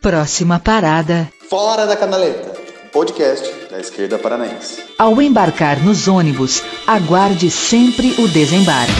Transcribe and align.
Próxima 0.00 0.58
parada. 0.58 1.30
Fora 1.50 1.86
da 1.86 1.94
Canaleta, 1.94 2.58
podcast 2.90 3.68
da 3.68 3.78
esquerda 3.78 4.18
paranaense. 4.18 4.82
Ao 4.98 5.20
embarcar 5.20 5.78
nos 5.84 6.08
ônibus, 6.08 6.62
aguarde 6.86 7.50
sempre 7.50 8.12
o 8.18 8.26
desembarque. 8.26 8.94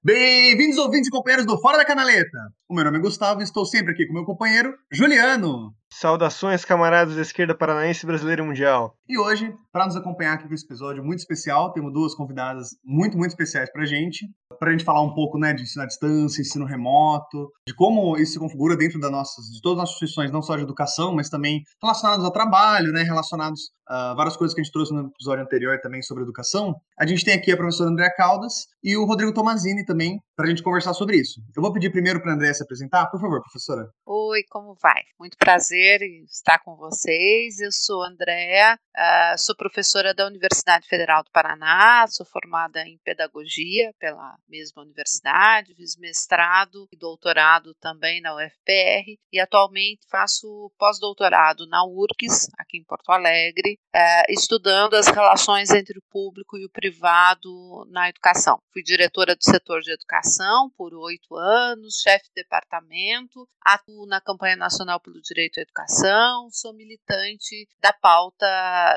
Bem-vindos, 0.00 0.78
ouvintes 0.78 1.08
e 1.08 1.10
companheiros 1.10 1.44
do 1.44 1.58
Fora 1.60 1.76
da 1.76 1.84
Canaleta. 1.84 2.38
O 2.68 2.74
meu 2.74 2.84
nome 2.84 2.98
é 2.98 3.00
Gustavo 3.00 3.40
e 3.40 3.42
estou 3.42 3.66
sempre 3.66 3.94
aqui 3.94 4.06
com 4.06 4.12
meu 4.12 4.24
companheiro 4.24 4.72
Juliano. 4.92 5.74
Saudações, 5.90 6.64
camaradas 6.64 7.16
da 7.16 7.22
esquerda 7.22 7.56
paranaense 7.56 8.04
brasileira 8.06 8.42
e 8.42 8.46
mundial. 8.46 8.94
E 9.08 9.18
hoje, 9.18 9.52
para 9.72 9.86
nos 9.86 9.96
acompanhar 9.96 10.34
aqui 10.34 10.46
com 10.46 10.54
esse 10.54 10.66
episódio 10.66 11.02
muito 11.02 11.18
especial, 11.18 11.72
temos 11.72 11.92
duas 11.92 12.14
convidadas 12.14 12.76
muito, 12.84 13.16
muito 13.16 13.30
especiais 13.30 13.72
para 13.72 13.82
a 13.82 13.86
gente. 13.86 14.26
Para 14.64 14.70
a 14.70 14.72
gente 14.72 14.84
falar 14.86 15.02
um 15.02 15.12
pouco 15.12 15.38
né, 15.38 15.52
de 15.52 15.62
ensino 15.62 15.82
à 15.82 15.86
distância, 15.86 16.40
ensino 16.40 16.64
remoto, 16.64 17.50
de 17.68 17.74
como 17.74 18.16
isso 18.16 18.32
se 18.32 18.38
configura 18.38 18.74
dentro 18.74 18.98
da 18.98 19.10
nossas, 19.10 19.44
de 19.52 19.60
todas 19.60 19.76
as 19.76 19.80
nossas 19.82 19.96
instituições, 19.96 20.30
não 20.30 20.40
só 20.40 20.56
de 20.56 20.62
educação, 20.62 21.14
mas 21.14 21.28
também 21.28 21.62
relacionados 21.82 22.24
ao 22.24 22.32
trabalho, 22.32 22.90
né, 22.90 23.02
relacionados 23.02 23.60
a 23.86 24.14
várias 24.14 24.36
coisas 24.36 24.54
que 24.54 24.60
a 24.60 24.64
gente 24.64 24.72
trouxe 24.72 24.92
no 24.92 25.08
episódio 25.08 25.44
anterior 25.44 25.78
também 25.80 26.02
sobre 26.02 26.22
educação. 26.22 26.74
A 26.98 27.06
gente 27.06 27.24
tem 27.24 27.34
aqui 27.34 27.52
a 27.52 27.56
professora 27.56 27.90
Andréa 27.90 28.12
Caldas 28.16 28.66
e 28.82 28.96
o 28.96 29.04
Rodrigo 29.04 29.32
Tomazini 29.32 29.84
também, 29.84 30.18
para 30.36 30.46
a 30.46 30.48
gente 30.48 30.62
conversar 30.62 30.94
sobre 30.94 31.16
isso. 31.16 31.40
Eu 31.56 31.62
vou 31.62 31.72
pedir 31.72 31.90
primeiro 31.90 32.20
para 32.20 32.32
a 32.32 32.34
Andréa 32.34 32.54
se 32.54 32.62
apresentar. 32.62 33.06
Por 33.10 33.20
favor, 33.20 33.40
professora. 33.40 33.88
Oi, 34.06 34.42
como 34.50 34.74
vai? 34.82 35.02
Muito 35.18 35.36
prazer 35.36 36.00
estar 36.24 36.58
com 36.60 36.76
vocês. 36.76 37.60
Eu 37.60 37.70
sou 37.72 38.02
Andréa, 38.02 38.74
uh, 38.74 39.38
sou 39.38 39.56
professora 39.56 40.14
da 40.14 40.26
Universidade 40.26 40.86
Federal 40.88 41.22
do 41.22 41.30
Paraná, 41.30 42.06
sou 42.08 42.26
formada 42.26 42.80
em 42.82 42.98
pedagogia 43.04 43.92
pela 43.98 44.36
mesma 44.48 44.82
universidade, 44.82 45.74
fiz 45.74 45.96
mestrado 45.96 46.88
e 46.92 46.96
doutorado 46.96 47.74
também 47.80 48.20
na 48.20 48.34
UFPR 48.34 49.18
e 49.32 49.40
atualmente 49.40 50.06
faço 50.10 50.70
pós-doutorado 50.78 51.66
na 51.66 51.84
URGS, 51.84 52.48
aqui 52.58 52.78
em 52.78 52.84
Porto 52.84 53.10
Alegre, 53.10 53.73
uh, 53.74 54.24
estudando 54.28 54.94
as 54.94 55.08
relações 55.08 55.70
entre 55.70 55.98
o 55.98 56.02
público 56.10 56.56
e 56.56 56.64
o 56.64 56.70
privado 56.70 57.84
na 57.90 58.08
educação. 58.08 58.60
Fui 58.72 58.82
diretora 58.82 59.34
do 59.34 59.44
setor 59.44 59.80
de 59.80 59.92
educação 59.92 60.70
por 60.76 60.94
oito 60.94 61.36
anos, 61.36 62.00
chefe 62.00 62.26
de 62.28 62.42
departamento, 62.42 63.48
atuo 63.60 64.06
na 64.06 64.20
campanha 64.20 64.56
nacional 64.56 65.00
pelo 65.00 65.20
direito 65.20 65.58
à 65.58 65.62
educação, 65.62 66.48
sou 66.50 66.72
militante 66.74 67.68
da 67.80 67.92
pauta 67.92 68.46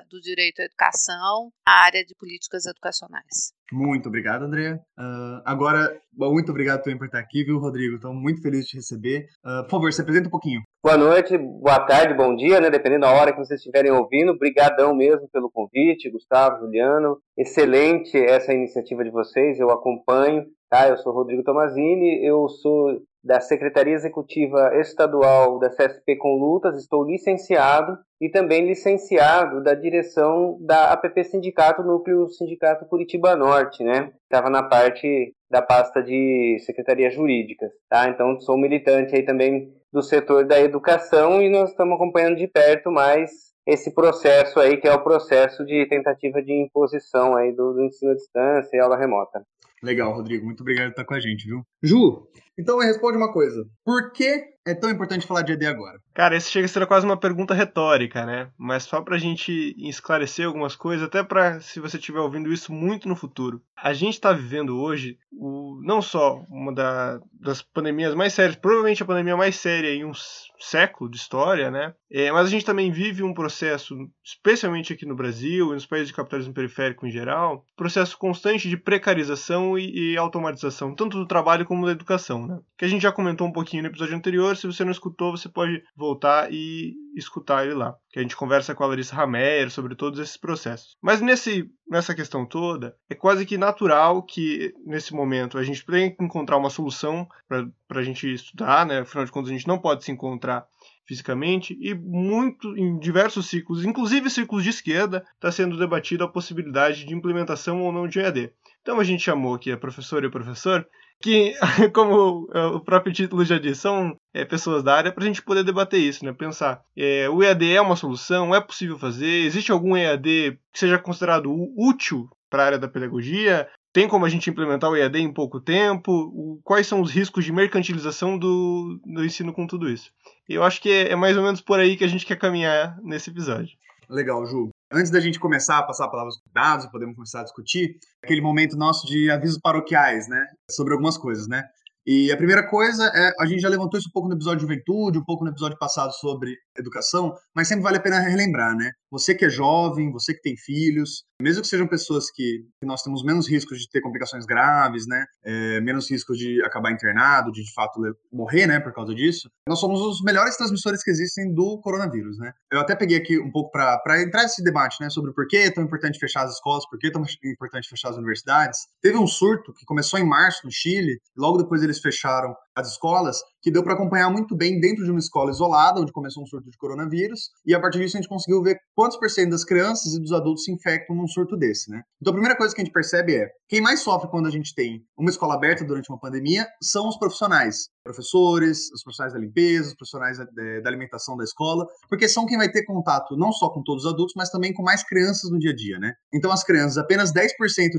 do 0.09 0.19
direito 0.21 0.61
à 0.61 0.65
educação, 0.65 1.51
área 1.65 2.05
de 2.05 2.15
políticas 2.15 2.65
educacionais. 2.65 3.56
Muito 3.71 4.07
obrigado, 4.07 4.43
André. 4.43 4.73
Uh, 4.97 5.41
agora, 5.45 5.99
muito 6.13 6.51
obrigado 6.51 6.83
também 6.83 6.97
por 6.97 7.05
estar 7.05 7.19
aqui, 7.19 7.43
viu, 7.43 7.59
Rodrigo? 7.59 7.95
Estou 7.95 8.13
muito 8.13 8.41
feliz 8.41 8.61
de 8.61 8.71
te 8.71 8.77
receber. 8.77 9.25
Uh, 9.45 9.63
por 9.63 9.71
favor, 9.71 9.93
se 9.93 10.01
apresenta 10.01 10.27
um 10.27 10.31
pouquinho. 10.31 10.61
Boa 10.83 10.97
noite, 10.97 11.37
boa 11.37 11.79
tarde, 11.81 12.13
bom 12.13 12.35
dia, 12.35 12.61
né? 12.61 12.69
Dependendo 12.69 13.01
da 13.01 13.11
hora 13.11 13.33
que 13.33 13.39
vocês 13.39 13.59
estiverem 13.59 13.91
ouvindo. 13.91 14.31
Obrigadão 14.31 14.95
mesmo 14.95 15.27
pelo 15.29 15.51
convite, 15.51 16.09
Gustavo, 16.09 16.59
Juliano. 16.59 17.17
Excelente 17.37 18.17
essa 18.17 18.53
iniciativa 18.53 19.03
de 19.03 19.11
vocês, 19.11 19.59
eu 19.59 19.69
acompanho. 19.69 20.45
Tá? 20.69 20.89
Eu 20.89 20.97
sou 20.97 21.13
Rodrigo 21.13 21.43
Tomazini, 21.43 22.25
eu 22.25 22.47
sou 22.49 22.99
da 23.27 23.41
Secretaria 23.41 23.93
Executiva 23.93 24.71
Estadual 24.79 25.59
da 25.59 25.69
CSP 25.69 26.15
com 26.15 26.37
Lutas, 26.39 26.77
estou 26.77 27.03
licenciado 27.03 27.99
e 28.21 28.29
também 28.29 28.65
licenciado 28.65 29.61
da 29.61 29.73
direção 29.73 30.57
da 30.61 30.93
APP 30.93 31.25
Sindicato, 31.25 31.83
Núcleo 31.83 32.29
Sindicato 32.29 32.85
Curitiba 32.85 33.35
Norte, 33.35 33.83
né? 33.83 34.13
Estava 34.23 34.49
na 34.49 34.63
parte 34.63 35.35
da 35.51 35.61
pasta 35.61 36.01
de 36.01 36.57
Secretaria 36.65 37.11
Jurídica, 37.11 37.69
tá? 37.89 38.07
Então 38.07 38.39
sou 38.39 38.57
militante 38.57 39.13
aí 39.13 39.23
também 39.23 39.73
do 39.91 40.01
setor 40.01 40.45
da 40.45 40.59
educação 40.61 41.41
e 41.41 41.49
nós 41.49 41.71
estamos 41.71 41.95
acompanhando 41.95 42.37
de 42.37 42.47
perto 42.47 42.89
mais 42.89 43.47
esse 43.65 43.93
processo 43.93 44.57
aí, 44.61 44.77
que 44.77 44.87
é 44.87 44.93
o 44.93 45.03
processo 45.03 45.65
de 45.65 45.85
tentativa 45.87 46.41
de 46.41 46.53
imposição 46.53 47.35
aí 47.35 47.51
do, 47.51 47.73
do 47.73 47.83
ensino 47.83 48.13
à 48.13 48.15
distância 48.15 48.77
e 48.77 48.79
aula 48.79 48.95
remota. 48.95 49.45
Legal, 49.83 50.13
Rodrigo. 50.13 50.45
Muito 50.45 50.61
obrigado 50.61 50.87
por 50.87 50.91
estar 50.91 51.05
com 51.05 51.13
a 51.13 51.19
gente, 51.19 51.45
viu? 51.45 51.61
Ju, 51.83 52.27
então 52.57 52.77
me 52.77 52.85
responde 52.85 53.17
uma 53.17 53.31
coisa. 53.31 53.63
Por 53.83 54.11
que 54.11 54.43
é 54.71 54.75
tão 54.75 54.89
importante 54.89 55.25
falar 55.25 55.41
de 55.41 55.53
ED 55.53 55.65
agora? 55.65 55.99
Cara, 56.13 56.35
esse 56.35 56.51
chega 56.51 56.65
a 56.65 56.69
ser 56.69 56.85
quase 56.87 57.05
uma 57.05 57.17
pergunta 57.17 57.53
retórica, 57.53 58.25
né? 58.25 58.49
Mas 58.57 58.83
só 58.83 59.01
pra 59.01 59.17
gente 59.17 59.75
esclarecer 59.77 60.45
algumas 60.45 60.75
coisas, 60.75 61.05
até 61.05 61.23
para 61.23 61.59
se 61.59 61.79
você 61.79 61.97
estiver 61.97 62.19
ouvindo 62.19 62.51
isso 62.51 62.71
muito 62.73 63.07
no 63.07 63.15
futuro. 63.15 63.61
A 63.75 63.93
gente 63.93 64.19
tá 64.19 64.33
vivendo 64.33 64.79
hoje 64.79 65.17
o, 65.31 65.79
não 65.83 66.01
só 66.01 66.43
uma 66.49 66.73
da, 66.73 67.19
das 67.39 67.61
pandemias 67.61 68.15
mais 68.15 68.33
sérias, 68.33 68.55
provavelmente 68.55 69.03
a 69.03 69.05
pandemia 69.05 69.37
mais 69.37 69.55
séria 69.55 69.93
em 69.93 70.03
um 70.03 70.11
século 70.59 71.09
de 71.09 71.17
história, 71.17 71.69
né? 71.69 71.93
É, 72.09 72.31
mas 72.31 72.47
a 72.47 72.49
gente 72.49 72.65
também 72.65 72.91
vive 72.91 73.21
um 73.21 73.33
processo, 73.33 73.95
especialmente 74.23 74.93
aqui 74.93 75.05
no 75.05 75.15
Brasil 75.15 75.69
e 75.69 75.73
nos 75.73 75.85
países 75.85 76.07
de 76.07 76.13
capitalismo 76.13 76.53
periférico 76.53 77.05
em 77.05 77.11
geral, 77.11 77.63
processo 77.75 78.17
constante 78.17 78.67
de 78.67 78.77
precarização 78.77 79.77
e, 79.77 80.13
e 80.13 80.17
automatização, 80.17 80.95
tanto 80.95 81.17
do 81.17 81.27
trabalho 81.27 81.65
como 81.65 81.85
da 81.85 81.91
educação, 81.91 82.47
né? 82.47 82.59
Que 82.77 82.85
a 82.85 82.87
gente 82.87 83.03
já 83.03 83.11
comentou 83.11 83.47
um 83.47 83.51
pouquinho 83.51 83.83
no 83.83 83.89
episódio 83.89 84.15
anterior, 84.15 84.56
se 84.57 84.67
você 84.67 84.83
não 84.83 84.91
escutou, 84.91 85.35
você 85.35 85.47
pode 85.47 85.81
voltar 85.95 86.51
e 86.51 86.93
escutar 87.15 87.65
ele 87.65 87.75
lá. 87.75 87.95
Que 88.11 88.19
a 88.19 88.21
gente 88.21 88.35
conversa 88.35 88.75
com 88.75 88.83
a 88.83 88.87
Larissa 88.87 89.15
Rameyer 89.15 89.69
sobre 89.69 89.95
todos 89.95 90.19
esses 90.19 90.37
processos. 90.37 90.95
Mas 91.01 91.21
nesse, 91.21 91.69
nessa 91.89 92.13
questão 92.13 92.45
toda, 92.45 92.95
é 93.09 93.15
quase 93.15 93.45
que 93.45 93.57
natural 93.57 94.23
que 94.23 94.73
nesse 94.85 95.13
momento 95.13 95.57
a 95.57 95.63
gente 95.63 95.85
tenha 95.85 96.11
que 96.11 96.23
encontrar 96.23 96.57
uma 96.57 96.69
solução 96.69 97.27
para 97.47 97.99
a 97.99 98.03
gente 98.03 98.31
estudar, 98.33 98.85
né? 98.85 98.99
Afinal 98.99 99.25
de 99.25 99.31
contas, 99.31 99.49
a 99.51 99.53
gente 99.53 99.67
não 99.67 99.79
pode 99.79 100.03
se 100.03 100.11
encontrar 100.11 100.65
fisicamente 101.07 101.77
e 101.79 101.93
muito 101.93 102.77
em 102.77 102.99
diversos 102.99 103.47
ciclos, 103.47 103.85
inclusive 103.85 104.29
ciclos 104.29 104.63
de 104.63 104.69
esquerda, 104.69 105.25
está 105.35 105.49
sendo 105.51 105.77
debatida 105.77 106.25
a 106.25 106.27
possibilidade 106.27 107.05
de 107.05 107.15
implementação 107.15 107.81
ou 107.81 107.93
não 107.93 108.07
de 108.07 108.19
EAD. 108.19 108.51
Então 108.81 108.99
a 108.99 109.03
gente 109.03 109.23
chamou 109.23 109.55
aqui 109.55 109.71
a 109.71 109.77
professora 109.77 110.25
e 110.25 110.27
o 110.27 110.31
professor 110.31 110.85
que, 111.21 111.53
como 111.93 112.49
é, 112.53 112.65
o 112.67 112.79
próprio 112.79 113.13
título 113.13 113.43
já 113.43 113.57
diz, 113.57 113.79
são 113.79 114.15
é, 114.33 114.45
pessoas 114.45 114.83
da 114.83 114.95
área 114.95 115.11
para 115.11 115.23
a 115.23 115.27
gente 115.27 115.41
poder 115.41 115.63
debater 115.63 115.99
isso, 115.99 116.23
né? 116.23 116.33
Pensar, 116.33 116.81
é, 116.95 117.29
o 117.29 117.43
EAD 117.43 117.73
é 117.73 117.81
uma 117.81 117.95
solução? 117.95 118.53
É 118.53 118.61
possível 118.61 118.97
fazer? 118.97 119.45
Existe 119.45 119.71
algum 119.71 119.95
EAD 119.95 120.59
que 120.71 120.79
seja 120.79 120.99
considerado 120.99 121.51
útil 121.75 122.29
para 122.49 122.63
a 122.63 122.65
área 122.65 122.79
da 122.79 122.87
pedagogia? 122.87 123.67
Tem 123.93 124.07
como 124.07 124.25
a 124.25 124.29
gente 124.29 124.49
implementar 124.49 124.91
o 124.91 124.95
EAD 124.95 125.19
em 125.19 125.33
pouco 125.33 125.59
tempo? 125.59 126.11
O, 126.11 126.59
quais 126.63 126.85
são 126.85 127.01
os 127.01 127.11
riscos 127.11 127.43
de 127.43 127.51
mercantilização 127.51 128.37
do, 128.37 128.99
do 129.03 129.25
ensino 129.25 129.51
com 129.51 129.65
tudo 129.65 129.89
isso? 129.89 130.11
Eu 130.47 130.63
acho 130.63 130.81
que 130.81 130.91
é, 130.91 131.11
é 131.11 131.15
mais 131.15 131.35
ou 131.35 131.43
menos 131.43 131.61
por 131.61 131.79
aí 131.79 131.97
que 131.97 132.03
a 132.03 132.07
gente 132.07 132.25
quer 132.25 132.37
caminhar 132.37 132.95
nesse 133.01 133.29
episódio. 133.29 133.75
Legal, 134.09 134.45
Ju. 134.45 134.69
Antes 134.91 135.11
da 135.11 135.19
gente 135.19 135.37
começar 135.37 135.79
a 135.79 135.83
passar 135.83 136.05
a 136.05 136.09
palavra 136.09 136.31
para 136.53 136.63
dados, 136.63 136.85
podemos 136.87 137.13
começar 137.13 137.41
a 137.41 137.43
discutir, 137.43 137.97
aquele 138.23 138.41
momento 138.41 138.77
nosso 138.77 139.05
de 139.05 139.29
avisos 139.29 139.59
paroquiais, 139.59 140.29
né? 140.29 140.45
Sobre 140.71 140.93
algumas 140.93 141.17
coisas, 141.17 141.45
né? 141.45 141.63
E 142.05 142.31
a 142.31 142.37
primeira 142.37 142.65
coisa 142.69 143.11
é, 143.13 143.33
a 143.37 143.45
gente 143.45 143.59
já 143.59 143.67
levantou 143.67 143.99
isso 143.99 144.07
um 144.07 144.13
pouco 144.13 144.29
no 144.29 144.35
episódio 144.35 144.59
de 144.59 144.61
juventude, 144.61 145.19
um 145.19 145.25
pouco 145.25 145.43
no 145.43 145.51
episódio 145.51 145.77
passado 145.77 146.13
sobre 146.13 146.55
educação, 146.77 147.35
mas 147.55 147.67
sempre 147.67 147.83
vale 147.83 147.97
a 147.97 148.01
pena 148.01 148.19
relembrar, 148.19 148.75
né? 148.75 148.91
Você 149.11 149.33
que 149.33 149.45
é 149.45 149.49
jovem, 149.49 150.11
você 150.11 150.33
que 150.33 150.41
tem 150.41 150.57
filhos, 150.57 151.23
mesmo 151.41 151.61
que 151.61 151.67
sejam 151.67 151.87
pessoas 151.87 152.29
que, 152.29 152.63
que 152.79 152.85
nós 152.85 153.01
temos 153.03 153.23
menos 153.23 153.47
riscos 153.47 153.79
de 153.79 153.89
ter 153.89 154.01
complicações 154.01 154.45
graves, 154.45 155.05
né? 155.07 155.23
É, 155.45 155.79
menos 155.79 156.09
riscos 156.09 156.37
de 156.37 156.61
acabar 156.63 156.91
internado, 156.91 157.51
de 157.51 157.67
de 157.67 157.73
fato 157.73 157.99
morrer, 158.31 158.65
né, 158.65 158.79
por 158.79 158.93
causa 158.93 159.13
disso, 159.13 159.49
nós 159.67 159.79
somos 159.79 160.01
os 160.01 160.21
melhores 160.21 160.55
transmissores 160.57 161.03
que 161.03 161.11
existem 161.11 161.53
do 161.53 161.79
coronavírus, 161.81 162.37
né? 162.39 162.53
Eu 162.71 162.79
até 162.79 162.95
peguei 162.95 163.17
aqui 163.17 163.37
um 163.39 163.51
pouco 163.51 163.71
para 163.71 164.21
entrar 164.21 164.43
nesse 164.43 164.63
debate, 164.63 164.97
né, 165.01 165.09
sobre 165.09 165.33
por 165.33 165.47
que 165.47 165.57
é 165.57 165.71
tão 165.71 165.83
importante 165.83 166.17
fechar 166.17 166.43
as 166.43 166.53
escolas, 166.53 166.87
por 166.89 166.97
que 166.97 167.07
é 167.07 167.11
tão 167.11 167.23
importante 167.45 167.89
fechar 167.89 168.09
as 168.09 168.17
universidades. 168.17 168.79
Teve 169.01 169.17
um 169.17 169.27
surto 169.27 169.73
que 169.73 169.85
começou 169.85 170.19
em 170.19 170.25
março 170.25 170.61
no 170.63 170.71
Chile, 170.71 171.19
logo 171.35 171.57
depois 171.57 171.83
eles 171.83 171.99
fecharam 171.99 172.55
as 172.75 172.91
escolas, 172.91 173.37
que 173.67 173.71
deu 173.71 173.83
para 173.83 173.95
acompanhar 173.95 174.29
muito 174.29 174.55
bem 174.55 174.79
dentro 174.79 175.03
de 175.03 175.11
uma 175.11 175.19
escola 175.19 175.51
isolada, 175.51 175.99
onde 175.99 176.13
começou 176.13 176.41
um 176.41 176.45
surto 176.45 176.71
de 176.71 176.77
coronavírus, 176.77 177.49
e 177.65 177.75
a 177.75 177.81
partir 177.81 177.99
disso 177.99 178.15
a 178.15 178.21
gente 178.21 178.29
conseguiu 178.29 178.63
ver 178.63 178.77
quantos 178.95 179.17
por 179.17 179.29
cento 179.29 179.49
das 179.49 179.65
crianças 179.65 180.13
e 180.13 180.21
dos 180.21 180.31
adultos 180.31 180.63
se 180.63 180.71
infectam 180.71 181.13
num 181.13 181.27
surto 181.27 181.57
desse, 181.57 181.91
né? 181.91 182.01
Então 182.21 182.31
a 182.31 182.33
primeira 182.33 182.55
coisa 182.55 182.73
que 182.73 182.79
a 182.79 182.85
gente 182.85 182.93
percebe 182.93 183.35
é, 183.35 183.49
quem 183.67 183.81
mais 183.81 183.99
sofre 183.99 184.29
quando 184.29 184.47
a 184.47 184.49
gente 184.49 184.73
tem 184.73 185.03
uma 185.17 185.29
escola 185.29 185.55
aberta 185.55 185.83
durante 185.83 186.09
uma 186.09 186.17
pandemia 186.17 186.65
são 186.81 187.09
os 187.09 187.17
profissionais, 187.17 187.89
professores, 188.05 188.89
os 188.93 189.03
profissionais 189.03 189.33
da 189.33 189.39
limpeza, 189.39 189.89
os 189.89 189.95
profissionais 189.95 190.37
da, 190.37 190.45
da 190.45 190.89
alimentação 190.89 191.35
da 191.35 191.43
escola, 191.43 191.85
porque 192.07 192.29
são 192.29 192.45
quem 192.45 192.57
vai 192.57 192.71
ter 192.71 192.85
contato 192.85 193.35
não 193.35 193.51
só 193.51 193.69
com 193.69 193.83
todos 193.83 194.05
os 194.05 194.13
adultos, 194.13 194.33
mas 194.37 194.49
também 194.49 194.73
com 194.73 194.81
mais 194.81 195.03
crianças 195.03 195.51
no 195.51 195.59
dia 195.59 195.71
a 195.71 195.75
dia, 195.75 195.99
né? 195.99 196.13
Então 196.33 196.49
as 196.53 196.63
crianças, 196.63 196.97
apenas 196.97 197.33
10% 197.33 197.49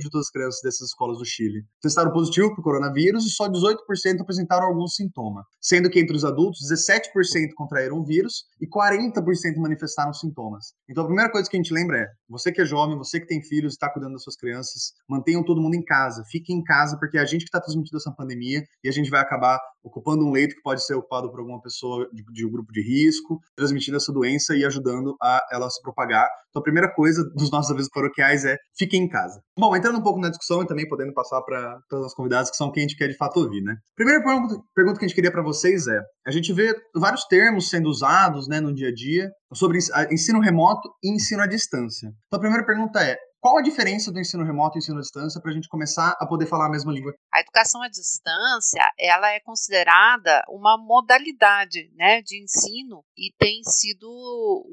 de 0.00 0.08
todas 0.08 0.28
as 0.28 0.30
crianças 0.30 0.60
dessas 0.62 0.88
escolas 0.88 1.18
do 1.18 1.26
Chile 1.26 1.62
testaram 1.82 2.10
positivo 2.10 2.52
para 2.52 2.60
o 2.60 2.64
coronavírus 2.64 3.26
e 3.26 3.30
só 3.30 3.46
18% 3.46 3.76
apresentaram 4.20 4.68
algum 4.68 4.86
sintoma, 4.86 5.44
sendo 5.60 5.90
que 5.90 6.00
entre 6.00 6.16
os 6.16 6.24
adultos, 6.24 6.60
17% 6.70 7.52
contraíram 7.54 7.98
o 7.98 8.04
vírus 8.04 8.44
e 8.60 8.66
40% 8.66 9.56
manifestaram 9.56 10.12
sintomas. 10.12 10.72
Então 10.88 11.04
a 11.04 11.06
primeira 11.06 11.30
coisa 11.30 11.48
que 11.48 11.56
a 11.56 11.60
gente 11.60 11.72
lembra 11.72 11.98
é, 11.98 12.06
você 12.28 12.52
que 12.52 12.60
é 12.60 12.64
jovem, 12.64 12.96
você 12.96 13.20
que 13.20 13.26
tem 13.26 13.42
filhos, 13.42 13.74
está 13.74 13.90
cuidando 13.90 14.12
das 14.12 14.22
suas 14.22 14.36
crianças, 14.36 14.92
mantenham 15.08 15.44
todo 15.44 15.60
mundo 15.60 15.74
em 15.74 15.84
casa, 15.84 16.24
fiquem 16.30 16.58
em 16.58 16.64
casa, 16.64 16.98
porque 16.98 17.18
é 17.18 17.20
a 17.20 17.24
gente 17.24 17.40
que 17.40 17.48
está 17.48 17.60
transmitindo 17.60 17.96
essa 17.96 18.12
pandemia 18.12 18.62
e 18.82 18.88
a 18.88 18.92
gente 18.92 19.10
vai 19.10 19.20
acabar 19.20 19.60
ocupando 19.82 20.24
um 20.24 20.32
leito 20.32 20.54
que 20.54 20.62
pode 20.62 20.84
ser 20.84 20.94
ocupado 20.94 21.30
por 21.30 21.40
alguma 21.40 21.60
pessoa 21.60 22.08
de, 22.12 22.22
de 22.32 22.46
um 22.46 22.50
grupo 22.50 22.72
de 22.72 22.82
risco, 22.82 23.40
transmitindo 23.56 23.96
essa 23.96 24.12
doença 24.12 24.54
e 24.56 24.64
ajudando 24.64 25.16
a 25.22 25.40
ela 25.52 25.68
se 25.70 25.80
propagar. 25.82 26.28
Então, 26.50 26.60
a 26.60 26.62
primeira 26.62 26.92
coisa 26.92 27.22
dos 27.34 27.50
nossos 27.50 27.70
avisos 27.70 27.90
paroquiais 27.90 28.44
é 28.44 28.56
fiquem 28.76 29.04
em 29.04 29.08
casa. 29.08 29.40
Bom, 29.58 29.74
entrando 29.76 29.98
um 29.98 30.02
pouco 30.02 30.20
na 30.20 30.28
discussão 30.28 30.62
e 30.62 30.66
também 30.66 30.88
podendo 30.88 31.12
passar 31.12 31.40
para 31.42 31.80
os 31.92 32.14
convidados 32.14 32.50
que 32.50 32.56
são 32.56 32.70
quem 32.70 32.84
a 32.84 32.88
gente 32.88 32.96
quer 32.96 33.08
de 33.08 33.16
fato 33.16 33.40
ouvir, 33.40 33.62
né? 33.62 33.76
Primeira 33.96 34.22
pergunta, 34.22 34.56
pergunta 34.74 34.98
que 34.98 35.04
a 35.04 35.08
gente 35.08 35.14
queria 35.14 35.32
para 35.32 35.42
vocês 35.42 35.86
é: 35.86 36.00
a 36.26 36.30
gente 36.30 36.52
vê 36.52 36.74
vários 36.94 37.24
termos 37.24 37.68
sendo 37.68 37.88
usados 37.88 38.48
né, 38.48 38.60
no 38.60 38.74
dia 38.74 38.88
a 38.88 38.94
dia 38.94 39.30
sobre 39.52 39.78
ensino 40.10 40.40
remoto 40.40 40.88
e 41.02 41.10
ensino 41.14 41.42
à 41.42 41.46
distância. 41.46 42.08
Então, 42.26 42.38
a 42.38 42.40
primeira 42.40 42.66
pergunta 42.66 43.00
é: 43.02 43.16
qual 43.40 43.58
a 43.58 43.62
diferença 43.62 44.12
do 44.12 44.18
ensino 44.18 44.44
remoto 44.44 44.76
e 44.76 44.80
ensino 44.80 44.98
à 44.98 45.00
distância 45.00 45.40
para 45.40 45.50
a 45.50 45.54
gente 45.54 45.68
começar 45.68 46.16
a 46.20 46.26
poder 46.26 46.46
falar 46.46 46.66
a 46.66 46.70
mesma 46.70 46.92
língua? 46.92 47.14
A 47.32 47.40
educação 47.40 47.82
à 47.82 47.88
distância, 47.88 48.82
ela 48.98 49.30
é 49.30 49.40
considerada 49.40 50.42
uma 50.48 50.76
modalidade 50.76 51.90
né, 51.94 52.20
de 52.22 52.42
ensino 52.42 53.04
e 53.16 53.32
tem 53.38 53.62
sido 53.62 54.08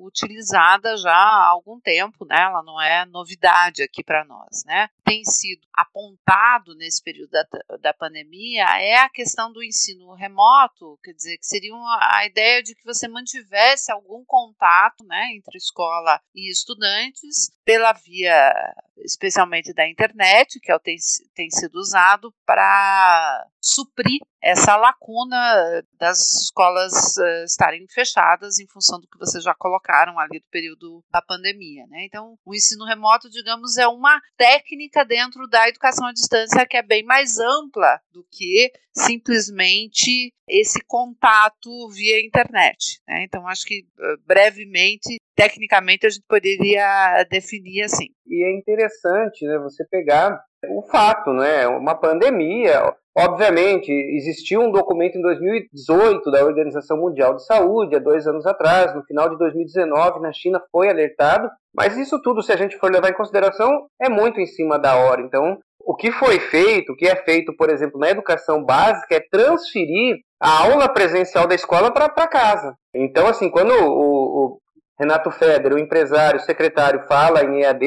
utilizada 0.01 0.97
já 0.97 1.13
há 1.13 1.47
algum 1.47 1.79
tempo, 1.79 2.25
né? 2.25 2.41
Ela 2.41 2.63
não 2.63 2.81
é 2.81 3.05
novidade 3.05 3.83
aqui 3.83 4.03
para 4.03 4.25
nós, 4.25 4.63
né? 4.65 4.87
Tem 5.05 5.23
sido 5.23 5.61
apontado 5.71 6.73
nesse 6.75 7.01
período 7.01 7.29
da, 7.29 7.45
da 7.79 7.93
pandemia 7.93 8.65
é 8.81 8.97
a 8.97 9.09
questão 9.09 9.53
do 9.53 9.63
ensino 9.63 10.13
remoto, 10.15 10.99
quer 11.03 11.13
dizer, 11.13 11.37
que 11.37 11.45
seria 11.45 11.73
uma, 11.73 11.99
a 12.17 12.25
ideia 12.25 12.63
de 12.63 12.73
que 12.73 12.83
você 12.83 13.07
mantivesse 13.07 13.91
algum 13.91 14.25
contato, 14.25 15.05
né, 15.05 15.31
entre 15.35 15.57
escola 15.57 16.19
e 16.33 16.51
estudantes 16.51 17.51
pela 17.63 17.93
via 17.93 18.51
especialmente 18.97 19.73
da 19.73 19.87
internet, 19.87 20.59
que 20.59 20.71
é 20.71 20.75
o 20.75 20.79
tem, 20.79 20.95
tem 21.35 21.49
sido 21.51 21.75
usado 21.75 22.33
para 22.45 23.47
suprir 23.65 24.19
essa 24.39 24.75
lacuna 24.75 25.83
das 25.99 26.43
escolas 26.43 27.17
uh, 27.17 27.43
estarem 27.45 27.87
fechadas 27.89 28.59
em 28.59 28.67
função 28.67 28.99
do 28.99 29.07
que 29.07 29.17
vocês 29.17 29.43
já 29.43 29.55
colocaram 29.55 30.19
ali 30.19 30.39
do 30.39 30.45
período 30.51 31.03
da 31.11 31.19
pandemia. 31.19 31.87
Né? 31.87 32.05
Então, 32.05 32.37
o 32.45 32.53
ensino 32.53 32.85
remoto, 32.85 33.27
digamos, 33.27 33.75
é 33.77 33.87
uma 33.87 34.21
técnica 34.37 35.03
dentro 35.03 35.47
da 35.47 35.67
educação 35.67 36.05
à 36.05 36.13
distância 36.13 36.65
que 36.67 36.77
é 36.77 36.83
bem 36.83 37.03
mais 37.03 37.39
ampla 37.39 37.99
do 38.13 38.23
que 38.31 38.71
simplesmente 38.93 40.31
esse 40.47 40.79
contato 40.85 41.89
via 41.89 42.23
internet. 42.23 43.01
Né? 43.07 43.23
Então, 43.23 43.47
acho 43.47 43.65
que 43.65 43.81
uh, 43.97 44.21
brevemente, 44.27 45.17
tecnicamente, 45.35 46.05
a 46.05 46.09
gente 46.09 46.25
poderia 46.29 47.23
definir 47.31 47.81
assim. 47.81 48.09
E 48.27 48.45
é 48.45 48.55
interessante 48.55 49.43
né, 49.43 49.57
você 49.57 49.83
pegar 49.85 50.39
o 50.69 50.81
fato, 50.83 51.31
né, 51.33 51.67
uma 51.67 51.95
pandemia, 51.95 52.93
Obviamente, 53.17 53.89
existiu 53.89 54.59
um 54.59 54.69
documento 54.69 55.17
em 55.17 55.21
2018 55.21 56.29
da 56.29 56.43
Organização 56.43 56.97
Mundial 56.97 57.33
de 57.33 57.45
Saúde, 57.45 57.95
há 57.95 57.99
dois 57.99 58.27
anos 58.27 58.45
atrás, 58.45 58.93
no 58.93 59.05
final 59.05 59.29
de 59.29 59.37
2019, 59.37 60.19
na 60.19 60.33
China 60.33 60.61
foi 60.69 60.89
alertado, 60.89 61.49
mas 61.73 61.97
isso 61.97 62.21
tudo, 62.21 62.43
se 62.43 62.51
a 62.51 62.57
gente 62.57 62.77
for 62.77 62.91
levar 62.91 63.09
em 63.09 63.15
consideração, 63.15 63.87
é 64.01 64.09
muito 64.09 64.41
em 64.41 64.45
cima 64.45 64.77
da 64.77 64.97
hora. 64.97 65.21
Então, 65.21 65.57
o 65.79 65.95
que 65.95 66.11
foi 66.11 66.41
feito, 66.41 66.91
o 66.91 66.95
que 66.95 67.07
é 67.07 67.15
feito, 67.15 67.55
por 67.55 67.69
exemplo, 67.69 67.97
na 67.97 68.09
educação 68.09 68.61
básica, 68.61 69.15
é 69.15 69.23
transferir 69.31 70.17
a 70.37 70.65
aula 70.65 70.89
presencial 70.89 71.47
da 71.47 71.55
escola 71.55 71.91
para 71.91 72.27
casa. 72.27 72.75
Então, 72.93 73.27
assim, 73.27 73.49
quando 73.49 73.71
o, 73.71 73.91
o 73.91 74.59
Renato 74.99 75.31
Feder, 75.31 75.73
o 75.73 75.79
empresário, 75.79 76.37
o 76.37 76.43
secretário, 76.43 77.05
fala 77.07 77.45
em 77.45 77.61
EAD, 77.61 77.85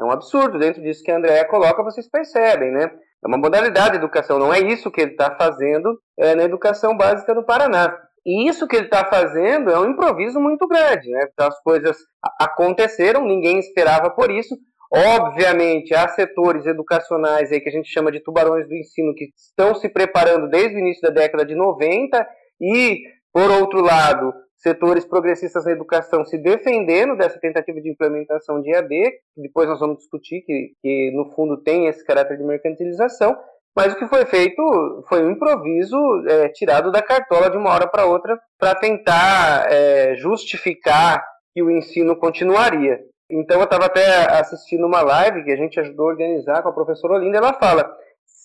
é, 0.00 0.04
um 0.04 0.10
absurdo. 0.10 0.58
Dentro 0.58 0.82
disso 0.82 1.02
que 1.02 1.10
a 1.10 1.16
Andréa 1.16 1.44
coloca, 1.46 1.82
vocês 1.82 2.08
percebem, 2.08 2.70
né? 2.70 2.90
É 3.24 3.26
uma 3.26 3.38
modalidade 3.38 3.92
de 3.92 3.96
educação, 3.96 4.38
não 4.38 4.54
é 4.54 4.60
isso 4.60 4.90
que 4.92 5.00
ele 5.00 5.10
está 5.10 5.34
fazendo 5.34 5.98
é, 6.16 6.36
na 6.36 6.44
educação 6.44 6.96
básica 6.96 7.34
do 7.34 7.44
Paraná. 7.44 7.96
E 8.24 8.48
isso 8.48 8.68
que 8.68 8.76
ele 8.76 8.84
está 8.84 9.04
fazendo 9.04 9.70
é 9.70 9.78
um 9.78 9.90
improviso 9.90 10.38
muito 10.38 10.68
grande, 10.68 11.10
né? 11.10 11.26
As 11.36 11.60
coisas 11.62 11.96
aconteceram, 12.40 13.24
ninguém 13.24 13.58
esperava 13.58 14.10
por 14.10 14.30
isso. 14.30 14.54
Obviamente, 14.92 15.94
há 15.94 16.08
setores 16.08 16.64
educacionais 16.64 17.50
aí 17.52 17.60
que 17.60 17.68
a 17.68 17.72
gente 17.72 17.90
chama 17.90 18.10
de 18.10 18.20
tubarões 18.20 18.66
do 18.68 18.74
ensino 18.74 19.14
que 19.14 19.30
estão 19.36 19.74
se 19.74 19.88
preparando 19.88 20.48
desde 20.48 20.76
o 20.76 20.78
início 20.78 21.02
da 21.02 21.10
década 21.10 21.44
de 21.44 21.54
90 21.54 22.26
e, 22.60 23.00
por 23.32 23.50
outro 23.50 23.82
lado, 23.82 24.32
setores 24.58 25.04
progressistas 25.04 25.64
na 25.64 25.72
educação 25.72 26.24
se 26.24 26.36
defendendo 26.36 27.16
dessa 27.16 27.38
tentativa 27.38 27.80
de 27.80 27.90
implementação 27.90 28.60
de 28.60 28.70
EAD, 28.70 29.12
depois 29.36 29.68
nós 29.68 29.78
vamos 29.78 29.98
discutir, 29.98 30.42
que, 30.42 30.72
que 30.82 31.12
no 31.14 31.30
fundo 31.34 31.62
tem 31.62 31.86
esse 31.86 32.04
caráter 32.04 32.36
de 32.36 32.44
mercantilização, 32.44 33.36
mas 33.76 33.92
o 33.92 33.96
que 33.96 34.08
foi 34.08 34.26
feito 34.26 34.60
foi 35.08 35.24
um 35.24 35.30
improviso 35.30 35.96
é, 36.26 36.48
tirado 36.48 36.90
da 36.90 37.00
cartola 37.00 37.48
de 37.48 37.56
uma 37.56 37.70
hora 37.70 37.86
para 37.86 38.06
outra 38.06 38.38
para 38.58 38.74
tentar 38.74 39.70
é, 39.70 40.16
justificar 40.16 41.24
que 41.54 41.62
o 41.62 41.70
ensino 41.70 42.16
continuaria. 42.16 42.98
Então 43.30 43.58
eu 43.58 43.64
estava 43.64 43.86
até 43.86 44.38
assistindo 44.40 44.86
uma 44.86 45.02
live 45.02 45.44
que 45.44 45.52
a 45.52 45.56
gente 45.56 45.78
ajudou 45.78 46.08
a 46.08 46.12
organizar 46.12 46.62
com 46.62 46.70
a 46.70 46.74
professora 46.74 47.14
Olinda, 47.14 47.38
ela 47.38 47.52
fala 47.54 47.88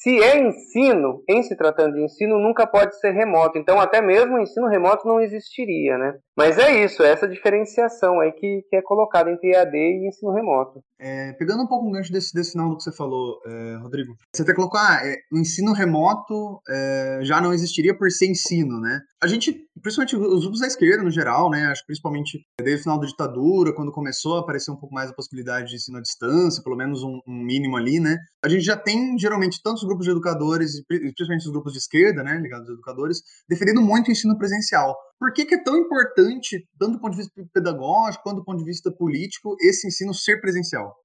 se 0.04 0.22
é 0.22 0.46
ensino, 0.46 1.24
em 1.30 1.42
se 1.42 1.56
tratando 1.56 1.94
de 1.94 2.04
ensino, 2.04 2.38
nunca 2.38 2.68
pode 2.68 3.00
ser 3.00 3.12
remoto. 3.12 3.58
Então, 3.58 3.80
até 3.80 4.02
mesmo 4.02 4.36
o 4.36 4.42
ensino 4.42 4.68
remoto 4.68 5.08
não 5.08 5.22
existiria, 5.22 5.98
né? 5.98 6.16
Mas 6.36 6.58
é 6.58 6.84
isso, 6.84 7.02
é 7.02 7.10
essa 7.10 7.26
diferenciação 7.28 8.20
aí 8.20 8.34
que, 8.34 8.64
que 8.70 8.76
é 8.76 8.82
colocada 8.82 9.32
entre 9.32 9.52
EAD 9.52 9.78
e 9.78 10.08
ensino 10.08 10.34
remoto. 10.34 10.84
É, 11.00 11.32
pegando 11.34 11.64
um 11.64 11.68
pouco 11.68 11.88
o 11.88 11.92
gancho 11.92 12.12
desse, 12.12 12.34
desse 12.34 12.52
final 12.52 12.70
do 12.70 12.78
que 12.78 12.84
você 12.84 12.92
falou, 12.92 13.40
é, 13.46 13.76
Rodrigo, 13.82 14.14
você 14.34 14.42
até 14.42 14.54
colocou, 14.54 14.80
ah, 14.80 15.00
é, 15.04 15.16
o 15.32 15.38
ensino 15.38 15.72
remoto 15.72 16.60
é, 16.68 17.20
já 17.22 17.40
não 17.40 17.54
existiria 17.54 17.98
por 17.98 18.10
ser 18.12 18.28
ensino, 18.28 18.80
né? 18.82 19.00
A 19.22 19.28
gente, 19.28 19.56
principalmente 19.82 20.16
os 20.18 20.42
grupos 20.42 20.60
da 20.60 20.68
esquerda 20.68 21.04
no 21.04 21.12
geral, 21.12 21.50
né? 21.50 21.66
Acho 21.68 21.82
que 21.82 21.88
principalmente 21.88 22.42
desde 22.60 22.82
o 22.82 22.84
final 22.84 23.00
da 23.00 23.06
ditadura, 23.06 23.74
quando 23.74 23.92
começou 23.92 24.38
a 24.38 24.40
aparecer 24.42 24.72
um 24.72 24.76
pouco 24.76 24.94
mais 24.94 25.10
a 25.10 25.14
possibilidade 25.14 25.70
de 25.70 25.76
ensino 25.76 25.98
à 25.98 26.02
distância, 26.02 26.64
pelo 26.64 26.76
menos 26.76 27.04
um, 27.04 27.20
um 27.28 27.44
mínimo 27.44 27.78
ali, 27.78 28.00
né? 28.00 28.18
A 28.44 28.50
gente 28.50 28.64
já 28.64 28.76
tem 28.76 29.18
geralmente 29.18 29.62
tantos 29.64 29.84
grupos 29.94 30.06
de 30.06 30.12
educadores, 30.12 30.84
principalmente 30.88 31.46
os 31.46 31.52
grupos 31.52 31.74
de 31.74 31.80
esquerda, 31.80 32.24
né? 32.24 32.38
Ligados 32.42 32.68
aos 32.68 32.76
educadores, 32.76 33.22
defendendo 33.48 33.82
muito 33.82 34.08
o 34.08 34.12
ensino 34.12 34.38
presencial. 34.38 34.96
Por 35.20 35.32
que, 35.34 35.46
que 35.46 35.56
é 35.56 35.64
tão 35.64 35.78
importante, 35.78 36.68
tanto 36.80 36.94
do 36.94 37.00
ponto 37.00 37.12
de 37.12 37.18
vista 37.18 37.44
pedagógico 37.54 38.24
quanto 38.24 38.38
do 38.38 38.46
ponto 38.46 38.60
de 38.60 38.66
vista 38.66 38.92
político, 38.92 39.56
esse 39.62 39.88
ensino 39.88 40.14
ser 40.14 40.42
presencial? 40.42 40.96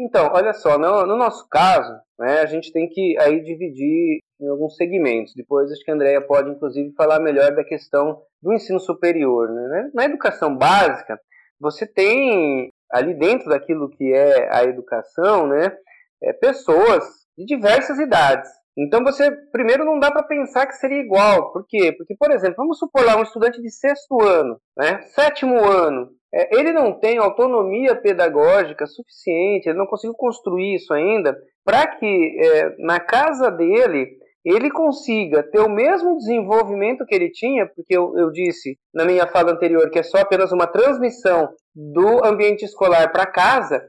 Então, 0.00 0.30
olha 0.32 0.52
só, 0.52 0.78
no, 0.78 1.04
no 1.06 1.16
nosso 1.16 1.46
caso, 1.48 1.92
né, 2.18 2.40
a 2.40 2.46
gente 2.46 2.72
tem 2.72 2.88
que 2.88 3.18
aí 3.18 3.42
dividir 3.42 4.20
em 4.40 4.48
alguns 4.48 4.76
segmentos. 4.76 5.32
Depois 5.34 5.70
acho 5.70 5.84
que 5.84 5.90
a 5.90 5.94
Andrea 5.94 6.20
pode, 6.20 6.50
inclusive, 6.50 6.92
falar 6.96 7.20
melhor 7.20 7.54
da 7.54 7.64
questão 7.64 8.22
do 8.40 8.52
ensino 8.52 8.78
superior. 8.78 9.50
Né? 9.50 9.90
Na 9.92 10.04
educação 10.04 10.56
básica, 10.56 11.18
você 11.60 11.84
tem 11.84 12.70
ali 12.92 13.12
dentro 13.14 13.48
daquilo 13.48 13.90
que 13.90 14.12
é 14.12 14.48
a 14.56 14.64
educação, 14.64 15.48
né, 15.48 15.76
é, 16.22 16.32
pessoas 16.32 17.04
de 17.38 17.44
diversas 17.46 17.98
idades. 18.00 18.50
Então 18.76 19.02
você 19.02 19.30
primeiro 19.52 19.84
não 19.84 19.98
dá 19.98 20.10
para 20.10 20.24
pensar 20.24 20.66
que 20.66 20.74
seria 20.74 21.00
igual. 21.00 21.52
Por 21.52 21.64
quê? 21.66 21.92
Porque, 21.96 22.14
por 22.16 22.30
exemplo, 22.32 22.56
vamos 22.56 22.78
supor 22.78 23.04
lá 23.04 23.16
um 23.16 23.22
estudante 23.22 23.62
de 23.62 23.70
sexto 23.70 24.20
ano, 24.22 24.60
né, 24.76 25.00
sétimo 25.14 25.64
ano, 25.64 26.10
é, 26.34 26.58
ele 26.58 26.72
não 26.72 26.98
tem 26.98 27.18
autonomia 27.18 27.96
pedagógica 27.96 28.86
suficiente, 28.86 29.68
ele 29.68 29.78
não 29.78 29.86
conseguiu 29.86 30.14
construir 30.14 30.74
isso 30.74 30.92
ainda 30.92 31.36
para 31.64 31.86
que 31.86 32.36
é, 32.38 32.74
na 32.78 33.00
casa 33.00 33.50
dele 33.50 34.18
ele 34.44 34.70
consiga 34.70 35.42
ter 35.42 35.60
o 35.60 35.68
mesmo 35.68 36.16
desenvolvimento 36.16 37.04
que 37.04 37.14
ele 37.14 37.30
tinha, 37.30 37.66
porque 37.66 37.96
eu, 37.96 38.16
eu 38.16 38.30
disse 38.30 38.78
na 38.94 39.04
minha 39.04 39.26
fala 39.26 39.52
anterior 39.52 39.90
que 39.90 39.98
é 39.98 40.02
só 40.02 40.18
apenas 40.18 40.52
uma 40.52 40.66
transmissão 40.66 41.48
do 41.74 42.24
ambiente 42.24 42.64
escolar 42.64 43.10
para 43.12 43.26
casa, 43.26 43.82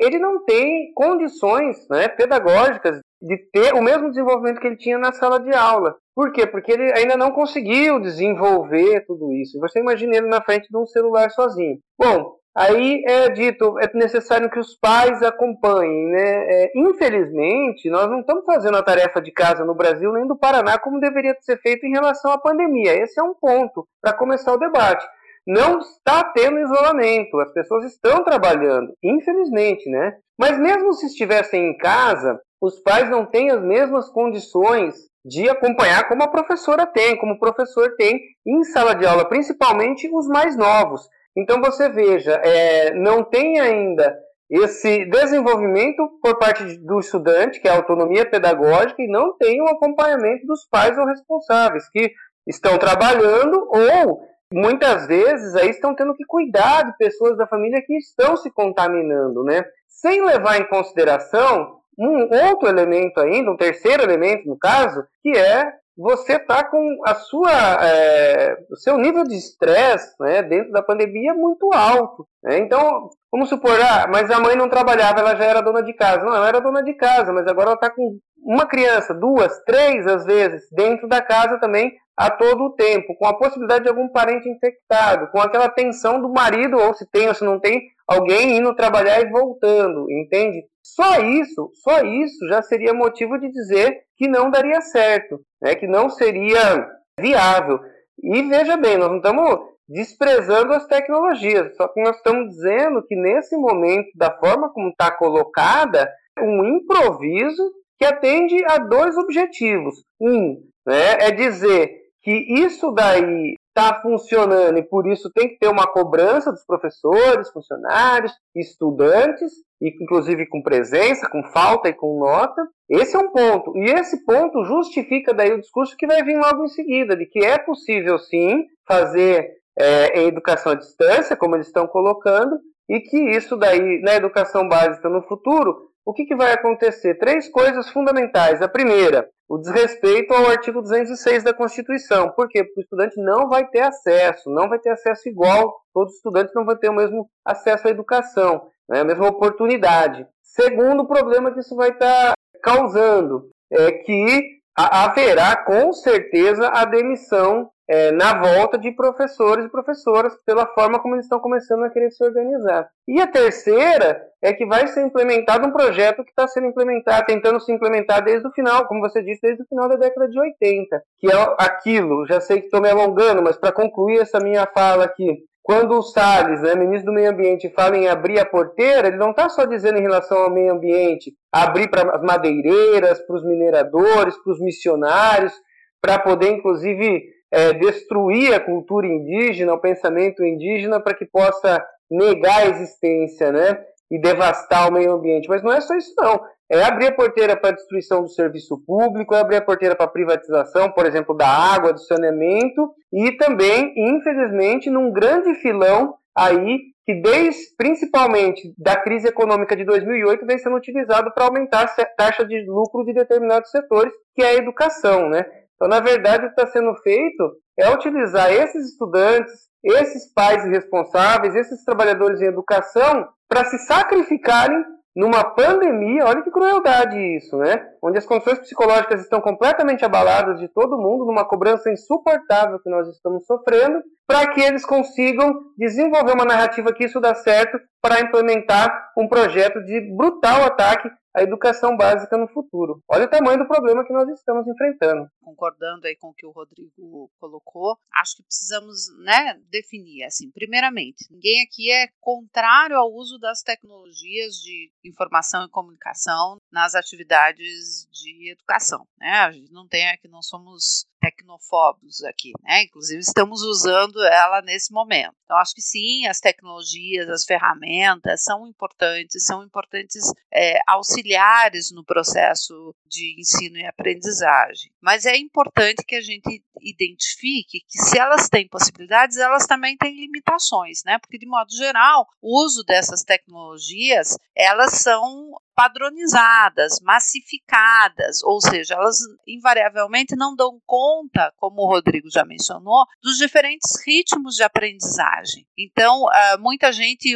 ele 0.00 0.18
não 0.18 0.44
tem 0.44 0.92
condições 0.94 1.88
né, 1.88 2.08
pedagógicas 2.08 3.00
de 3.20 3.36
ter 3.52 3.74
o 3.74 3.82
mesmo 3.82 4.08
desenvolvimento 4.08 4.60
que 4.60 4.66
ele 4.66 4.76
tinha 4.76 4.98
na 4.98 5.12
sala 5.12 5.38
de 5.40 5.54
aula. 5.54 5.96
Por 6.14 6.32
quê? 6.32 6.46
Porque 6.46 6.72
ele 6.72 6.92
ainda 6.96 7.16
não 7.16 7.30
conseguiu 7.30 8.00
desenvolver 8.00 9.04
tudo 9.06 9.32
isso. 9.32 9.58
Você 9.60 9.80
imagina 9.80 10.16
ele 10.16 10.26
na 10.26 10.42
frente 10.42 10.68
de 10.68 10.76
um 10.76 10.86
celular 10.86 11.30
sozinho. 11.30 11.78
Bom, 11.98 12.36
Aí 12.54 13.02
é 13.08 13.30
dito, 13.30 13.78
é 13.80 13.90
necessário 13.94 14.50
que 14.50 14.58
os 14.58 14.76
pais 14.76 15.22
acompanhem, 15.22 16.08
né? 16.08 16.64
É, 16.64 16.72
infelizmente, 16.76 17.88
nós 17.88 18.10
não 18.10 18.20
estamos 18.20 18.44
fazendo 18.44 18.76
a 18.76 18.82
tarefa 18.82 19.22
de 19.22 19.32
casa 19.32 19.64
no 19.64 19.74
Brasil 19.74 20.12
nem 20.12 20.26
do 20.26 20.36
Paraná 20.36 20.78
como 20.78 21.00
deveria 21.00 21.34
ser 21.40 21.58
feito 21.62 21.86
em 21.86 21.92
relação 21.92 22.30
à 22.30 22.36
pandemia. 22.36 22.92
Esse 22.92 23.18
é 23.18 23.22
um 23.22 23.32
ponto 23.32 23.88
para 24.02 24.12
começar 24.12 24.52
o 24.52 24.58
debate. 24.58 25.02
Não 25.46 25.78
está 25.78 26.24
tendo 26.32 26.60
isolamento, 26.60 27.40
as 27.40 27.52
pessoas 27.52 27.84
estão 27.86 28.22
trabalhando, 28.22 28.92
infelizmente, 29.02 29.88
né? 29.90 30.14
Mas 30.38 30.58
mesmo 30.58 30.92
se 30.92 31.06
estivessem 31.06 31.68
em 31.68 31.76
casa, 31.76 32.40
os 32.60 32.80
pais 32.80 33.10
não 33.10 33.26
têm 33.26 33.50
as 33.50 33.62
mesmas 33.62 34.08
condições 34.08 34.94
de 35.24 35.48
acompanhar 35.48 36.08
como 36.08 36.22
a 36.22 36.28
professora 36.28 36.86
tem, 36.86 37.16
como 37.16 37.34
o 37.34 37.38
professor 37.38 37.94
tem 37.96 38.20
em 38.46 38.62
sala 38.64 38.94
de 38.94 39.06
aula, 39.06 39.28
principalmente 39.28 40.08
os 40.12 40.26
mais 40.28 40.56
novos. 40.56 41.08
Então 41.36 41.60
você 41.60 41.88
veja, 41.88 42.32
é, 42.44 42.94
não 42.94 43.24
tem 43.24 43.58
ainda 43.58 44.16
esse 44.50 45.06
desenvolvimento 45.06 46.08
por 46.20 46.38
parte 46.38 46.76
do 46.78 47.00
estudante, 47.00 47.58
que 47.58 47.66
é 47.66 47.70
a 47.70 47.76
autonomia 47.76 48.28
pedagógica, 48.28 49.00
e 49.02 49.08
não 49.08 49.36
tem 49.38 49.62
o 49.62 49.68
acompanhamento 49.68 50.46
dos 50.46 50.66
pais 50.68 50.96
ou 50.98 51.06
responsáveis, 51.06 51.88
que 51.88 52.12
estão 52.46 52.76
trabalhando 52.76 53.66
ou 53.70 54.20
muitas 54.52 55.06
vezes 55.06 55.54
aí 55.54 55.70
estão 55.70 55.94
tendo 55.94 56.14
que 56.14 56.24
cuidar 56.24 56.84
de 56.84 56.96
pessoas 56.96 57.36
da 57.36 57.46
família 57.46 57.82
que 57.84 57.96
estão 57.96 58.36
se 58.36 58.50
contaminando, 58.50 59.44
né? 59.44 59.64
Sem 59.88 60.24
levar 60.24 60.60
em 60.60 60.68
consideração 60.68 61.78
um 61.98 62.28
outro 62.48 62.68
elemento 62.68 63.20
ainda, 63.20 63.50
um 63.50 63.56
terceiro 63.56 64.02
elemento 64.02 64.48
no 64.48 64.58
caso, 64.58 65.04
que 65.22 65.30
é 65.30 65.72
você 65.96 66.38
tá 66.38 66.64
com 66.64 66.98
a 67.06 67.14
sua 67.14 67.52
é, 67.84 68.56
o 68.70 68.76
seu 68.76 68.96
nível 68.96 69.24
de 69.24 69.36
estresse 69.36 70.14
né, 70.20 70.42
dentro 70.42 70.72
da 70.72 70.82
pandemia 70.82 71.34
muito 71.34 71.70
alto. 71.72 72.26
Né? 72.42 72.58
Então, 72.58 73.10
vamos 73.30 73.48
supor, 73.48 73.78
ah, 73.80 74.06
mas 74.08 74.30
a 74.30 74.40
mãe 74.40 74.56
não 74.56 74.68
trabalhava, 74.68 75.20
ela 75.20 75.36
já 75.36 75.44
era 75.44 75.60
dona 75.60 75.82
de 75.82 75.92
casa. 75.92 76.24
Não, 76.24 76.34
ela 76.34 76.48
era 76.48 76.60
dona 76.60 76.82
de 76.82 76.94
casa, 76.94 77.32
mas 77.32 77.46
agora 77.46 77.68
ela 77.68 77.74
está 77.74 77.90
com 77.90 78.18
uma 78.44 78.66
criança, 78.66 79.14
duas, 79.14 79.62
três 79.64 80.06
às 80.06 80.24
vezes, 80.24 80.62
dentro 80.72 81.06
da 81.06 81.20
casa 81.20 81.58
também 81.60 81.92
a 82.16 82.30
todo 82.30 82.64
o 82.64 82.74
tempo, 82.74 83.16
com 83.16 83.26
a 83.26 83.36
possibilidade 83.36 83.84
de 83.84 83.90
algum 83.90 84.08
parente 84.08 84.48
infectado, 84.48 85.30
com 85.30 85.40
aquela 85.40 85.68
tensão 85.68 86.20
do 86.20 86.28
marido, 86.28 86.78
ou 86.78 86.92
se 86.94 87.08
tem 87.10 87.28
ou 87.28 87.34
se 87.34 87.44
não 87.44 87.58
tem, 87.58 87.82
alguém 88.06 88.58
indo 88.58 88.74
trabalhar 88.74 89.20
e 89.20 89.30
voltando, 89.30 90.10
entende? 90.10 90.64
Só 90.82 91.20
isso, 91.20 91.70
só 91.82 92.00
isso 92.00 92.46
já 92.48 92.60
seria 92.60 92.92
motivo 92.92 93.38
de 93.38 93.50
dizer 93.50 94.02
que 94.16 94.28
não 94.28 94.50
daria 94.50 94.80
certo, 94.80 95.40
né? 95.60 95.74
que 95.74 95.86
não 95.86 96.10
seria 96.10 96.88
viável. 97.18 97.80
E 98.22 98.42
veja 98.42 98.76
bem, 98.76 98.98
nós 98.98 99.08
não 99.08 99.16
estamos 99.16 99.72
desprezando 99.88 100.72
as 100.72 100.86
tecnologias, 100.86 101.76
só 101.76 101.88
que 101.88 102.00
nós 102.02 102.16
estamos 102.16 102.48
dizendo 102.50 103.02
que 103.06 103.16
nesse 103.16 103.56
momento, 103.56 104.08
da 104.14 104.36
forma 104.38 104.72
como 104.72 104.88
está 104.88 105.10
colocada, 105.10 106.10
um 106.38 106.64
improviso 106.64 107.62
que 107.98 108.04
atende 108.04 108.64
a 108.64 108.78
dois 108.78 109.16
objetivos. 109.16 110.04
Um 110.20 110.62
né, 110.86 111.18
é 111.20 111.30
dizer 111.30 112.01
que 112.22 112.30
isso 112.62 112.92
daí 112.92 113.56
está 113.68 114.00
funcionando 114.00 114.78
e 114.78 114.82
por 114.82 115.06
isso 115.06 115.30
tem 115.34 115.48
que 115.48 115.58
ter 115.58 115.68
uma 115.68 115.86
cobrança 115.86 116.52
dos 116.52 116.64
professores, 116.64 117.50
funcionários, 117.50 118.32
estudantes, 118.54 119.50
e 119.80 119.88
inclusive 120.00 120.46
com 120.46 120.62
presença, 120.62 121.28
com 121.28 121.42
falta 121.52 121.88
e 121.88 121.94
com 121.94 122.20
nota. 122.20 122.62
Esse 122.88 123.16
é 123.16 123.18
um 123.18 123.32
ponto. 123.32 123.76
E 123.76 123.90
esse 123.90 124.24
ponto 124.24 124.62
justifica 124.64 125.34
daí 125.34 125.52
o 125.52 125.60
discurso 125.60 125.96
que 125.96 126.06
vai 126.06 126.22
vir 126.22 126.38
logo 126.38 126.64
em 126.64 126.68
seguida, 126.68 127.16
de 127.16 127.26
que 127.26 127.40
é 127.40 127.58
possível 127.58 128.18
sim 128.18 128.66
fazer 128.86 129.50
é, 129.76 130.22
educação 130.22 130.72
à 130.72 130.74
distância, 130.74 131.36
como 131.36 131.56
eles 131.56 131.66
estão 131.66 131.86
colocando, 131.86 132.58
e 132.88 133.00
que 133.00 133.16
isso 133.36 133.56
daí, 133.56 134.00
na 134.02 134.14
educação 134.14 134.68
básica 134.68 135.08
no 135.08 135.22
futuro, 135.22 135.91
o 136.04 136.12
que, 136.12 136.24
que 136.24 136.34
vai 136.34 136.52
acontecer? 136.52 137.14
Três 137.14 137.48
coisas 137.48 137.88
fundamentais. 137.90 138.60
A 138.60 138.68
primeira, 138.68 139.28
o 139.48 139.58
desrespeito 139.58 140.32
ao 140.32 140.46
artigo 140.46 140.82
206 140.82 141.44
da 141.44 141.54
Constituição. 141.54 142.30
Por 142.30 142.48
quê? 142.48 142.64
Porque 142.64 142.80
o 142.80 142.82
estudante 142.82 143.20
não 143.20 143.48
vai 143.48 143.66
ter 143.68 143.80
acesso, 143.80 144.50
não 144.50 144.68
vai 144.68 144.78
ter 144.78 144.90
acesso 144.90 145.28
igual, 145.28 145.72
todos 145.92 146.12
os 146.12 146.16
estudantes 146.16 146.54
não 146.54 146.64
vão 146.64 146.76
ter 146.76 146.88
o 146.88 146.94
mesmo 146.94 147.28
acesso 147.44 147.86
à 147.86 147.90
educação, 147.90 148.66
né, 148.88 149.00
a 149.00 149.04
mesma 149.04 149.28
oportunidade. 149.28 150.26
Segundo 150.42 151.06
problema 151.06 151.52
que 151.52 151.60
isso 151.60 151.76
vai 151.76 151.90
estar 151.90 152.32
tá 152.32 152.34
causando 152.62 153.48
é 153.70 153.92
que 153.92 154.60
haverá 154.74 155.56
com 155.64 155.92
certeza 155.92 156.68
a 156.68 156.84
demissão 156.84 157.70
é, 157.88 158.12
na 158.12 158.38
volta 158.38 158.78
de 158.78 158.92
professores 158.92 159.64
e 159.64 159.70
professoras 159.70 160.34
pela 160.46 160.66
forma 160.66 161.00
como 161.00 161.14
eles 161.14 161.26
estão 161.26 161.40
começando 161.40 161.84
a 161.84 161.90
querer 161.90 162.10
se 162.10 162.24
organizar. 162.24 162.88
E 163.06 163.20
a 163.20 163.26
terceira 163.26 164.22
é 164.40 164.52
que 164.52 164.64
vai 164.64 164.86
ser 164.86 165.04
implementado 165.04 165.66
um 165.66 165.72
projeto 165.72 166.24
que 166.24 166.30
está 166.30 166.46
sendo 166.46 166.68
implementado, 166.68 167.26
tentando 167.26 167.60
se 167.60 167.72
implementar 167.72 168.24
desde 168.24 168.46
o 168.46 168.52
final, 168.52 168.86
como 168.86 169.00
você 169.00 169.22
disse, 169.22 169.40
desde 169.42 169.62
o 169.62 169.66
final 169.66 169.88
da 169.88 169.96
década 169.96 170.28
de 170.28 170.38
80, 170.38 171.02
que 171.18 171.30
é 171.30 171.54
aquilo, 171.58 172.26
já 172.26 172.40
sei 172.40 172.60
que 172.60 172.66
estou 172.66 172.80
me 172.80 172.90
alongando, 172.90 173.42
mas 173.42 173.56
para 173.56 173.72
concluir 173.72 174.20
essa 174.20 174.38
minha 174.38 174.66
fala 174.66 175.04
aqui, 175.04 175.44
quando 175.62 175.96
o 175.96 176.02
Salles, 176.02 176.60
né, 176.60 176.74
ministro 176.74 177.12
do 177.12 177.14
Meio 177.14 177.30
Ambiente, 177.30 177.72
fala 177.72 177.96
em 177.96 178.08
abrir 178.08 178.40
a 178.40 178.44
porteira, 178.44 179.06
ele 179.06 179.16
não 179.16 179.30
está 179.30 179.48
só 179.48 179.64
dizendo 179.64 179.96
em 179.96 180.02
relação 180.02 180.38
ao 180.38 180.50
meio 180.50 180.72
ambiente, 180.72 181.32
abrir 181.52 181.88
para 181.88 182.16
as 182.16 182.22
madeireiras, 182.22 183.24
para 183.24 183.36
os 183.36 183.44
mineradores, 183.44 184.36
para 184.42 184.52
os 184.52 184.60
missionários, 184.60 185.52
para 186.00 186.18
poder, 186.18 186.50
inclusive, 186.50 187.22
é, 187.52 187.74
destruir 187.74 188.54
a 188.54 188.60
cultura 188.60 189.06
indígena, 189.06 189.74
o 189.74 189.80
pensamento 189.80 190.42
indígena, 190.42 190.98
para 190.98 191.14
que 191.14 191.26
possa 191.26 191.84
negar 192.10 192.62
a 192.62 192.66
existência, 192.66 193.52
né? 193.52 193.78
E 194.10 194.20
devastar 194.20 194.88
o 194.88 194.92
meio 194.92 195.12
ambiente. 195.12 195.48
Mas 195.48 195.62
não 195.62 195.72
é 195.72 195.80
só 195.80 195.94
isso, 195.94 196.12
não. 196.16 196.40
É 196.70 196.82
abrir 196.82 197.08
a 197.08 197.14
porteira 197.14 197.54
para 197.54 197.70
a 197.70 197.74
destruição 197.74 198.22
do 198.22 198.28
serviço 198.28 198.82
público, 198.86 199.34
é 199.34 199.40
abrir 199.40 199.56
a 199.56 199.62
porteira 199.62 199.94
para 199.94 200.06
a 200.06 200.10
privatização, 200.10 200.90
por 200.90 201.04
exemplo, 201.04 201.36
da 201.36 201.46
água, 201.46 201.92
do 201.92 202.00
saneamento, 202.00 202.90
e 203.12 203.32
também, 203.32 203.92
infelizmente, 203.96 204.88
num 204.88 205.12
grande 205.12 205.54
filão 205.56 206.14
aí 206.34 206.92
que 207.04 207.14
desde 207.14 207.74
principalmente 207.76 208.72
da 208.78 208.96
crise 208.96 209.28
econômica 209.28 209.74
de 209.74 209.84
2008 209.84 210.46
vem 210.46 210.58
sendo 210.58 210.76
utilizado 210.76 211.32
para 211.34 211.46
aumentar 211.46 211.84
a 211.84 212.04
taxa 212.16 212.44
de 212.44 212.64
lucro 212.64 213.04
de 213.04 213.12
determinados 213.12 213.70
setores, 213.70 214.12
que 214.34 214.42
é 214.42 214.50
a 214.50 214.54
educação, 214.54 215.28
né? 215.28 215.44
Então, 215.82 215.88
na 215.88 215.98
verdade, 215.98 216.46
o 216.46 216.54
que 216.54 216.60
está 216.60 216.70
sendo 216.70 216.94
feito 217.02 217.56
é 217.76 217.90
utilizar 217.90 218.52
esses 218.52 218.92
estudantes, 218.92 219.52
esses 219.82 220.32
pais 220.32 220.64
responsáveis, 220.64 221.56
esses 221.56 221.84
trabalhadores 221.84 222.40
em 222.40 222.46
educação, 222.46 223.26
para 223.48 223.64
se 223.64 223.76
sacrificarem 223.78 224.80
numa 225.16 225.42
pandemia, 225.42 226.24
olha 226.24 226.40
que 226.42 226.52
crueldade 226.52 227.18
isso, 227.36 227.56
né? 227.56 227.84
Onde 228.02 228.18
as 228.18 228.26
condições 228.26 228.58
psicológicas 228.58 229.20
estão 229.20 229.40
completamente 229.40 230.04
abaladas 230.04 230.58
de 230.58 230.66
todo 230.68 230.98
mundo, 230.98 231.24
numa 231.24 231.44
cobrança 231.44 231.90
insuportável 231.90 232.80
que 232.80 232.90
nós 232.90 233.06
estamos 233.08 233.46
sofrendo, 233.46 234.02
para 234.26 234.52
que 234.52 234.60
eles 234.60 234.84
consigam 234.84 235.54
desenvolver 235.76 236.32
uma 236.32 236.44
narrativa 236.44 236.92
que 236.92 237.04
isso 237.04 237.20
dá 237.20 237.34
certo 237.34 237.78
para 238.00 238.20
implementar 238.20 239.12
um 239.16 239.28
projeto 239.28 239.80
de 239.84 240.00
brutal 240.16 240.64
ataque 240.64 241.08
a 241.34 241.42
educação 241.42 241.96
básica 241.96 242.36
no 242.36 242.46
futuro. 242.48 243.02
Olha 243.08 243.24
o 243.24 243.30
tamanho 243.30 243.58
do 243.58 243.66
problema 243.66 244.04
que 244.04 244.12
nós 244.12 244.28
estamos 244.28 244.66
enfrentando. 244.66 245.26
Concordando 245.40 246.06
aí 246.06 246.16
com 246.16 246.28
o 246.28 246.34
que 246.34 246.46
o 246.46 246.50
Rodrigo 246.50 247.30
colocou, 247.40 247.96
acho 248.12 248.36
que 248.36 248.42
precisamos, 248.42 249.08
né, 249.24 249.58
definir 249.70 250.24
assim. 250.24 250.50
Primeiramente, 250.50 251.26
ninguém 251.30 251.62
aqui 251.62 251.90
é 251.90 252.08
contrário 252.20 252.96
ao 252.96 253.10
uso 253.10 253.38
das 253.38 253.62
tecnologias 253.62 254.56
de 254.56 254.90
informação 255.04 255.64
e 255.64 255.70
comunicação 255.70 256.58
nas 256.72 256.94
atividades 256.94 258.08
de 258.10 258.50
educação, 258.50 259.06
né? 259.18 259.30
A 259.40 259.52
gente 259.52 259.70
não 259.70 259.86
tem 259.86 260.08
aqui, 260.08 260.26
não 260.26 260.42
somos 260.42 261.06
tecnofóbicos 261.22 262.24
aqui, 262.24 262.50
né? 262.62 262.82
Inclusive 262.82 263.20
estamos 263.20 263.62
usando 263.62 264.20
ela 264.24 264.60
nesse 264.60 264.92
momento. 264.92 265.36
Então 265.44 265.56
acho 265.56 265.72
que 265.72 265.80
sim, 265.80 266.26
as 266.26 266.40
tecnologias, 266.40 267.28
as 267.28 267.44
ferramentas 267.44 268.42
são 268.42 268.66
importantes, 268.66 269.44
são 269.44 269.62
importantes 269.62 270.24
é, 270.52 270.80
auxiliares 270.88 271.92
no 271.92 272.04
processo 272.04 272.94
de 273.06 273.40
ensino 273.40 273.76
e 273.78 273.86
aprendizagem. 273.86 274.90
Mas 275.00 275.24
é 275.24 275.36
importante 275.36 276.04
que 276.04 276.16
a 276.16 276.20
gente 276.20 276.64
identifique 276.80 277.84
que 277.86 277.98
se 277.98 278.18
elas 278.18 278.48
têm 278.48 278.66
possibilidades, 278.66 279.36
elas 279.36 279.66
também 279.66 279.96
têm 279.96 280.16
limitações, 280.16 281.02
né? 281.04 281.18
Porque 281.18 281.38
de 281.38 281.46
modo 281.46 281.70
geral, 281.70 282.26
o 282.40 282.64
uso 282.64 282.82
dessas 282.82 283.22
tecnologias, 283.22 284.36
elas 284.56 284.94
são 284.94 285.52
padronizadas, 285.74 287.00
massificadas, 287.00 288.42
ou 288.42 288.60
seja, 288.60 288.94
elas 288.94 289.18
invariavelmente 289.46 290.36
não 290.36 290.54
dão 290.54 290.80
conta, 290.86 291.11
como 291.56 291.82
o 291.82 291.86
Rodrigo 291.86 292.30
já 292.30 292.44
mencionou, 292.44 293.04
dos 293.22 293.38
diferentes 293.38 294.00
ritmos 294.06 294.56
de 294.56 294.62
aprendizagem. 294.62 295.66
Então, 295.76 296.26
ah, 296.28 296.56
muita 296.58 296.92
gente, 296.92 297.34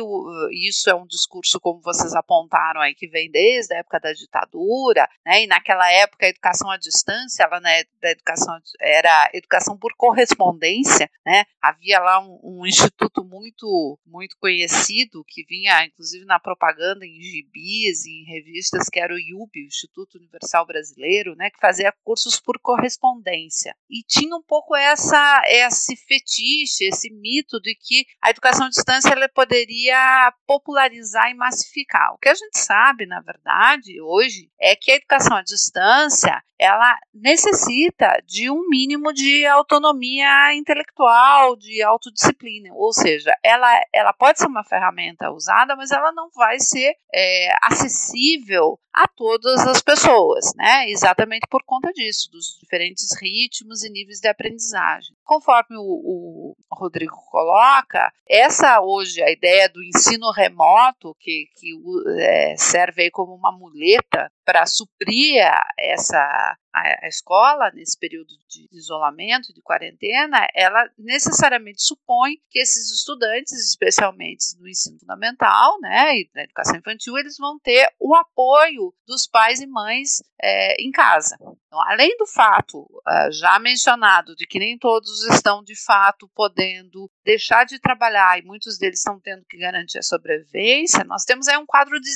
isso 0.52 0.88
é 0.90 0.94
um 0.94 1.06
discurso, 1.06 1.60
como 1.60 1.80
vocês 1.80 2.14
apontaram 2.14 2.80
aí, 2.80 2.94
que 2.94 3.08
vem 3.08 3.30
desde 3.30 3.74
a 3.74 3.78
época 3.78 4.00
da 4.00 4.12
ditadura, 4.12 5.08
né, 5.24 5.44
e 5.44 5.46
naquela 5.46 5.90
época 5.92 6.26
a 6.26 6.28
educação 6.28 6.70
à 6.70 6.76
distância, 6.76 7.44
ela 7.44 7.60
né, 7.60 7.84
da 8.00 8.10
educação 8.10 8.56
era 8.80 9.30
educação 9.34 9.76
por 9.76 9.94
correspondência, 9.96 11.10
né, 11.24 11.44
havia 11.60 11.98
lá 11.98 12.20
um, 12.20 12.38
um 12.42 12.66
instituto 12.66 13.24
muito, 13.24 13.98
muito 14.06 14.36
conhecido, 14.38 15.24
que 15.26 15.44
vinha, 15.44 15.84
inclusive, 15.84 16.24
na 16.24 16.38
propaganda, 16.38 17.04
em 17.04 17.20
gibis, 17.20 18.06
em 18.06 18.24
revistas, 18.24 18.88
que 18.88 19.00
era 19.00 19.14
o 19.14 19.18
IUB, 19.18 19.50
o 19.54 19.66
Instituto 19.66 20.18
Universal 20.18 20.66
Brasileiro, 20.66 21.34
né, 21.34 21.50
que 21.50 21.60
fazia 21.60 21.92
cursos 22.04 22.40
por 22.40 22.58
correspondência. 22.60 23.65
E 23.88 24.02
tinha 24.02 24.36
um 24.36 24.42
pouco 24.42 24.76
essa 24.76 25.42
esse 25.46 25.96
fetiche, 25.96 26.84
esse 26.84 27.10
mito 27.10 27.60
de 27.60 27.74
que 27.74 27.96
que 27.96 28.06
a 28.20 28.30
educação 28.30 28.66
à 28.66 28.68
distância 28.68 29.10
ela 29.10 29.28
poderia 29.28 30.32
popularizar 30.46 31.30
e 31.30 31.34
massificar. 31.34 32.12
O 32.14 32.18
que 32.18 32.28
a 32.28 32.34
gente 32.34 32.58
sabe, 32.58 33.06
na 33.06 33.20
verdade, 33.20 34.00
hoje, 34.00 34.50
é 34.60 34.74
que 34.74 34.90
a 34.90 34.96
educação 34.96 35.36
à 35.36 35.42
distância 35.42 36.42
ela 36.58 36.98
necessita 37.12 38.18
de 38.26 38.50
um 38.50 38.66
mínimo 38.68 39.12
de 39.12 39.44
autonomia 39.46 40.54
intelectual, 40.54 41.54
de 41.54 41.82
autodisciplina, 41.82 42.70
ou 42.72 42.92
seja, 42.92 43.30
ela, 43.44 43.68
ela 43.92 44.12
pode 44.12 44.38
ser 44.38 44.46
uma 44.46 44.64
ferramenta 44.64 45.30
usada, 45.30 45.76
mas 45.76 45.90
ela 45.90 46.12
não 46.12 46.30
vai 46.34 46.58
ser 46.58 46.94
é, 47.14 47.54
acessível 47.62 48.78
a 48.92 49.06
todas 49.06 49.66
as 49.66 49.82
pessoas, 49.82 50.54
né? 50.56 50.88
Exatamente 50.88 51.46
por 51.50 51.62
conta 51.64 51.92
disso, 51.92 52.30
dos 52.32 52.58
diferentes 52.58 53.14
ritmos 53.20 53.55
e 53.82 53.90
níveis 53.90 54.20
de 54.20 54.28
aprendizagem. 54.28 55.15
Conforme 55.26 55.76
o, 55.76 55.82
o 55.82 56.56
Rodrigo 56.72 57.16
coloca, 57.30 58.12
essa 58.28 58.80
hoje 58.80 59.20
a 59.22 59.30
ideia 59.30 59.68
do 59.68 59.82
ensino 59.82 60.30
remoto 60.30 61.16
que, 61.18 61.46
que 61.56 61.72
é, 62.20 62.56
serve 62.56 63.10
como 63.10 63.34
uma 63.34 63.50
muleta 63.50 64.30
para 64.44 64.64
suprir 64.66 65.42
essa 65.76 66.56
a, 66.76 67.08
escola 67.08 67.70
nesse 67.72 67.98
período 67.98 68.28
de 68.48 68.68
isolamento, 68.70 69.52
de 69.52 69.62
quarentena, 69.62 70.46
ela 70.54 70.88
necessariamente 70.98 71.82
supõe 71.82 72.36
que 72.50 72.58
esses 72.58 72.90
estudantes, 72.92 73.52
especialmente 73.52 74.56
no 74.60 74.68
ensino 74.68 74.98
fundamental, 74.98 75.80
né, 75.80 76.18
e 76.18 76.30
na 76.34 76.42
educação 76.42 76.76
infantil, 76.76 77.16
eles 77.16 77.36
vão 77.38 77.58
ter 77.58 77.90
o 77.98 78.14
apoio 78.14 78.94
dos 79.06 79.26
pais 79.26 79.60
e 79.60 79.66
mães 79.66 80.22
é, 80.40 80.80
em 80.82 80.90
casa. 80.90 81.36
Então, 81.66 81.80
além 81.90 82.16
do 82.16 82.26
fato 82.26 82.80
uh, 82.80 83.32
já 83.32 83.58
mencionado 83.58 84.34
de 84.36 84.46
que 84.46 84.58
nem 84.58 84.78
todos 84.78 85.15
estão 85.24 85.62
de 85.62 85.74
fato 85.74 86.28
podendo 86.34 87.10
deixar 87.24 87.64
de 87.64 87.78
trabalhar 87.78 88.38
e 88.38 88.42
muitos 88.42 88.78
deles 88.78 88.98
estão 88.98 89.20
tendo 89.20 89.44
que 89.48 89.58
garantir 89.58 89.98
a 89.98 90.02
sobrevivência, 90.02 91.04
nós 91.04 91.24
temos 91.24 91.48
aí 91.48 91.56
um 91.56 91.66
quadro 91.66 92.00
de 92.00 92.10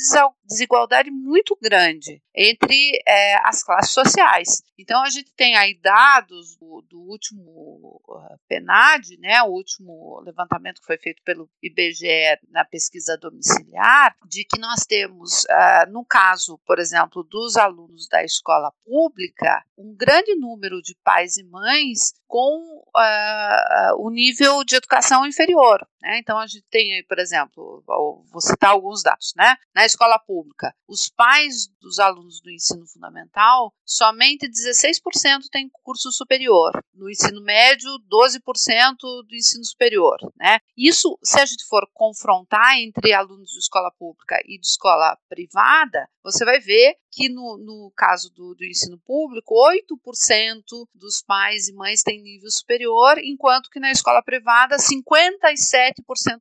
desigualdade 0.45 1.11
muito 1.11 1.57
grande 1.61 2.21
entre 2.35 3.01
é, 3.05 3.35
as 3.47 3.63
classes 3.63 3.93
sociais. 3.93 4.63
Então 4.77 5.03
a 5.03 5.09
gente 5.09 5.31
tem 5.35 5.55
aí 5.55 5.79
dados 5.79 6.57
do, 6.57 6.83
do 6.89 6.99
último 7.01 8.01
uh, 8.07 8.39
PNAD, 8.47 9.17
né, 9.19 9.43
o 9.43 9.49
último 9.49 10.19
levantamento 10.21 10.79
que 10.79 10.87
foi 10.87 10.97
feito 10.97 11.21
pelo 11.23 11.49
IBGE 11.61 12.39
na 12.49 12.65
pesquisa 12.65 13.17
domiciliar, 13.17 14.15
de 14.25 14.43
que 14.43 14.59
nós 14.59 14.85
temos, 14.85 15.43
uh, 15.43 15.91
no 15.91 16.03
caso, 16.03 16.59
por 16.65 16.79
exemplo, 16.79 17.23
dos 17.23 17.57
alunos 17.57 18.07
da 18.07 18.23
escola 18.23 18.71
pública, 18.83 19.63
um 19.77 19.95
grande 19.95 20.35
número 20.35 20.81
de 20.81 20.95
pais 21.03 21.37
e 21.37 21.43
mães 21.43 22.13
com 22.27 22.83
uh, 22.95 23.95
o 23.97 24.09
nível 24.09 24.63
de 24.63 24.75
educação 24.75 25.25
inferior. 25.25 25.85
Né? 26.01 26.19
Então, 26.19 26.37
a 26.37 26.47
gente 26.47 26.65
tem 26.69 26.91
por 27.07 27.19
exemplo, 27.19 27.83
vou 27.85 28.41
citar 28.41 28.71
alguns 28.71 29.03
dados. 29.03 29.33
Né? 29.35 29.55
Na 29.73 29.85
escola 29.85 30.17
pública, 30.19 30.73
os 30.87 31.09
pais 31.09 31.67
dos 31.79 31.99
alunos 31.99 32.41
do 32.41 32.51
ensino 32.51 32.85
fundamental, 32.87 33.73
somente 33.85 34.47
16% 34.47 35.49
têm 35.51 35.69
curso 35.83 36.11
superior. 36.11 36.71
No 36.93 37.09
ensino 37.09 37.41
médio, 37.41 37.89
12% 38.09 38.95
do 39.27 39.35
ensino 39.35 39.63
superior. 39.63 40.17
Né? 40.35 40.59
Isso, 40.77 41.17
se 41.23 41.39
a 41.39 41.45
gente 41.45 41.65
for 41.65 41.87
confrontar 41.93 42.77
entre 42.79 43.13
alunos 43.13 43.51
de 43.51 43.59
escola 43.59 43.91
pública 43.91 44.41
e 44.45 44.59
de 44.59 44.65
escola 44.65 45.17
privada, 45.29 46.07
você 46.23 46.45
vai 46.45 46.59
ver 46.59 46.95
que 47.11 47.27
no, 47.27 47.57
no 47.57 47.91
caso 47.95 48.31
do, 48.31 48.55
do, 48.55 48.63
ensino 48.63 48.97
público, 48.99 49.53
8% 49.53 50.87
dos 50.95 51.21
pais 51.21 51.67
e 51.67 51.73
mães 51.73 52.03
têm 52.03 52.21
nível 52.21 52.49
superior, 52.49 53.17
enquanto 53.17 53.69
que 53.69 53.79
na 53.79 53.91
escola 53.91 54.23
privada, 54.23 54.77
57% 54.77 55.90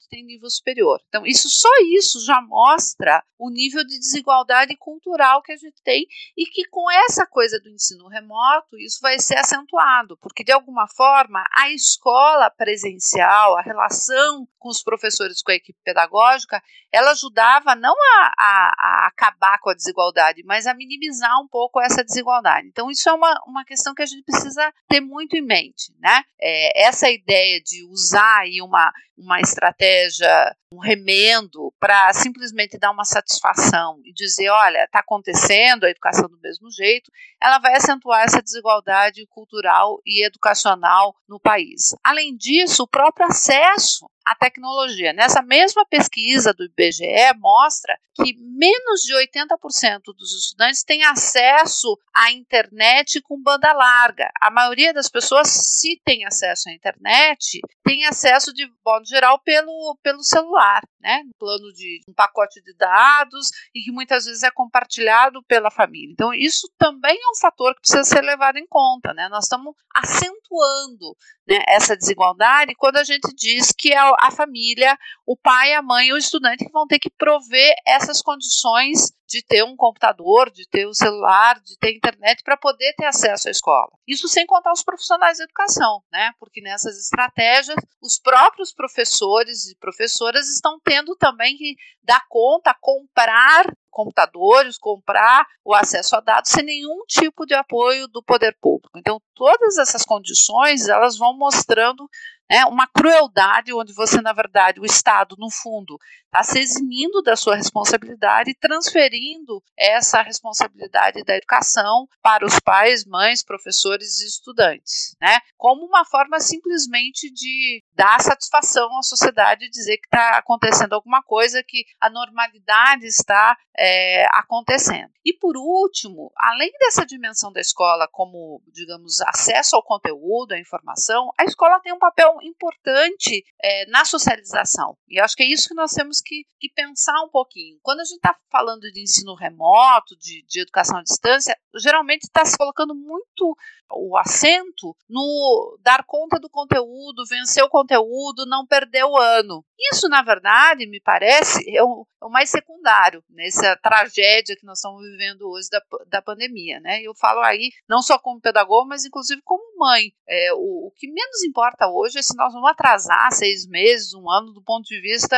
têm 0.09 0.25
nível 0.25 0.49
superior. 0.51 1.01
Então, 1.09 1.27
isso 1.27 1.49
só 1.49 1.69
isso 1.93 2.25
já 2.25 2.41
mostra 2.41 3.23
o 3.39 3.51
nível 3.51 3.85
de 3.85 3.99
desigualdade 3.99 4.77
cultural 4.77 5.43
que 5.43 5.53
a 5.53 5.57
gente 5.57 5.83
tem 5.83 6.07
e 6.37 6.45
que 6.47 6.69
com 6.69 6.91
essa 6.91 7.27
coisa 7.27 7.59
do 7.59 7.71
ensino 7.71 8.07
remoto, 8.09 8.77
isso 8.79 8.99
vai 9.01 9.19
ser 9.19 9.39
acentuado, 9.39 10.17
porque 10.19 10.45
de 10.45 10.53
alguma 10.53 10.87
forma 10.89 11.43
a 11.57 11.71
escola 11.71 12.51
presencial, 12.51 13.57
a 13.57 13.63
relação 13.63 14.47
com 14.59 14.69
os 14.69 14.83
professores, 14.83 15.43
com 15.43 15.51
a 15.51 15.55
equipe 15.55 15.79
pedagógica, 15.83 16.63
ela 16.93 17.13
ajudava 17.13 17.75
não 17.75 17.95
a, 17.95 18.33
a, 18.39 18.75
a 18.79 19.07
acabar 19.07 19.59
com 19.59 19.71
a 19.71 19.75
desigualdade, 19.75 20.43
mas 20.45 20.67
a 20.67 20.75
minimizar 20.75 21.41
um 21.41 21.49
pouco 21.49 21.81
essa 21.81 22.05
desigualdade. 22.05 22.69
Então, 22.69 22.91
isso 22.91 23.09
é 23.09 23.13
uma, 23.13 23.41
uma 23.47 23.65
questão 23.65 23.95
que 23.95 24.03
a 24.03 24.07
gente 24.07 24.23
precisa 24.23 24.73
ter 24.87 25.01
muito 25.01 25.35
em 25.35 25.43
mente, 25.43 25.95
né? 25.99 26.23
É, 26.39 26.87
essa 26.87 27.11
ideia 27.11 27.61
de 27.63 27.85
usar 27.87 28.41
aí 28.41 28.61
uma, 28.61 28.93
uma 29.17 29.40
estratégia, 29.41 30.55
um 30.73 30.79
remendo 30.79 31.73
para 31.79 32.13
simplesmente 32.13 32.79
dar 32.79 32.91
uma 32.91 33.05
satisfação 33.05 34.01
e 34.05 34.13
dizer, 34.13 34.49
olha, 34.51 34.85
está 34.85 35.01
acontecendo 35.01 35.85
a 35.85 35.91
educação 35.91 36.29
do 36.29 36.39
mesmo 36.41 36.71
jeito, 36.71 37.11
ela 37.43 37.59
vai 37.59 37.75
acentuar 37.75 38.25
essa 38.25 38.43
desigualdade 38.43 39.27
cultural 39.29 39.99
e 40.07 40.25
educacional 40.25 41.15
no 41.29 41.41
país. 41.41 41.95
Além 42.05 42.37
disso, 42.37 42.85
o 42.85 42.89
próprio 42.89 43.27
acesso 43.27 44.07
à 44.25 44.35
tecnologia. 44.35 45.13
Nessa 45.13 45.43
mesma 45.43 45.85
pesquisa 45.87 46.53
do 46.53 46.65
IBGE 46.65 47.35
mostra 47.39 47.99
que 48.15 48.37
menos 48.39 49.01
de 49.03 49.15
80% 49.15 50.15
dos 50.17 50.33
estudantes 50.33 50.85
têm 50.85 51.03
acesso 51.05 51.99
à 52.15 52.31
internet 52.31 53.21
com 53.23 53.43
banda 53.43 53.73
larga. 53.73 54.31
A 54.41 54.51
maioria 54.51 54.93
das 54.93 55.09
pessoas, 55.09 55.49
se 55.49 56.01
tem 56.05 56.25
acesso 56.27 56.69
à 56.69 56.73
internet, 56.73 57.61
tem 57.83 58.07
acesso 58.07 58.53
de 58.53 58.71
modo 58.85 59.07
geral 59.07 59.39
pelo, 59.41 59.99
pelo 60.03 60.23
celular, 60.23 60.83
né? 61.01 61.23
No 61.25 61.33
plano 61.39 61.73
de 61.73 62.01
um 62.09 62.13
pacote 62.13 62.61
de 62.63 62.75
dados 62.75 63.49
e 63.75 63.83
que 63.83 63.91
muitas 63.91 64.25
vezes 64.27 64.43
é 64.43 64.51
compartilhado 64.51 65.43
pela 65.45 65.71
família. 65.71 66.13
Então, 66.13 66.33
isso 66.35 66.71
também 66.79 67.17
é 67.17 67.31
um 67.31 67.41
fator 67.41 67.75
que 67.75 67.81
precisa 67.81 68.05
ser 68.05 68.23
levado 68.23 68.59
em 68.59 68.67
conta, 68.67 69.15
né? 69.15 69.29
Nós 69.29 69.45
estamos 69.45 69.75
acentuando 69.95 71.17
né, 71.51 71.65
essa 71.67 71.97
desigualdade 71.97 72.77
quando 72.77 72.97
a 72.97 73.05
gente 73.05 73.35
diz 73.35 73.73
que 73.77 73.93
a, 73.93 74.13
a 74.21 74.31
família, 74.31 74.97
o 75.27 75.37
pai, 75.37 75.75
a 75.75 75.83
mãe 75.83 76.09
e 76.09 76.13
o 76.13 76.17
estudante 76.17 76.65
vão 76.73 76.87
ter 76.87 77.01
que 77.01 77.11
prover 77.11 77.75
essas 77.85 78.23
condições 78.23 79.13
de 79.29 79.43
ter 79.43 79.65
um 79.65 79.77
computador, 79.77 80.51
de 80.51 80.69
ter 80.69 80.89
um 80.89 80.93
celular, 80.93 81.61
de 81.61 81.79
ter 81.79 81.97
internet 81.97 82.43
para 82.43 82.57
poder 82.57 82.93
ter 82.95 83.07
acesso 83.07 83.49
à 83.49 83.51
escola. 83.51 83.91
Isso 84.07 84.29
sem 84.29 84.45
contar 84.45 84.73
os 84.73 84.83
profissionais 84.83 85.39
da 85.39 85.45
educação, 85.45 86.03
né? 86.13 86.33
Porque 86.39 86.61
nessas 86.61 86.99
estratégias, 86.99 87.77
os 88.03 88.19
próprios 88.19 88.73
professores 88.73 89.67
e 89.67 89.77
professoras 89.77 90.49
estão 90.49 90.81
tendo 90.85 91.15
também 91.17 91.57
que 91.57 91.77
dar 92.03 92.25
conta, 92.29 92.77
comprar 92.81 93.67
computadores, 93.91 94.79
comprar 94.79 95.47
o 95.65 95.75
acesso 95.75 96.17
a 96.17 96.21
dados 96.21 96.51
sem 96.51 96.65
nenhum 96.65 97.05
tipo 97.07 97.45
de 97.45 97.55
apoio 97.55 98.09
do 98.09 98.23
poder 98.23 98.57
público. 98.61 98.99
Então, 98.99 99.21
todas 99.35 99.79
essas 99.79 100.05
condições, 100.05 100.89
elas 100.89 101.19
vão 101.19 101.37
mostrando 101.37 102.09
né, 102.51 102.65
uma 102.65 102.87
crueldade 102.89 103.73
onde 103.73 103.93
você, 103.93 104.21
na 104.21 104.33
verdade, 104.33 104.81
o 104.81 104.85
Estado, 104.85 105.37
no 105.39 105.49
fundo, 105.49 105.97
está 106.25 106.43
se 106.43 106.59
eximindo 106.59 107.23
da 107.23 107.37
sua 107.37 107.55
responsabilidade 107.57 108.51
e 108.51 108.55
transferindo 108.55 109.63
essa 109.77 110.23
responsabilidade 110.23 111.23
da 111.25 111.37
educação 111.37 112.09
para 112.23 112.45
os 112.45 112.59
pais, 112.59 113.05
mães, 113.05 113.45
professores 113.45 114.21
e 114.21 114.27
estudantes, 114.27 115.17
né? 115.21 115.39
Como 115.57 115.85
uma 115.85 116.05
forma 116.05 116.41
simplesmente 116.41 117.33
de 117.33 117.83
dar 117.95 118.21
satisfação 118.21 118.97
à 118.99 119.03
sociedade 119.03 119.65
e 119.65 119.71
dizer 119.71 119.99
que 119.99 120.07
está 120.07 120.39
acontecendo 120.39 120.93
alguma 120.93 121.23
coisa, 121.23 121.63
que 121.67 121.85
a 122.01 122.11
normalidade 122.11 123.07
está 123.07 123.57
é, 123.77 124.27
acontecendo. 124.33 125.11
E 125.25 125.35
por 125.35 125.57
último, 125.57 126.33
além 126.37 126.71
dessa 126.79 127.05
dimensão 127.05 127.53
da 127.53 127.61
escola 127.61 128.09
como, 128.11 128.63
digamos, 128.73 129.21
acesso 129.21 129.77
ao 129.77 129.83
conteúdo, 129.83 130.53
à 130.53 130.59
informação, 130.59 131.31
a 131.39 131.45
escola 131.45 131.81
tem 131.81 131.93
um 131.93 131.99
papel 131.99 132.39
importante 132.43 133.45
é, 133.63 133.87
na 133.91 134.05
socialização. 134.05 134.97
E 135.09 135.21
acho 135.21 135.37
que 135.37 135.43
é 135.43 135.47
isso 135.47 135.69
que 135.69 135.75
nós 135.75 135.93
temos 135.93 136.21
que, 136.21 136.45
que 136.59 136.71
pensar 136.71 137.21
um 137.23 137.29
pouquinho. 137.29 137.79
Quando 137.83 138.01
a 138.01 138.05
gente 138.05 138.17
está 138.17 138.35
falando 138.51 138.81
de 138.81 139.03
ensino 139.03 139.35
remoto, 139.35 140.17
de, 140.17 140.43
de 140.49 140.61
educação 140.61 140.99
à 140.99 141.03
distância, 141.03 141.57
geralmente 141.77 142.23
está 142.23 142.45
se 142.45 142.57
colocando 142.57 142.95
muito 142.95 143.57
o 143.93 144.17
acento 144.17 144.97
no 145.09 145.79
dar 145.83 146.05
conta 146.05 146.39
do 146.39 146.49
conteúdo, 146.49 147.27
vencer 147.29 147.63
o 147.63 147.69
conteúdo, 147.69 148.47
não 148.47 148.67
perder 148.67 149.05
o 149.05 149.17
ano. 149.17 149.65
Isso, 149.93 150.09
na 150.09 150.23
verdade, 150.23 150.87
me 150.87 151.01
parece, 151.01 151.69
é 151.75 151.83
o, 151.83 152.07
é 152.23 152.27
o 152.27 152.31
mais 152.31 152.51
secundário 152.51 153.25
nessa 153.29 153.77
tragédia 153.77 154.57
que 154.57 154.67
nós 154.67 154.79
estamos 154.79 155.03
vivendo 155.11 155.49
hoje 155.49 155.69
da, 155.71 155.83
da 156.07 156.23
pandemia, 156.23 156.81
né? 156.81 157.03
Eu 157.03 157.15
falo 157.15 157.41
aí 157.41 157.71
não 157.89 158.03
só 158.03 158.19
como 158.19 158.41
pedagogo, 158.41 158.89
mas 158.89 159.05
inclusive 159.05 159.41
como 159.43 159.79
mãe. 159.79 160.13
É, 160.29 160.53
o, 160.55 160.89
o 160.89 160.93
que 160.97 161.11
menos 161.11 161.43
importa 161.43 161.89
hoje 161.89 162.19
é 162.19 162.23
se 162.23 162.37
nós 162.37 162.53
vamos 162.53 162.71
atrasar 162.71 163.33
seis 163.33 163.67
meses, 163.67 164.15
um 164.15 164.31
ano, 164.31 164.53
do 164.53 164.63
ponto 164.63 164.85
de 164.85 165.01
vista 165.01 165.37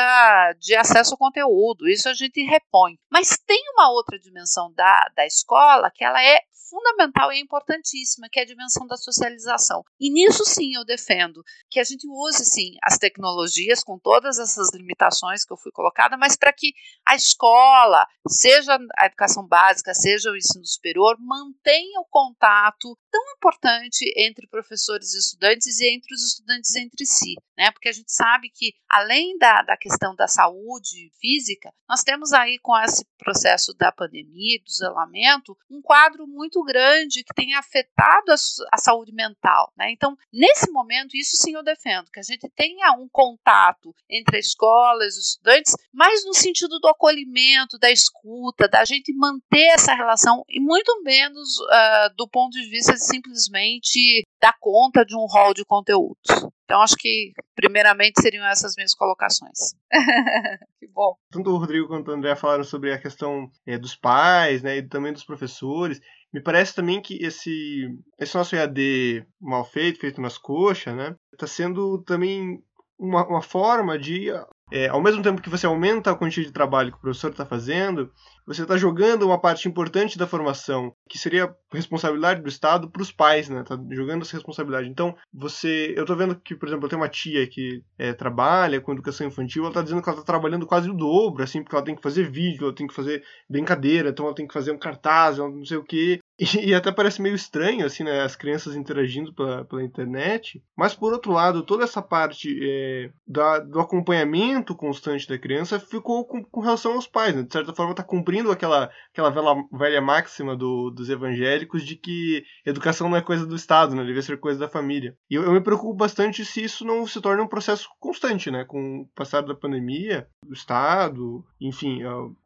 de 0.58 0.74
acesso 0.74 1.14
ao 1.14 1.18
conteúdo. 1.18 1.88
Isso 1.88 2.08
a 2.08 2.14
gente 2.14 2.42
repõe. 2.42 2.98
Mas 3.10 3.38
tem 3.46 3.62
uma 3.74 3.90
outra 3.90 4.18
dimensão 4.18 4.72
da, 4.74 5.08
da 5.14 5.26
escola 5.26 5.90
que 5.94 6.04
ela 6.04 6.22
é 6.22 6.40
fundamental 6.72 7.30
e 7.30 7.38
importantíssima, 7.38 8.28
que 8.32 8.40
é 8.40 8.42
a 8.44 8.46
dimensão 8.46 8.86
da 8.86 8.96
socialização. 8.96 9.84
E 10.00 10.10
nisso 10.10 10.42
sim 10.46 10.74
eu 10.74 10.84
defendo 10.86 11.44
que 11.68 11.78
a 11.78 11.84
gente 11.84 12.08
use 12.08 12.46
sim 12.46 12.76
as 12.82 12.96
tecnologias 12.96 13.84
com 13.84 13.98
todas 13.98 14.38
essas 14.38 14.72
limitações 14.72 15.44
que 15.44 15.52
eu 15.52 15.58
fui 15.58 15.70
colocada, 15.70 16.16
mas 16.16 16.34
para 16.34 16.52
que 16.52 16.72
a 17.06 17.14
escola, 17.14 18.06
seja 18.26 18.78
a 18.96 19.06
educação 19.06 19.46
básica, 19.46 19.61
seja 19.94 20.30
o 20.30 20.36
ensino 20.36 20.64
superior, 20.66 21.16
mantenha 21.18 22.00
o 22.00 22.06
contato 22.08 22.98
tão 23.10 23.22
importante 23.36 24.04
entre 24.16 24.46
professores 24.46 25.12
e 25.12 25.18
estudantes 25.18 25.78
e 25.80 25.88
entre 25.88 26.14
os 26.14 26.22
estudantes 26.22 26.74
entre 26.74 27.04
si, 27.04 27.34
né? 27.56 27.70
Porque 27.70 27.88
a 27.88 27.92
gente 27.92 28.10
sabe 28.10 28.50
que 28.50 28.74
além 28.88 29.36
da, 29.38 29.62
da 29.62 29.76
questão 29.76 30.14
da 30.14 30.26
saúde 30.26 31.10
física, 31.20 31.72
nós 31.88 32.02
temos 32.02 32.32
aí 32.32 32.58
com 32.58 32.76
esse 32.78 33.04
processo 33.18 33.74
da 33.74 33.92
pandemia, 33.92 34.58
do 34.60 34.68
isolamento, 34.68 35.56
um 35.70 35.80
quadro 35.82 36.26
muito 36.26 36.62
grande 36.64 37.22
que 37.22 37.34
tem 37.34 37.54
afetado 37.54 38.32
a, 38.32 38.34
a 38.72 38.78
saúde 38.78 39.12
mental. 39.12 39.72
Né? 39.76 39.92
Então, 39.92 40.16
nesse 40.32 40.70
momento, 40.70 41.16
isso 41.16 41.36
sim 41.36 41.54
eu 41.54 41.62
defendo, 41.62 42.10
que 42.10 42.18
a 42.18 42.22
gente 42.22 42.48
tenha 42.56 42.92
um 42.92 43.08
contato 43.10 43.94
entre 44.08 44.36
a 44.36 44.40
escola 44.40 45.04
e 45.04 45.08
os 45.08 45.18
estudantes, 45.18 45.76
mais 45.92 46.24
no 46.24 46.34
sentido 46.34 46.78
do 46.80 46.88
acolhimento, 46.88 47.78
da 47.78 47.90
escuta, 47.90 48.66
da 48.68 48.84
gente 48.84 49.12
manter 49.14 49.51
essa 49.60 49.94
relação, 49.94 50.44
e 50.48 50.60
muito 50.60 51.02
menos 51.02 51.58
uh, 51.58 52.14
do 52.16 52.28
ponto 52.28 52.52
de 52.52 52.68
vista 52.68 52.94
de 52.94 53.04
simplesmente 53.04 54.26
dar 54.40 54.54
conta 54.58 55.04
de 55.04 55.14
um 55.14 55.26
rol 55.26 55.52
de 55.52 55.64
conteúdos. 55.64 56.16
Então, 56.64 56.80
acho 56.80 56.96
que, 56.96 57.32
primeiramente, 57.54 58.22
seriam 58.22 58.46
essas 58.46 58.74
minhas 58.76 58.94
colocações. 58.94 59.74
que 60.80 60.86
bom. 60.88 61.14
Tanto 61.30 61.50
o 61.50 61.58
Rodrigo 61.58 61.88
quanto 61.88 62.10
o 62.10 62.14
André 62.14 62.34
falaram 62.34 62.64
sobre 62.64 62.92
a 62.92 62.98
questão 62.98 63.50
é, 63.66 63.76
dos 63.76 63.94
pais 63.94 64.62
né, 64.62 64.78
e 64.78 64.88
também 64.88 65.12
dos 65.12 65.24
professores. 65.24 66.00
Me 66.32 66.42
parece 66.42 66.74
também 66.74 67.02
que 67.02 67.22
esse, 67.22 67.88
esse 68.18 68.34
nosso 68.34 68.56
EAD 68.56 69.26
mal 69.38 69.66
feito, 69.66 70.00
feito 70.00 70.20
nas 70.20 70.38
coxas, 70.38 70.96
né, 70.96 71.14
está 71.30 71.46
sendo 71.46 72.02
também 72.04 72.62
uma, 72.98 73.26
uma 73.26 73.42
forma 73.42 73.98
de 73.98 74.30
é, 74.70 74.88
ao 74.88 75.02
mesmo 75.02 75.22
tempo 75.22 75.42
que 75.42 75.50
você 75.50 75.66
aumenta 75.66 76.10
a 76.10 76.14
quantidade 76.14 76.46
de 76.46 76.52
trabalho 76.52 76.92
que 76.92 76.98
o 76.98 77.00
professor 77.00 77.30
está 77.30 77.44
fazendo, 77.44 78.10
você 78.46 78.62
está 78.62 78.76
jogando 78.76 79.24
uma 79.24 79.40
parte 79.40 79.68
importante 79.68 80.18
da 80.18 80.26
formação, 80.26 80.94
que 81.08 81.18
seria 81.18 81.54
responsabilidade 81.72 82.42
do 82.42 82.48
Estado, 82.48 82.90
para 82.90 83.02
os 83.02 83.12
pais, 83.12 83.48
né? 83.48 83.62
Tá 83.62 83.78
jogando 83.90 84.22
essa 84.22 84.36
responsabilidade. 84.36 84.88
Então, 84.88 85.14
você. 85.32 85.94
Eu 85.96 86.02
estou 86.02 86.16
vendo 86.16 86.34
que, 86.36 86.54
por 86.54 86.68
exemplo, 86.68 86.86
eu 86.86 86.88
tenho 86.88 87.00
uma 87.00 87.08
tia 87.08 87.46
que 87.46 87.82
é, 87.98 88.12
trabalha 88.12 88.80
com 88.80 88.92
educação 88.92 89.26
infantil, 89.26 89.62
ela 89.62 89.70
está 89.70 89.82
dizendo 89.82 90.02
que 90.02 90.08
ela 90.08 90.18
está 90.18 90.26
trabalhando 90.26 90.66
quase 90.66 90.90
o 90.90 90.94
dobro, 90.94 91.42
assim, 91.42 91.62
porque 91.62 91.76
ela 91.76 91.84
tem 91.84 91.94
que 91.94 92.02
fazer 92.02 92.30
vídeo, 92.30 92.64
ela 92.64 92.74
tem 92.74 92.86
que 92.86 92.94
fazer 92.94 93.22
brincadeira, 93.48 94.10
então 94.10 94.26
ela 94.26 94.34
tem 94.34 94.46
que 94.46 94.54
fazer 94.54 94.72
um 94.72 94.78
cartaz, 94.78 95.38
não 95.38 95.64
sei 95.64 95.76
o 95.76 95.84
quê. 95.84 96.20
E, 96.38 96.70
e, 96.70 96.74
até 96.74 96.90
parece 96.90 97.22
meio 97.22 97.36
estranho, 97.36 97.86
assim, 97.86 98.02
né, 98.02 98.22
as 98.22 98.34
crianças 98.34 98.74
interagindo 98.74 99.32
pela, 99.32 99.64
pela 99.64 99.84
internet. 99.84 100.60
Mas, 100.76 100.94
por 100.94 101.12
outro 101.12 101.30
lado, 101.30 101.62
toda 101.62 101.84
essa 101.84 102.02
parte 102.02 102.58
é, 102.60 103.10
da, 103.26 103.60
do 103.60 103.78
acompanhamento 103.78 104.51
constante 104.76 105.28
da 105.28 105.38
criança 105.38 105.80
ficou 105.80 106.24
com, 106.26 106.42
com 106.44 106.60
relação 106.60 106.92
aos 106.92 107.06
pais, 107.06 107.34
né? 107.34 107.42
De 107.42 107.52
certa 107.52 107.72
forma, 107.72 107.92
está 107.92 108.02
cumprindo 108.02 108.50
aquela, 108.50 108.90
aquela 109.10 109.30
velha, 109.30 109.64
velha 109.72 110.00
máxima 110.00 110.56
do, 110.56 110.90
dos 110.90 111.08
evangélicos 111.08 111.84
de 111.84 111.96
que 111.96 112.44
educação 112.66 113.08
não 113.08 113.16
é 113.16 113.22
coisa 113.22 113.46
do 113.46 113.56
Estado, 113.56 113.94
né? 113.94 114.04
Deve 114.04 114.20
ser 114.22 114.38
coisa 114.38 114.58
da 114.58 114.68
família. 114.68 115.16
E 115.30 115.34
eu, 115.34 115.44
eu 115.44 115.52
me 115.52 115.60
preocupo 115.60 115.94
bastante 115.94 116.44
se 116.44 116.62
isso 116.62 116.84
não 116.84 117.06
se 117.06 117.20
torna 117.20 117.42
um 117.42 117.48
processo 117.48 117.88
constante, 117.98 118.50
né? 118.50 118.64
Com 118.64 119.02
o 119.02 119.08
passar 119.14 119.42
da 119.42 119.54
pandemia, 119.54 120.26
o 120.46 120.52
Estado, 120.52 121.44
enfim, 121.60 122.02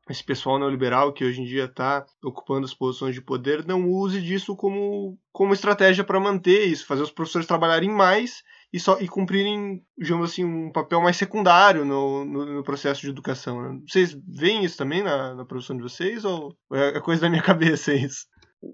esse 0.08 0.22
pessoal 0.22 0.58
neoliberal 0.58 1.12
que 1.12 1.24
hoje 1.24 1.40
em 1.40 1.44
dia 1.44 1.64
está 1.64 2.04
ocupando 2.22 2.64
as 2.64 2.74
posições 2.74 3.14
de 3.14 3.20
poder 3.20 3.66
não 3.66 3.88
use 3.88 4.20
disso 4.20 4.54
como, 4.54 5.18
como 5.32 5.52
estratégia 5.52 6.04
para 6.04 6.20
manter 6.20 6.66
isso, 6.66 6.86
fazer 6.86 7.02
os 7.02 7.10
professores 7.10 7.46
trabalharem 7.46 7.90
mais 7.90 8.42
e, 8.76 8.78
só, 8.78 8.98
e 9.00 9.08
cumprirem, 9.08 9.82
digamos 9.96 10.30
assim, 10.30 10.44
um 10.44 10.70
papel 10.70 11.00
mais 11.00 11.16
secundário 11.16 11.82
no, 11.82 12.26
no, 12.26 12.44
no 12.56 12.62
processo 12.62 13.00
de 13.00 13.08
educação. 13.08 13.62
Né? 13.62 13.80
Vocês 13.88 14.14
veem 14.28 14.64
isso 14.64 14.76
também 14.76 15.02
na, 15.02 15.34
na 15.34 15.46
produção 15.46 15.74
de 15.74 15.82
vocês 15.82 16.26
ou 16.26 16.52
é 16.74 17.00
coisa 17.00 17.22
da 17.22 17.30
minha 17.30 17.40
cabeça 17.42 17.94
isso? 17.94 18.26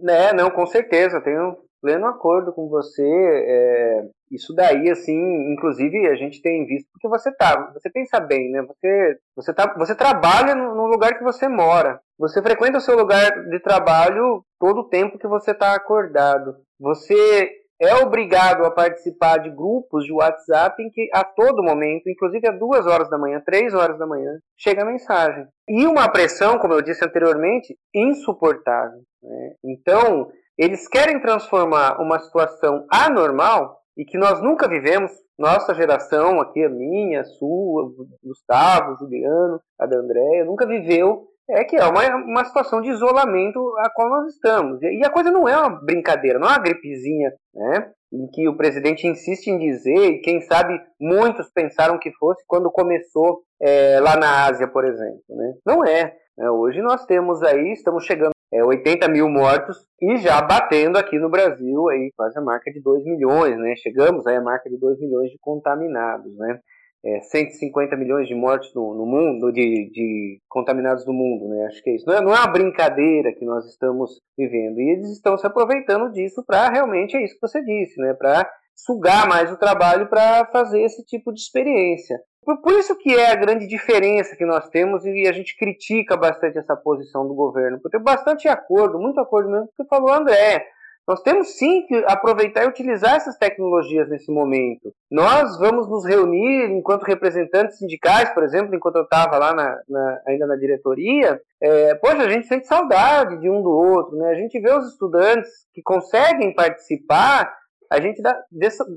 É, 0.09 0.35
não, 0.35 0.51
com 0.51 0.67
certeza, 0.67 1.21
tenho 1.21 1.57
pleno 1.81 2.07
acordo 2.07 2.53
com 2.53 2.69
você. 2.69 3.01
É, 3.07 4.03
isso 4.33 4.53
daí, 4.57 4.91
assim, 4.91 5.53
inclusive 5.53 6.09
a 6.09 6.17
gente 6.17 6.43
tem 6.43 6.67
visto, 6.67 6.89
porque 6.93 7.07
você 7.07 7.33
tá, 7.37 7.71
você 7.73 7.89
pensa 7.89 8.19
bem, 8.19 8.51
né? 8.51 8.63
Você, 8.63 9.19
você, 9.37 9.55
tá, 9.55 9.73
você 9.79 9.95
trabalha 9.95 10.57
no 10.57 10.87
lugar 10.89 11.17
que 11.17 11.23
você 11.23 11.47
mora. 11.47 12.01
Você 12.19 12.43
frequenta 12.43 12.79
o 12.79 12.81
seu 12.81 12.97
lugar 12.97 13.31
de 13.49 13.61
trabalho 13.61 14.45
todo 14.59 14.81
o 14.81 14.89
tempo 14.89 15.19
que 15.19 15.29
você 15.29 15.53
está 15.53 15.77
acordado. 15.77 16.57
Você 16.81 17.62
é 17.83 17.97
obrigado 17.97 18.65
a 18.65 18.71
participar 18.71 19.39
de 19.39 19.51
grupos 19.51 20.05
de 20.05 20.13
WhatsApp 20.13 20.81
em 20.81 20.89
que 20.89 21.09
a 21.13 21.25
todo 21.25 21.65
momento, 21.65 22.09
inclusive 22.09 22.49
às 22.49 22.57
duas 22.57 22.87
horas 22.87 23.11
da 23.11 23.19
manhã, 23.19 23.43
três 23.45 23.75
horas 23.75 23.99
da 23.99 24.07
manhã, 24.07 24.39
chega 24.57 24.83
a 24.83 24.87
mensagem. 24.87 25.49
E 25.69 25.85
uma 25.85 26.09
pressão, 26.09 26.59
como 26.59 26.75
eu 26.75 26.81
disse 26.81 27.05
anteriormente, 27.05 27.77
insuportável. 27.93 29.01
Né? 29.21 29.55
Então, 29.65 30.31
eles 30.57 30.87
querem 30.87 31.21
transformar 31.21 32.01
uma 32.01 32.21
situação 32.21 32.87
anormal 32.89 33.81
e 33.97 34.05
que 34.05 34.17
nós 34.17 34.41
nunca 34.41 34.69
vivemos, 34.69 35.11
nossa 35.37 35.75
geração, 35.75 36.41
aqui 36.41 36.63
a 36.65 36.69
minha, 36.69 37.23
a 37.23 37.25
sua, 37.25 37.93
Gustavo, 38.23 38.97
Juliano, 38.99 39.61
a 39.81 39.87
da 39.87 39.97
Andréia, 39.97 40.45
nunca 40.45 40.67
viveu, 40.67 41.27
é 41.51 41.65
que 41.65 41.77
é 41.77 41.85
uma, 41.85 42.03
uma 42.17 42.45
situação 42.45 42.81
de 42.81 42.91
isolamento 42.91 43.59
a 43.79 43.91
qual 43.91 44.09
nós 44.09 44.35
estamos. 44.35 44.81
E 44.83 45.05
a 45.05 45.11
coisa 45.11 45.31
não 45.31 45.49
é 45.49 45.57
uma 45.57 45.71
brincadeira, 45.71 46.39
não 46.39 46.49
é 46.49 46.53
uma 46.53 46.63
gripezinha, 46.63 47.33
né? 47.55 47.91
Em 48.13 48.27
que 48.29 48.49
o 48.49 48.57
presidente 48.57 49.07
insiste 49.07 49.49
em 49.49 49.59
dizer, 49.59 50.11
e 50.11 50.21
quem 50.21 50.41
sabe 50.43 50.79
muitos 51.01 51.51
pensaram 51.51 51.99
que 51.99 52.13
fosse 52.13 52.45
quando 52.47 52.71
começou 52.71 53.43
é, 53.61 53.99
lá 54.01 54.17
na 54.17 54.47
Ásia, 54.47 54.69
por 54.69 54.85
exemplo. 54.85 55.23
Né? 55.31 55.55
Não 55.65 55.85
é. 55.85 56.15
Né? 56.37 56.51
Hoje 56.51 56.83
nós 56.83 57.07
temos 57.07 57.43
aí, 57.43 57.73
estamos 57.73 58.05
chegando 58.05 58.33
é, 58.53 58.63
80 58.63 59.09
mil 59.09 59.29
mortos 59.31 59.79
e 60.01 60.19
já 60.19 60.41
batendo 60.43 60.99
aqui 60.99 61.19
no 61.19 61.31
Brasil 61.31 61.89
aí 61.89 62.13
quase 62.15 62.39
a 62.39 62.43
marca 62.43 62.71
de 62.71 62.83
2 62.83 63.05
milhões, 63.05 63.57
né? 63.57 63.75
Chegamos 63.77 64.27
aí 64.27 64.37
a 64.37 64.43
marca 64.43 64.69
de 64.69 64.79
2 64.79 65.01
milhões 65.01 65.31
de 65.31 65.39
contaminados, 65.41 66.37
né? 66.37 66.61
É, 67.05 67.21
150 67.21 67.97
milhões 67.97 68.29
de 68.29 68.35
mortes 68.35 68.73
no, 68.75 68.95
no 68.95 69.05
mundo, 69.05 69.53
de, 69.53 69.91
de, 69.91 70.41
contaminados 70.49 71.05
no 71.05 71.13
mundo, 71.13 71.49
né? 71.49 71.67
Acho 71.67 71.83
que 71.83 71.91
é 71.91 71.97
isso. 71.97 72.07
Não 72.07 72.15
é, 72.15 72.21
não 72.21 72.35
é 72.35 72.39
uma 72.39 72.53
brincadeira 72.53 73.33
que 73.33 73.45
nós 73.45 73.67
estamos 73.67 74.21
vivendo. 74.39 74.81
E 74.81 74.91
eles 74.93 75.11
estão 75.11 75.37
se 75.37 75.47
aproveitando 75.47 76.13
disso 76.13 76.45
para 76.47 76.69
realmente, 76.69 77.17
é 77.17 77.25
isso 77.25 77.35
que 77.35 77.41
você 77.41 77.61
disse, 77.65 78.01
né? 78.01 78.15
Para 78.15 78.49
sugar 78.77 79.29
mais 79.29 79.51
o 79.53 79.57
trabalho 79.57 80.09
para 80.09 80.47
fazer 80.47 80.83
esse 80.83 81.05
tipo 81.05 81.33
de 81.33 81.41
experiência. 81.41 82.21
Por, 82.45 82.61
por, 82.61 82.73
isso 82.73 82.97
que 82.97 83.15
é 83.15 83.31
a 83.31 83.37
grande 83.37 83.67
diferença 83.67 84.37
que 84.37 84.45
nós 84.45 84.69
temos 84.69 85.05
e 85.05 85.29
a 85.29 85.33
gente 85.33 85.57
critica 85.57 86.17
bastante 86.17 86.59
essa 86.59 86.77
posição 86.77 87.27
do 87.27 87.35
governo. 87.35 87.79
Porque 87.81 87.97
tem 87.97 88.05
bastante 88.05 88.49
acordo, 88.49 88.99
muito 88.99 89.21
acordo 89.21 89.51
mesmo, 89.51 89.69
que 89.77 89.85
falou 89.87 90.13
André. 90.13 90.67
Nós 91.07 91.21
temos 91.23 91.59
sim 91.59 91.85
que 91.87 91.97
aproveitar 92.07 92.65
e 92.65 92.69
utilizar 92.69 93.17
essas 93.17 93.37
tecnologias 93.37 94.09
nesse 94.09 94.31
momento. 94.33 94.93
Nós 95.11 95.59
vamos 95.59 95.89
nos 95.89 96.07
reunir 96.07 96.71
enquanto 96.71 97.03
representantes 97.03 97.79
sindicais, 97.79 98.33
por 98.33 98.45
exemplo, 98.45 98.75
enquanto 98.75 98.97
eu 98.97 99.03
estava 99.03 99.37
lá 99.37 99.53
na, 99.53 99.79
na, 99.89 100.21
ainda 100.29 100.47
na 100.47 100.57
diretoria. 100.57 101.41
É, 101.61 101.95
poxa, 101.97 102.23
a 102.23 102.29
gente 102.29 102.47
sente 102.47 102.67
saudade 102.67 103.41
de 103.41 103.51
um 103.51 103.63
do 103.63 103.71
outro, 103.71 104.17
né? 104.17 104.31
A 104.31 104.35
gente 104.35 104.61
vê 104.61 104.73
os 104.73 104.89
estudantes 104.93 105.51
que 105.75 105.83
conseguem 105.83 106.55
participar 106.55 107.53
a 107.93 108.01
gente 108.01 108.23
dá, 108.23 108.35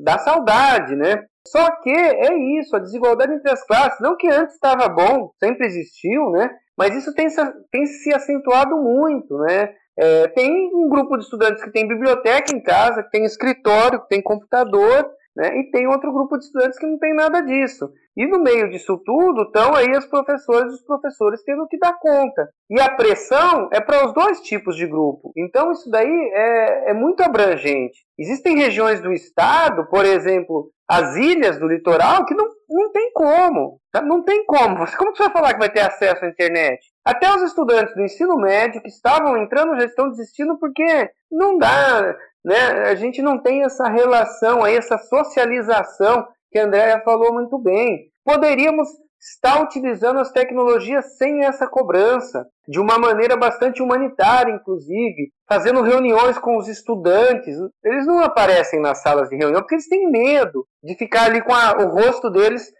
dá 0.03 0.17
saudade, 0.19 0.95
né? 0.95 1.25
Só 1.45 1.69
que 1.81 1.91
é 1.91 2.33
isso, 2.59 2.75
a 2.75 2.79
desigualdade 2.79 3.33
entre 3.33 3.51
as 3.51 3.61
classes, 3.65 3.99
não 3.99 4.15
que 4.15 4.27
antes 4.29 4.55
estava 4.55 4.87
bom, 4.87 5.31
sempre 5.37 5.67
existiu, 5.67 6.31
né? 6.31 6.49
Mas 6.77 6.95
isso 6.95 7.13
tem, 7.13 7.27
tem 7.71 7.85
se 7.85 8.13
acentuado 8.13 8.77
muito, 8.77 9.37
né? 9.39 9.73
É, 9.97 10.27
tem 10.29 10.69
um 10.73 10.89
grupo 10.89 11.17
de 11.17 11.23
estudantes 11.23 11.63
que 11.63 11.71
tem 11.71 11.87
biblioteca 11.87 12.55
em 12.55 12.61
casa, 12.61 13.03
que 13.03 13.11
tem 13.11 13.23
escritório, 13.23 14.01
que 14.01 14.09
tem 14.09 14.21
computador, 14.21 15.09
né? 15.35 15.57
E 15.59 15.69
tem 15.69 15.85
outro 15.87 16.13
grupo 16.13 16.37
de 16.37 16.45
estudantes 16.45 16.79
que 16.79 16.85
não 16.85 16.97
tem 16.97 17.13
nada 17.13 17.41
disso. 17.41 17.91
E 18.15 18.25
no 18.25 18.39
meio 18.39 18.69
disso 18.69 18.97
tudo 19.05 19.43
estão 19.43 19.75
aí 19.75 19.89
as 19.95 20.05
professoras 20.05 20.71
e 20.71 20.75
os 20.75 20.83
professores 20.83 21.43
tendo 21.43 21.67
que 21.67 21.77
dar 21.77 21.99
conta. 21.99 22.49
E 22.69 22.79
a 22.79 22.89
pressão 22.95 23.67
é 23.73 23.81
para 23.81 24.05
os 24.05 24.13
dois 24.13 24.39
tipos 24.39 24.77
de 24.77 24.87
grupo. 24.87 25.33
Então 25.35 25.71
isso 25.73 25.89
daí 25.89 26.31
é, 26.33 26.91
é 26.91 26.93
muito 26.93 27.21
abrangente. 27.21 28.05
Existem 28.17 28.55
regiões 28.55 29.01
do 29.01 29.11
estado, 29.11 29.85
por 29.87 30.05
exemplo, 30.05 30.71
as 30.89 31.17
ilhas 31.17 31.59
do 31.59 31.67
litoral, 31.67 32.25
que 32.25 32.33
não, 32.33 32.47
não 32.69 32.91
tem 32.93 33.11
como. 33.11 33.81
Tá? 33.91 34.01
Não 34.01 34.23
tem 34.23 34.45
como. 34.45 34.85
Como 34.97 35.15
você 35.15 35.23
vai 35.23 35.31
falar 35.31 35.53
que 35.53 35.59
vai 35.59 35.69
ter 35.69 35.81
acesso 35.81 36.23
à 36.23 36.29
internet? 36.29 36.79
Até 37.05 37.31
os 37.33 37.43
estudantes 37.43 37.93
do 37.93 38.01
ensino 38.01 38.35
médio 38.35 38.81
que 38.81 38.89
estavam 38.89 39.37
entrando 39.37 39.79
já 39.79 39.85
estão 39.85 40.09
desistindo 40.09 40.57
porque 40.57 41.11
não 41.31 41.57
dá, 41.57 42.15
né? 42.43 42.89
A 42.89 42.95
gente 42.95 43.21
não 43.21 43.39
tem 43.39 43.63
essa 43.63 43.87
relação 43.87 44.63
aí, 44.63 44.75
essa 44.75 44.97
socialização 44.97 46.27
que 46.51 46.57
a 46.57 46.65
Andrea 46.65 47.01
falou 47.05 47.31
muito 47.31 47.59
bem. 47.59 48.09
Poderíamos 48.23 48.87
estar 49.21 49.61
utilizando 49.61 50.19
as 50.19 50.31
tecnologias 50.31 51.15
sem 51.17 51.45
essa 51.45 51.67
cobrança, 51.67 52.47
de 52.67 52.79
uma 52.79 52.97
maneira 52.97 53.35
bastante 53.35 53.81
humanitária, 53.81 54.53
inclusive, 54.53 55.31
fazendo 55.47 55.81
reuniões 55.81 56.37
com 56.37 56.57
os 56.57 56.67
estudantes. 56.67 57.55
Eles 57.83 58.05
não 58.05 58.19
aparecem 58.19 58.79
nas 58.79 59.01
salas 59.01 59.29
de 59.29 59.35
reunião 59.35 59.61
porque 59.61 59.75
eles 59.75 59.87
têm 59.87 60.09
medo 60.09 60.65
de 60.83 60.95
ficar 60.95 61.25
ali 61.25 61.41
com 61.41 61.53
a, 61.53 61.77
o 61.77 61.89
rosto 61.89 62.29
deles 62.29 62.71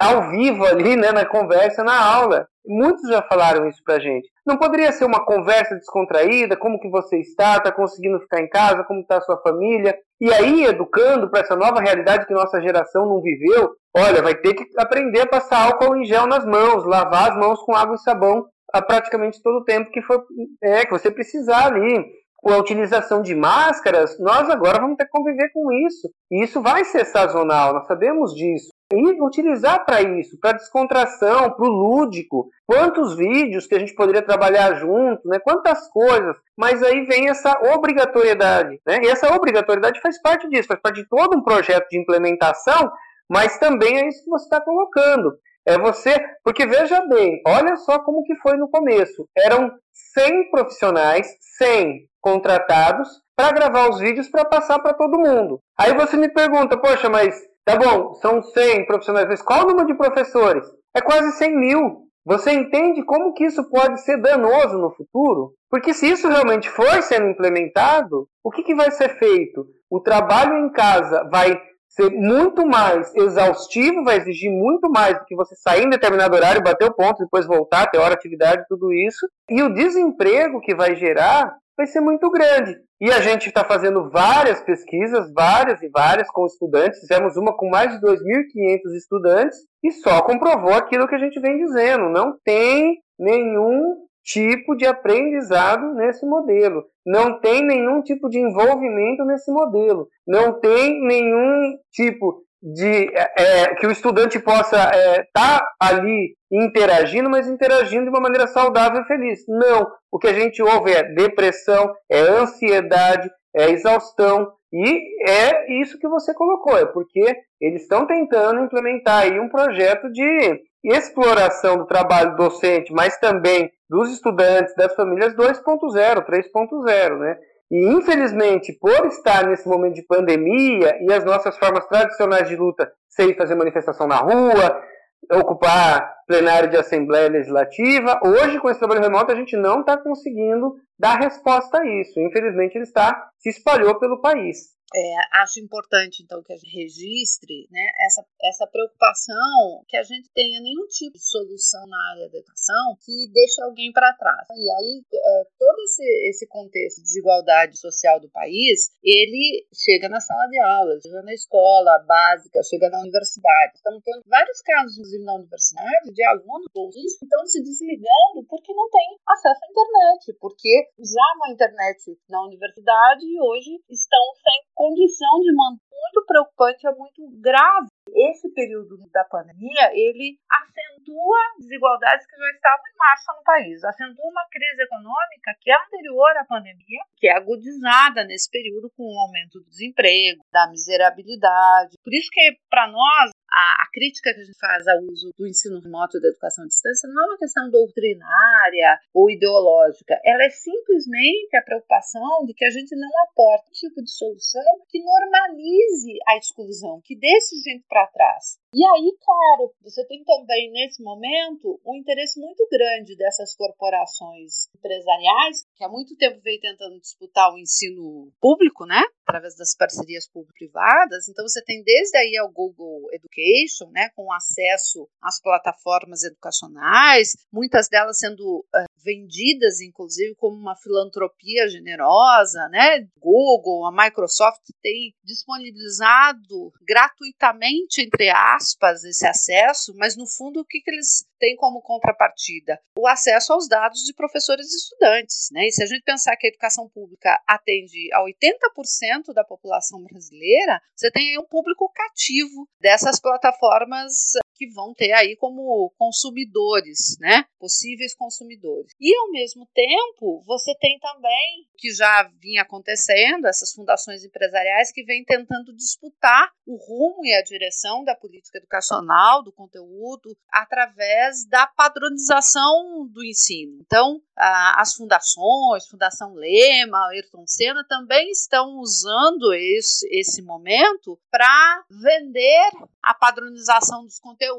ao 0.00 0.30
vivo 0.30 0.64
ali, 0.64 0.96
né, 0.96 1.12
na 1.12 1.26
conversa, 1.26 1.82
na 1.82 1.98
aula. 1.98 2.46
Muitos 2.66 3.08
já 3.08 3.20
falaram 3.22 3.68
isso 3.68 3.82
pra 3.84 3.98
gente. 3.98 4.28
Não 4.46 4.56
poderia 4.56 4.92
ser 4.92 5.04
uma 5.04 5.24
conversa 5.24 5.74
descontraída, 5.74 6.56
como 6.56 6.80
que 6.80 6.88
você 6.88 7.18
está, 7.18 7.56
está 7.56 7.70
conseguindo 7.70 8.20
ficar 8.20 8.40
em 8.40 8.48
casa, 8.48 8.84
como 8.84 9.00
está 9.00 9.18
a 9.18 9.20
sua 9.20 9.38
família, 9.42 9.94
e 10.20 10.32
aí 10.32 10.64
educando 10.64 11.30
para 11.30 11.40
essa 11.40 11.56
nova 11.56 11.80
realidade 11.80 12.26
que 12.26 12.32
nossa 12.32 12.60
geração 12.62 13.06
não 13.06 13.20
viveu. 13.20 13.72
Olha, 13.96 14.22
vai 14.22 14.34
ter 14.34 14.54
que 14.54 14.64
aprender 14.78 15.20
a 15.20 15.26
passar 15.26 15.66
álcool 15.66 15.96
em 15.96 16.04
gel 16.04 16.26
nas 16.26 16.44
mãos, 16.44 16.84
lavar 16.84 17.32
as 17.32 17.36
mãos 17.36 17.60
com 17.60 17.74
água 17.74 17.96
e 17.96 17.98
sabão 17.98 18.46
a 18.74 18.82
praticamente 18.82 19.40
todo 19.40 19.58
o 19.58 19.64
tempo 19.64 19.92
que 19.92 20.02
for 20.02 20.26
é 20.60 20.84
que 20.84 20.90
você 20.90 21.08
precisar 21.08 21.66
ali 21.66 22.04
com 22.38 22.52
a 22.52 22.58
utilização 22.58 23.22
de 23.22 23.34
máscaras, 23.34 24.18
nós 24.18 24.50
agora 24.50 24.80
vamos 24.80 24.96
ter 24.96 25.04
que 25.04 25.12
conviver 25.12 25.48
com 25.54 25.72
isso. 25.86 26.10
E 26.30 26.42
isso 26.42 26.60
vai 26.60 26.84
ser 26.84 27.04
sazonal, 27.06 27.72
nós 27.72 27.86
sabemos 27.86 28.34
disso. 28.34 28.68
E 28.92 29.22
utilizar 29.22 29.86
para 29.86 30.02
isso, 30.02 30.36
para 30.40 30.58
descontração, 30.58 31.52
para 31.52 31.64
o 31.64 31.68
lúdico. 31.68 32.48
Quantos 32.66 33.16
vídeos 33.16 33.66
que 33.66 33.76
a 33.76 33.78
gente 33.78 33.94
poderia 33.94 34.20
trabalhar 34.20 34.74
junto, 34.74 35.26
né? 35.26 35.38
quantas 35.38 35.88
coisas. 35.88 36.36
Mas 36.58 36.82
aí 36.82 37.06
vem 37.06 37.28
essa 37.28 37.56
obrigatoriedade. 37.74 38.78
Né? 38.86 38.98
E 39.04 39.06
essa 39.06 39.32
obrigatoriedade 39.34 40.00
faz 40.00 40.20
parte 40.20 40.48
disso, 40.50 40.68
faz 40.68 40.80
parte 40.80 41.00
de 41.00 41.08
todo 41.08 41.38
um 41.38 41.42
projeto 41.42 41.88
de 41.88 41.98
implementação, 41.98 42.90
mas 43.30 43.56
também 43.58 43.98
é 43.98 44.08
isso 44.08 44.24
que 44.24 44.30
você 44.30 44.44
está 44.44 44.60
colocando. 44.60 45.32
É 45.66 45.78
você, 45.78 46.14
porque 46.42 46.66
veja 46.66 47.00
bem, 47.06 47.40
olha 47.46 47.76
só 47.76 47.98
como 47.98 48.24
que 48.24 48.36
foi 48.36 48.56
no 48.56 48.68
começo. 48.68 49.26
Eram 49.36 49.72
100 50.12 50.50
profissionais, 50.50 51.26
100 51.58 52.06
contratados 52.20 53.08
para 53.36 53.52
gravar 53.52 53.88
os 53.88 53.98
vídeos 53.98 54.28
para 54.28 54.44
passar 54.44 54.78
para 54.78 54.94
todo 54.94 55.18
mundo. 55.18 55.60
Aí 55.78 55.94
você 55.94 56.16
me 56.16 56.28
pergunta, 56.28 56.78
poxa, 56.78 57.08
mas 57.08 57.34
tá 57.64 57.76
bom, 57.76 58.14
são 58.14 58.42
100 58.42 58.86
profissionais, 58.86 59.26
mas 59.26 59.42
qual 59.42 59.64
o 59.64 59.68
número 59.68 59.86
de 59.86 59.94
professores? 59.94 60.66
É 60.94 61.00
quase 61.00 61.32
100 61.32 61.56
mil. 61.56 62.04
Você 62.26 62.52
entende 62.52 63.04
como 63.04 63.34
que 63.34 63.44
isso 63.44 63.68
pode 63.68 64.00
ser 64.00 64.20
danoso 64.20 64.78
no 64.78 64.94
futuro? 64.94 65.52
Porque 65.70 65.92
se 65.92 66.10
isso 66.10 66.28
realmente 66.28 66.70
for 66.70 67.02
sendo 67.02 67.28
implementado, 67.28 68.26
o 68.42 68.50
que, 68.50 68.62
que 68.62 68.74
vai 68.74 68.90
ser 68.90 69.18
feito? 69.18 69.66
O 69.90 70.00
trabalho 70.00 70.56
em 70.56 70.70
casa 70.72 71.28
vai 71.30 71.60
ser 71.94 72.10
muito 72.10 72.66
mais 72.66 73.14
exaustivo, 73.14 74.04
vai 74.04 74.16
exigir 74.16 74.50
muito 74.50 74.90
mais 74.90 75.18
do 75.18 75.24
que 75.24 75.36
você 75.36 75.54
sair 75.54 75.84
em 75.84 75.90
determinado 75.90 76.34
horário, 76.34 76.62
bater 76.62 76.88
o 76.88 76.94
ponto, 76.94 77.22
depois 77.22 77.46
voltar, 77.46 77.86
ter 77.86 77.98
hora, 77.98 78.14
atividade, 78.14 78.64
tudo 78.68 78.92
isso. 78.92 79.26
E 79.48 79.62
o 79.62 79.72
desemprego 79.72 80.60
que 80.60 80.74
vai 80.74 80.96
gerar 80.96 81.56
vai 81.76 81.86
ser 81.86 82.00
muito 82.00 82.30
grande. 82.30 82.76
E 83.00 83.10
a 83.10 83.20
gente 83.20 83.48
está 83.48 83.64
fazendo 83.64 84.10
várias 84.10 84.62
pesquisas, 84.62 85.32
várias 85.32 85.82
e 85.82 85.88
várias 85.88 86.28
com 86.28 86.46
estudantes. 86.46 87.00
Fizemos 87.00 87.36
uma 87.36 87.56
com 87.56 87.68
mais 87.68 87.92
de 87.92 88.00
2.500 88.00 88.96
estudantes 88.96 89.58
e 89.82 89.92
só 89.92 90.22
comprovou 90.22 90.72
aquilo 90.72 91.06
que 91.06 91.14
a 91.14 91.18
gente 91.18 91.38
vem 91.40 91.58
dizendo. 91.58 92.08
Não 92.08 92.36
tem 92.44 92.98
nenhum 93.18 94.04
tipo 94.24 94.74
de 94.74 94.86
aprendizado 94.86 95.94
nesse 95.94 96.24
modelo. 96.24 96.84
Não 97.06 97.38
tem 97.38 97.64
nenhum 97.64 98.02
tipo 98.02 98.28
de 98.28 98.38
envolvimento 98.38 99.24
nesse 99.24 99.52
modelo. 99.52 100.08
Não 100.26 100.58
tem 100.58 101.06
nenhum 101.06 101.76
tipo 101.92 102.42
de 102.62 103.12
é, 103.14 103.32
é 103.36 103.74
que 103.74 103.86
o 103.86 103.90
estudante 103.90 104.38
possa 104.38 104.76
estar 104.76 104.96
é, 104.96 105.26
tá 105.34 105.74
ali 105.78 106.34
interagindo, 106.50 107.28
mas 107.28 107.46
interagindo 107.46 108.04
de 108.04 108.08
uma 108.08 108.20
maneira 108.20 108.46
saudável 108.46 109.02
e 109.02 109.06
feliz. 109.06 109.44
Não. 109.46 109.86
O 110.10 110.18
que 110.18 110.28
a 110.28 110.32
gente 110.32 110.62
ouve 110.62 110.92
é 110.92 111.02
depressão, 111.02 111.94
é 112.10 112.20
ansiedade, 112.20 113.30
é 113.54 113.70
exaustão. 113.70 114.52
E 114.72 115.30
é 115.30 115.80
isso 115.80 115.98
que 115.98 116.08
você 116.08 116.34
colocou, 116.34 116.76
é 116.76 116.84
porque 116.84 117.36
eles 117.60 117.82
estão 117.82 118.06
tentando 118.06 118.60
implementar 118.60 119.22
aí 119.22 119.38
um 119.38 119.48
projeto 119.48 120.10
de 120.10 120.60
exploração 120.82 121.78
do 121.78 121.86
trabalho 121.86 122.36
docente, 122.36 122.92
mas 122.92 123.16
também 123.18 123.70
dos 123.88 124.12
estudantes, 124.12 124.74
das 124.74 124.94
famílias 124.94 125.34
2.0, 125.34 126.26
3.0, 126.26 127.18
né? 127.18 127.38
E 127.70 127.92
infelizmente, 127.92 128.72
por 128.72 129.06
estar 129.06 129.46
nesse 129.46 129.68
momento 129.68 129.94
de 129.94 130.02
pandemia 130.02 130.98
e 131.00 131.12
as 131.12 131.24
nossas 131.24 131.56
formas 131.56 131.86
tradicionais 131.86 132.48
de 132.48 132.56
luta, 132.56 132.90
sem 133.08 133.34
fazer 133.34 133.54
manifestação 133.54 134.06
na 134.06 134.16
rua, 134.16 134.82
ocupar 135.32 136.14
plenário 136.26 136.70
de 136.70 136.76
Assembleia 136.76 137.28
Legislativa, 137.28 138.20
hoje 138.24 138.58
com 138.58 138.68
esse 138.68 138.78
trabalho 138.78 139.02
remoto 139.02 139.32
a 139.32 139.36
gente 139.36 139.56
não 139.56 139.80
está 139.80 139.96
conseguindo 139.96 140.74
dar 140.98 141.18
resposta 141.18 141.80
a 141.80 141.86
isso. 141.86 142.18
Infelizmente, 142.20 142.76
ele 142.76 142.84
está 142.84 143.28
se 143.38 143.50
espalhou 143.50 143.98
pelo 143.98 144.20
país. 144.20 144.74
É, 144.94 145.42
acho 145.42 145.58
importante, 145.58 146.22
então, 146.22 146.40
que 146.40 146.52
a 146.52 146.56
gente 146.56 146.70
registre 146.70 147.66
né, 147.68 147.82
essa, 148.06 148.24
essa 148.44 148.66
preocupação 148.68 149.82
que 149.88 149.96
a 149.96 150.04
gente 150.04 150.30
tenha 150.32 150.60
nenhum 150.60 150.86
tipo 150.86 151.18
de 151.18 151.24
solução 151.24 151.84
na 151.88 152.10
área 152.12 152.30
da 152.30 152.38
educação 152.38 152.96
que 153.04 153.28
deixe 153.32 153.60
alguém 153.60 153.90
para 153.92 154.14
trás. 154.14 154.46
E 154.50 154.70
aí, 154.70 155.02
é, 155.12 155.44
todo 155.58 155.78
esse, 155.82 156.28
esse 156.28 156.46
contexto 156.46 156.98
de 156.98 157.10
desigualdade 157.10 157.76
social 157.76 158.20
do 158.20 158.30
país, 158.30 158.94
ele 159.02 159.66
chega 159.74 160.08
na 160.08 160.20
sala 160.20 160.46
de 160.46 160.60
aula, 160.60 161.00
chega 161.02 161.22
na 161.22 161.34
escola 161.34 161.98
básica, 162.06 162.62
chega 162.62 162.88
na 162.88 163.00
universidade. 163.00 163.74
Estamos 163.74 164.00
tendo 164.04 164.22
vários 164.26 164.60
casos, 164.62 164.96
inclusive 164.96 165.24
na 165.24 165.34
universidade, 165.34 166.14
de 166.14 166.24
alunos 166.24 166.70
bolsistas 166.72 167.18
que 167.18 167.24
estão 167.24 167.44
se 167.46 167.62
desligando 167.64 168.46
porque 168.48 168.72
não 168.72 168.88
têm 168.90 169.18
acesso 169.26 169.58
à 169.58 169.70
internet, 169.70 170.38
porque 170.40 170.88
já 171.02 171.28
na 171.42 171.52
internet 171.52 171.98
na 172.28 172.44
universidade 172.44 173.26
hoje 173.42 173.74
estão 173.90 174.22
sem 174.38 174.74
condição 174.84 175.40
de 175.40 175.52
manter 175.56 175.84
muito 175.88 176.26
preocupante, 176.26 176.86
é 176.86 176.92
muito 176.92 177.22
grave. 177.40 177.88
Esse 178.14 178.52
período 178.52 178.98
da 179.10 179.24
pandemia, 179.24 179.90
ele 179.92 180.38
acentua 180.46 181.38
desigualdades 181.58 182.26
que 182.26 182.36
já 182.36 182.50
estavam 182.54 182.84
em 182.86 182.98
marcha 182.98 183.32
no 183.32 183.42
país, 183.42 183.84
acentua 183.84 184.30
uma 184.30 184.46
crise 184.50 184.82
econômica 184.82 185.56
que 185.60 185.70
é 185.70 185.74
anterior 185.74 186.36
à 186.36 186.44
pandemia, 186.44 187.00
que 187.16 187.26
é 187.26 187.32
agudizada 187.32 188.24
nesse 188.24 188.50
período 188.50 188.92
com 188.96 189.02
o 189.02 189.18
aumento 189.20 189.58
do 189.58 189.68
desemprego, 189.68 190.44
da 190.52 190.68
miserabilidade. 190.70 191.96
Por 192.04 192.12
isso 192.12 192.28
que, 192.30 192.58
para 192.70 192.86
nós, 192.86 193.30
a, 193.54 193.84
a, 193.84 193.86
crítica 193.92 194.34
que 194.34 194.40
a 194.40 194.44
gente 194.44 194.58
faz 194.58 194.86
ao 194.88 194.98
uso 195.04 195.30
do 195.38 195.46
ensino 195.46 195.80
remoto 195.80 196.18
e 196.18 196.20
da 196.20 196.28
educação 196.28 196.64
à 196.64 196.66
distância 196.66 197.08
não 197.08 197.22
é 197.22 197.26
uma 197.30 197.38
questão 197.38 197.70
doutrinária 197.70 198.98
ou 199.14 199.30
ideológica, 199.30 200.18
ela 200.24 200.44
é 200.44 200.50
simplesmente 200.50 201.56
a 201.56 201.62
preocupação 201.62 202.44
de 202.46 202.54
que 202.54 202.64
a 202.64 202.70
gente 202.70 202.96
não 202.96 203.10
aporte 203.30 203.70
um 203.70 203.72
tipo 203.72 204.02
de 204.02 204.10
solução 204.10 204.62
que 204.88 204.98
normalize 204.98 206.18
a 206.28 206.36
exclusão, 206.36 207.00
que 207.04 207.16
deixe 207.16 207.54
gente 207.62 207.84
para 207.88 208.06
trás. 208.08 208.58
E 208.74 208.84
aí, 208.84 209.16
claro, 209.22 209.72
você 209.82 210.04
tem 210.06 210.24
também 210.24 210.72
nesse 210.72 211.00
momento 211.00 211.80
um 211.86 211.94
interesse 211.94 212.40
muito 212.40 212.66
grande 212.68 213.16
dessas 213.16 213.54
corporações 213.54 214.66
empresariais, 214.76 215.64
que 215.76 215.84
há 215.84 215.88
muito 215.88 216.16
tempo 216.16 216.40
vem 216.42 216.58
tentando 216.58 216.98
disputar 216.98 217.52
o 217.52 217.58
ensino 217.58 218.32
público, 218.40 218.84
né? 218.84 219.00
Através 219.22 219.56
das 219.56 219.76
parcerias 219.76 220.28
público-privadas. 220.28 221.28
Então, 221.28 221.46
você 221.46 221.62
tem 221.62 221.84
desde 221.84 222.18
aí 222.18 222.34
o 222.42 222.50
Google 222.50 223.06
Education, 223.12 223.43
né? 223.90 224.08
Com 224.16 224.32
acesso 224.32 225.08
às 225.22 225.40
plataformas 225.40 226.22
educacionais, 226.22 227.36
muitas 227.52 227.88
delas 227.88 228.18
sendo 228.18 228.64
uh, 228.74 228.93
vendidas, 229.04 229.80
inclusive, 229.80 230.34
como 230.36 230.56
uma 230.56 230.74
filantropia 230.76 231.68
generosa, 231.68 232.68
né? 232.70 233.06
Google, 233.18 233.86
a 233.86 233.92
Microsoft 233.92 234.62
tem 234.82 235.14
disponibilizado 235.22 236.72
gratuitamente, 236.82 238.00
entre 238.00 238.30
aspas, 238.30 239.04
esse 239.04 239.26
acesso, 239.26 239.94
mas 239.96 240.16
no 240.16 240.26
fundo 240.26 240.60
o 240.60 240.64
que, 240.64 240.80
que 240.80 240.90
eles 240.90 241.26
têm 241.38 241.54
como 241.56 241.82
contrapartida? 241.82 242.80
O 242.98 243.06
acesso 243.06 243.52
aos 243.52 243.68
dados 243.68 244.00
de 244.00 244.14
professores 244.14 244.72
e 244.72 244.76
estudantes, 244.76 245.48
né? 245.52 245.66
E 245.66 245.72
se 245.72 245.82
a 245.82 245.86
gente 245.86 246.02
pensar 246.02 246.36
que 246.36 246.46
a 246.46 246.50
educação 246.50 246.88
pública 246.88 247.38
atende 247.46 248.12
a 248.12 248.24
80% 248.24 249.34
da 249.34 249.44
população 249.44 250.02
brasileira, 250.02 250.80
você 250.96 251.10
tem 251.10 251.30
aí 251.30 251.38
um 251.38 251.46
público 251.46 251.90
cativo 251.92 252.68
dessas 252.80 253.20
plataformas 253.20 254.32
que 254.64 254.72
vão 254.72 254.94
ter 254.94 255.12
aí 255.12 255.36
como 255.36 255.92
consumidores, 255.98 257.16
né? 257.20 257.44
Possíveis 257.58 258.14
consumidores. 258.14 258.92
E, 259.00 259.14
ao 259.16 259.30
mesmo 259.30 259.68
tempo, 259.74 260.42
você 260.46 260.74
tem 260.78 260.98
também, 260.98 261.68
que 261.76 261.92
já 261.92 262.30
vinha 262.40 262.62
acontecendo, 262.62 263.46
essas 263.46 263.72
fundações 263.72 264.24
empresariais 264.24 264.90
que 264.92 265.04
vêm 265.04 265.24
tentando 265.24 265.74
disputar 265.74 266.50
o 266.66 266.76
rumo 266.76 267.24
e 267.24 267.34
a 267.34 267.42
direção 267.42 268.04
da 268.04 268.14
política 268.14 268.58
educacional, 268.58 269.42
do 269.42 269.52
conteúdo, 269.52 270.36
através 270.50 271.46
da 271.48 271.66
padronização 271.66 273.06
do 273.10 273.24
ensino. 273.24 273.78
Então, 273.82 274.20
as 274.36 274.94
fundações, 274.94 275.86
Fundação 275.88 276.34
Lema, 276.34 277.08
Ayrton 277.10 277.44
Senna, 277.46 277.84
também 277.88 278.30
estão 278.30 278.78
usando 278.78 279.52
esse, 279.54 280.06
esse 280.10 280.42
momento 280.42 281.18
para 281.30 281.84
vender 281.90 282.70
a 283.02 283.14
padronização 283.14 284.04
dos 284.04 284.18
conteúdos, 284.18 284.53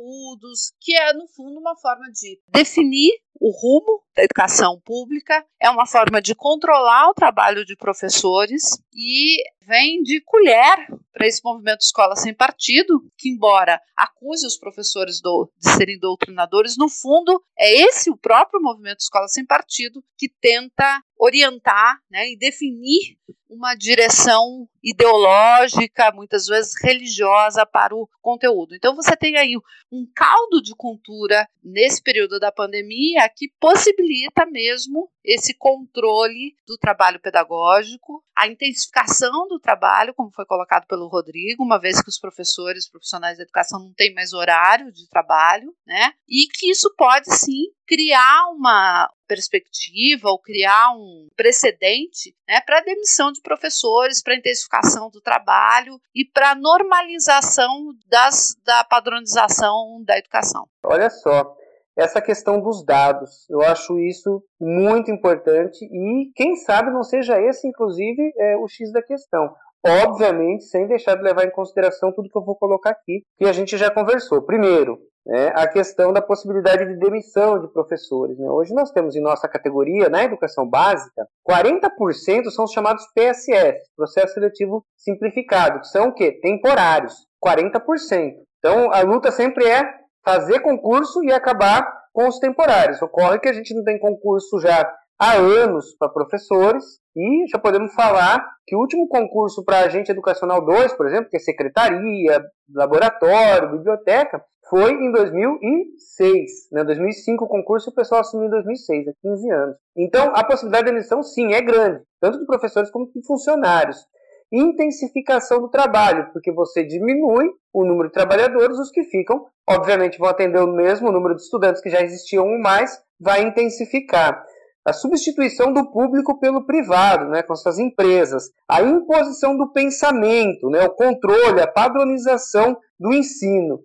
que 0.79 0.95
é, 0.95 1.13
no 1.13 1.27
fundo, 1.27 1.59
uma 1.59 1.75
forma 1.75 2.05
de 2.11 2.39
definir 2.47 3.11
o 3.39 3.51
rumo 3.51 4.01
da 4.15 4.23
educação 4.23 4.79
pública, 4.83 5.45
é 5.59 5.69
uma 5.69 5.85
forma 5.85 6.21
de 6.21 6.33
controlar 6.33 7.09
o 7.09 7.13
trabalho 7.13 7.65
de 7.65 7.75
professores 7.75 8.79
e 8.93 9.43
vem 9.67 10.01
de 10.03 10.21
colher 10.21 10.87
para 11.11 11.27
esse 11.27 11.41
movimento 11.43 11.81
Escola 11.81 12.15
Sem 12.15 12.33
Partido, 12.33 13.01
que, 13.17 13.29
embora 13.29 13.81
acuse 13.95 14.45
os 14.45 14.57
professores 14.57 15.21
do, 15.21 15.51
de 15.57 15.69
serem 15.69 15.99
doutrinadores, 15.99 16.77
no 16.77 16.89
fundo 16.89 17.41
é 17.57 17.81
esse 17.81 18.09
o 18.09 18.17
próprio 18.17 18.61
movimento 18.61 19.01
Escola 19.01 19.27
Sem 19.27 19.45
Partido 19.45 20.03
que 20.17 20.29
tenta 20.41 21.01
orientar 21.25 21.99
né, 22.09 22.29
e 22.29 22.37
definir 22.37 23.17
uma 23.49 23.75
direção 23.75 24.67
ideológica, 24.83 26.11
muitas 26.11 26.45
vezes 26.45 26.73
religiosa, 26.81 27.65
para 27.65 27.95
o 27.95 28.07
conteúdo. 28.21 28.75
Então, 28.75 28.95
você 28.95 29.15
tem 29.15 29.37
aí 29.37 29.55
um 29.91 30.05
caldo 30.15 30.61
de 30.61 30.75
cultura 30.75 31.47
nesse 31.63 32.01
período 32.01 32.39
da 32.39 32.51
pandemia 32.51 33.27
que 33.35 33.51
possibilita 33.59 34.45
mesmo 34.45 35.09
esse 35.23 35.55
controle 35.55 36.55
do 36.67 36.77
trabalho 36.77 37.19
pedagógico, 37.19 38.23
a 38.35 38.47
intensificação 38.47 39.47
do 39.47 39.59
trabalho, 39.59 40.13
como 40.13 40.31
foi 40.31 40.45
colocado 40.45 40.85
pelo 40.85 41.07
Rodrigo, 41.07 41.63
uma 41.63 41.79
vez 41.79 42.01
que 42.01 42.09
os 42.09 42.19
professores, 42.19 42.89
profissionais 42.89 43.37
da 43.37 43.43
educação 43.43 43.79
não 43.79 43.93
têm 43.93 44.13
mais 44.13 44.33
horário 44.33 44.91
de 44.91 45.07
trabalho, 45.09 45.73
né? 45.85 46.13
E 46.27 46.47
que 46.47 46.69
isso 46.69 46.93
pode 46.95 47.33
sim 47.33 47.71
criar 47.87 48.49
uma 48.49 49.09
perspectiva 49.27 50.29
ou 50.29 50.39
criar 50.39 50.91
um 50.95 51.27
precedente 51.35 52.35
né, 52.47 52.61
para 52.65 52.81
demissão 52.81 53.31
de 53.31 53.41
professores, 53.41 54.21
para 54.21 54.35
intensificação 54.35 55.09
do 55.09 55.21
trabalho 55.21 55.99
e 56.13 56.25
para 56.25 56.55
normalização 56.55 57.89
das, 58.07 58.55
da 58.63 58.83
padronização 58.83 60.03
da 60.05 60.17
educação. 60.17 60.65
Olha 60.83 61.09
só, 61.09 61.55
essa 61.97 62.21
questão 62.21 62.61
dos 62.61 62.83
dados. 62.83 63.49
Eu 63.49 63.61
acho 63.61 63.97
isso 63.99 64.43
muito 64.59 65.11
importante 65.11 65.83
e 65.85 66.31
quem 66.35 66.55
sabe 66.57 66.91
não 66.91 67.03
seja 67.03 67.41
esse, 67.41 67.67
inclusive, 67.67 68.33
é, 68.37 68.57
o 68.57 68.67
X 68.67 68.91
da 68.91 69.01
questão. 69.01 69.53
Obviamente, 69.87 70.63
sem 70.63 70.87
deixar 70.87 71.15
de 71.15 71.21
levar 71.21 71.45
em 71.45 71.51
consideração 71.51 72.11
tudo 72.11 72.29
que 72.29 72.37
eu 72.37 72.43
vou 72.43 72.55
colocar 72.55 72.89
aqui, 72.89 73.23
que 73.37 73.45
a 73.45 73.53
gente 73.53 73.77
já 73.77 73.91
conversou. 73.91 74.41
Primeiro, 74.41 74.97
né, 75.25 75.51
a 75.55 75.67
questão 75.67 76.13
da 76.13 76.21
possibilidade 76.21 76.85
de 76.85 76.99
demissão 76.99 77.59
de 77.59 77.67
professores. 77.67 78.37
Né? 78.37 78.49
Hoje 78.49 78.73
nós 78.73 78.91
temos 78.91 79.15
em 79.15 79.21
nossa 79.21 79.47
categoria, 79.47 80.09
na 80.09 80.23
educação 80.23 80.69
básica, 80.69 81.27
40% 81.49 82.49
são 82.51 82.65
os 82.65 82.71
chamados 82.71 83.05
PSS, 83.13 83.79
Processo 83.95 84.33
Seletivo 84.33 84.85
Simplificado, 84.95 85.79
que 85.79 85.87
são 85.87 86.09
o 86.09 86.13
quê? 86.13 86.39
Temporários, 86.41 87.13
40%. 87.43 88.33
Então 88.59 88.91
a 88.91 89.01
luta 89.01 89.31
sempre 89.31 89.67
é 89.67 89.83
fazer 90.23 90.59
concurso 90.59 91.23
e 91.23 91.31
acabar 91.31 91.85
com 92.13 92.27
os 92.27 92.39
temporários. 92.39 93.01
Ocorre 93.01 93.39
que 93.39 93.49
a 93.49 93.53
gente 93.53 93.73
não 93.73 93.83
tem 93.83 93.99
concurso 93.99 94.59
já 94.59 94.91
há 95.19 95.33
anos 95.33 95.95
para 95.97 96.09
professores 96.09 96.83
e 97.15 97.45
já 97.47 97.57
podemos 97.57 97.93
falar 97.93 98.45
que 98.65 98.75
o 98.75 98.79
último 98.79 99.07
concurso 99.07 99.63
para 99.63 99.79
agente 99.79 100.11
educacional 100.11 100.65
2, 100.65 100.93
por 100.93 101.07
exemplo, 101.07 101.29
que 101.29 101.37
é 101.37 101.39
secretaria, 101.39 102.43
laboratório, 102.73 103.71
biblioteca, 103.71 104.43
foi 104.69 104.91
em 104.91 105.11
2006. 105.11 106.51
Né? 106.71 106.83
2005 106.83 107.45
o 107.45 107.47
concurso 107.47 107.89
o 107.89 107.93
pessoal 107.93 108.21
assumiu 108.21 108.47
em 108.47 108.51
2006, 108.51 109.07
há 109.07 109.11
15 109.21 109.51
anos. 109.51 109.75
Então, 109.95 110.31
a 110.35 110.43
possibilidade 110.43 110.85
de 110.85 110.91
emissão, 110.91 111.23
sim, 111.23 111.53
é 111.53 111.61
grande, 111.61 112.01
tanto 112.19 112.39
de 112.39 112.45
professores 112.45 112.89
como 112.89 113.09
de 113.11 113.25
funcionários 113.25 114.05
intensificação 114.51 115.61
do 115.61 115.69
trabalho, 115.69 116.29
porque 116.31 116.51
você 116.51 116.83
diminui 116.83 117.49
o 117.73 117.85
número 117.85 118.07
de 118.07 118.13
trabalhadores, 118.13 118.77
os 118.77 118.91
que 118.91 119.03
ficam, 119.03 119.45
obviamente, 119.67 120.17
vão 120.17 120.29
atender 120.29 120.59
o 120.59 120.71
mesmo 120.71 121.11
número 121.11 121.35
de 121.35 121.41
estudantes 121.41 121.81
que 121.81 121.89
já 121.89 122.01
existiam 122.01 122.47
ou 122.47 122.59
mais, 122.59 122.97
vai 123.19 123.41
intensificar. 123.43 124.43
A 124.85 124.93
substituição 124.93 125.73
do 125.73 125.89
público 125.91 126.39
pelo 126.39 126.65
privado, 126.65 127.25
né, 127.27 127.41
com 127.41 127.53
essas 127.53 127.79
empresas, 127.79 128.51
a 128.69 128.83
imposição 128.83 129.57
do 129.57 129.71
pensamento, 129.71 130.69
né, 130.69 130.85
o 130.85 130.91
controle, 130.91 131.59
a 131.59 131.67
padronização 131.67 132.77
do 132.99 133.13
ensino, 133.13 133.79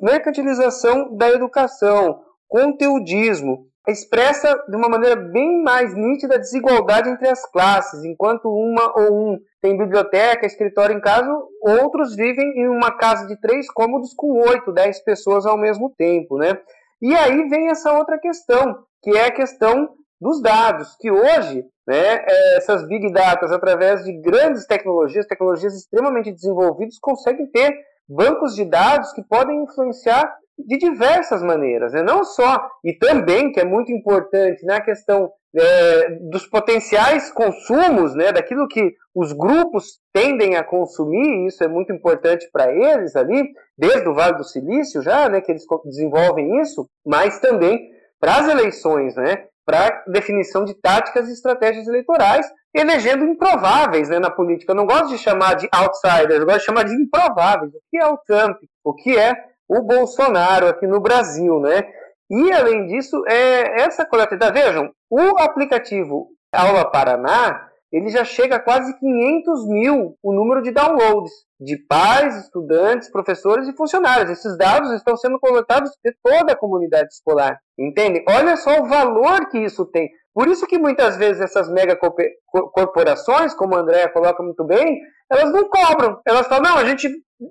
mercantilização 0.00 1.16
da 1.16 1.28
educação, 1.30 2.20
conteudismo, 2.46 3.66
expressa 3.88 4.54
de 4.68 4.76
uma 4.76 4.88
maneira 4.88 5.16
bem 5.16 5.62
mais 5.62 5.94
nítida 5.94 6.36
a 6.36 6.38
desigualdade 6.38 7.08
entre 7.08 7.28
as 7.28 7.44
classes. 7.50 8.04
Enquanto 8.04 8.46
uma 8.46 8.92
ou 8.96 9.32
um 9.32 9.38
tem 9.60 9.76
biblioteca, 9.76 10.46
escritório 10.46 10.96
em 10.96 11.00
casa, 11.00 11.30
outros 11.62 12.14
vivem 12.14 12.52
em 12.56 12.68
uma 12.68 12.96
casa 12.96 13.26
de 13.26 13.38
três 13.40 13.70
cômodos 13.70 14.14
com 14.14 14.32
oito, 14.48 14.72
dez 14.72 15.02
pessoas 15.02 15.44
ao 15.44 15.58
mesmo 15.58 15.92
tempo, 15.96 16.38
né? 16.38 16.58
E 17.02 17.14
aí 17.14 17.48
vem 17.48 17.68
essa 17.68 17.92
outra 17.92 18.18
questão, 18.18 18.84
que 19.02 19.10
é 19.10 19.26
a 19.26 19.32
questão 19.32 19.88
dos 20.20 20.42
dados, 20.42 20.96
que 20.98 21.10
hoje, 21.10 21.64
né, 21.86 22.24
é, 22.26 22.56
essas 22.58 22.86
big 22.86 23.12
data, 23.12 23.46
através 23.46 24.04
de 24.04 24.12
grandes 24.20 24.66
tecnologias, 24.66 25.26
tecnologias 25.26 25.74
extremamente 25.74 26.30
desenvolvidas, 26.30 26.98
conseguem 27.00 27.46
ter 27.50 27.72
bancos 28.08 28.54
de 28.54 28.64
dados 28.64 29.12
que 29.12 29.22
podem 29.22 29.62
influenciar 29.62 30.36
de 30.58 30.76
diversas 30.78 31.42
maneiras, 31.42 31.92
né? 31.92 32.02
não 32.02 32.22
só, 32.22 32.68
e 32.84 32.92
também, 32.92 33.50
que 33.52 33.60
é 33.60 33.64
muito 33.64 33.90
importante, 33.92 34.64
na 34.66 34.74
né, 34.74 34.80
questão 34.80 35.30
é, 35.56 36.10
dos 36.30 36.46
potenciais 36.46 37.32
consumos, 37.32 38.14
né, 38.14 38.32
daquilo 38.32 38.68
que 38.68 38.92
os 39.14 39.32
grupos 39.32 39.98
tendem 40.12 40.56
a 40.56 40.64
consumir, 40.64 41.44
e 41.44 41.46
isso 41.46 41.64
é 41.64 41.68
muito 41.68 41.92
importante 41.92 42.48
para 42.52 42.72
eles 42.72 43.16
ali, 43.16 43.48
desde 43.76 44.08
o 44.08 44.14
Vale 44.14 44.36
do 44.36 44.44
Silício 44.44 45.02
já, 45.02 45.28
né, 45.28 45.40
que 45.40 45.50
eles 45.50 45.64
desenvolvem 45.84 46.60
isso, 46.60 46.88
mas 47.04 47.40
também 47.40 47.90
para 48.20 48.36
as 48.36 48.48
eleições, 48.48 49.16
né, 49.16 49.46
para 49.70 50.02
definição 50.08 50.64
de 50.64 50.74
táticas 50.74 51.28
e 51.28 51.32
estratégias 51.32 51.86
eleitorais, 51.86 52.44
elegendo 52.74 53.24
improváveis 53.24 54.08
né, 54.08 54.18
na 54.18 54.30
política. 54.30 54.72
Eu 54.72 54.76
não 54.76 54.86
gosto 54.86 55.10
de 55.10 55.18
chamar 55.18 55.54
de 55.54 55.68
outsiders, 55.72 56.40
eu 56.40 56.44
gosto 56.44 56.58
de 56.58 56.64
chamar 56.64 56.84
de 56.84 56.94
improváveis. 56.94 57.72
O 57.72 57.78
que 57.88 57.96
é 57.96 58.06
o 58.06 58.18
Trump? 58.18 58.56
O 58.82 58.94
que 58.94 59.16
é 59.16 59.32
o 59.68 59.80
Bolsonaro 59.82 60.66
aqui 60.66 60.88
no 60.88 61.00
Brasil, 61.00 61.60
né? 61.60 61.84
E, 62.28 62.52
além 62.52 62.88
disso, 62.88 63.22
é 63.28 63.82
essa 63.82 64.04
coletividade. 64.04 64.60
Vejam, 64.60 64.90
o 65.08 65.38
aplicativo 65.38 66.28
Aula 66.52 66.84
Paraná, 66.84 67.68
ele 67.92 68.08
já 68.08 68.24
chega 68.24 68.56
a 68.56 68.60
quase 68.60 68.98
500 68.98 69.68
mil 69.68 70.16
o 70.20 70.32
número 70.32 70.62
de 70.62 70.72
downloads 70.72 71.32
de 71.60 71.76
pais, 71.76 72.44
estudantes, 72.44 73.10
professores 73.10 73.68
e 73.68 73.76
funcionários. 73.76 74.30
Esses 74.30 74.56
dados 74.56 74.90
estão 74.92 75.16
sendo 75.16 75.38
coletados 75.38 75.90
de 76.02 76.14
toda 76.22 76.52
a 76.52 76.56
comunidade 76.56 77.08
escolar. 77.08 77.58
Entende? 77.78 78.24
Olha 78.26 78.56
só 78.56 78.80
o 78.80 78.88
valor 78.88 79.48
que 79.50 79.58
isso 79.58 79.84
tem. 79.84 80.08
Por 80.32 80.48
isso 80.48 80.66
que 80.66 80.78
muitas 80.78 81.16
vezes 81.16 81.42
essas 81.42 81.68
mega 81.68 81.98
corporações, 82.72 83.52
como 83.54 83.76
a 83.76 83.80
Andrea 83.80 84.08
coloca 84.08 84.42
muito 84.42 84.64
bem, 84.64 85.00
elas 85.30 85.52
não 85.52 85.68
cobram. 85.68 86.18
Elas 86.26 86.46
falam, 86.46 86.70
não, 86.70 86.78
a 86.78 86.84
gente 86.84 87.10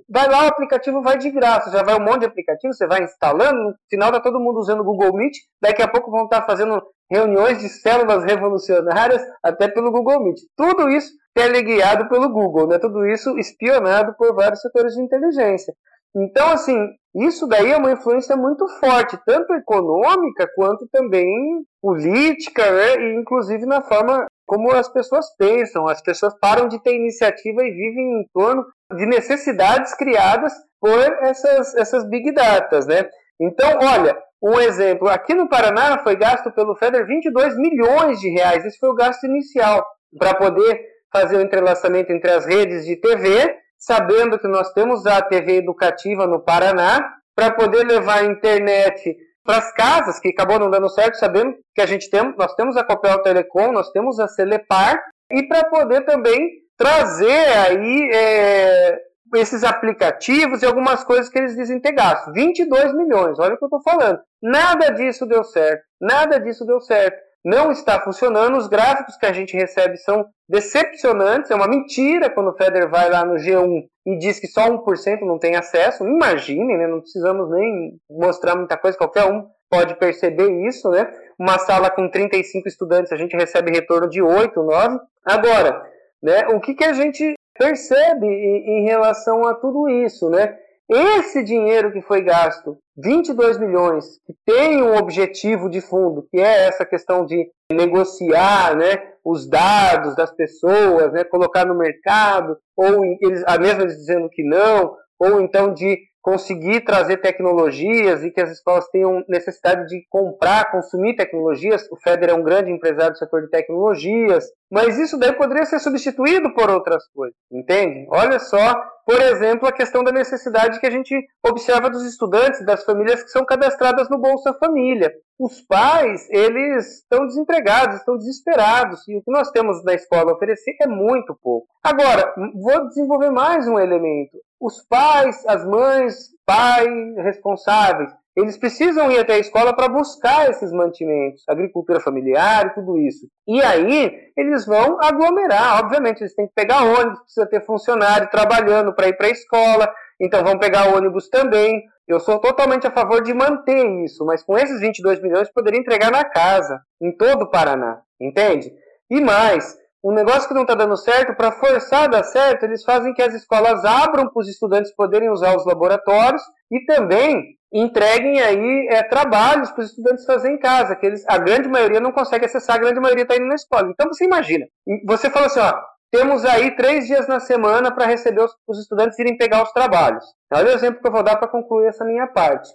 vai 0.10 0.28
lá, 0.28 0.46
o 0.46 0.48
aplicativo 0.48 1.02
vai 1.02 1.18
de 1.18 1.30
graça. 1.30 1.72
Já 1.72 1.84
vai 1.84 1.96
um 1.96 2.04
monte 2.04 2.22
de 2.22 2.26
aplicativo, 2.26 2.74
você 2.74 2.88
vai 2.88 3.04
instalando, 3.04 3.62
no 3.62 3.74
final 3.90 4.12
tá 4.12 4.20
todo 4.20 4.40
mundo 4.40 4.60
usando 4.60 4.80
o 4.80 4.84
Google 4.84 5.14
Meet, 5.14 5.34
daqui 5.62 5.82
a 5.82 5.88
pouco 5.88 6.10
vão 6.10 6.24
estar 6.24 6.46
fazendo 6.46 6.82
reuniões 7.12 7.60
de 7.60 7.70
células 7.70 8.24
revolucionárias 8.24 9.22
até 9.44 9.68
pelo 9.68 9.92
Google 9.92 10.24
Meet. 10.24 10.38
Tudo 10.56 10.90
isso 10.90 11.12
teleguiado 11.34 12.10
pelo 12.10 12.30
Google, 12.30 12.68
né? 12.68 12.80
Tudo 12.80 13.06
isso 13.06 13.38
espionado 13.38 14.14
por 14.18 14.34
vários 14.36 14.62
setores 14.62 14.94
de 14.94 15.02
inteligência. 15.02 15.74
Então, 16.16 16.50
assim, 16.50 16.76
isso 17.16 17.48
daí 17.48 17.72
é 17.72 17.78
uma 17.78 17.92
influência 17.92 18.36
muito 18.36 18.68
forte, 18.80 19.18
tanto 19.26 19.54
econômica 19.54 20.48
quanto 20.56 20.88
também 20.92 21.64
política, 21.82 22.72
né? 22.72 22.96
e 22.96 23.16
inclusive 23.16 23.66
na 23.66 23.82
forma 23.82 24.26
como 24.46 24.72
as 24.72 24.90
pessoas 24.90 25.26
pensam. 25.38 25.88
As 25.88 26.02
pessoas 26.02 26.34
param 26.40 26.68
de 26.68 26.82
ter 26.82 26.96
iniciativa 26.96 27.64
e 27.64 27.72
vivem 27.72 28.22
em 28.22 28.26
torno 28.34 28.66
de 28.96 29.06
necessidades 29.06 29.94
criadas 29.96 30.54
por 30.82 31.00
essas, 31.22 31.76
essas 31.76 32.10
big 32.10 32.32
datas, 32.34 32.88
né? 32.88 33.08
Então, 33.40 33.70
olha, 33.82 34.18
um 34.42 34.60
exemplo, 34.60 35.08
aqui 35.10 35.34
no 35.34 35.50
Paraná 35.50 36.00
foi 36.00 36.16
gasto 36.16 36.52
pelo 36.52 36.76
FEDER 36.76 37.06
22 37.06 37.58
milhões 37.58 38.20
de 38.20 38.30
reais, 38.30 38.66
esse 38.66 38.80
foi 38.80 38.90
o 38.90 38.96
gasto 38.96 39.26
inicial, 39.26 39.86
para 40.18 40.34
poder 40.34 40.82
fazer 41.12 41.38
o 41.38 41.42
entrelaçamento 41.42 42.12
entre 42.12 42.32
as 42.32 42.46
redes 42.46 42.86
de 42.86 42.96
TV, 42.96 43.58
sabendo 43.78 44.38
que 44.38 44.48
nós 44.48 44.72
temos 44.74 45.06
a 45.06 45.22
TV 45.22 45.58
educativa 45.58 46.28
no 46.28 46.40
Paraná, 46.40 47.16
para 47.36 47.52
poder 47.52 47.86
levar 47.86 48.20
a 48.20 48.26
internet 48.26 49.16
para 49.44 49.58
as 49.58 49.72
casas, 49.74 50.20
que 50.20 50.30
acabou 50.30 50.60
não 50.60 50.70
dando 50.70 50.90
certo, 50.90 51.16
sabendo 51.16 51.56
que 51.74 51.82
a 51.82 51.86
gente 51.86 52.10
tem, 52.10 52.36
nós 52.38 52.54
temos 52.56 52.76
a 52.76 52.84
Copel 52.84 53.22
Telecom, 53.22 53.72
nós 53.72 53.90
temos 53.92 54.20
a 54.20 54.28
Celepar, 54.28 55.02
e 55.32 55.44
para 55.48 55.64
poder 55.70 56.06
também 56.06 56.50
trazer 56.78 57.48
aí 57.58 58.10
é, 58.14 59.00
esses 59.36 59.64
aplicativos 59.64 60.62
e 60.62 60.66
algumas 60.66 61.04
coisas 61.04 61.30
que 61.30 61.40
eles 61.40 61.56
dizem 61.56 61.80
ter 61.80 61.94
gasto. 61.94 62.32
22 62.34 62.94
milhões, 62.94 63.40
olha 63.40 63.56
o 63.56 63.58
que 63.58 63.64
eu 63.64 63.68
estou 63.68 63.82
falando. 63.82 64.20
Nada 64.42 64.90
disso 64.90 65.26
deu 65.26 65.44
certo, 65.44 65.84
nada 66.00 66.40
disso 66.40 66.66
deu 66.66 66.80
certo 66.82 67.29
não 67.44 67.72
está 67.72 68.00
funcionando. 68.00 68.58
Os 68.58 68.68
gráficos 68.68 69.18
que 69.18 69.26
a 69.26 69.34
gente 69.34 69.56
recebe 69.56 69.98
são 69.98 70.26
decepcionantes. 70.48 71.52
É 71.52 71.56
uma 71.56 71.68
mentira 71.68 72.30
quando 72.30 72.50
o 72.50 72.56
Federer 72.56 72.90
vai 72.90 73.10
lá 73.10 73.26
no 73.26 73.36
G1 73.36 73.84
e 74.06 74.18
diz 74.18 74.40
que 74.40 74.48
só 74.48 74.70
1% 74.70 75.22
não 75.22 75.38
tem 75.38 75.56
acesso. 75.56 76.06
Imagine, 76.06 76.78
né? 76.78 76.88
não 76.88 77.02
precisamos 77.02 77.50
nem 77.52 78.00
mostrar 78.10 78.56
muita 78.56 78.78
coisa, 78.78 78.98
qualquer 78.98 79.26
um 79.26 79.48
pode 79.70 79.96
perceber 79.96 80.50
isso. 80.68 80.90
Né? 80.90 81.12
Uma 81.38 81.58
sala 81.60 81.90
com 81.90 82.10
35 82.10 82.68
estudantes, 82.68 83.12
a 83.12 83.18
gente 83.18 83.36
recebe 83.36 83.72
retorno 83.72 84.10
de 84.10 84.22
8, 84.22 84.62
9. 84.62 85.00
Agora, 85.24 85.82
né, 86.22 86.48
o 86.48 86.60
que, 86.60 86.74
que 86.74 86.84
a 86.84 86.94
gente 86.94 87.36
percebe 87.58 88.26
em 88.28 88.84
relação 88.86 89.46
a 89.48 89.54
tudo 89.54 89.88
isso? 89.88 90.30
Né? 90.30 90.58
Esse 90.90 91.44
dinheiro 91.44 91.92
que 91.92 92.02
foi 92.02 92.24
gasto, 92.24 92.78
22 92.98 93.60
milhões, 93.60 94.20
que 94.26 94.34
tem 94.44 94.82
um 94.82 94.98
objetivo 94.98 95.70
de 95.70 95.82
fundo, 95.82 96.28
que 96.32 96.40
é 96.40 96.68
essa 96.68 96.84
questão 96.84 97.26
de 97.26 97.48
negociar 97.72 98.76
né, 98.76 98.96
os 99.24 99.48
dados 99.48 100.16
das 100.16 100.32
pessoas, 100.32 101.14
né, 101.14 101.24
colocar 101.24 101.64
no 101.64 101.78
mercado, 101.78 102.58
ou 102.76 103.06
eles, 103.22 103.44
mesmo 103.60 103.82
eles 103.84 103.98
dizendo 103.98 104.28
que 104.32 104.44
não, 104.44 104.96
ou 105.20 105.40
então 105.40 105.72
de 105.72 106.09
conseguir 106.22 106.82
trazer 106.82 107.18
tecnologias 107.18 108.24
e 108.24 108.32
que 108.32 108.42
as 108.42 108.52
escolas 108.52 108.88
tenham 108.90 109.24
necessidade 109.28 109.88
de 109.88 110.06
comprar, 110.10 110.72
consumir 110.72 111.16
tecnologias. 111.16 111.88
O 111.92 111.98
FEDER 111.98 112.30
é 112.30 112.34
um 112.34 112.44
grande 112.44 112.72
empresário 112.72 113.14
do 113.14 113.18
setor 113.18 113.42
de 113.42 113.50
tecnologias, 113.50 114.46
mas 114.72 114.98
isso 115.00 115.18
daí 115.18 115.34
poderia 115.34 115.66
ser 115.66 115.80
substituído 115.80 116.54
por 116.54 116.70
outras 116.70 117.08
coisas, 117.14 117.36
entende? 117.52 118.06
Olha 118.12 118.40
só, 118.40 118.76
por 119.06 119.20
exemplo, 119.20 119.68
a 119.68 119.72
questão 119.72 120.04
da 120.04 120.12
necessidade 120.12 120.80
que 120.80 120.86
a 120.86 120.92
gente 120.92 121.16
observa 121.44 121.90
dos 121.90 122.06
estudantes, 122.06 122.64
das 122.66 122.84
famílias 122.84 123.24
que 123.24 123.30
são 123.30 123.46
cadastradas 123.46 124.10
no 124.10 124.20
Bolsa 124.20 124.54
Família. 124.54 125.12
Os 125.40 125.62
pais, 125.62 126.30
eles 126.30 127.00
estão 127.00 127.26
desempregados, 127.26 127.96
estão 127.96 128.18
desesperados, 128.18 129.08
e 129.08 129.18
o 129.18 129.24
que 129.24 129.32
nós 129.32 129.50
temos 129.52 129.84
na 129.86 129.94
escola 129.94 130.32
a 130.32 130.36
oferecer 130.36 130.76
é 130.82 130.88
muito 130.88 131.34
pouco. 131.42 131.68
Agora, 131.82 132.34
vou 132.62 132.88
desenvolver 132.90 133.32
mais 133.32 133.68
um 133.68 133.80
elemento 133.80 134.38
os 134.60 134.86
pais, 134.88 135.44
as 135.48 135.66
mães, 135.66 136.30
pais 136.46 137.16
responsáveis, 137.18 138.12
eles 138.36 138.58
precisam 138.58 139.12
ir 139.12 139.20
até 139.20 139.34
a 139.34 139.40
escola 139.40 139.76
para 139.76 139.90
buscar 139.90 140.50
esses 140.50 140.72
mantimentos, 140.72 141.44
agricultura 141.48 142.00
familiar 142.00 142.68
e 142.68 142.74
tudo 142.74 142.98
isso. 142.98 143.28
E 143.48 143.62
aí 143.62 144.12
eles 144.38 144.66
vão 144.66 144.98
aglomerar, 145.02 145.84
obviamente, 145.84 146.22
eles 146.22 146.34
têm 146.34 146.48
que 146.48 146.54
pegar 146.54 146.84
ônibus, 146.84 147.20
precisa 147.22 147.46
ter 147.46 147.66
funcionário 147.66 148.30
trabalhando 148.30 148.94
para 148.94 149.08
ir 149.08 149.18
para 149.18 149.28
a 149.28 149.32
escola, 149.32 149.92
então 150.22 150.44
vão 150.44 150.58
pegar 150.58 150.96
ônibus 150.96 151.28
também. 151.28 151.84
Eu 152.08 152.20
sou 152.20 152.40
totalmente 152.40 152.88
a 152.88 152.92
favor 152.92 153.22
de 153.22 153.34
manter 153.34 153.86
isso, 154.04 154.26
mas 154.26 154.44
com 154.44 154.58
esses 154.58 154.80
22 154.80 155.22
milhões 155.22 155.52
poderia 155.52 155.80
entregar 155.80 156.12
na 156.12 156.24
casa, 156.24 156.80
em 157.02 157.16
todo 157.16 157.44
o 157.44 157.52
Paraná, 157.52 158.02
entende? 158.20 158.72
E 159.10 159.20
mais, 159.20 159.78
um 160.04 160.14
negócio 160.14 160.48
que 160.48 160.54
não 160.54 160.62
está 160.62 160.76
dando 160.76 160.96
certo, 160.96 161.36
para 161.36 161.52
forçar 161.52 162.04
a 162.04 162.08
dar 162.08 162.24
certo, 162.24 162.64
eles 162.64 162.84
fazem 162.84 163.14
que 163.14 163.22
as 163.22 163.34
escolas 163.34 163.84
abram 163.84 164.30
para 164.30 164.42
os 164.42 164.48
estudantes 164.48 164.96
poderem 164.96 165.30
usar 165.30 165.56
os 165.56 165.66
laboratórios 165.66 166.42
e 166.72 166.86
também 166.86 167.58
entreguem 167.72 168.42
aí 168.42 168.88
é, 168.90 169.04
trabalhos 169.04 169.72
para 169.72 169.82
os 169.82 169.90
estudantes 169.90 170.26
fazerem 170.26 170.56
em 170.56 170.60
casa, 170.60 170.96
que 170.96 171.06
eles, 171.06 171.24
a 171.28 171.38
grande 171.38 171.68
maioria 171.68 172.00
não 172.00 172.12
consegue 172.12 172.46
acessar, 172.46 172.78
a 172.78 172.80
grande 172.80 173.00
maioria 173.00 173.24
está 173.24 173.36
indo 173.36 173.48
na 173.48 173.56
escola. 173.56 173.90
Então 173.90 174.08
você 174.08 174.26
imagina, 174.26 174.66
você 175.06 175.30
fala 175.30 175.46
assim, 175.46 175.60
ó, 175.60 175.74
temos 176.12 176.44
aí 176.46 176.76
três 176.76 177.06
dias 177.06 177.28
na 177.28 177.40
semana 177.40 177.94
para 177.94 178.06
receber 178.06 178.42
os, 178.42 178.52
os, 178.68 178.80
estudantes 178.80 179.20
irem 179.20 179.38
pegar 179.38 179.62
os 179.62 179.72
trabalhos. 179.72 180.24
Olha 180.52 180.72
o 180.72 180.74
exemplo 180.74 181.02
que 181.02 181.08
eu 181.08 181.12
vou 181.12 181.22
dar 181.22 181.36
para 181.36 181.48
concluir 181.48 181.88
essa 181.88 182.04
minha 182.04 182.26
parte. 182.26 182.68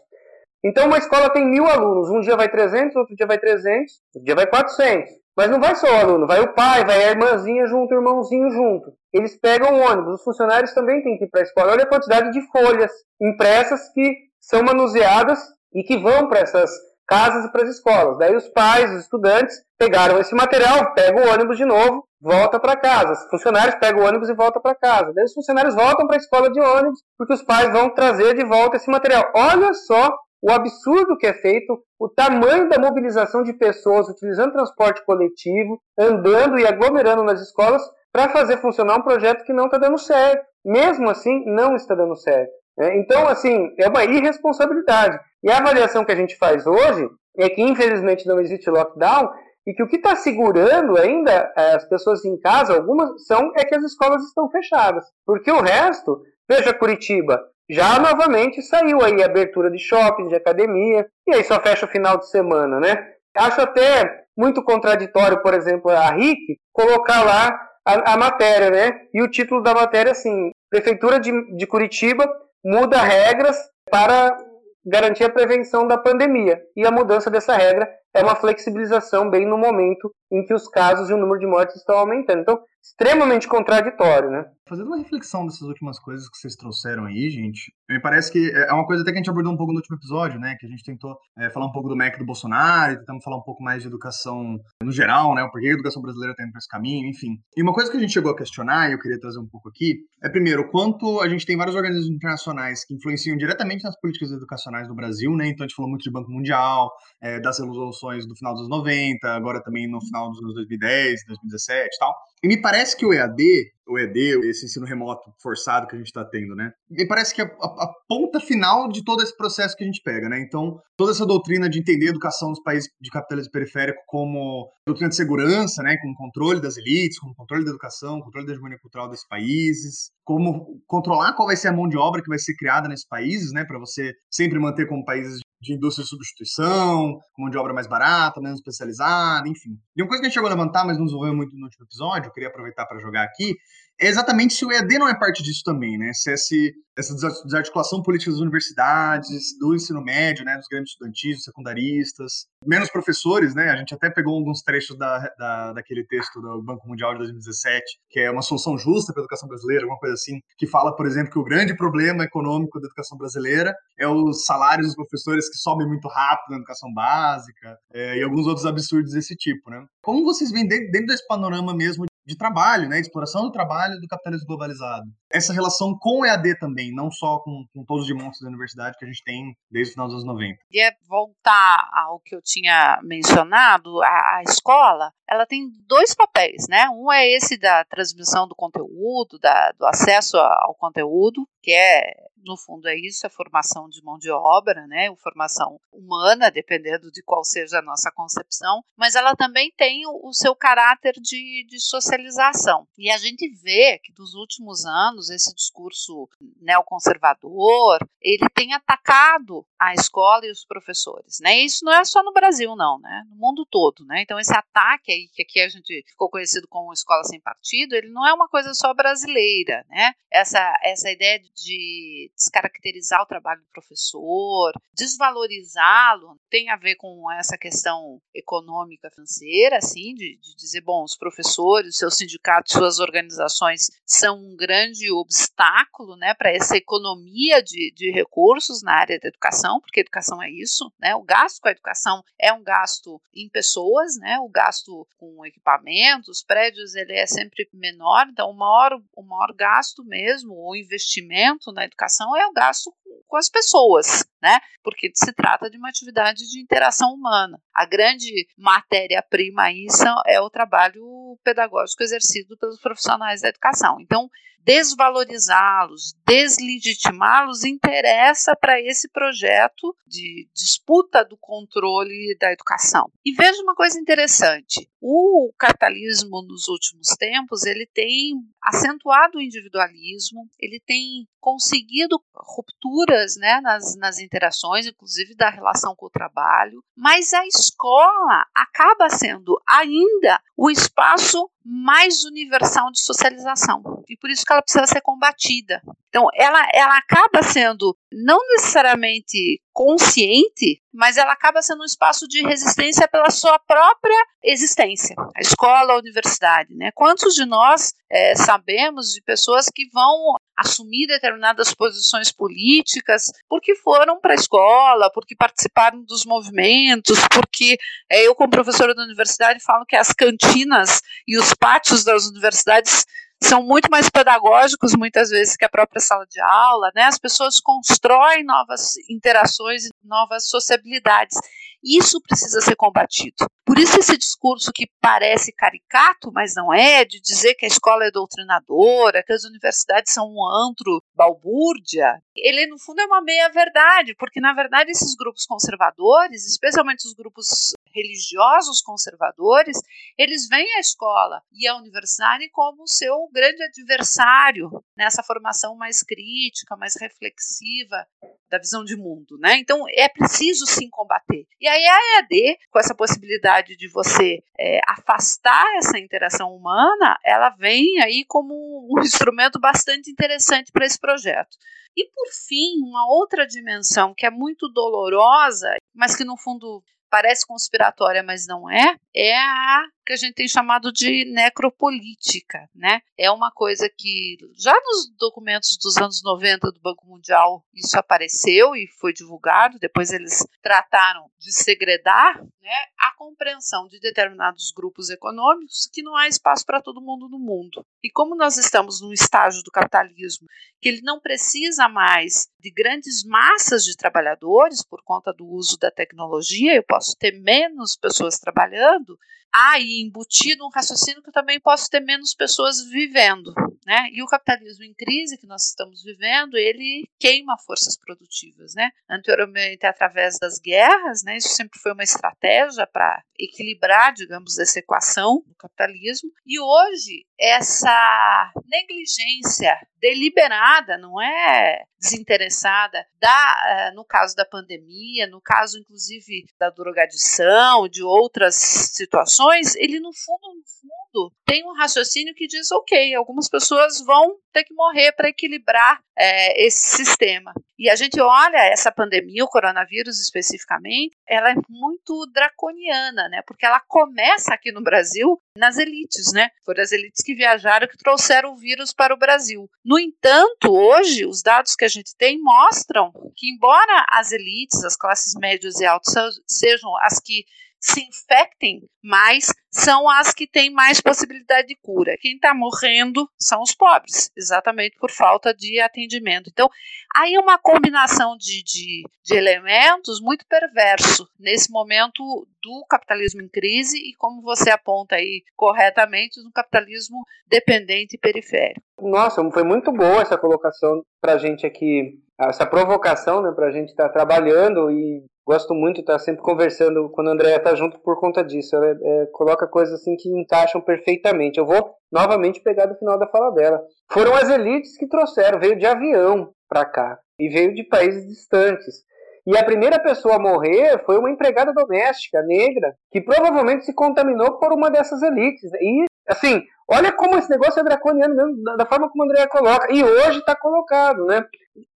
Então 0.64 0.87
uma 0.87 0.99
escola 0.99 1.29
tem 1.31 1.45
mil 1.45 1.66
alunos, 1.66 2.09
um 2.11 2.20
dia 2.20 2.37
vai 2.37 2.49
300, 2.49 2.95
outro 2.95 3.16
dia 3.16 3.27
vai 3.27 3.39
300, 3.39 3.93
outro 4.14 4.25
dia 4.25 4.35
vai 4.35 4.47
400. 4.47 5.24
Mas 5.37 5.51
não 5.51 5.61
vai 5.61 5.74
só 5.74 5.87
o 5.87 6.01
aluno, 6.01 6.26
vai 6.26 6.41
o 6.41 6.55
pai, 6.55 6.85
vai 6.85 7.05
a 7.05 7.11
irmãzinha 7.11 7.66
junto, 7.66 7.93
o 7.93 7.99
irmãozinho 7.99 8.51
junto. 8.51 8.93
Eles 9.12 9.37
pegam 9.37 9.74
o 9.74 9.80
ônibus, 9.80 10.14
os 10.14 10.24
funcionários 10.24 10.72
também 10.72 11.03
têm 11.03 11.18
que 11.18 11.24
ir 11.24 11.28
para 11.28 11.41
a 11.41 11.45
escola. 11.45 11.72
Olha 11.72 11.85
a 11.85 11.89
quantidade 11.89 12.30
de 12.30 12.41
folhas 12.53 12.93
impressas 13.20 13.89
que 13.93 14.14
são 14.41 14.62
manuseadas 14.62 15.41
e 15.74 15.82
que 15.82 15.97
vão 15.97 16.28
para 16.28 16.41
essas 16.41 16.70
casas 17.07 17.45
e 17.45 17.53
para 17.53 17.64
as 17.64 17.70
escolas. 17.70 18.18
Daí 18.18 18.35
os 18.35 18.49
pais, 18.49 18.93
os 18.93 19.01
estudantes, 19.01 19.57
pegaram 19.78 20.18
esse 20.18 20.35
material, 20.35 20.95
pegam 20.95 21.24
o 21.24 21.32
ônibus 21.32 21.57
de 21.57 21.64
novo, 21.64 22.07
volta 22.20 22.59
para 22.59 22.76
casa. 22.76 23.12
Os 23.12 23.30
funcionários 23.30 23.74
pegam 23.76 24.03
o 24.03 24.07
ônibus 24.07 24.28
e 24.28 24.35
voltam 24.35 24.62
para 24.62 24.74
casa. 24.74 25.12
Daí 25.12 25.24
os 25.24 25.35
funcionários 25.35 25.74
voltam 25.74 26.07
para 26.07 26.16
a 26.16 26.18
escola 26.18 26.51
de 26.51 26.61
ônibus, 26.61 27.01
porque 27.18 27.35
os 27.35 27.43
pais 27.43 27.70
vão 27.72 27.91
trazer 27.91 28.35
de 28.35 28.45
volta 28.45 28.76
esse 28.76 28.91
material. 28.91 29.30
Olha 29.35 29.74
só 29.74 30.16
o 30.45 30.53
absurdo 30.53 31.16
que 31.16 31.26
é 31.26 31.32
feito, 31.32 31.82
o 31.99 32.07
tamanho 32.07 32.68
da 32.68 32.78
mobilização 32.78 33.42
de 33.42 33.55
pessoas 33.55 34.11
utilizando 34.11 34.53
transporte 34.53 35.03
coletivo, 35.07 35.80
andando 35.99 36.59
e 36.59 36.66
aglomerando 36.66 37.24
nas 37.24 37.40
escolas 37.40 37.82
para 38.12 38.28
fazer 38.28 38.59
funcionar 38.59 38.99
um 38.99 39.03
projeto 39.03 39.42
que 39.42 39.55
não 39.55 39.64
está 39.64 39.78
dando 39.78 39.97
certo. 39.97 40.45
Mesmo 40.62 41.09
assim, 41.09 41.42
não 41.47 41.74
está 41.74 41.95
dando 41.95 42.14
certo. 42.14 42.53
Né? 42.76 42.99
Então, 42.99 43.26
assim, 43.26 43.70
é 43.78 43.88
uma 43.88 44.05
irresponsabilidade. 44.05 45.18
E 45.42 45.51
a 45.51 45.57
avaliação 45.57 46.05
que 46.05 46.12
a 46.12 46.16
gente 46.16 46.36
faz 46.36 46.66
hoje 46.66 47.09
é 47.38 47.49
que, 47.49 47.62
infelizmente, 47.62 48.26
não 48.26 48.38
existe 48.38 48.68
lockdown 48.68 49.30
e 49.66 49.72
que 49.72 49.82
o 49.82 49.88
que 49.88 49.97
está 49.97 50.14
segurando 50.14 50.99
ainda 50.99 51.55
é, 51.57 51.74
as 51.74 51.88
pessoas 51.88 52.22
em 52.22 52.38
casa, 52.38 52.74
algumas 52.74 53.26
são, 53.26 53.51
é 53.57 53.64
que 53.64 53.74
as 53.74 53.82
escolas 53.82 54.22
estão 54.22 54.51
fechadas. 54.51 55.07
Porque 55.24 55.51
o 55.51 55.62
resto, 55.62 56.20
veja 56.47 56.74
Curitiba, 56.74 57.40
já 57.71 57.99
novamente 57.99 58.61
saiu 58.62 59.03
aí 59.03 59.23
a 59.23 59.27
abertura 59.27 59.71
de 59.71 59.79
shopping, 59.79 60.29
de 60.29 60.35
academia, 60.35 61.07
e 61.27 61.35
aí 61.35 61.45
só 61.45 61.61
fecha 61.61 61.87
o 61.87 61.89
final 61.89 62.19
de 62.19 62.29
semana, 62.29 62.79
né? 62.79 63.12
Acho 63.37 63.61
até 63.62 64.25
muito 64.37 64.62
contraditório, 64.62 65.43
por 65.43 65.55
exemplo, 65.55 65.91
a 65.91 66.11
RIC 66.11 66.59
colocar 66.73 67.25
lá 67.25 67.59
a, 67.87 68.15
a 68.15 68.17
matéria, 68.17 68.71
né? 68.71 69.01
E 69.12 69.23
o 69.23 69.31
título 69.31 69.62
da 69.62 69.75
matéria, 69.75 70.12
assim, 70.12 70.51
Prefeitura 70.71 71.21
de, 71.21 71.57
de 71.57 71.67
Curitiba 71.67 72.29
muda 72.65 73.01
regras 73.01 73.57
para 73.91 74.37
garantir 74.85 75.25
a 75.25 75.31
prevenção 75.31 75.87
da 75.87 75.97
pandemia. 75.97 76.61
E 76.77 76.87
a 76.87 76.91
mudança 76.91 77.31
dessa 77.31 77.57
regra 77.57 77.89
é 78.15 78.23
uma 78.23 78.37
flexibilização 78.37 79.31
bem 79.31 79.47
no 79.47 79.57
momento 79.57 80.12
em 80.35 80.45
que 80.45 80.55
os 80.55 80.68
casos 80.68 81.09
e 81.09 81.14
o 81.14 81.16
número 81.16 81.39
de 81.39 81.47
mortes 81.47 81.76
estão 81.76 81.97
aumentando. 81.97 82.41
Então, 82.41 82.61
extremamente 82.85 83.49
contraditório, 83.49 84.30
né? 84.30 84.45
Fazendo 84.68 84.89
uma 84.89 84.99
reflexão 84.99 85.47
dessas 85.47 85.62
últimas 85.62 85.99
coisas 85.99 86.28
que 86.28 86.37
vocês 86.37 86.55
trouxeram 86.55 87.07
aí, 87.07 87.30
gente, 87.30 87.72
me 87.89 88.01
parece 88.01 88.30
que 88.30 88.51
é 88.51 88.72
uma 88.72 88.87
coisa 88.87 89.03
até 89.03 89.11
que 89.11 89.18
a 89.18 89.20
gente 89.20 89.30
abordou 89.30 89.53
um 89.53 89.57
pouco 89.57 89.72
no 89.72 89.78
último 89.78 89.97
episódio, 89.97 90.39
né? 90.39 90.57
Que 90.59 90.66
a 90.66 90.68
gente 90.68 90.85
tentou 90.85 91.16
é, 91.39 91.51
falar 91.51 91.66
um 91.66 91.72
pouco 91.72 91.89
do 91.89 91.97
MEC 91.97 92.18
do 92.18 92.26
Bolsonaro, 92.26 92.99
tentamos 92.99 93.24
falar 93.24 93.39
um 93.39 93.43
pouco 93.43 93.62
mais 93.62 93.82
de 93.82 93.89
educação 93.89 94.59
no 94.82 94.93
geral, 94.93 95.35
né? 95.35 95.43
O 95.43 95.51
porquê 95.51 95.68
a 95.68 95.72
educação 95.72 96.03
brasileira 96.03 96.32
está 96.32 96.45
indo 96.45 96.53
para 96.53 96.59
esse 96.59 96.68
caminho, 96.68 97.09
enfim. 97.09 97.39
E 97.57 97.62
uma 97.62 97.72
coisa 97.72 97.91
que 97.91 97.97
a 97.97 98.01
gente 98.01 98.12
chegou 98.12 98.32
a 98.32 98.37
questionar, 98.37 98.91
e 98.91 98.93
eu 98.93 98.99
queria 98.99 99.18
trazer 99.18 99.39
um 99.39 99.47
pouco 99.47 99.68
aqui, 99.68 100.01
é 100.22 100.28
primeiro, 100.28 100.70
quanto 100.70 101.20
a 101.20 101.28
gente 101.28 101.47
tem 101.47 101.57
vários 101.57 101.76
organismos 101.76 102.09
internacionais 102.09 102.85
que 102.85 102.95
influenciam 102.95 103.37
diretamente 103.37 103.85
nas 103.85 103.99
políticas 103.99 104.30
educacionais 104.30 104.89
do 104.89 104.95
Brasil, 104.95 105.35
né? 105.37 105.49
Então 105.49 105.64
a 105.64 105.68
gente 105.68 105.76
falou 105.76 105.91
muito 105.91 106.05
de 106.05 106.11
Banco 106.11 106.30
Mundial, 106.30 106.91
é, 107.22 107.41
das 107.41 107.59
resoluções 107.59 108.26
do 108.26 108.37
final 108.37 108.53
dos 108.53 108.62
anos 108.62 108.70
90, 108.70 109.28
agora 109.28 109.62
também 109.62 109.91
no 109.91 110.01
final 110.01 110.24
dos 110.31 110.43
anos 110.43 110.55
2010, 110.55 111.20
2017 111.27 111.95
e 111.95 111.99
tal. 111.99 112.14
E 112.45 112.49
me 112.49 112.61
parece 112.61 112.95
que 112.95 113.07
o 113.07 113.12
EAD, 113.12 113.43
o 113.89 113.99
ED, 113.99 114.49
esse 114.49 114.66
ensino 114.66 114.85
remoto 114.85 115.33
forçado 115.43 115.87
que 115.87 115.95
a 115.95 115.99
gente 115.99 116.09
está 116.09 116.25
tendo, 116.25 116.55
né? 116.55 116.72
Me 116.91 117.07
parece 117.07 117.35
que 117.35 117.41
a, 117.41 117.45
a, 117.45 117.49
a, 117.49 117.93
ponta 118.07 118.39
final 118.39 118.89
de 118.89 119.03
todo 119.03 119.22
esse 119.22 119.35
processo 119.37 119.75
que 119.75 119.83
a 119.83 119.87
gente 119.87 120.03
pega, 120.03 120.29
né? 120.29 120.41
Então, 120.41 120.79
toda 120.97 121.12
essa 121.12 121.25
doutrina 121.25 121.70
de 121.70 121.79
entender 121.79 122.09
a 122.09 122.11
educação 122.11 122.51
dos 122.51 122.62
países 122.62 122.89
de 123.01 123.11
capitalismo 123.11 123.51
periférico 123.51 123.99
como 124.07 124.70
doutrina 124.87 125.09
de 125.09 125.16
segurança, 125.16 125.83
né? 125.83 125.97
Como 126.03 126.14
controle 126.14 126.61
das 126.61 126.77
elites, 126.77 127.18
como 127.18 127.35
controle 127.35 127.64
da 127.64 127.70
educação, 127.70 128.20
controle 128.20 128.47
da 128.47 128.53
hegemonia 128.53 128.79
cultural 128.79 129.09
desses 129.09 129.27
países, 129.27 130.11
como 130.22 130.83
controlar 130.87 131.35
qual 131.35 131.49
vai 131.49 131.57
ser 131.57 131.68
a 131.68 131.72
mão 131.72 131.89
de 131.89 131.97
obra 131.97 132.22
que 132.22 132.29
vai 132.29 132.39
ser 132.39 132.55
criada 132.57 132.89
nesses 132.89 133.07
países, 133.07 133.53
né? 133.53 133.64
Para 133.64 133.79
você 133.79 134.12
sempre 134.31 134.59
manter 134.59 134.87
como 134.87 135.05
países 135.05 135.41
de 135.65 135.75
indústria 135.75 136.05
de 136.05 136.11
substituição, 136.11 137.19
mão 137.39 137.51
de 137.51 137.57
obra 137.57 137.73
mais 137.73 137.87
barata, 137.87 138.41
menos 138.41 138.59
especializada, 138.59 139.49
enfim. 139.49 139.79
E 139.97 140.03
uma 140.03 140.09
coisa 140.09 140.21
que 140.21 140.27
a 140.27 140.29
gente 140.29 140.35
chegou 140.35 140.49
a 140.49 140.53
levantar, 140.53 140.85
mas 140.85 140.99
não 140.99 141.07
desenvolveu 141.07 141.35
muito 141.35 141.57
no 141.57 141.65
último 141.65 141.85
episódio, 141.85 142.29
eu 142.29 142.33
queria 142.33 142.49
aproveitar 142.49 142.87
para 142.87 143.01
jogar 143.01 143.25
aqui, 143.25 143.57
é 144.01 144.09
exatamente 144.09 144.55
se 144.55 144.64
o 144.64 144.72
EAD 144.72 144.99
não 144.99 145.09
é 145.09 145.18
parte 145.18 145.42
disso 145.42 145.62
também, 145.64 145.97
né? 145.97 146.12
Se 146.12 146.32
esse, 146.32 146.74
essa 146.99 147.14
desarticulação 147.45 148.03
política 148.03 148.30
das 148.30 148.40
universidades, 148.40 149.57
do 149.59 149.74
ensino 149.74 150.03
médio, 150.03 150.45
né, 150.45 150.57
dos 150.57 150.66
grandes 150.68 150.92
estudantis, 150.92 151.36
dos 151.36 151.45
secundaristas, 151.45 152.47
menos 152.66 152.90
professores, 152.90 153.55
né? 153.55 153.70
A 153.70 153.76
gente 153.76 153.95
até 153.95 154.11
pegou 154.11 154.34
alguns 154.36 154.62
trechos 154.62 154.99
da, 154.99 155.18
da, 155.38 155.72
daquele 155.74 156.05
texto 156.05 156.40
do 156.40 156.62
Banco 156.62 156.88
Mundial 156.88 157.12
de 157.12 157.18
2017, 157.18 157.84
que 158.11 158.20
é 158.20 158.30
uma 158.30 158.42
solução 158.42 158.76
justa 158.76 159.12
para 159.12 159.22
a 159.22 159.24
educação 159.24 159.49
brasileira, 159.49 159.84
alguma 159.84 160.01
coisa 160.01 160.14
assim, 160.14 160.40
que 160.59 160.66
fala, 160.66 160.95
por 160.97 161.07
exemplo, 161.07 161.30
que 161.30 161.38
o 161.38 161.45
grande 161.45 161.76
problema 161.76 162.24
econômico 162.24 162.80
da 162.80 162.86
educação 162.86 163.16
brasileira 163.16 163.74
é 163.99 164.09
os 164.09 164.45
salários 164.45 164.88
dos 164.88 164.97
professores 164.97 165.49
que 165.49 165.57
sobem 165.57 165.86
muito 165.86 166.09
rápido 166.09 166.51
na 166.51 166.57
educação 166.57 166.92
básica 166.92 167.78
é, 167.92 168.18
e 168.18 168.22
alguns 168.22 168.47
outros 168.47 168.66
absurdos 168.66 169.12
desse 169.12 169.36
tipo, 169.36 169.70
né? 169.70 169.84
Como 170.03 170.24
vocês 170.24 170.51
veem 170.51 170.66
dentro 170.66 171.07
desse 171.07 171.26
panorama 171.26 171.74
mesmo 171.74 172.05
de 172.27 172.37
trabalho, 172.37 172.89
né, 172.89 173.01
exploração 173.01 173.43
do 173.43 173.53
trabalho 173.53 174.01
do 174.01 174.09
capitalismo 174.09 174.47
globalizado. 174.47 175.07
Essa 175.35 175.53
relação 175.53 175.97
com 175.99 176.20
o 176.20 176.24
EAD 176.24 176.59
também, 176.59 176.95
não 176.95 177.11
só 177.11 177.41
com, 177.41 177.64
com 177.74 177.85
todos 177.85 178.09
os 178.09 178.14
monstros 178.14 178.43
da 178.43 178.49
universidade 178.49 178.97
que 178.97 179.05
a 179.05 179.09
gente 179.09 179.24
tem 179.24 179.57
desde 179.70 179.91
o 179.91 179.95
final 179.95 180.07
dos 180.07 180.22
anos 180.22 180.26
90. 180.26 180.59
E 180.70 180.97
voltar 181.09 181.89
ao 181.93 182.20
que 182.20 182.35
eu 182.35 182.41
tinha 182.43 183.01
mencionado, 183.03 184.03
a, 184.03 184.37
a, 184.37 184.43
escola, 184.47 185.12
ela 185.28 185.47
tem 185.47 185.70
dois 185.89 186.14
papéis, 186.14 186.68
né? 186.68 186.89
Um 186.91 187.11
é 187.12 187.28
esse 187.28 187.59
da 187.59 187.85
transmissão 187.85 188.47
do 188.47 188.55
conteúdo, 188.55 189.39
da, 189.41 189.72
do 189.72 189.87
acesso 189.87 190.37
ao 190.37 190.74
conteúdo, 190.74 191.47
que 191.62 191.72
é 191.72 192.14
no 192.45 192.57
fundo 192.57 192.87
é 192.87 192.97
isso, 192.97 193.26
a 193.26 193.30
formação 193.30 193.89
de 193.89 194.03
mão 194.03 194.18
de 194.18 194.30
obra, 194.30 194.87
né, 194.87 195.09
a 195.09 195.16
formação 195.16 195.80
humana, 195.91 196.51
dependendo 196.51 197.11
de 197.11 197.22
qual 197.22 197.43
seja 197.43 197.78
a 197.78 197.82
nossa 197.82 198.12
concepção, 198.12 198.85
mas 198.97 199.14
ela 199.14 199.35
também 199.35 199.72
tem 199.76 200.07
o, 200.07 200.28
o 200.28 200.32
seu 200.32 200.55
caráter 200.55 201.14
de, 201.14 201.66
de 201.68 201.80
socialização. 201.80 202.87
E 202.99 203.11
a 203.11 203.18
gente 203.18 203.49
vê 203.62 203.99
que 203.99 204.12
nos 204.18 204.35
últimos 204.35 204.85
anos 204.85 205.24
esse 205.31 205.55
discurso 205.55 206.29
neoconservador, 206.61 207.99
ele 208.20 208.49
tem 208.55 208.72
atacado 208.72 209.66
a 209.79 209.93
escola 209.95 210.47
e 210.47 210.51
os 210.51 210.64
professores, 210.64 211.39
né? 211.41 211.61
E 211.61 211.66
isso 211.66 211.85
não 211.85 211.93
é 211.93 212.05
só 212.05 212.22
no 212.22 212.33
Brasil, 212.33 212.75
não, 212.77 212.99
né? 212.99 213.25
No 213.29 213.37
mundo 213.37 213.66
todo, 213.70 214.05
né? 214.05 214.22
Então 214.22 214.39
esse 214.39 214.55
ataque 214.55 215.12
aí 215.12 215.29
que 215.33 215.43
aqui 215.43 215.61
a 215.61 215.68
gente 215.68 216.05
ficou 216.09 216.31
conhecido 216.31 216.66
como 216.68 216.93
escola 216.93 217.25
sem 217.25 217.41
partido, 217.41 217.95
ele 217.95 218.09
não 218.09 218.27
é 218.27 218.33
uma 218.33 218.49
coisa 218.49 218.72
só 218.75 218.93
brasileira, 218.95 219.85
né? 219.89 220.12
Essa 220.31 220.75
essa 220.83 221.11
ideia 221.11 221.41
de 221.55 222.31
descaracterizar 222.37 223.22
o 223.22 223.27
trabalho 223.27 223.61
do 223.61 223.68
professor, 223.68 224.72
desvalorizá-lo, 224.95 226.39
tem 226.51 226.70
a 226.70 226.77
ver 226.77 226.97
com 226.97 227.31
essa 227.33 227.59
questão 227.59 228.20
econômica 228.35 229.11
financeira, 229.11 229.79
assim, 229.79 230.14
de, 230.14 230.39
de 230.41 230.57
dizer, 230.57 230.81
bom, 230.81 231.05
os 231.05 231.16
professores, 231.16 231.97
seus 231.97 232.16
sindicatos, 232.16 232.72
suas 232.72 232.99
organizações 232.99 233.91
são 234.07 234.39
um 234.39 234.57
grande 234.57 235.11
obstáculo, 235.21 236.17
né, 236.17 236.35
para 236.35 236.51
essa 236.51 236.77
economia 236.77 237.62
de, 237.62 237.93
de 237.95 238.11
recursos 238.11 238.83
na 238.83 238.93
área 238.93 239.19
da 239.19 239.29
educação, 239.29 239.81
porque 239.81 240.01
educação 240.01 240.43
é 240.43 240.51
isso, 240.51 240.93
né, 241.01 241.15
o 241.15 241.23
gasto 241.23 241.61
com 241.61 241.69
a 241.69 241.73
educação 241.73 242.23
é 242.39 242.53
um 242.53 242.62
gasto 242.62 243.21
em 243.35 243.49
pessoas, 243.49 244.17
né, 244.19 244.39
o 244.39 244.49
gasto 244.49 245.07
com 245.17 245.45
equipamentos, 245.45 246.43
prédios, 246.43 246.95
ele 246.95 247.15
é 247.15 247.27
sempre 247.27 247.69
menor, 247.73 248.27
então 248.29 248.51
o 248.51 248.57
maior, 248.57 249.01
o 249.15 249.23
maior 249.23 249.53
gasto 249.55 250.05
mesmo, 250.05 250.55
o 250.55 250.77
investimento 250.77 251.73
na 251.73 251.85
educação 251.85 252.37
é 252.37 252.47
o 252.47 252.53
gasto 252.53 252.93
com 253.27 253.37
as 253.37 253.49
pessoas, 253.49 254.25
né? 254.43 254.59
Porque 254.83 255.11
se 255.15 255.33
trata 255.33 255.71
de 255.71 255.77
uma 255.77 255.89
atividade 255.89 256.49
de 256.49 256.61
interação 256.61 257.12
humana. 257.12 257.59
A 257.75 257.87
grande 257.87 258.47
matéria-prima 258.57 259.73
isso 259.73 260.05
é 260.27 260.41
o 260.41 260.51
trabalho 260.51 261.39
pedagógico 261.43 262.03
exercido 262.03 262.57
pelos 262.59 262.81
profissionais 262.81 263.41
da 263.41 263.49
educação. 263.49 263.99
Então, 264.01 264.29
desvalorizá-los, 264.65 266.15
deslegitimá-los 266.27 267.65
interessa 267.65 268.57
para 268.57 268.81
esse 268.81 269.09
projeto 269.11 269.95
de 270.07 270.49
disputa 270.55 271.25
do 271.25 271.37
controle 271.37 272.37
da 272.41 272.51
educação. 272.51 273.11
E 273.25 273.33
veja 273.35 273.62
uma 273.62 273.75
coisa 273.75 273.99
interessante: 273.99 274.89
o 275.07 275.53
capitalismo 275.59 276.43
nos 276.49 276.67
últimos 276.67 277.09
tempos 277.19 277.65
ele 277.65 277.87
tem 277.93 278.33
acentuado 278.63 279.37
o 279.37 279.43
individualismo, 279.43 280.49
ele 280.59 280.81
tem 280.81 281.29
conseguido 281.39 282.19
rupturas 282.35 283.37
né, 283.37 283.61
nas, 283.61 283.95
nas 283.97 284.19
interações, 284.19 284.87
inclusive 284.87 285.35
da 285.35 285.51
relação 285.51 285.95
com 285.95 286.07
o 286.07 286.11
trabalho, 286.11 286.83
mas 286.97 287.35
a 287.35 287.47
escola 287.47 288.47
acaba 288.55 289.11
sendo 289.11 289.61
ainda 289.69 290.41
o 290.57 290.71
espaço 290.71 291.51
mais 291.65 292.25
universal 292.25 292.91
de 292.91 293.01
socialização. 293.01 293.83
E 294.09 294.17
por 294.17 294.29
isso 294.29 294.45
que 294.45 294.53
ela 294.53 294.62
precisa 294.62 294.87
ser 294.87 295.01
combatida. 295.01 295.81
Então, 296.09 296.29
ela, 296.35 296.69
ela 296.73 296.99
acaba 296.99 297.43
sendo 297.43 297.97
não 298.12 298.39
necessariamente 298.51 299.61
consciente, 299.73 300.81
mas 300.93 301.17
ela 301.17 301.33
acaba 301.33 301.62
sendo 301.62 301.83
um 301.83 301.87
espaço 301.87 302.29
de 302.29 302.43
resistência 302.43 303.09
pela 303.09 303.31
sua 303.31 303.59
própria 303.59 304.27
existência. 304.43 305.17
A 305.35 305.41
escola, 305.41 305.95
a 305.95 305.99
universidade. 305.99 306.75
Né? 306.75 306.91
Quantos 306.95 307.35
de 307.35 307.45
nós 307.45 307.93
é, 308.11 308.37
sabemos 308.37 309.09
de 309.12 309.23
pessoas 309.23 309.67
que 309.75 309.89
vão 309.93 310.37
assumir 310.57 311.07
determinadas 311.07 311.75
posições 311.75 312.31
políticas 312.31 313.33
porque 313.49 313.75
foram 313.77 314.21
para 314.21 314.33
a 314.33 314.37
escola, 314.37 315.11
porque 315.13 315.35
participaram 315.35 316.03
dos 316.05 316.25
movimentos, 316.25 317.19
porque 317.29 317.77
é, 318.11 318.27
eu, 318.27 318.35
como 318.35 318.51
professora 318.51 318.95
da 318.95 319.03
universidade, 319.03 319.63
falo 319.63 319.85
que 319.87 319.97
as 319.97 320.13
cantinas 320.13 321.01
e 321.27 321.39
os 321.39 321.55
pátios 321.55 322.05
das 322.05 322.27
universidades 322.27 323.05
são 323.43 323.63
muito 323.63 323.91
mais 323.91 324.09
pedagógicos 324.09 324.95
muitas 324.95 325.29
vezes 325.29 325.57
que 325.57 325.65
a 325.65 325.69
própria 325.69 326.01
sala 326.01 326.27
de 326.27 326.41
aula, 326.41 326.91
né? 326.95 327.03
As 327.03 327.19
pessoas 327.19 327.61
constroem 327.61 328.45
novas 328.45 328.95
interações 329.11 329.85
e 329.85 329.91
novas 330.03 330.49
sociabilidades. 330.49 331.39
Isso 331.85 332.20
precisa 332.22 332.61
ser 332.62 332.74
combatido. 332.76 333.47
Por 333.64 333.78
isso 333.78 333.99
esse 333.99 334.16
discurso 334.16 334.72
que 334.74 334.89
parece 335.01 335.53
caricato, 335.53 336.32
mas 336.32 336.55
não 336.55 336.72
é, 336.72 337.05
de 337.05 337.20
dizer 337.20 337.55
que 337.55 337.66
a 337.66 337.68
escola 337.68 338.05
é 338.07 338.11
doutrinadora, 338.11 339.22
que 339.22 339.32
as 339.32 339.45
universidades 339.45 340.12
são 340.12 340.26
um 340.26 340.47
antro 340.47 341.03
balbúrdia, 341.14 342.22
ele 342.37 342.66
no 342.66 342.78
fundo 342.78 343.01
é 343.01 343.05
uma 343.07 343.22
meia 343.22 343.49
verdade, 343.49 344.14
porque 344.18 344.41
na 344.41 344.53
verdade 344.53 344.91
esses 344.91 345.14
grupos 345.14 345.47
conservadores, 345.47 346.47
especialmente 346.47 347.07
os 347.07 347.14
grupos 347.14 347.72
religiosos 347.95 348.80
conservadores, 348.80 349.78
eles 350.18 350.49
veem 350.49 350.74
a 350.76 350.80
escola 350.80 351.42
e 351.53 351.66
a 351.66 351.76
universidade 351.76 352.49
como 352.51 352.86
seu 352.86 353.28
grande 353.32 353.62
adversário 353.62 354.70
nessa 354.97 355.22
formação 355.22 355.76
mais 355.76 356.03
crítica, 356.03 356.76
mais 356.76 356.95
reflexiva 357.01 358.07
da 358.51 358.59
visão 358.59 358.84
de 358.84 358.97
mundo, 358.97 359.36
né? 359.38 359.57
Então 359.59 359.84
é 359.88 360.09
preciso 360.09 360.66
sim 360.66 360.88
combater. 360.88 361.47
E 361.61 361.66
aí 361.66 361.84
a 361.84 362.18
EAD, 362.18 362.59
com 362.70 362.78
essa 362.78 362.95
possibilidade 362.95 363.76
de 363.76 363.88
você 363.88 364.42
é, 364.59 364.80
afastar 364.86 365.66
essa 365.76 365.99
interação 365.99 366.55
humana, 366.55 367.18
ela 367.24 367.51
vem 367.51 368.01
aí 368.03 368.24
como 368.26 368.55
um 368.55 369.01
instrumento 369.03 369.59
bastante 369.59 370.11
interessante 370.11 370.70
para 370.72 370.86
esse 370.86 370.99
projeto. 370.99 371.57
E 371.97 372.09
por 372.11 372.28
fim, 372.47 372.80
uma 372.82 373.07
outra 373.09 373.47
dimensão 373.47 374.14
que 374.16 374.26
é 374.26 374.30
muito 374.30 374.68
dolorosa, 374.68 375.76
mas 375.95 376.16
que 376.16 376.24
no 376.24 376.36
fundo 376.36 376.82
parece 377.15 377.47
conspiratória, 377.47 378.25
mas 378.25 378.45
não 378.45 378.69
é, 378.69 378.97
é 379.15 379.39
a 379.39 379.85
que 380.05 380.13
a 380.13 380.17
gente 380.17 380.35
tem 380.35 380.49
chamado 380.49 380.93
de 380.93 381.25
necropolítica, 381.25 382.69
né? 382.75 383.01
É 383.19 383.31
uma 383.31 383.51
coisa 383.51 383.89
que 383.89 384.37
já 384.57 384.73
nos 384.73 385.11
documentos 385.19 385.79
dos 385.83 385.97
anos 385.97 386.23
90 386.23 386.71
do 386.73 386.81
Banco 386.81 387.07
Mundial 387.07 387.65
isso 387.75 387.99
apareceu 387.99 388.77
e 388.77 388.87
foi 389.01 389.13
divulgado, 389.13 389.79
depois 389.79 390.13
eles 390.13 390.47
trataram 390.63 391.31
de 391.39 391.53
segredar, 391.53 392.39
né, 392.61 392.77
a 392.99 393.15
compreensão 393.17 393.87
de 393.87 394.01
determinados 394.01 394.73
grupos 394.75 395.11
econômicos 395.11 395.89
que 395.93 396.03
não 396.03 396.17
há 396.17 396.29
espaço 396.29 396.65
para 396.65 396.81
todo 396.81 397.01
mundo 397.01 397.29
no 397.29 397.39
mundo. 397.39 397.85
E 398.03 398.11
como 398.11 398.35
nós 398.35 398.57
estamos 398.57 399.01
num 399.01 399.13
estágio 399.13 399.63
do 399.63 399.71
capitalismo 399.71 400.47
que 400.81 400.89
ele 400.89 401.01
não 401.03 401.21
precisa 401.21 401.89
mais 401.89 402.49
de 402.59 402.71
grandes 402.71 403.25
massas 403.25 403.85
de 403.85 403.97
trabalhadores 403.97 404.83
por 404.83 405.03
conta 405.03 405.33
do 405.33 405.47
uso 405.47 405.79
da 405.79 405.91
tecnologia, 405.91 406.75
eu 406.75 406.83
posso 406.83 407.17
ter 407.19 407.33
menos 407.41 407.97
pessoas 407.97 408.39
trabalhando, 408.39 409.19
aí 409.55 410.03
embutido 410.05 410.67
um 410.67 410.71
raciocínio 410.71 411.23
que 411.23 411.29
eu 411.29 411.33
também 411.33 411.61
posso 411.61 411.89
ter 411.89 412.01
menos 412.01 412.35
pessoas 412.35 412.83
vivendo. 412.91 413.55
Né? 413.87 414.09
E 414.13 414.23
o 414.23 414.27
capitalismo 414.27 414.83
em 414.83 414.95
crise 414.95 415.39
que 415.39 415.47
nós 415.47 415.67
estamos 415.67 416.03
vivendo, 416.03 416.57
ele 416.57 417.07
queima 417.21 417.57
forças 417.59 417.97
produtivas. 417.99 418.75
Né? 418.75 418.91
Anteriormente, 419.09 419.87
através 419.87 420.39
das 420.39 420.59
guerras, 420.59 421.23
né? 421.23 421.37
isso 421.37 421.51
sempre 421.51 421.79
foi 421.79 421.93
uma 421.93 422.03
estratégia 422.03 422.87
para 422.87 423.23
equilibrar, 423.39 424.13
digamos, 424.13 424.59
essa 424.59 424.79
equação 424.79 425.43
do 425.47 425.55
capitalismo. 425.55 426.31
E 426.47 426.59
hoje, 426.59 427.27
essa 427.39 428.53
negligência 428.67 429.79
deliberada, 430.01 430.99
não 430.99 431.21
é 431.21 431.85
desinteressada, 432.05 433.07
da, 433.19 433.65
eh, 433.67 433.91
no 433.93 434.05
caso 434.05 434.37
da 434.37 434.45
pandemia, 434.45 435.27
no 435.27 435.41
caso, 435.41 435.79
inclusive, 435.79 436.45
da 436.59 436.69
drogadição, 436.69 437.89
de 437.89 438.03
outras 438.03 438.55
situações, 438.57 439.75
ele, 439.77 439.99
no 439.99 440.13
fundo, 440.13 440.55
no 440.55 440.65
fundo, 440.65 441.04
tem 441.47 441.65
um 441.65 441.75
raciocínio 441.75 442.35
que 442.35 442.47
diz: 442.47 442.71
ok, 442.73 443.15
algumas 443.15 443.49
pessoas 443.49 444.05
vão 444.05 444.37
ter 444.53 444.65
que 444.65 444.75
morrer 444.75 445.12
para 445.12 445.29
equilibrar 445.29 446.01
é, 446.17 446.67
esse 446.67 446.97
sistema. 446.97 447.53
E 447.77 447.91
a 447.91 447.97
gente 447.97 448.21
olha 448.21 448.59
essa 448.73 448.93
pandemia, 448.93 449.45
o 449.45 449.49
coronavírus 449.49 450.21
especificamente, 450.21 451.17
ela 451.29 451.51
é 451.51 451.55
muito 451.69 452.25
draconiana, 452.33 453.29
né? 453.29 453.43
Porque 453.47 453.67
ela 453.67 453.81
começa 453.81 454.55
aqui 454.55 454.71
no 454.71 454.83
Brasil 454.83 455.41
nas 455.57 455.77
elites, 455.77 456.33
né? 456.33 456.51
Foram 456.65 456.83
as 456.83 456.93
elites 456.93 457.23
que 457.23 457.35
viajaram 457.35 457.89
que 457.89 457.99
trouxeram 457.99 458.53
o 458.53 458.57
vírus 458.57 458.93
para 458.93 459.12
o 459.12 459.19
Brasil. 459.19 459.69
No 459.85 459.99
entanto, 459.99 460.73
hoje 460.73 461.27
os 461.27 461.43
dados 461.43 461.75
que 461.75 461.85
a 461.85 461.89
gente 461.89 462.17
tem 462.17 462.41
mostram 462.41 463.12
que 463.37 463.51
embora 463.51 464.07
as 464.11 464.31
elites, 464.31 464.85
as 464.85 464.97
classes 464.97 465.35
médias 465.35 465.81
e 465.81 465.85
altas 465.85 466.37
sejam 466.47 466.97
as 467.03 467.19
que 467.19 467.45
se 467.85 468.01
infectem 468.01 468.89
mais 469.03 469.53
são 469.70 470.09
as 470.09 470.32
que 470.32 470.47
têm 470.47 470.70
mais 470.70 471.01
possibilidade 471.01 471.68
de 471.68 471.76
cura. 471.76 472.16
Quem 472.18 472.37
está 472.37 472.55
morrendo 472.55 473.28
são 473.39 473.61
os 473.61 473.74
pobres, 473.74 474.30
exatamente 474.37 474.97
por 474.99 475.11
falta 475.11 475.53
de 475.53 475.80
atendimento. 475.80 476.49
Então, 476.51 476.70
aí 477.14 477.35
é 477.35 477.41
uma 477.41 477.59
combinação 477.59 478.37
de, 478.39 478.62
de, 478.62 479.03
de 479.22 479.35
elementos 479.37 480.20
muito 480.22 480.47
perverso 480.49 481.28
nesse 481.39 481.70
momento 481.70 482.47
do 482.62 482.87
capitalismo 482.89 483.43
em 483.43 483.49
crise 483.49 483.99
e, 483.99 484.14
como 484.14 484.41
você 484.41 484.70
aponta 484.70 485.16
aí 485.16 485.43
corretamente, 485.55 486.43
do 486.43 486.53
capitalismo 486.53 487.18
dependente 487.47 488.16
e 488.16 488.18
periférico. 488.18 488.80
Nossa, 489.03 489.43
foi 489.51 489.64
muito 489.64 489.93
boa 489.93 490.22
essa 490.22 490.39
colocação 490.39 491.03
para 491.20 491.35
a 491.35 491.39
gente 491.39 491.66
aqui, 491.66 492.18
essa 492.39 492.64
provocação 492.64 493.43
né, 493.43 493.53
para 493.53 493.66
a 493.66 493.72
gente 493.72 493.91
estar 493.91 494.09
tá 494.09 494.12
trabalhando 494.12 494.91
e 494.91 495.22
gosto 495.47 495.74
muito 495.74 495.97
de 495.97 496.01
estar 496.03 496.18
sempre 496.18 496.42
conversando 496.42 497.09
quando 497.11 497.28
a 497.28 497.32
Andrea 497.32 497.57
está 497.57 497.74
junto 497.74 497.99
por 497.99 498.18
conta 498.18 498.42
disso. 498.42 498.74
Ela 498.74 498.97
é, 499.01 499.26
coloca 499.32 499.66
coisas 499.66 500.01
assim 500.01 500.16
que 500.16 500.28
encaixam 500.28 500.80
perfeitamente. 500.80 501.59
Eu 501.59 501.66
vou 501.66 501.95
novamente 502.11 502.61
pegar 502.61 502.86
do 502.86 502.97
final 502.97 503.18
da 503.18 503.26
fala 503.26 503.51
dela. 503.51 503.80
Foram 504.11 504.34
as 504.34 504.49
elites 504.49 504.97
que 504.97 505.09
trouxeram, 505.09 505.61
veio 505.61 505.78
de 505.78 505.86
avião 505.86 506.51
para 506.68 506.84
cá 506.84 507.18
e 507.38 507.49
veio 507.49 507.74
de 507.74 507.84
países 507.84 508.26
distantes. 508.26 509.05
E 509.47 509.57
a 509.59 509.64
primeira 509.64 509.99
pessoa 509.99 510.36
a 510.36 510.38
morrer 510.38 511.05
foi 511.05 511.18
uma 511.18 511.30
empregada 511.30 511.72
doméstica 511.72 512.42
negra 512.42 512.95
que 513.11 513.20
provavelmente 513.20 513.84
se 513.84 513.95
contaminou 513.95 514.59
por 514.59 514.72
uma 514.72 514.90
dessas 514.90 515.22
elites. 515.22 515.70
E 515.74 516.05
assim, 516.26 516.62
olha 516.89 517.12
como 517.12 517.37
esse 517.37 517.51
negócio 517.51 517.80
é 517.80 517.85
draconiano 517.85 518.35
mesmo, 518.35 518.62
da 518.76 518.87
forma 518.87 519.09
como 519.09 519.22
a 519.22 519.26
Andrea 519.26 519.49
coloca. 519.49 519.93
E 519.93 520.03
hoje 520.03 520.39
está 520.39 520.55
colocado, 520.55 521.24
né? 521.26 521.45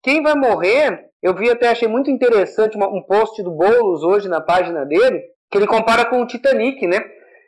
Quem 0.01 0.21
vai 0.21 0.35
morrer 0.35 1.07
eu 1.21 1.33
vi 1.33 1.49
até, 1.49 1.69
achei 1.69 1.87
muito 1.87 2.11
interessante 2.11 2.77
uma, 2.77 2.87
um 2.87 3.01
post 3.01 3.41
do 3.41 3.51
Boulos 3.51 4.03
hoje 4.03 4.29
na 4.29 4.39
página 4.39 4.85
dele, 4.85 5.21
que 5.49 5.57
ele 5.57 5.67
compara 5.67 6.05
com 6.05 6.21
o 6.21 6.27
Titanic, 6.27 6.85
né? 6.85 7.03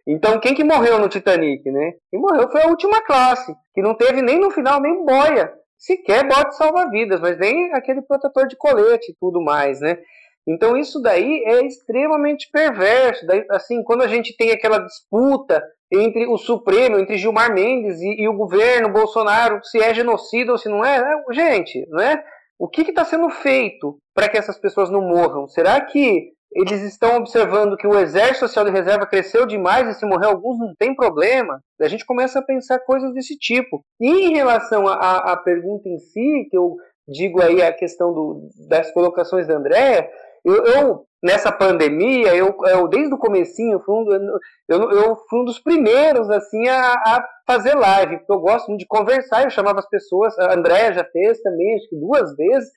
Então, 0.08 0.40
quem 0.40 0.56
que 0.56 0.64
morreu 0.64 0.98
no 0.98 1.08
Titanic, 1.08 1.70
né? 1.70 1.94
Quem 2.10 2.20
morreu 2.20 2.50
foi 2.50 2.64
a 2.64 2.68
última 2.68 3.02
classe, 3.02 3.54
que 3.74 3.82
não 3.82 3.94
teve 3.94 4.22
nem 4.22 4.40
no 4.40 4.50
final 4.50 4.82
nem 4.82 5.06
boia, 5.06 5.54
sequer 5.78 6.28
bote 6.28 6.56
salva-vidas, 6.56 7.20
mas 7.20 7.38
nem 7.38 7.72
aquele 7.74 8.02
protetor 8.02 8.48
de 8.48 8.58
colete 8.58 9.12
e 9.12 9.16
tudo 9.20 9.42
mais, 9.42 9.80
né? 9.80 10.00
Então, 10.48 10.76
isso 10.78 11.02
daí 11.02 11.44
é 11.46 11.66
extremamente 11.66 12.50
perverso. 12.52 13.26
Daí, 13.26 13.46
assim, 13.52 13.84
quando 13.84 14.02
a 14.02 14.08
gente 14.08 14.36
tem 14.36 14.52
aquela 14.52 14.80
disputa 14.80 15.64
entre 15.92 16.28
o 16.28 16.38
Supremo, 16.38 17.00
entre 17.00 17.18
Gilmar 17.18 17.54
Mendes 17.54 18.00
e, 18.00 18.22
e 18.22 18.28
o 18.28 18.34
governo 18.34 18.90
Bolsonaro, 18.90 19.60
se 19.64 19.80
é 19.80 19.94
genocida 19.94 20.52
ou 20.52 20.58
se 20.58 20.70
não 20.70 20.86
é, 20.86 21.02
né? 21.02 21.24
gente, 21.32 21.86
não 21.90 22.00
é? 22.00 22.24
O 22.58 22.68
que 22.68 22.82
está 22.82 23.06
sendo 23.06 23.30
feito 23.30 23.98
para 24.14 24.28
que 24.28 24.38
essas 24.38 24.60
pessoas 24.60 24.90
não 24.90 25.02
morram? 25.02 25.48
Será 25.48 25.80
que 25.82 26.32
eles 26.52 26.82
estão 26.82 27.18
observando 27.18 27.78
que 27.78 27.88
o 27.88 27.98
Exército 27.98 28.40
Social 28.40 28.66
de 28.66 28.72
Reserva 28.72 29.06
cresceu 29.06 29.46
demais 29.46 29.88
e 29.88 29.98
se 29.98 30.06
morrer 30.06 30.28
alguns 30.28 30.60
não 30.60 30.74
tem 30.78 30.96
problema? 30.96 31.62
A 31.80 31.88
gente 31.88 32.06
começa 32.06 32.40
a 32.40 32.44
pensar 32.44 32.80
coisas 32.80 33.14
desse 33.14 33.38
tipo. 33.38 33.84
E 34.00 34.26
em 34.26 34.34
relação 34.34 34.88
à 34.88 35.38
pergunta 35.38 35.88
em 35.88 36.00
si, 36.00 36.48
que 36.50 36.58
eu 36.58 36.76
digo 37.08 37.42
aí 37.42 37.62
a 37.62 37.74
questão 37.74 38.14
do, 38.14 38.50
das 38.68 38.92
colocações 38.92 39.48
da 39.48 39.56
Andréa, 39.56 40.10
eu, 40.46 40.66
eu, 40.66 41.06
nessa 41.22 41.52
pandemia, 41.52 42.36
eu, 42.36 42.56
eu 42.66 42.88
desde 42.88 43.14
o 43.14 43.18
comecinho, 43.18 43.80
fui 43.86 43.96
um, 43.96 44.38
eu, 44.68 44.92
eu 44.92 45.16
fui 45.30 45.42
um 45.42 45.46
dos 45.46 45.60
primeiros 45.60 46.30
assim 46.30 46.68
a, 46.68 46.94
a, 46.94 47.26
fazer 47.46 47.76
live, 47.76 48.18
porque 48.18 48.34
eu 48.34 48.40
gosto 48.40 48.68
muito 48.68 48.82
de 48.82 48.88
conversar, 48.88 49.44
eu 49.44 49.50
chamava 49.50 49.80
as 49.80 49.90
pessoas, 49.90 50.38
a 50.40 50.54
Andréa 50.54 50.94
já 50.94 51.04
fez 51.04 51.42
também, 51.42 51.76
acho 51.76 51.90
que 51.90 51.96
duas 51.96 52.36
vezes, 52.36 52.70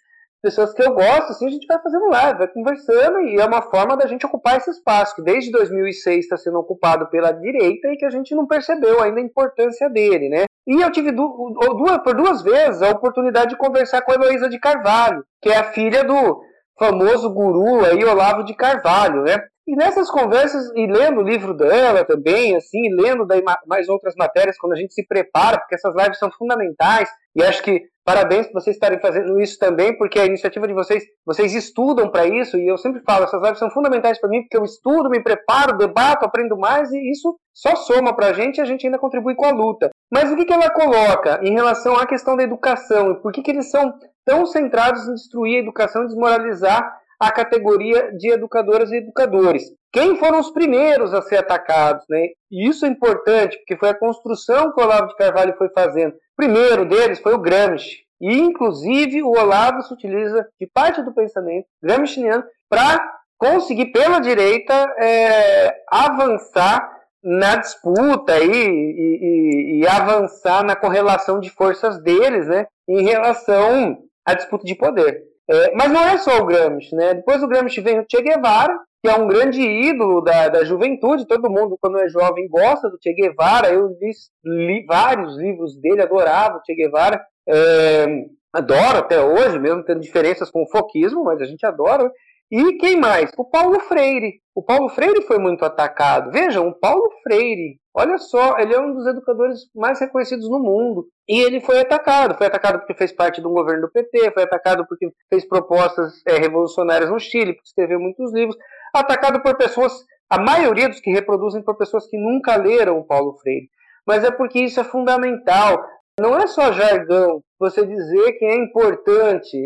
pessoas 0.42 0.74
que 0.74 0.82
eu 0.82 0.92
gosto, 0.92 1.30
assim, 1.30 1.46
a 1.46 1.50
gente 1.50 1.66
vai 1.66 1.80
fazendo 1.80 2.08
live, 2.08 2.38
vai 2.38 2.48
conversando, 2.48 3.20
e 3.20 3.40
é 3.40 3.44
uma 3.44 3.62
forma 3.62 3.96
da 3.96 4.06
gente 4.06 4.26
ocupar 4.26 4.56
esse 4.56 4.70
espaço, 4.70 5.14
que 5.14 5.22
desde 5.22 5.52
2006 5.52 6.24
está 6.24 6.36
sendo 6.36 6.58
ocupado 6.58 7.08
pela 7.10 7.30
direita 7.30 7.88
e 7.88 7.96
que 7.96 8.04
a 8.04 8.10
gente 8.10 8.34
não 8.34 8.46
percebeu 8.46 9.00
ainda 9.00 9.20
a 9.20 9.24
importância 9.24 9.88
dele, 9.88 10.28
né? 10.28 10.44
E 10.66 10.80
eu 10.80 10.90
tive 10.92 11.10
duas, 11.10 11.98
por 12.04 12.14
duas 12.14 12.42
vezes 12.42 12.82
a 12.82 12.90
oportunidade 12.90 13.50
de 13.50 13.56
conversar 13.56 14.02
com 14.02 14.12
a 14.12 14.14
Heloísa 14.14 14.48
de 14.48 14.60
Carvalho, 14.60 15.24
que 15.40 15.48
é 15.48 15.56
a 15.56 15.72
filha 15.72 16.04
do 16.04 16.40
famoso 16.78 17.32
guru 17.32 17.84
aí, 17.84 18.04
Olavo 18.04 18.44
de 18.44 18.54
Carvalho, 18.54 19.22
né? 19.22 19.38
E 19.66 19.76
nessas 19.76 20.10
conversas, 20.10 20.70
e 20.74 20.86
lendo 20.88 21.20
o 21.20 21.22
livro 21.22 21.54
dela 21.54 22.04
também, 22.04 22.56
assim, 22.56 22.92
lendo 23.00 23.24
daí 23.24 23.42
mais 23.66 23.88
outras 23.88 24.14
matérias, 24.16 24.58
quando 24.58 24.72
a 24.72 24.76
gente 24.76 24.92
se 24.92 25.06
prepara, 25.06 25.58
porque 25.58 25.76
essas 25.76 25.94
lives 25.94 26.18
são 26.18 26.30
fundamentais, 26.32 27.08
e 27.36 27.44
acho 27.44 27.62
que 27.62 27.80
parabéns 28.04 28.48
por 28.48 28.60
vocês 28.60 28.74
estarem 28.74 28.98
fazendo 29.00 29.40
isso 29.40 29.56
também, 29.60 29.96
porque 29.96 30.18
a 30.18 30.26
iniciativa 30.26 30.66
de 30.66 30.74
vocês, 30.74 31.04
vocês 31.24 31.54
estudam 31.54 32.10
para 32.10 32.26
isso, 32.26 32.56
e 32.56 32.66
eu 32.66 32.76
sempre 32.76 33.02
falo, 33.06 33.24
essas 33.24 33.40
lives 33.40 33.60
são 33.60 33.70
fundamentais 33.70 34.20
para 34.20 34.28
mim, 34.28 34.40
porque 34.42 34.56
eu 34.56 34.64
estudo, 34.64 35.08
me 35.08 35.22
preparo, 35.22 35.78
debato, 35.78 36.26
aprendo 36.26 36.58
mais, 36.58 36.90
e 36.90 36.98
isso 37.12 37.38
só 37.54 37.76
soma 37.76 38.16
para 38.16 38.28
a 38.28 38.32
gente 38.32 38.58
e 38.58 38.60
a 38.60 38.64
gente 38.64 38.84
ainda 38.84 38.98
contribui 38.98 39.36
com 39.36 39.44
a 39.44 39.52
luta. 39.52 39.90
Mas 40.12 40.30
o 40.30 40.36
que, 40.36 40.44
que 40.44 40.52
ela 40.52 40.68
coloca 40.68 41.40
em 41.42 41.54
relação 41.54 41.96
à 41.96 42.06
questão 42.06 42.36
da 42.36 42.42
educação, 42.42 43.12
e 43.12 43.22
por 43.22 43.32
que, 43.32 43.42
que 43.42 43.50
eles 43.50 43.70
são 43.70 43.94
tão 44.24 44.44
centrados 44.44 45.08
em 45.08 45.14
destruir 45.14 45.56
a 45.56 45.60
educação 45.60 46.04
e 46.04 46.06
desmoralizar 46.06 47.00
a 47.18 47.30
categoria 47.30 48.12
de 48.16 48.30
educadoras 48.30 48.90
e 48.90 48.96
educadores. 48.96 49.62
Quem 49.92 50.16
foram 50.16 50.40
os 50.40 50.50
primeiros 50.50 51.14
a 51.14 51.22
ser 51.22 51.36
atacados? 51.36 52.04
Né? 52.10 52.30
E 52.50 52.68
isso 52.68 52.84
é 52.84 52.88
importante, 52.88 53.56
porque 53.58 53.76
foi 53.76 53.90
a 53.90 53.98
construção 53.98 54.72
que 54.72 54.80
o 54.80 54.84
Olavo 54.84 55.06
de 55.06 55.16
Carvalho 55.16 55.54
foi 55.56 55.68
fazendo. 55.68 56.14
O 56.14 56.36
primeiro 56.36 56.84
deles 56.84 57.20
foi 57.20 57.32
o 57.32 57.38
Gramsci. 57.38 58.02
E, 58.20 58.38
inclusive, 58.38 59.22
o 59.22 59.30
Olavo 59.30 59.82
se 59.82 59.94
utiliza 59.94 60.46
de 60.60 60.66
parte 60.66 61.02
do 61.02 61.14
pensamento 61.14 61.66
gramsciano 61.82 62.42
para 62.68 63.00
conseguir, 63.38 63.86
pela 63.86 64.20
direita, 64.20 64.72
é, 64.98 65.76
avançar 65.90 67.01
na 67.22 67.56
disputa 67.56 68.38
e, 68.38 68.50
e, 68.50 69.80
e, 69.80 69.86
avançar 69.86 70.64
na 70.64 70.74
correlação 70.74 71.38
de 71.38 71.50
forças 71.50 72.02
deles 72.02 72.48
né, 72.48 72.66
em 72.88 73.02
relação 73.02 73.98
à 74.26 74.34
disputa 74.34 74.64
de 74.64 74.74
poder. 74.74 75.22
É, 75.48 75.74
mas 75.74 75.90
não 75.90 76.04
é 76.04 76.18
só 76.18 76.38
o 76.38 76.46
Gramsci, 76.46 76.94
né? 76.94 77.14
Depois 77.14 77.40
do 77.40 77.48
Gramsci 77.48 77.80
vem 77.80 77.98
o 77.98 78.06
Che 78.08 78.22
Guevara, 78.22 78.78
que 79.02 79.10
é 79.10 79.14
um 79.14 79.26
grande 79.26 79.60
ídolo 79.60 80.20
da, 80.20 80.48
da 80.48 80.64
juventude. 80.64 81.26
Todo 81.26 81.50
mundo, 81.50 81.76
quando 81.80 81.98
é 81.98 82.08
jovem, 82.08 82.48
gosta 82.48 82.88
do 82.88 82.98
Che 83.02 83.12
Guevara. 83.12 83.72
Eu 83.72 83.88
li, 83.88 84.10
li 84.44 84.86
vários 84.86 85.36
livros 85.36 85.76
dele, 85.80 86.02
adorava 86.02 86.58
o 86.58 86.62
Che 86.64 86.74
Guevara. 86.74 87.20
É, 87.48 88.06
adoro 88.52 88.98
até 88.98 89.20
hoje, 89.20 89.58
mesmo 89.58 89.84
tendo 89.84 90.00
diferenças 90.00 90.50
com 90.50 90.62
o 90.62 90.70
foquismo, 90.70 91.24
mas 91.24 91.40
a 91.40 91.44
gente 91.44 91.66
adora. 91.66 92.10
E 92.52 92.76
quem 92.76 93.00
mais? 93.00 93.30
O 93.38 93.46
Paulo 93.46 93.80
Freire. 93.80 94.42
O 94.54 94.62
Paulo 94.62 94.90
Freire 94.90 95.22
foi 95.22 95.38
muito 95.38 95.64
atacado. 95.64 96.30
Vejam, 96.30 96.68
o 96.68 96.78
Paulo 96.78 97.10
Freire, 97.22 97.80
olha 97.94 98.18
só, 98.18 98.58
ele 98.58 98.74
é 98.74 98.78
um 98.78 98.92
dos 98.92 99.06
educadores 99.06 99.60
mais 99.74 99.98
reconhecidos 99.98 100.50
no 100.50 100.58
mundo. 100.58 101.06
E 101.26 101.40
ele 101.40 101.62
foi 101.62 101.80
atacado. 101.80 102.36
Foi 102.36 102.46
atacado 102.46 102.80
porque 102.80 102.92
fez 102.92 103.10
parte 103.10 103.40
um 103.40 103.54
governo 103.54 103.86
do 103.86 103.90
PT, 103.90 104.32
foi 104.32 104.42
atacado 104.42 104.86
porque 104.86 105.10
fez 105.30 105.48
propostas 105.48 106.20
é, 106.26 106.36
revolucionárias 106.36 107.08
no 107.08 107.18
Chile, 107.18 107.54
porque 107.54 107.68
escreveu 107.68 107.98
muitos 107.98 108.30
livros. 108.34 108.58
Atacado 108.94 109.42
por 109.42 109.56
pessoas, 109.56 110.04
a 110.28 110.38
maioria 110.38 110.90
dos 110.90 111.00
que 111.00 111.10
reproduzem, 111.10 111.62
por 111.62 111.78
pessoas 111.78 112.06
que 112.06 112.18
nunca 112.18 112.56
leram 112.56 112.98
o 112.98 113.06
Paulo 113.06 113.32
Freire. 113.38 113.70
Mas 114.06 114.24
é 114.24 114.30
porque 114.30 114.60
isso 114.60 114.78
é 114.78 114.84
fundamental. 114.84 115.82
Não 116.20 116.36
é 116.36 116.46
só 116.46 116.70
jargão 116.70 117.42
você 117.58 117.86
dizer 117.86 118.32
que 118.32 118.44
é 118.44 118.56
importante 118.56 119.56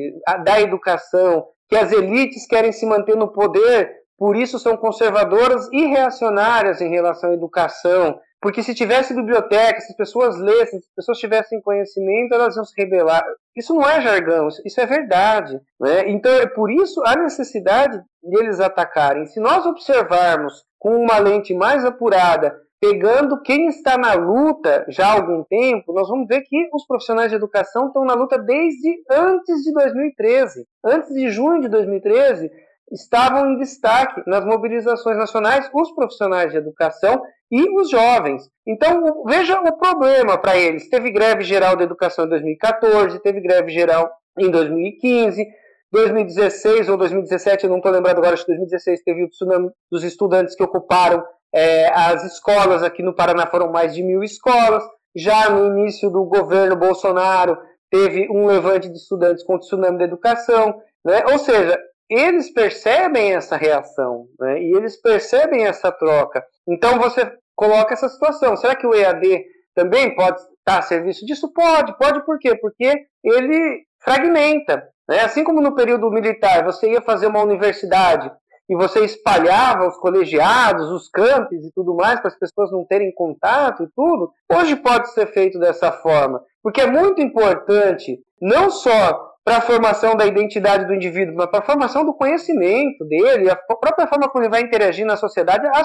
da 0.45 0.61
educação, 0.61 1.49
que 1.69 1.77
as 1.77 1.93
elites 1.93 2.47
querem 2.47 2.73
se 2.73 2.87
manter 2.87 3.17
no 3.17 3.33
poder, 3.33 3.93
por 4.19 4.37
isso 4.37 4.59
são 4.59 4.77
conservadoras 4.77 5.69
e 5.73 5.87
reacionárias 5.87 6.81
em 6.81 6.89
relação 6.89 7.31
à 7.31 7.35
educação. 7.35 8.19
Porque 8.41 8.63
se 8.63 8.75
tivesse 8.75 9.15
biblioteca, 9.15 9.81
se 9.81 9.91
as 9.93 9.97
pessoas 9.97 10.39
lessem, 10.39 10.79
se 10.79 10.87
as 10.89 10.95
pessoas 10.95 11.19
tivessem 11.19 11.61
conhecimento, 11.61 12.35
elas 12.35 12.55
iam 12.57 12.65
se 12.65 12.75
rebelar. 12.77 13.25
Isso 13.57 13.75
não 13.75 13.89
é 13.89 14.01
jargão, 14.01 14.49
isso 14.65 14.81
é 14.81 14.87
verdade. 14.87 15.59
Né? 15.81 16.11
Então, 16.11 16.33
é 16.33 16.47
por 16.47 16.71
isso 16.71 17.03
a 17.05 17.17
necessidade 17.17 17.99
de 18.23 18.39
eles 18.39 18.61
atacarem. 18.61 19.27
Se 19.27 19.41
nós 19.41 19.67
observarmos 19.67 20.65
com 20.79 20.97
uma 20.97 21.19
lente 21.19 21.55
mais 21.55 21.85
apurada 21.85 22.55
pegando 22.81 23.41
quem 23.43 23.69
está 23.69 23.97
na 23.97 24.15
luta 24.15 24.85
já 24.89 25.09
há 25.09 25.13
algum 25.13 25.43
tempo, 25.45 25.93
nós 25.93 26.09
vamos 26.09 26.27
ver 26.27 26.43
que 26.43 26.69
os 26.73 26.87
profissionais 26.87 27.31
de 27.31 27.37
educação 27.37 27.87
estão 27.87 28.05
na 28.05 28.15
luta 28.15 28.39
desde 28.39 29.03
antes 29.11 29.63
de 29.63 29.73
2013. 29.73 30.67
Antes 30.85 31.13
de 31.15 31.31
junho 31.31 31.61
de 31.61 31.69
2013, 31.69 32.51
estavam 32.93 33.51
em 33.51 33.59
destaque 33.59 34.23
nas 34.27 34.45
mobilizações 34.45 35.17
nacionais 35.17 35.69
os 35.75 35.93
profissionais 35.93 36.53
de 36.53 36.59
educação 36.59 37.23
e 37.51 37.63
os 37.81 37.91
jovens. 37.91 38.49
Então, 38.67 39.25
veja 39.25 39.61
o 39.61 39.77
problema 39.77 40.39
para 40.39 40.57
eles. 40.57 40.89
Teve 40.89 41.11
greve 41.11 41.43
geral 41.43 41.77
da 41.77 41.85
educação 41.85 42.27
em 42.27 42.29
2014, 42.29 43.21
teve 43.21 43.41
greve 43.41 43.71
geral 43.71 44.11
em 44.39 44.51
2015, 44.51 45.47
2016 45.91 46.89
ou 46.89 46.97
2017, 46.97 47.65
eu 47.65 47.71
não 47.71 47.79
estou 47.79 47.93
lembrado 47.93 48.19
agora, 48.19 48.35
acho 48.35 48.45
que 48.45 48.53
2016 48.53 49.03
teve 49.03 49.25
o 49.25 49.29
tsunami 49.29 49.71
dos 49.91 50.05
estudantes 50.05 50.55
que 50.55 50.63
ocuparam 50.63 51.25
é, 51.57 51.91
as 51.91 52.23
escolas 52.23 52.83
aqui 52.83 53.03
no 53.03 53.15
Paraná, 53.15 53.47
foram 53.47 53.73
mais 53.73 53.95
de 53.95 54.03
mil 54.03 54.23
escolas. 54.23 54.85
Já 55.17 55.49
no 55.49 55.67
início 55.67 56.11
do 56.11 56.23
governo 56.27 56.77
Bolsonaro, 56.77 57.57
teve 57.91 58.29
um 58.31 58.45
levante 58.45 58.91
de 58.91 58.99
estudantes 58.99 59.43
contra 59.43 59.65
o 59.65 59.67
tsunami 59.67 59.97
da 59.97 60.05
educação. 60.05 60.79
Né? 61.03 61.25
Ou 61.33 61.39
seja, 61.39 61.79
eles 62.11 62.53
percebem 62.53 63.35
essa 63.35 63.57
reação 63.57 64.27
né? 64.39 64.61
e 64.61 64.77
eles 64.77 65.01
percebem 65.01 65.65
essa 65.65 65.91
troca. 65.91 66.45
Então 66.69 66.99
você 66.99 67.33
coloca 67.55 67.95
essa 67.95 68.11
situação. 68.11 68.55
Será 68.55 68.77
que 68.77 68.87
o 68.87 68.95
EAD 68.95 69.43
também 69.75 70.15
pode 70.15 70.39
estar 70.39 70.81
a 70.81 70.83
serviço 70.83 71.25
disso? 71.25 71.51
Pode, 71.55 71.97
pode 71.97 72.23
por 72.27 72.39
quê? 72.39 72.55
Porque 72.55 73.07
ele 73.25 73.87
fragmenta. 74.05 74.87
Né? 75.09 75.21
Assim 75.21 75.43
como 75.43 75.63
no 75.63 75.75
período 75.75 76.11
militar 76.11 76.63
você 76.65 76.91
ia 76.91 77.01
fazer 77.01 77.29
uma 77.29 77.43
universidade 77.43 78.31
e 78.69 78.75
você 78.75 79.05
espalhava 79.05 79.87
os 79.87 79.97
colegiados, 79.97 80.91
os 80.91 81.09
campos 81.09 81.65
e 81.65 81.73
tudo 81.73 81.95
mais 81.95 82.21
para 82.21 82.29
as 82.29 82.39
pessoas 82.39 82.71
não 82.71 82.85
terem 82.85 83.13
contato 83.15 83.85
e 83.85 83.89
tudo, 83.95 84.31
hoje 84.53 84.77
pode 84.77 85.11
ser 85.13 85.27
feito 85.29 85.59
dessa 85.59 85.93
forma. 85.93 86.43
Porque 86.63 86.81
é 86.81 86.87
muito 86.87 87.21
importante, 87.21 88.19
não 88.41 88.71
só 88.71 89.35
para 89.45 89.59
a 89.59 89.61
formação 89.61 90.17
da 90.17 90.27
identidade 90.27 90.87
do 90.87 90.95
indivíduo, 90.95 91.37
mas 91.37 91.47
para 91.47 91.61
a 91.61 91.67
formação 91.67 92.05
do 92.05 92.13
conhecimento 92.13 93.05
dele, 93.05 93.49
a 93.49 93.55
própria 93.55 94.09
forma 94.09 94.29
como 94.29 94.43
ele 94.43 94.51
vai 94.51 94.63
interagir 94.63 95.07
na 95.07 95.17
sociedade, 95.17 95.69
a 95.69 95.85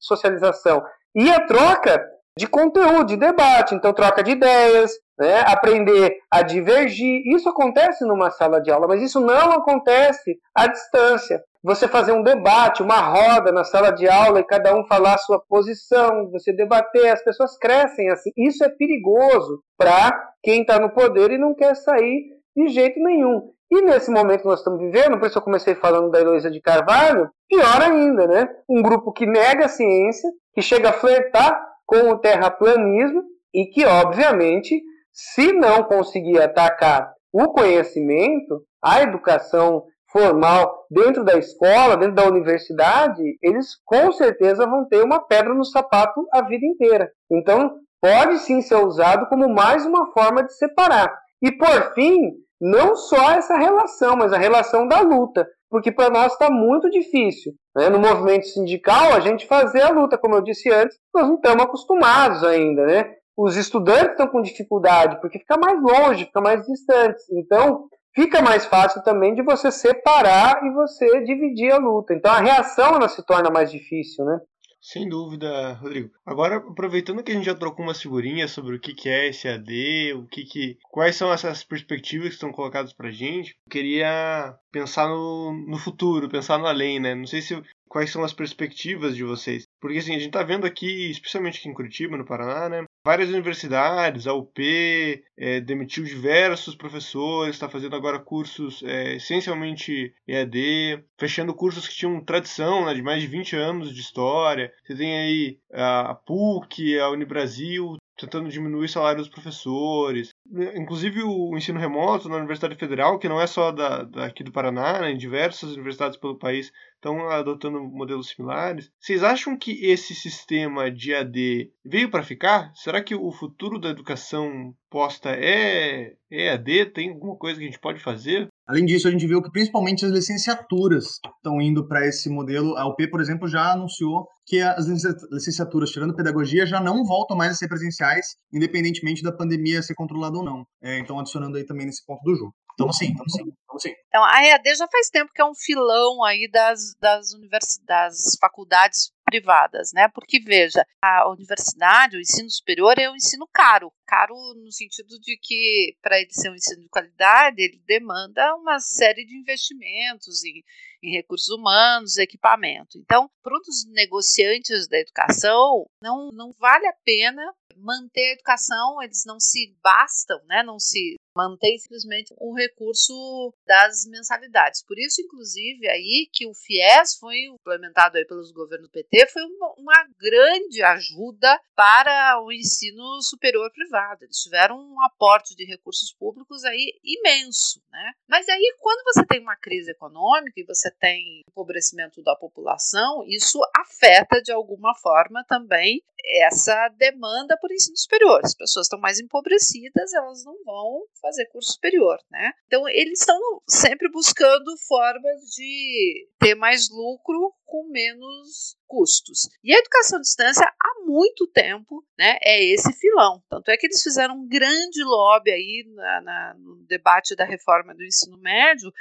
socialização 0.00 0.82
e 1.14 1.30
a 1.30 1.40
troca 1.46 2.02
de 2.36 2.46
conteúdo, 2.46 3.04
de 3.04 3.16
debate, 3.16 3.74
então 3.74 3.92
troca 3.92 4.22
de 4.22 4.30
ideias, 4.30 4.92
né? 5.18 5.40
aprender 5.46 6.16
a 6.30 6.42
divergir. 6.42 7.22
Isso 7.26 7.48
acontece 7.48 8.04
numa 8.04 8.30
sala 8.30 8.60
de 8.60 8.70
aula, 8.70 8.86
mas 8.88 9.02
isso 9.02 9.20
não 9.20 9.52
acontece 9.52 10.38
à 10.54 10.66
distância. 10.66 11.42
Você 11.62 11.88
fazer 11.88 12.12
um 12.12 12.22
debate, 12.22 12.82
uma 12.82 13.00
roda 13.00 13.50
na 13.50 13.64
sala 13.64 13.90
de 13.90 14.06
aula 14.06 14.40
e 14.40 14.44
cada 14.44 14.76
um 14.76 14.86
falar 14.86 15.14
a 15.14 15.18
sua 15.18 15.40
posição, 15.48 16.30
você 16.30 16.52
debater, 16.52 17.10
as 17.10 17.24
pessoas 17.24 17.56
crescem 17.56 18.10
assim. 18.10 18.30
Isso 18.36 18.62
é 18.62 18.68
perigoso 18.68 19.62
para 19.78 20.12
quem 20.42 20.60
está 20.60 20.78
no 20.78 20.90
poder 20.90 21.30
e 21.30 21.38
não 21.38 21.54
quer 21.54 21.74
sair 21.74 22.34
de 22.54 22.68
jeito 22.68 23.00
nenhum. 23.00 23.50
E 23.70 23.82
nesse 23.82 24.10
momento 24.10 24.42
que 24.42 24.48
nós 24.48 24.60
estamos 24.60 24.78
vivendo, 24.78 25.18
por 25.18 25.26
isso 25.26 25.38
eu 25.38 25.42
comecei 25.42 25.74
falando 25.74 26.10
da 26.10 26.20
Heloísa 26.20 26.50
de 26.50 26.60
Carvalho, 26.60 27.30
pior 27.48 27.82
ainda, 27.82 28.26
né? 28.26 28.48
Um 28.68 28.82
grupo 28.82 29.10
que 29.10 29.26
nega 29.26 29.64
a 29.64 29.68
ciência, 29.68 30.30
que 30.54 30.62
chega 30.62 30.90
a 30.90 30.92
flertar 30.92 31.60
com 31.86 32.10
o 32.10 32.18
terraplanismo 32.18 33.24
e 33.52 33.66
que, 33.66 33.84
obviamente, 33.84 34.82
se 35.14 35.52
não 35.52 35.84
conseguir 35.84 36.42
atacar 36.42 37.14
o 37.32 37.52
conhecimento, 37.52 38.62
a 38.82 39.02
educação 39.02 39.84
formal 40.10 40.86
dentro 40.90 41.24
da 41.24 41.38
escola, 41.38 41.96
dentro 41.96 42.14
da 42.14 42.28
universidade, 42.28 43.22
eles 43.42 43.76
com 43.84 44.12
certeza 44.12 44.66
vão 44.66 44.86
ter 44.86 45.02
uma 45.02 45.24
pedra 45.24 45.54
no 45.54 45.64
sapato 45.64 46.26
a 46.32 46.42
vida 46.42 46.66
inteira. 46.66 47.10
Então, 47.30 47.76
pode 48.00 48.38
sim 48.38 48.60
ser 48.60 48.76
usado 48.76 49.26
como 49.28 49.48
mais 49.48 49.86
uma 49.86 50.12
forma 50.12 50.44
de 50.44 50.52
separar. 50.54 51.12
E 51.42 51.50
por 51.52 51.94
fim, 51.94 52.32
não 52.60 52.94
só 52.94 53.32
essa 53.32 53.56
relação, 53.56 54.16
mas 54.16 54.32
a 54.32 54.38
relação 54.38 54.86
da 54.86 55.00
luta, 55.00 55.46
porque 55.68 55.90
para 55.90 56.10
nós 56.10 56.32
está 56.32 56.50
muito 56.50 56.88
difícil. 56.90 57.52
Né? 57.76 57.88
No 57.88 57.98
movimento 57.98 58.46
sindical, 58.46 59.12
a 59.12 59.20
gente 59.20 59.46
fazer 59.46 59.82
a 59.82 59.90
luta, 59.90 60.16
como 60.16 60.36
eu 60.36 60.42
disse 60.42 60.70
antes, 60.70 60.96
nós 61.12 61.26
não 61.26 61.34
estamos 61.34 61.64
acostumados 61.64 62.44
ainda. 62.44 62.86
Né? 62.86 63.14
Os 63.36 63.56
estudantes 63.56 64.12
estão 64.12 64.28
com 64.28 64.42
dificuldade, 64.42 65.20
porque 65.20 65.38
fica 65.38 65.56
mais 65.56 65.80
longe, 65.82 66.26
fica 66.26 66.40
mais 66.40 66.64
distante. 66.64 67.22
Então, 67.32 67.88
fica 68.14 68.40
mais 68.40 68.64
fácil 68.64 69.02
também 69.02 69.34
de 69.34 69.42
você 69.42 69.70
separar 69.70 70.64
e 70.64 70.70
você 70.70 71.22
dividir 71.24 71.72
a 71.72 71.78
luta. 71.78 72.14
Então, 72.14 72.30
a 72.30 72.40
reação 72.40 72.94
ela 72.94 73.08
se 73.08 73.24
torna 73.26 73.50
mais 73.50 73.70
difícil. 73.70 74.24
Né? 74.24 74.40
Sem 74.86 75.08
dúvida, 75.08 75.72
Rodrigo. 75.80 76.10
Agora, 76.26 76.56
aproveitando 76.56 77.22
que 77.22 77.32
a 77.32 77.34
gente 77.34 77.46
já 77.46 77.54
trocou 77.54 77.86
umas 77.86 78.02
figurinhas 78.02 78.50
sobre 78.50 78.76
o 78.76 78.78
que 78.78 79.08
é 79.08 79.28
esse 79.28 79.48
AD, 79.48 80.12
o 80.12 80.26
que, 80.26 80.44
que 80.44 80.76
quais 80.90 81.16
são 81.16 81.32
essas 81.32 81.64
perspectivas 81.64 82.28
que 82.28 82.34
estão 82.34 82.52
colocadas 82.52 82.92
para 82.92 83.10
gente, 83.10 83.56
eu 83.66 83.70
queria 83.70 84.54
pensar 84.70 85.08
no, 85.08 85.52
no 85.66 85.78
futuro, 85.78 86.28
pensar 86.28 86.58
no 86.58 86.66
além, 86.66 87.00
né? 87.00 87.14
Não 87.14 87.26
sei 87.26 87.40
se 87.40 87.60
quais 87.88 88.10
são 88.10 88.22
as 88.22 88.34
perspectivas 88.34 89.16
de 89.16 89.24
vocês. 89.24 89.64
Porque 89.80 89.96
assim, 89.96 90.16
a 90.16 90.18
gente 90.18 90.26
está 90.26 90.42
vendo 90.42 90.66
aqui, 90.66 91.10
especialmente 91.10 91.60
aqui 91.60 91.68
em 91.70 91.74
Curitiba, 91.74 92.18
no 92.18 92.26
Paraná, 92.26 92.68
né? 92.68 92.84
Várias 93.06 93.28
universidades, 93.28 94.26
a 94.26 94.32
UP 94.32 95.22
é, 95.36 95.60
demitiu 95.60 96.04
diversos 96.04 96.74
professores, 96.74 97.54
está 97.54 97.68
fazendo 97.68 97.94
agora 97.94 98.18
cursos 98.18 98.82
é, 98.82 99.16
essencialmente 99.16 100.14
EAD, 100.26 101.04
fechando 101.18 101.52
cursos 101.52 101.86
que 101.86 101.94
tinham 101.94 102.24
tradição 102.24 102.86
né, 102.86 102.94
de 102.94 103.02
mais 103.02 103.20
de 103.20 103.26
20 103.26 103.56
anos 103.56 103.94
de 103.94 104.00
história. 104.00 104.72
Você 104.82 104.96
tem 104.96 105.18
aí 105.18 105.58
a 105.70 106.14
PUC, 106.14 106.98
a 106.98 107.10
Unibrasil 107.10 107.98
tentando 108.16 108.48
diminuir 108.48 108.84
o 108.84 108.88
salário 108.88 109.18
dos 109.18 109.28
professores. 109.28 110.30
Inclusive 110.74 111.22
o 111.22 111.56
ensino 111.56 111.80
remoto 111.80 112.28
na 112.28 112.36
Universidade 112.36 112.76
Federal, 112.76 113.18
que 113.18 113.28
não 113.28 113.40
é 113.40 113.46
só 113.46 113.72
da, 113.72 114.04
daqui 114.04 114.44
do 114.44 114.52
Paraná, 114.52 115.00
né, 115.00 115.10
em 115.10 115.16
diversas 115.18 115.72
universidades 115.72 116.16
pelo 116.16 116.38
país 116.38 116.72
estão 117.04 117.28
adotando 117.28 117.82
modelos 117.82 118.30
similares. 118.30 118.90
Vocês 118.98 119.22
acham 119.22 119.58
que 119.58 119.84
esse 119.84 120.14
sistema 120.14 120.90
de 120.90 121.14
AD 121.14 121.70
veio 121.84 122.10
para 122.10 122.22
ficar? 122.22 122.72
Será 122.74 123.02
que 123.02 123.14
o 123.14 123.30
futuro 123.30 123.78
da 123.78 123.90
educação 123.90 124.74
posta 124.90 125.30
é 125.30 126.14
EAD? 126.30 126.86
Tem 126.86 127.10
alguma 127.10 127.36
coisa 127.36 127.58
que 127.58 127.64
a 127.64 127.68
gente 127.68 127.80
pode 127.80 128.00
fazer? 128.00 128.48
Além 128.66 128.86
disso, 128.86 129.06
a 129.06 129.10
gente 129.10 129.26
viu 129.26 129.42
que 129.42 129.50
principalmente 129.50 130.06
as 130.06 130.10
licenciaturas 130.10 131.20
estão 131.36 131.60
indo 131.60 131.86
para 131.86 132.06
esse 132.06 132.30
modelo. 132.30 132.74
A 132.78 132.88
UP, 132.88 133.06
por 133.10 133.20
exemplo, 133.20 133.46
já 133.46 133.72
anunciou 133.72 134.26
que 134.46 134.60
as 134.62 134.86
licenciaturas, 134.86 135.90
tirando 135.90 136.16
pedagogia, 136.16 136.64
já 136.64 136.80
não 136.80 137.04
voltam 137.04 137.36
mais 137.36 137.52
a 137.52 137.54
ser 137.54 137.68
presenciais, 137.68 138.36
independentemente 138.50 139.22
da 139.22 139.32
pandemia 139.32 139.82
ser 139.82 139.94
controlada 139.94 140.38
ou 140.38 140.44
não. 140.44 140.64
É, 140.82 140.98
então, 140.98 141.18
adicionando 141.18 141.58
aí 141.58 141.64
também 141.64 141.84
nesse 141.84 142.04
ponto 142.06 142.22
do 142.22 142.34
jogo. 142.34 142.54
Então, 142.74 142.92
sim, 142.92 143.06
então, 143.06 143.28
sim, 143.28 143.42
então, 143.42 143.78
sim. 143.78 143.94
Então, 144.08 144.24
a 144.24 144.44
EAD 144.44 144.74
já 144.74 144.88
faz 144.88 145.08
tempo 145.08 145.32
que 145.32 145.40
é 145.40 145.44
um 145.44 145.54
filão 145.54 146.24
aí 146.24 146.48
das, 146.50 146.94
das 147.00 147.32
universidades, 147.32 147.78
das 147.84 148.36
faculdades 148.40 149.12
privadas, 149.24 149.92
né? 149.92 150.08
Porque 150.14 150.38
veja, 150.38 150.86
a 151.02 151.28
universidade, 151.30 152.16
o 152.16 152.20
ensino 152.20 152.50
superior 152.50 152.98
é 152.98 153.10
um 153.10 153.16
ensino 153.16 153.48
caro, 153.52 153.92
caro 154.06 154.34
no 154.56 154.70
sentido 154.70 155.18
de 155.20 155.36
que 155.40 155.96
para 156.02 156.20
ele 156.20 156.32
ser 156.32 156.50
um 156.50 156.54
ensino 156.54 156.82
de 156.82 156.88
qualidade, 156.88 157.62
ele 157.62 157.80
demanda 157.86 158.54
uma 158.56 158.78
série 158.78 159.24
de 159.24 159.36
investimentos 159.36 160.44
em, 160.44 160.62
em 161.02 161.12
recursos 161.12 161.48
humanos, 161.48 162.16
equipamento. 162.16 162.98
Então, 162.98 163.30
para 163.42 163.56
os 163.56 163.86
negociantes 163.92 164.86
da 164.88 164.98
educação, 164.98 165.86
não, 166.00 166.30
não 166.32 166.52
vale 166.52 166.86
a 166.86 166.94
pena 167.04 167.42
manter 167.76 168.30
a 168.30 168.32
educação, 168.34 169.02
eles 169.02 169.24
não 169.26 169.38
se 169.40 169.74
bastam, 169.82 170.40
né? 170.46 170.62
Não 170.62 170.78
se 170.78 171.16
mantém 171.36 171.76
simplesmente 171.78 172.32
um 172.40 172.54
recurso 172.54 173.52
das 173.66 174.06
mensalidades. 174.06 174.84
Por 174.84 174.98
isso, 174.98 175.20
inclusive, 175.20 175.88
aí 175.88 176.28
que 176.32 176.46
o 176.46 176.54
FIES 176.54 177.16
foi 177.18 177.36
implementado 177.46 178.16
aí 178.16 178.24
pelos 178.24 178.52
governos 178.52 178.90
PT, 178.90 179.26
foi 179.28 179.42
uma, 179.42 179.74
uma 179.76 180.08
grande 180.18 180.82
ajuda 180.82 181.60
para 181.74 182.40
o 182.42 182.52
ensino 182.52 183.20
superior 183.22 183.70
privado. 183.72 184.24
Eles 184.24 184.38
tiveram 184.38 184.78
um 184.78 185.02
aporte 185.02 185.56
de 185.56 185.64
recursos 185.64 186.12
públicos 186.12 186.64
aí 186.64 186.92
imenso, 187.02 187.82
né? 187.90 188.12
Mas 188.28 188.48
aí, 188.48 188.74
quando 188.80 189.02
você 189.04 189.26
tem 189.26 189.40
uma 189.40 189.56
crise 189.56 189.90
econômica 189.90 190.60
e 190.60 190.64
você 190.64 190.90
tem 190.90 191.42
empobrecimento 191.48 192.22
da 192.22 192.36
população, 192.36 193.24
isso 193.26 193.58
afeta 193.76 194.40
de 194.40 194.52
alguma 194.52 194.94
forma 194.94 195.44
também 195.48 196.00
essa 196.42 196.88
demanda 196.96 197.56
por 197.64 197.72
ensino 197.72 197.96
superior. 197.96 198.40
As 198.44 198.54
pessoas 198.54 198.84
estão 198.84 199.00
mais 199.00 199.18
empobrecidas, 199.18 200.12
elas 200.12 200.44
não 200.44 200.54
vão 200.64 201.06
fazer 201.18 201.46
curso 201.46 201.72
superior, 201.72 202.18
né? 202.30 202.52
Então 202.66 202.86
eles 202.86 203.20
estão 203.20 203.40
sempre 203.66 204.10
buscando 204.10 204.70
formas 204.86 205.40
de 205.56 206.28
ter 206.38 206.54
mais 206.54 206.90
lucro 206.90 207.54
com 207.64 207.88
menos 207.88 208.76
custos. 208.86 209.48
E 209.64 209.74
a 209.74 209.78
educação 209.78 210.18
à 210.18 210.20
distância 210.20 210.66
há 210.66 211.06
muito 211.06 211.46
tempo, 211.46 212.04
né, 212.18 212.38
é 212.42 212.62
esse 212.62 212.92
filão. 212.92 213.42
Tanto 213.48 213.70
é 213.70 213.78
que 213.78 213.86
eles 213.86 214.02
fizeram 214.02 214.36
um 214.36 214.46
grande 214.46 215.02
lobby 215.02 215.50
aí 215.50 215.84
na, 215.94 216.20
na, 216.20 216.54
no 216.58 216.84
debate 216.86 217.34
da 217.34 217.46
reforma 217.46 217.94
do 217.94 218.04
ensino 218.04 218.36
médio 218.38 218.92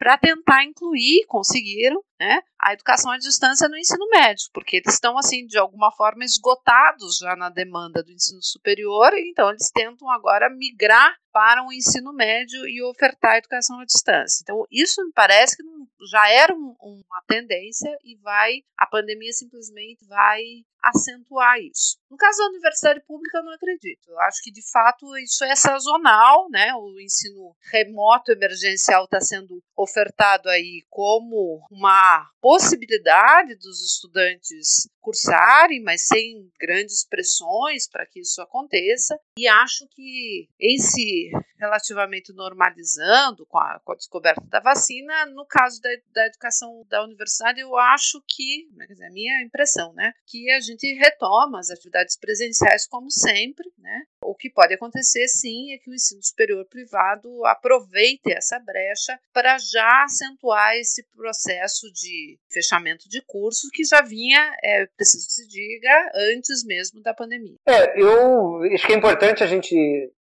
para 0.00 0.16
tentar 0.16 0.64
incluir, 0.64 1.26
conseguiram, 1.26 2.02
né, 2.18 2.40
a 2.58 2.72
educação 2.72 3.12
à 3.12 3.18
distância 3.18 3.68
no 3.68 3.76
ensino 3.76 4.08
médio, 4.08 4.46
porque 4.50 4.78
eles 4.78 4.94
estão 4.94 5.18
assim 5.18 5.46
de 5.46 5.58
alguma 5.58 5.92
forma 5.92 6.24
esgotados 6.24 7.18
já 7.18 7.36
na 7.36 7.50
demanda 7.50 8.02
do 8.02 8.10
ensino 8.10 8.42
superior, 8.42 9.12
então 9.14 9.50
eles 9.50 9.70
tentam 9.70 10.10
agora 10.10 10.48
migrar 10.48 11.14
para 11.32 11.64
o 11.64 11.72
ensino 11.72 12.12
médio 12.12 12.66
e 12.66 12.82
ofertar 12.82 13.36
educação 13.36 13.80
à 13.80 13.84
distância. 13.84 14.40
Então 14.42 14.64
isso 14.70 15.04
me 15.04 15.12
parece 15.12 15.56
que 15.56 15.62
já 16.10 16.30
era 16.30 16.54
um, 16.54 16.74
uma 16.80 17.22
tendência 17.26 17.90
e 18.04 18.16
vai 18.16 18.62
a 18.76 18.86
pandemia 18.86 19.32
simplesmente 19.32 20.06
vai 20.06 20.40
acentuar 20.82 21.58
isso. 21.60 21.98
No 22.10 22.16
caso 22.16 22.38
da 22.38 22.48
universidade 22.48 23.00
pública, 23.06 23.38
eu 23.38 23.44
não 23.44 23.52
acredito. 23.52 24.08
Eu 24.08 24.18
acho 24.20 24.42
que, 24.42 24.50
de 24.50 24.62
fato, 24.70 25.16
isso 25.18 25.44
é 25.44 25.54
sazonal, 25.54 26.48
né? 26.50 26.74
O 26.74 26.98
ensino 26.98 27.54
remoto 27.70 28.32
emergencial 28.32 29.04
está 29.04 29.20
sendo 29.20 29.62
ofertado 29.76 30.48
aí 30.48 30.82
como 30.88 31.60
uma 31.70 32.26
possibilidade 32.40 33.54
dos 33.56 33.84
estudantes 33.84 34.88
cursarem, 35.00 35.82
mas 35.82 36.06
sem 36.06 36.50
grandes 36.58 37.06
pressões 37.06 37.88
para 37.88 38.06
que 38.06 38.20
isso 38.20 38.40
aconteça. 38.40 39.18
E 39.40 39.48
acho 39.48 39.88
que, 39.88 40.50
em 40.60 40.76
se 40.76 41.30
relativamente 41.58 42.30
normalizando 42.32 43.46
com 43.46 43.58
a, 43.58 43.80
com 43.84 43.92
a 43.92 43.96
descoberta 43.96 44.42
da 44.46 44.60
vacina, 44.60 45.26
no 45.26 45.46
caso 45.46 45.80
da, 45.80 45.88
da 46.12 46.26
educação 46.26 46.84
da 46.88 47.04
universidade, 47.04 47.60
eu 47.60 47.76
acho 47.76 48.22
que, 48.26 48.68
né, 48.74 48.86
quer 48.86 48.94
dizer, 48.94 49.06
a 49.06 49.12
minha 49.12 49.42
impressão, 49.42 49.92
né, 49.92 50.12
que 50.26 50.50
a 50.50 50.60
gente 50.60 50.86
retoma 50.94 51.58
as 51.58 51.70
atividades 51.70 52.18
presenciais 52.18 52.86
como 52.86 53.10
sempre, 53.10 53.70
né? 53.78 54.02
O 54.22 54.34
que 54.34 54.50
pode 54.50 54.74
acontecer, 54.74 55.26
sim, 55.28 55.72
é 55.72 55.78
que 55.78 55.90
o 55.90 55.94
ensino 55.94 56.22
superior 56.22 56.64
privado 56.66 57.44
aproveite 57.46 58.32
essa 58.32 58.58
brecha 58.58 59.18
para 59.32 59.58
já 59.58 60.04
acentuar 60.04 60.76
esse 60.76 61.02
processo 61.14 61.90
de 61.92 62.38
fechamento 62.50 63.08
de 63.08 63.22
cursos 63.22 63.70
que 63.70 63.84
já 63.84 64.02
vinha, 64.02 64.54
é 64.62 64.86
preciso 64.86 65.26
que 65.26 65.32
se 65.32 65.48
diga, 65.48 66.10
antes 66.36 66.64
mesmo 66.64 67.02
da 67.02 67.12
pandemia. 67.12 67.56
É, 67.66 68.00
eu 68.00 68.62
acho 68.74 68.86
que 68.86 68.92
é 68.92 68.96
importante 68.96 69.29
a 69.38 69.46
gente 69.46 69.74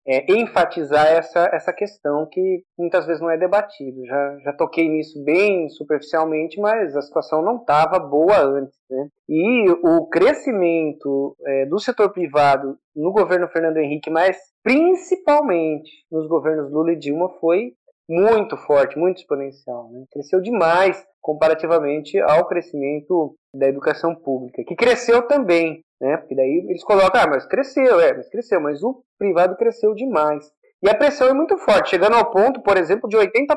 é, 0.06 0.32
enfatizar 0.32 1.08
essa, 1.08 1.50
essa 1.54 1.74
questão 1.74 2.28
que 2.32 2.64
muitas 2.78 3.06
vezes 3.06 3.22
não 3.22 3.30
é 3.30 3.38
debatido. 3.38 4.06
Já, 4.06 4.38
já 4.40 4.54
toquei 4.54 4.90
nisso 4.90 5.24
bem 5.24 5.70
superficialmente, 5.70 6.60
mas 6.60 6.96
a 6.96 7.02
situação 7.02 7.42
não 7.42 7.58
estava 7.58 8.00
boa 8.00 8.38
antes. 8.40 8.78
Né? 8.90 9.08
E 9.30 9.70
o 9.84 10.06
crescimento 10.08 11.36
é, 11.46 11.66
do 11.66 11.80
setor 11.80 12.12
privado 12.12 12.78
no 12.96 13.12
governo 13.12 13.48
Fernando 13.48 13.78
Henrique, 13.78 14.10
mas 14.10 14.38
principalmente 14.64 15.92
nos 16.12 16.28
governos 16.28 16.72
Lula 16.72 16.92
e 16.92 16.96
Dilma, 16.98 17.30
foi 17.40 17.74
muito 18.10 18.56
forte, 18.58 18.98
muito 18.98 19.18
exponencial. 19.18 19.90
Né? 19.92 20.06
Cresceu 20.12 20.42
demais 20.42 21.06
comparativamente 21.22 22.18
ao 22.20 22.48
crescimento 22.48 23.36
da 23.54 23.68
educação 23.68 24.16
pública, 24.16 24.64
que 24.66 24.76
cresceu 24.76 25.28
também, 25.28 25.84
né? 26.00 26.18
Porque 26.18 26.36
daí 26.36 26.66
eles 26.70 26.84
colocam, 26.84 27.22
ah, 27.22 27.28
mas 27.28 27.46
cresceu, 27.46 28.00
é, 28.00 28.14
mas 28.14 28.30
cresceu, 28.30 28.62
mas 28.62 28.84
o 28.84 29.04
privado 29.18 29.56
cresceu 29.56 29.94
demais. 29.94 30.46
E 30.82 30.90
a 30.90 30.96
pressão 30.96 31.28
é 31.28 31.34
muito 31.34 31.58
forte, 31.58 31.90
chegando 31.90 32.16
ao 32.16 32.30
ponto, 32.30 32.62
por 32.62 32.78
exemplo, 32.78 33.10
de 33.10 33.18
80%, 33.18 33.56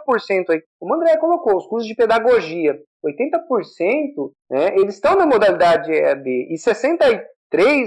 aí, 0.49 0.63
como 0.79 0.95
o 0.95 0.97
André 0.97 1.19
colocou, 1.19 1.55
os 1.57 1.67
cursos 1.67 1.87
de 1.87 1.95
pedagogia, 1.95 2.79
80%, 3.05 4.33
né, 4.51 4.75
eles 4.75 4.95
estão 4.95 5.17
na 5.17 5.27
modalidade 5.27 5.93
EAD, 5.93 6.49
e 6.51 6.55
63% 6.55 7.21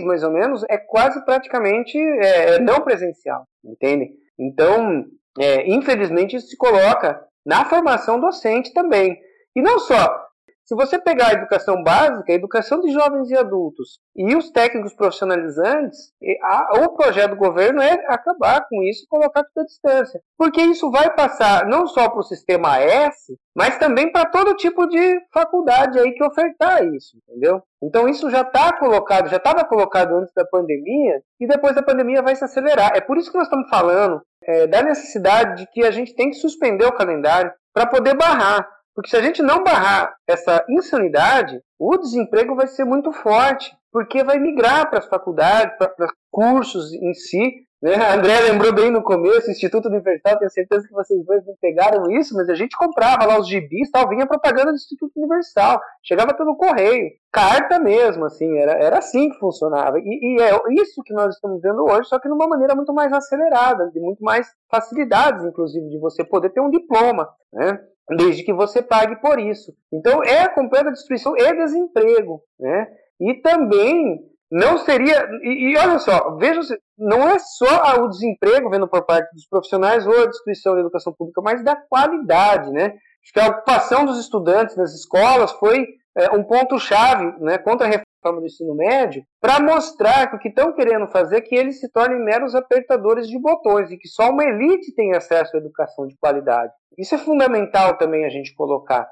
mais 0.06 0.24
ou 0.24 0.32
menos, 0.32 0.64
é 0.70 0.78
quase 0.78 1.24
praticamente 1.26 1.98
é, 1.98 2.56
é 2.56 2.60
não 2.60 2.82
presencial, 2.82 3.44
entende? 3.66 4.12
Então, 4.38 5.04
é, 5.40 5.68
infelizmente, 5.68 6.36
isso 6.36 6.48
se 6.48 6.58
coloca 6.58 7.26
na 7.46 7.66
formação 7.66 8.20
docente 8.20 8.72
também. 8.74 9.18
E 9.56 9.62
não 9.62 9.80
só. 9.80 10.23
Se 10.66 10.76
você 10.76 10.98
pegar 10.98 11.28
a 11.28 11.34
educação 11.34 11.84
básica, 11.84 12.32
a 12.32 12.36
educação 12.36 12.80
de 12.80 12.92
jovens 12.92 13.30
e 13.30 13.36
adultos 13.36 14.00
e 14.16 14.34
os 14.34 14.50
técnicos 14.50 14.94
profissionalizantes, 14.94 16.14
a, 16.42 16.80
o 16.84 16.96
projeto 16.96 17.32
do 17.32 17.36
governo 17.36 17.82
é 17.82 17.92
acabar 18.08 18.66
com 18.70 18.82
isso 18.84 19.04
e 19.04 19.08
colocar 19.08 19.44
tudo 19.44 19.64
à 19.64 19.66
distância. 19.66 20.22
Porque 20.38 20.62
isso 20.62 20.90
vai 20.90 21.14
passar 21.14 21.68
não 21.68 21.86
só 21.86 22.08
para 22.10 22.20
o 22.20 22.24
sistema 22.24 22.80
S, 22.80 23.38
mas 23.54 23.78
também 23.78 24.10
para 24.10 24.30
todo 24.30 24.56
tipo 24.56 24.88
de 24.88 25.20
faculdade 25.34 26.00
aí 26.00 26.14
que 26.14 26.24
ofertar 26.24 26.86
isso, 26.86 27.18
entendeu? 27.28 27.62
Então 27.82 28.08
isso 28.08 28.30
já 28.30 28.42
está 28.42 28.72
colocado, 28.80 29.28
já 29.28 29.38
estava 29.38 29.66
colocado 29.66 30.16
antes 30.16 30.34
da 30.34 30.46
pandemia 30.46 31.22
e 31.42 31.46
depois 31.46 31.76
da 31.76 31.84
pandemia 31.84 32.22
vai 32.22 32.38
se 32.38 32.46
acelerar. 32.46 32.94
É 32.96 33.02
por 33.02 33.18
isso 33.18 33.30
que 33.30 33.38
nós 33.38 33.48
estamos 33.48 33.70
falando 33.70 34.22
é, 34.42 34.66
da 34.66 34.82
necessidade 34.82 35.58
de 35.58 35.72
que 35.72 35.84
a 35.84 35.92
gente 35.92 36.16
tem 36.16 36.30
que 36.30 36.38
suspender 36.38 36.86
o 36.86 36.96
calendário 36.96 37.52
para 37.74 37.86
poder 37.86 38.16
barrar. 38.16 38.66
Porque 38.96 39.10
se 39.10 39.18
a 39.18 39.22
gente 39.22 39.42
não 39.42 39.64
barrar 39.64 40.16
essa 40.28 40.64
insanidade, 40.70 41.60
o 41.80 41.98
desemprego 41.98 42.56
vai 42.56 42.68
ser 42.68 42.86
muito 42.86 43.12
forte, 43.12 43.76
porque 43.92 44.24
vai 44.24 44.40
migrar 44.40 44.90
para 44.90 45.00
as 45.00 45.06
faculdades, 45.06 45.76
para 45.78 46.08
cursos 46.32 46.94
em 46.94 47.14
si. 47.14 47.64
Né? 47.82 47.96
A 47.96 48.16
André 48.16 48.40
lembrou 48.40 48.74
bem 48.74 48.90
no 48.90 49.04
começo, 49.04 49.52
Instituto 49.52 49.90
Universitário, 49.90 50.40
tenho 50.40 50.50
certeza 50.50 50.88
que 50.88 50.94
vocês 50.94 51.26
dois 51.26 51.46
não 51.46 51.54
pegaram 51.60 52.10
isso, 52.12 52.34
mas 52.34 52.48
a 52.48 52.56
gente 52.56 52.78
comprava 52.78 53.26
lá 53.26 53.38
os 53.38 53.48
gibis, 53.48 53.92
tal, 53.92 54.08
vinha 54.08 54.26
propaganda 54.26 54.72
do 54.72 54.76
Instituto 54.76 55.12
Universal, 55.18 55.82
chegava 56.02 56.34
pelo 56.34 56.56
correio, 56.56 57.12
carta 57.30 57.80
mesmo, 57.80 58.24
assim, 58.24 58.58
era, 58.58 58.72
era 58.74 59.00
assim 59.00 59.30
que 59.30 59.38
funcionava. 59.38 60.00
E, 60.00 60.38
e 60.38 60.42
é 60.42 60.82
isso 60.82 61.04
que 61.04 61.14
nós 61.14 61.36
estamos 61.36 61.62
vendo 61.62 61.84
hoje, 61.84 62.08
só 62.08 62.18
que 62.20 62.30
de 62.30 62.34
uma 62.34 62.48
maneira 62.48 62.74
muito 62.74 62.94
mais 62.94 63.12
acelerada, 63.12 63.92
de 63.92 64.00
muito 64.00 64.24
mais 64.24 64.48
facilidades, 64.72 65.44
inclusive, 65.44 65.90
de 65.90 66.00
você 66.00 66.24
poder 66.24 66.52
ter 66.52 66.62
um 66.62 66.70
diploma, 66.70 67.28
né? 67.52 67.80
Desde 68.10 68.44
que 68.44 68.54
você 68.54 68.82
pague 68.82 69.16
por 69.18 69.40
isso. 69.40 69.74
Então 69.92 70.24
é 70.24 70.42
a 70.42 70.50
completa 70.50 70.92
destruição 70.92 71.36
e 71.38 71.54
desemprego, 71.56 72.42
né? 72.60 72.88
E 73.20 73.36
também 73.36 74.20
não 74.52 74.78
seria 74.78 75.28
e, 75.42 75.72
e 75.72 75.78
olha 75.78 76.00
só, 76.00 76.36
veja, 76.36 76.62
não 76.98 77.30
é 77.30 77.40
só 77.40 78.04
o 78.04 78.10
desemprego 78.10 78.70
vendo 78.70 78.88
por 78.88 79.06
parte 79.06 79.34
dos 79.34 79.48
profissionais 79.48 80.06
ou 80.06 80.24
a 80.24 80.28
destruição 80.28 80.74
da 80.74 80.82
educação 80.82 81.14
pública, 81.14 81.42
mas 81.42 81.64
da 81.64 81.76
qualidade, 81.76 82.72
né? 82.72 82.94
Acho 83.24 83.34
que 83.34 83.40
a 83.40 83.48
ocupação 83.48 84.06
dos 84.06 84.20
estudantes 84.20 84.76
nas 84.76 84.94
escolas 84.94 85.52
foi 85.54 85.88
é, 86.18 86.30
um 86.32 86.44
ponto 86.44 86.78
chave, 86.78 87.26
né, 87.40 87.58
contra 87.58 87.88
a 88.24 88.30
reforma 88.30 88.40
do 88.40 88.46
ensino 88.46 88.76
médio, 88.76 89.24
para 89.42 89.60
mostrar 89.60 90.30
que 90.30 90.36
o 90.36 90.40
que 90.40 90.50
estão 90.50 90.74
querendo 90.74 91.08
fazer 91.08 91.38
é 91.38 91.42
que 91.42 91.56
eles 91.56 91.80
se 91.80 91.92
tornem 91.92 92.24
meros 92.24 92.56
apertadores 92.56 93.28
de 93.28 93.40
botões 93.40 93.92
e 93.92 93.98
que 93.98 94.08
só 94.08 94.30
uma 94.30 94.44
elite 94.44 94.94
tem 94.96 95.14
acesso 95.14 95.56
à 95.56 95.60
educação 95.60 96.08
de 96.08 96.16
qualidade. 96.18 96.72
Isso 96.98 97.16
é 97.16 97.18
fundamental 97.18 97.98
também 97.98 98.26
a 98.26 98.30
gente 98.30 98.54
colocar. 98.56 99.08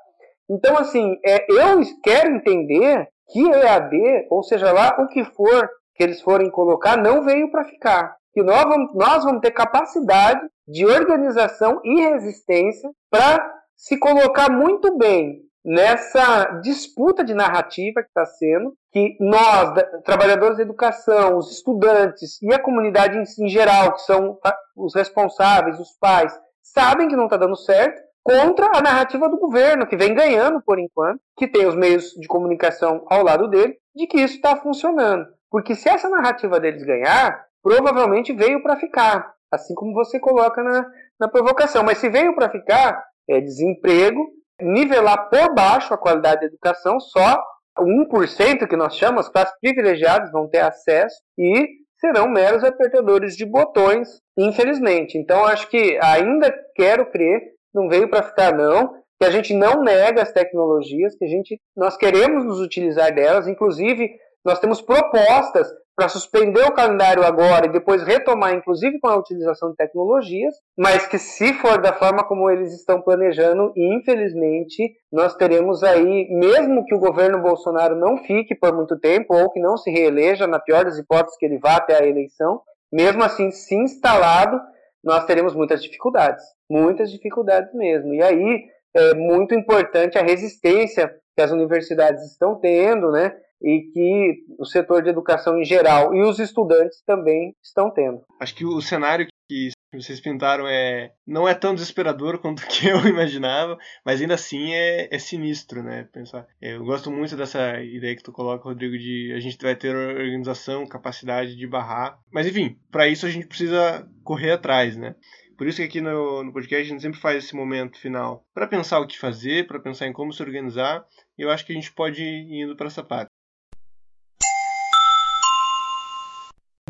Então, 0.50 0.78
assim, 0.78 1.18
é, 1.26 1.46
eu 1.50 1.82
quero 2.04 2.36
entender 2.36 3.08
que 3.30 3.50
EAD, 3.50 4.28
ou 4.30 4.44
seja 4.44 4.72
lá 4.72 4.98
o 5.00 5.08
que 5.08 5.24
for 5.24 5.70
que 5.96 6.04
eles 6.04 6.22
forem 6.22 6.50
colocar, 6.50 6.98
não 6.98 7.24
veio 7.24 7.52
para 7.52 7.66
ficar. 7.66 8.16
Que 8.34 8.42
nós 8.42 8.64
vamos, 8.64 8.94
nós 8.96 9.24
vamos 9.24 9.42
ter 9.42 9.52
capacidade 9.52 10.42
de 10.68 10.86
organização 10.86 11.82
e 11.84 12.02
resistência 12.02 12.90
para 13.10 13.54
se 13.76 13.98
colocar 14.00 14.50
muito 14.50 14.98
bem 14.98 15.42
nessa 15.64 16.60
disputa 16.62 17.24
de 17.24 17.34
narrativa 17.34 18.02
que 18.02 18.08
está 18.08 18.26
sendo, 18.26 18.74
que 18.92 19.16
nós, 19.20 19.74
trabalhadores 20.04 20.58
da 20.58 20.64
educação, 20.64 21.38
os 21.38 21.52
estudantes 21.52 22.42
e 22.42 22.54
a 22.54 22.60
comunidade 22.60 23.18
em 23.40 23.48
geral, 23.48 23.94
que 23.94 24.02
são 24.02 24.38
os 24.76 24.96
responsáveis, 24.96 25.80
os 25.80 25.92
pais, 26.00 26.38
sabem 26.62 27.08
que 27.08 27.16
não 27.16 27.26
está 27.26 27.38
dando 27.38 27.56
certo, 27.56 28.02
contra 28.24 28.78
a 28.78 28.82
narrativa 28.82 29.28
do 29.30 29.40
governo, 29.40 29.88
que 29.88 29.98
vem 29.98 30.14
ganhando 30.14 30.62
por 30.62 30.80
enquanto, 30.80 31.20
que 31.38 31.48
tem 31.48 31.66
os 31.66 31.76
meios 31.76 32.12
de 32.12 32.28
comunicação 32.28 33.04
ao 33.10 33.24
lado 33.24 33.48
dele, 33.48 33.76
de 33.96 34.08
que 34.08 34.20
isso 34.22 34.36
está 34.36 34.56
funcionando. 34.56 35.26
Porque 35.50 35.76
se 35.76 35.90
essa 35.90 36.10
narrativa 36.10 36.60
deles 36.60 36.84
ganhar, 36.84 37.46
provavelmente 37.64 38.32
veio 38.32 38.62
para 38.62 38.78
ficar, 38.78 39.34
assim 39.52 39.74
como 39.74 39.94
você 39.94 40.20
coloca 40.20 40.64
na, 40.64 40.86
na 41.20 41.28
provocação. 41.28 41.84
Mas 41.84 41.98
se 41.98 42.10
veio 42.10 42.36
para 42.36 42.50
ficar, 42.50 43.04
é 43.28 43.42
desemprego, 43.42 44.28
nivelar 44.62 45.30
por 45.30 45.54
baixo 45.54 45.94
a 45.94 45.98
qualidade 45.98 46.42
da 46.42 46.48
educação, 46.48 47.00
só 47.00 47.42
1% 47.80 48.68
que 48.68 48.76
nós 48.76 48.96
chamamos, 48.96 49.30
classes 49.30 49.54
privilegiadas 49.60 50.32
vão 50.32 50.48
ter 50.48 50.60
acesso 50.60 51.16
e 51.38 51.68
serão 52.00 52.28
meros 52.28 52.64
apertadores 52.64 53.36
de 53.38 53.46
botões, 53.46 54.20
infelizmente. 54.38 55.18
Então, 55.18 55.46
acho 55.46 55.70
que 55.70 56.00
ainda 56.02 56.54
quero 56.76 57.06
crer, 57.12 57.40
não 57.74 57.88
veio 57.88 58.10
para 58.10 58.24
ficar 58.24 58.54
não, 58.54 58.94
que 59.20 59.28
a 59.28 59.30
gente 59.30 59.54
não 59.54 59.84
nega 59.84 60.24
as 60.24 60.32
tecnologias, 60.32 61.16
que 61.16 61.26
a 61.26 61.28
gente 61.28 61.60
nós 61.78 61.96
queremos 61.96 62.44
nos 62.44 62.60
utilizar 62.60 63.14
delas, 63.14 63.48
inclusive 63.48 64.10
nós 64.46 64.60
temos 64.60 64.82
propostas 64.82 65.68
para 65.96 66.10
suspender 66.10 66.64
o 66.64 66.74
calendário 66.74 67.24
agora 67.24 67.68
e 67.68 67.72
depois 67.72 68.02
retomar, 68.02 68.54
inclusive 68.54 69.00
com 69.00 69.08
a 69.08 69.18
utilização 69.18 69.70
de 69.70 69.76
tecnologias, 69.76 70.56
mas 70.78 71.06
que 71.06 71.20
se 71.20 71.54
for 71.54 71.80
da 71.80 71.94
forma 71.94 72.24
como 72.24 72.50
eles 72.50 72.74
estão 72.74 73.02
planejando, 73.02 73.72
infelizmente, 73.76 74.96
nós 75.12 75.36
teremos 75.36 75.84
aí, 75.84 76.28
mesmo 76.32 76.86
que 76.86 76.96
o 76.96 77.00
governo 77.00 77.42
Bolsonaro 77.42 77.96
não 77.96 78.18
fique 78.18 78.56
por 78.56 78.74
muito 78.74 78.98
tempo 79.00 79.36
ou 79.36 79.52
que 79.52 79.60
não 79.60 79.78
se 79.78 79.92
reeleja, 79.92 80.48
na 80.48 80.60
pior 80.60 80.86
das 80.86 80.98
hipóteses 80.98 81.38
que 81.38 81.46
ele 81.46 81.60
vá 81.60 81.76
até 81.76 82.02
a 82.02 82.08
eleição, 82.08 82.62
mesmo 82.92 83.24
assim, 83.24 83.52
se 83.52 83.76
instalado, 83.76 84.60
nós 85.04 85.26
teremos 85.26 85.56
muitas 85.56 85.84
dificuldades, 85.84 86.44
muitas 86.70 87.12
dificuldades 87.12 87.74
mesmo. 87.74 88.14
E 88.14 88.24
aí 88.24 88.64
é 88.96 89.14
muito 89.14 89.56
importante 89.56 90.18
a 90.18 90.24
resistência 90.24 91.14
que 91.36 91.42
as 91.42 91.52
universidades 91.52 92.24
estão 92.26 92.60
tendo, 92.60 93.12
né? 93.12 93.34
E 93.62 93.92
que 93.94 94.46
o 94.58 94.66
setor 94.66 95.04
de 95.04 95.10
educação 95.10 95.60
em 95.60 95.66
geral 95.66 96.14
e 96.14 96.22
os 96.22 96.40
estudantes 96.40 97.02
também 97.06 97.56
estão 97.64 97.92
tendo. 97.92 98.22
Acho 98.40 98.56
que 98.56 98.66
o 98.66 98.82
cenário 98.82 99.28
que 99.50 99.72
vocês 99.94 100.22
pintaram 100.22 100.66
é 100.68 101.12
não 101.28 101.48
é 101.48 101.54
tão 101.54 101.76
desesperador 101.76 102.40
quanto 102.40 102.66
que 102.68 102.88
eu 102.88 103.06
imaginava, 103.06 103.78
mas 104.06 104.22
ainda 104.22 104.36
assim 104.36 104.74
é, 104.74 105.14
é 105.14 105.20
sinistro, 105.20 105.84
né? 105.84 106.08
Pensar. 106.14 106.48
Eu 106.62 106.84
gosto 106.86 107.12
muito 107.12 107.36
dessa 107.36 107.82
ideia 107.82 108.16
que 108.16 108.24
tu 108.24 108.32
coloca, 108.32 108.64
Rodrigo, 108.64 108.98
de 108.98 109.34
a 109.36 109.40
gente 109.40 109.58
vai 109.62 109.76
ter 109.76 109.96
organização, 109.96 110.88
capacidade 110.88 111.56
de 111.56 111.68
barrar. 111.68 112.18
Mas 112.32 112.48
enfim, 112.48 112.78
para 112.90 113.08
isso 113.08 113.26
a 113.26 113.30
gente 113.30 113.48
precisa 113.48 114.08
correr 114.24 114.52
atrás, 114.52 114.96
né? 114.96 115.16
Por 115.58 115.68
isso 115.68 115.78
que 115.78 115.84
aqui 115.84 116.02
no, 116.02 116.44
no 116.44 116.52
podcast 116.54 116.88
a 116.88 116.90
gente 116.90 117.04
sempre 117.04 117.20
faz 117.20 117.44
esse 117.44 117.56
momento 117.56 118.00
final 118.00 118.44
para 118.52 118.66
pensar 118.66 119.00
o 119.00 119.06
que 119.06 119.20
fazer, 119.20 119.68
para 119.68 119.80
pensar 119.80 120.08
em 120.08 120.14
como 120.14 120.34
se 120.34 120.42
organizar. 120.42 121.06
E 121.38 121.44
eu 121.44 121.52
acho 121.52 121.66
que 121.66 121.72
a 121.72 121.76
gente 121.76 121.92
pode 121.92 122.24
ir 122.24 122.64
indo 122.64 122.76
para 122.76 122.88
essa 122.88 123.04
parte. 123.04 123.30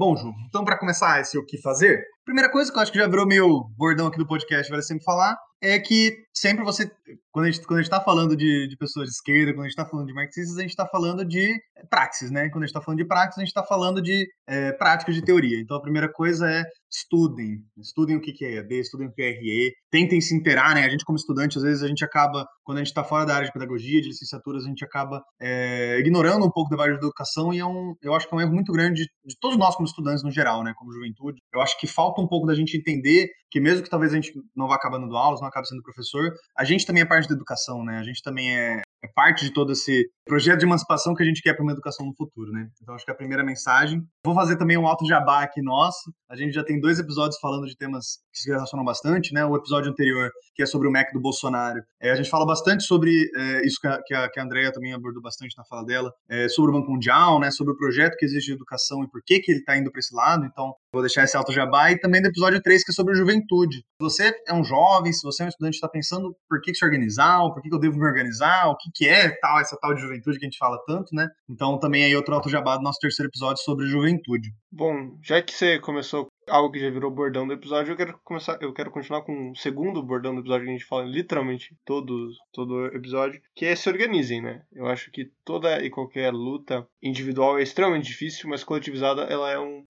Bom, 0.01 0.17
Ju, 0.17 0.33
então 0.47 0.65
para 0.65 0.79
começar 0.79 1.21
esse 1.21 1.37
o 1.37 1.45
que 1.45 1.61
fazer, 1.61 2.03
primeira 2.25 2.51
coisa 2.51 2.71
que 2.71 2.75
eu 2.79 2.81
acho 2.81 2.91
que 2.91 2.97
já 2.97 3.07
virou 3.07 3.23
meio 3.23 3.69
bordão 3.77 4.07
aqui 4.07 4.17
do 4.17 4.25
podcast, 4.25 4.67
vale 4.67 4.81
sempre 4.81 5.03
falar, 5.03 5.37
é 5.61 5.79
que 5.79 6.25
sempre 6.33 6.63
você, 6.63 6.89
quando 7.31 7.45
a 7.45 7.51
gente, 7.51 7.65
quando 7.65 7.79
a 7.79 7.81
gente 7.83 7.91
tá 7.91 8.01
falando 8.01 8.35
de, 8.35 8.67
de 8.67 8.77
pessoas 8.77 9.07
de 9.07 9.13
esquerda, 9.13 9.53
quando 9.53 9.65
a 9.65 9.67
gente 9.67 9.75
tá 9.75 9.85
falando 9.85 10.07
de 10.07 10.13
marxistas, 10.13 10.57
a 10.57 10.61
gente 10.61 10.75
tá 10.75 10.87
falando 10.87 11.23
de 11.23 11.55
praxis, 11.89 12.31
né? 12.31 12.49
Quando 12.49 12.63
a 12.63 12.67
gente 12.67 12.73
tá 12.73 12.81
falando 12.81 12.99
de 12.99 13.07
praxis, 13.07 13.37
a 13.37 13.41
gente 13.41 13.53
tá 13.53 13.63
falando 13.63 14.01
de 14.01 14.27
é, 14.47 14.75
de 15.07 15.21
teoria. 15.21 15.59
Então 15.59 15.77
a 15.77 15.81
primeira 15.81 16.11
coisa 16.11 16.49
é 16.49 16.63
estudem, 16.89 17.59
estudem 17.77 18.17
o 18.17 18.21
que 18.21 18.43
é 18.43 18.55
EAD, 18.55 18.79
estudem 18.79 19.07
o 19.07 19.13
que 19.13 19.21
é 19.21 19.29
RE, 19.29 19.71
tentem 19.89 20.19
se 20.19 20.35
inteirar, 20.35 20.75
né? 20.75 20.83
A 20.83 20.89
gente 20.89 21.05
como 21.05 21.17
estudante, 21.17 21.57
às 21.57 21.63
vezes 21.63 21.83
a 21.83 21.87
gente 21.87 22.03
acaba, 22.03 22.45
quando 22.63 22.79
a 22.79 22.81
gente 22.81 22.89
está 22.89 23.03
fora 23.03 23.25
da 23.25 23.35
área 23.35 23.45
de 23.45 23.53
pedagogia, 23.53 24.01
de 24.01 24.09
licenciaturas, 24.09 24.65
a 24.65 24.67
gente 24.67 24.83
acaba 24.83 25.21
é, 25.39 25.99
ignorando 25.99 26.45
um 26.45 26.51
pouco 26.51 26.75
da 26.75 26.81
área 26.81 26.93
de 26.93 26.99
educação 26.99 27.53
e 27.53 27.59
é 27.59 27.65
um, 27.65 27.93
eu 28.01 28.13
acho 28.13 28.27
que 28.27 28.33
é 28.33 28.37
um 28.37 28.41
erro 28.41 28.53
muito 28.53 28.71
grande 28.73 29.03
de, 29.03 29.09
de 29.25 29.35
todos 29.39 29.57
nós 29.57 29.75
como 29.75 29.87
estudantes 29.87 30.23
no 30.23 30.31
geral, 30.31 30.63
né? 30.63 30.73
Como 30.75 30.91
juventude. 30.91 31.39
Eu 31.53 31.61
acho 31.61 31.79
que 31.79 31.87
falta 31.87 32.21
um 32.21 32.27
pouco 32.27 32.47
da 32.47 32.55
gente 32.55 32.75
entender 32.75 33.29
que 33.51 33.59
mesmo 33.59 33.83
que 33.83 33.89
talvez 33.89 34.13
a 34.13 34.15
gente 34.15 34.33
não 34.55 34.67
vá 34.67 34.75
acabando 34.75 35.01
dando 35.01 35.17
aulas, 35.17 35.41
não 35.41 35.47
acabe 35.47 35.67
sendo 35.67 35.83
professor, 35.83 36.31
a 36.57 36.63
gente 36.63 36.85
também 36.85 37.03
é 37.03 37.05
parte 37.05 37.27
da 37.27 37.35
educação, 37.35 37.83
né? 37.83 37.97
A 37.97 38.03
gente 38.03 38.21
também 38.21 38.55
é, 38.55 38.81
é 39.03 39.07
parte 39.13 39.43
de 39.43 39.53
todo 39.53 39.71
esse 39.71 40.09
projeto 40.25 40.59
de 40.59 40.65
emancipação 40.65 41.13
que 41.13 41.23
a 41.23 41.25
gente 41.25 41.41
quer 41.41 41.53
para 41.53 41.63
uma 41.63 41.71
educação 41.71 42.05
no 42.05 42.15
futuro, 42.15 42.51
né? 42.51 42.67
Então 42.81 42.95
acho 42.95 43.03
que 43.03 43.11
a 43.11 43.15
primeira 43.15 43.43
mensagem. 43.43 44.01
Vou 44.25 44.35
fazer 44.35 44.57
também 44.57 44.77
um 44.77 44.87
alto 44.87 45.05
jabá 45.05 45.43
aqui 45.43 45.61
nosso. 45.61 46.13
A 46.29 46.35
gente 46.35 46.53
já 46.53 46.63
tem 46.63 46.79
dois 46.79 46.99
episódios 46.99 47.37
falando 47.39 47.65
de 47.65 47.75
temas 47.75 48.19
que 48.31 48.39
se 48.39 48.49
relacionam 48.49 48.85
bastante, 48.85 49.33
né? 49.33 49.43
O 49.45 49.55
episódio 49.55 49.91
anterior, 49.91 50.29
que 50.55 50.63
é 50.63 50.65
sobre 50.65 50.87
o 50.87 50.91
MEC 50.91 51.11
do 51.11 51.19
Bolsonaro, 51.19 51.81
é, 51.99 52.11
a 52.11 52.15
gente 52.15 52.29
fala 52.29 52.45
bastante 52.45 52.83
sobre 52.83 53.29
é, 53.35 53.65
isso 53.65 53.77
que 53.81 53.87
a, 53.87 54.01
que, 54.05 54.13
a, 54.13 54.29
que 54.29 54.39
a 54.39 54.43
Andrea 54.43 54.71
também 54.71 54.93
abordou 54.93 55.21
bastante 55.21 55.57
na 55.57 55.65
fala 55.65 55.83
dela, 55.83 56.13
é, 56.29 56.47
sobre 56.47 56.71
o 56.71 56.73
Banco 56.73 56.91
Mundial, 56.91 57.39
né? 57.39 57.51
Sobre 57.51 57.73
o 57.73 57.77
projeto 57.77 58.15
que 58.17 58.25
existe 58.25 58.47
de 58.47 58.53
educação 58.53 59.03
e 59.03 59.09
por 59.09 59.21
que, 59.25 59.39
que 59.39 59.51
ele 59.51 59.59
está 59.59 59.75
indo 59.75 59.91
para 59.91 59.99
esse 59.99 60.15
lado. 60.15 60.45
Então, 60.45 60.73
vou 60.93 61.01
deixar 61.01 61.23
esse 61.23 61.35
alto 61.35 61.51
jabá. 61.51 61.91
E 61.91 61.99
também 61.99 62.21
do 62.21 62.27
episódio 62.27 62.61
3, 62.61 62.83
que 62.83 62.91
é 62.91 62.93
sobre 62.93 63.15
juventude. 63.15 63.40
Se 63.77 63.83
você 63.99 64.33
é 64.47 64.53
um 64.53 64.63
jovem, 64.63 65.11
se 65.11 65.23
você 65.23 65.43
é 65.43 65.45
um 65.45 65.49
estudante 65.49 65.75
está 65.75 65.87
pensando 65.87 66.35
por 66.49 66.61
que, 66.61 66.71
que 66.71 66.77
se 66.77 66.85
organizar, 66.85 67.41
por 67.53 67.61
que, 67.61 67.69
que 67.69 67.75
eu 67.75 67.79
devo 67.79 67.97
me 67.97 68.05
organizar, 68.05 68.67
o 68.69 68.77
que, 68.77 68.89
que 68.93 69.07
é 69.07 69.29
tal, 69.39 69.59
essa 69.59 69.77
tal 69.79 69.93
de 69.93 70.01
juventude 70.01 70.39
que 70.39 70.45
a 70.45 70.49
gente 70.49 70.57
fala 70.57 70.77
tanto, 70.85 71.13
né? 71.13 71.27
Então 71.49 71.79
também 71.79 72.03
aí 72.03 72.15
outro 72.15 72.33
alto 72.33 72.49
jabá 72.49 72.77
do 72.77 72.83
nosso 72.83 72.99
terceiro 72.99 73.29
episódio 73.29 73.63
sobre 73.63 73.87
juventude. 73.87 74.49
Bom, 74.71 75.17
já 75.21 75.41
que 75.41 75.53
você 75.53 75.79
começou 75.79 76.27
algo 76.47 76.71
que 76.71 76.79
já 76.79 76.89
virou 76.89 77.11
bordão 77.11 77.47
do 77.47 77.53
episódio, 77.53 77.91
eu 77.91 77.97
quero 77.97 78.19
começar, 78.23 78.57
eu 78.61 78.73
quero 78.73 78.91
continuar 78.91 79.21
com 79.21 79.51
o 79.51 79.55
segundo 79.55 80.01
bordão 80.03 80.33
do 80.33 80.41
episódio 80.41 80.65
que 80.65 80.69
a 80.69 80.73
gente 80.73 80.85
fala 80.85 81.03
literalmente 81.03 81.75
todo 81.85 82.29
todo 82.51 82.87
episódio, 82.87 83.41
que 83.55 83.65
é 83.65 83.75
se 83.75 83.89
organizem, 83.89 84.41
né? 84.41 84.63
Eu 84.71 84.87
acho 84.87 85.11
que 85.11 85.31
toda 85.45 85.83
e 85.83 85.89
qualquer 85.89 86.31
luta 86.33 86.87
individual 87.01 87.59
é 87.59 87.63
extremamente 87.63 88.07
difícil, 88.07 88.49
mas 88.49 88.63
coletivizada 88.63 89.23
ela 89.23 89.51
é 89.51 89.59
um 89.59 89.85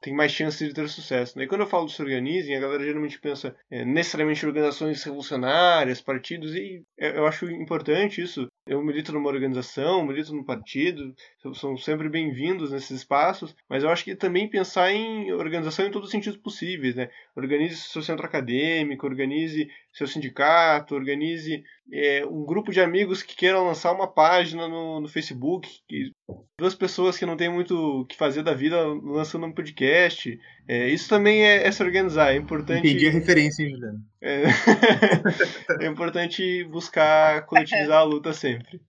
tem 0.00 0.14
mais 0.14 0.30
chance 0.30 0.64
de 0.64 0.72
ter 0.72 0.88
sucesso. 0.88 1.36
Né? 1.36 1.44
E 1.44 1.46
quando 1.48 1.62
eu 1.62 1.66
falo 1.66 1.88
se 1.88 2.00
organizem, 2.00 2.56
a 2.56 2.60
galera 2.60 2.84
geralmente 2.84 3.18
pensa 3.18 3.56
é, 3.70 3.84
necessariamente 3.84 4.46
organizações 4.46 5.02
revolucionárias, 5.02 6.00
partidos, 6.00 6.54
e 6.54 6.84
eu 6.96 7.26
acho 7.26 7.50
importante 7.50 8.22
isso. 8.22 8.46
Eu 8.66 8.82
milito 8.82 9.12
numa 9.12 9.28
organização, 9.28 10.04
milito 10.04 10.34
num 10.34 10.42
partido, 10.42 11.14
são 11.54 11.76
sempre 11.76 12.08
bem-vindos 12.08 12.72
nesses 12.72 12.90
espaços, 12.90 13.54
mas 13.68 13.84
eu 13.84 13.90
acho 13.90 14.02
que 14.02 14.16
também 14.16 14.50
pensar 14.50 14.90
em 14.92 15.32
organização 15.32 15.86
em 15.86 15.90
todos 15.92 16.08
os 16.08 16.10
sentidos 16.10 16.36
possíveis, 16.36 16.96
né? 16.96 17.08
Organize 17.36 17.76
seu 17.76 18.02
centro 18.02 18.26
acadêmico, 18.26 19.06
organize 19.06 19.70
seu 19.92 20.08
sindicato, 20.08 20.96
organize 20.96 21.62
é, 21.92 22.26
um 22.26 22.44
grupo 22.44 22.72
de 22.72 22.80
amigos 22.80 23.22
que 23.22 23.36
queiram 23.36 23.64
lançar 23.64 23.92
uma 23.92 24.12
página 24.12 24.66
no, 24.66 25.00
no 25.00 25.08
Facebook, 25.08 25.68
que, 25.86 26.10
duas 26.58 26.74
pessoas 26.74 27.18
que 27.18 27.26
não 27.26 27.36
têm 27.36 27.50
muito 27.50 28.00
o 28.00 28.06
que 28.06 28.16
fazer 28.16 28.42
da 28.42 28.54
vida 28.54 28.82
lançando 28.86 29.46
um 29.46 29.52
podcast. 29.52 30.38
É, 30.66 30.88
isso 30.88 31.08
também 31.08 31.44
é, 31.44 31.66
é, 31.66 31.70
se 31.70 31.82
organizar, 31.82 32.32
é 32.32 32.36
importante. 32.36 32.86
Entendi 32.86 33.06
a 33.06 33.12
referência, 33.12 33.62
hein, 33.62 33.70
Juliano? 33.70 34.00
É, 34.20 34.44
é 35.84 35.86
importante 35.86 36.64
buscar 36.64 37.44
coletivizar 37.46 37.98
a 37.98 38.04
luta 38.04 38.32
sempre. 38.32 38.80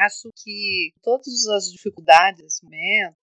Acho 0.00 0.30
que 0.34 0.92
todas 1.02 1.46
as 1.48 1.70
dificuldades, 1.70 2.60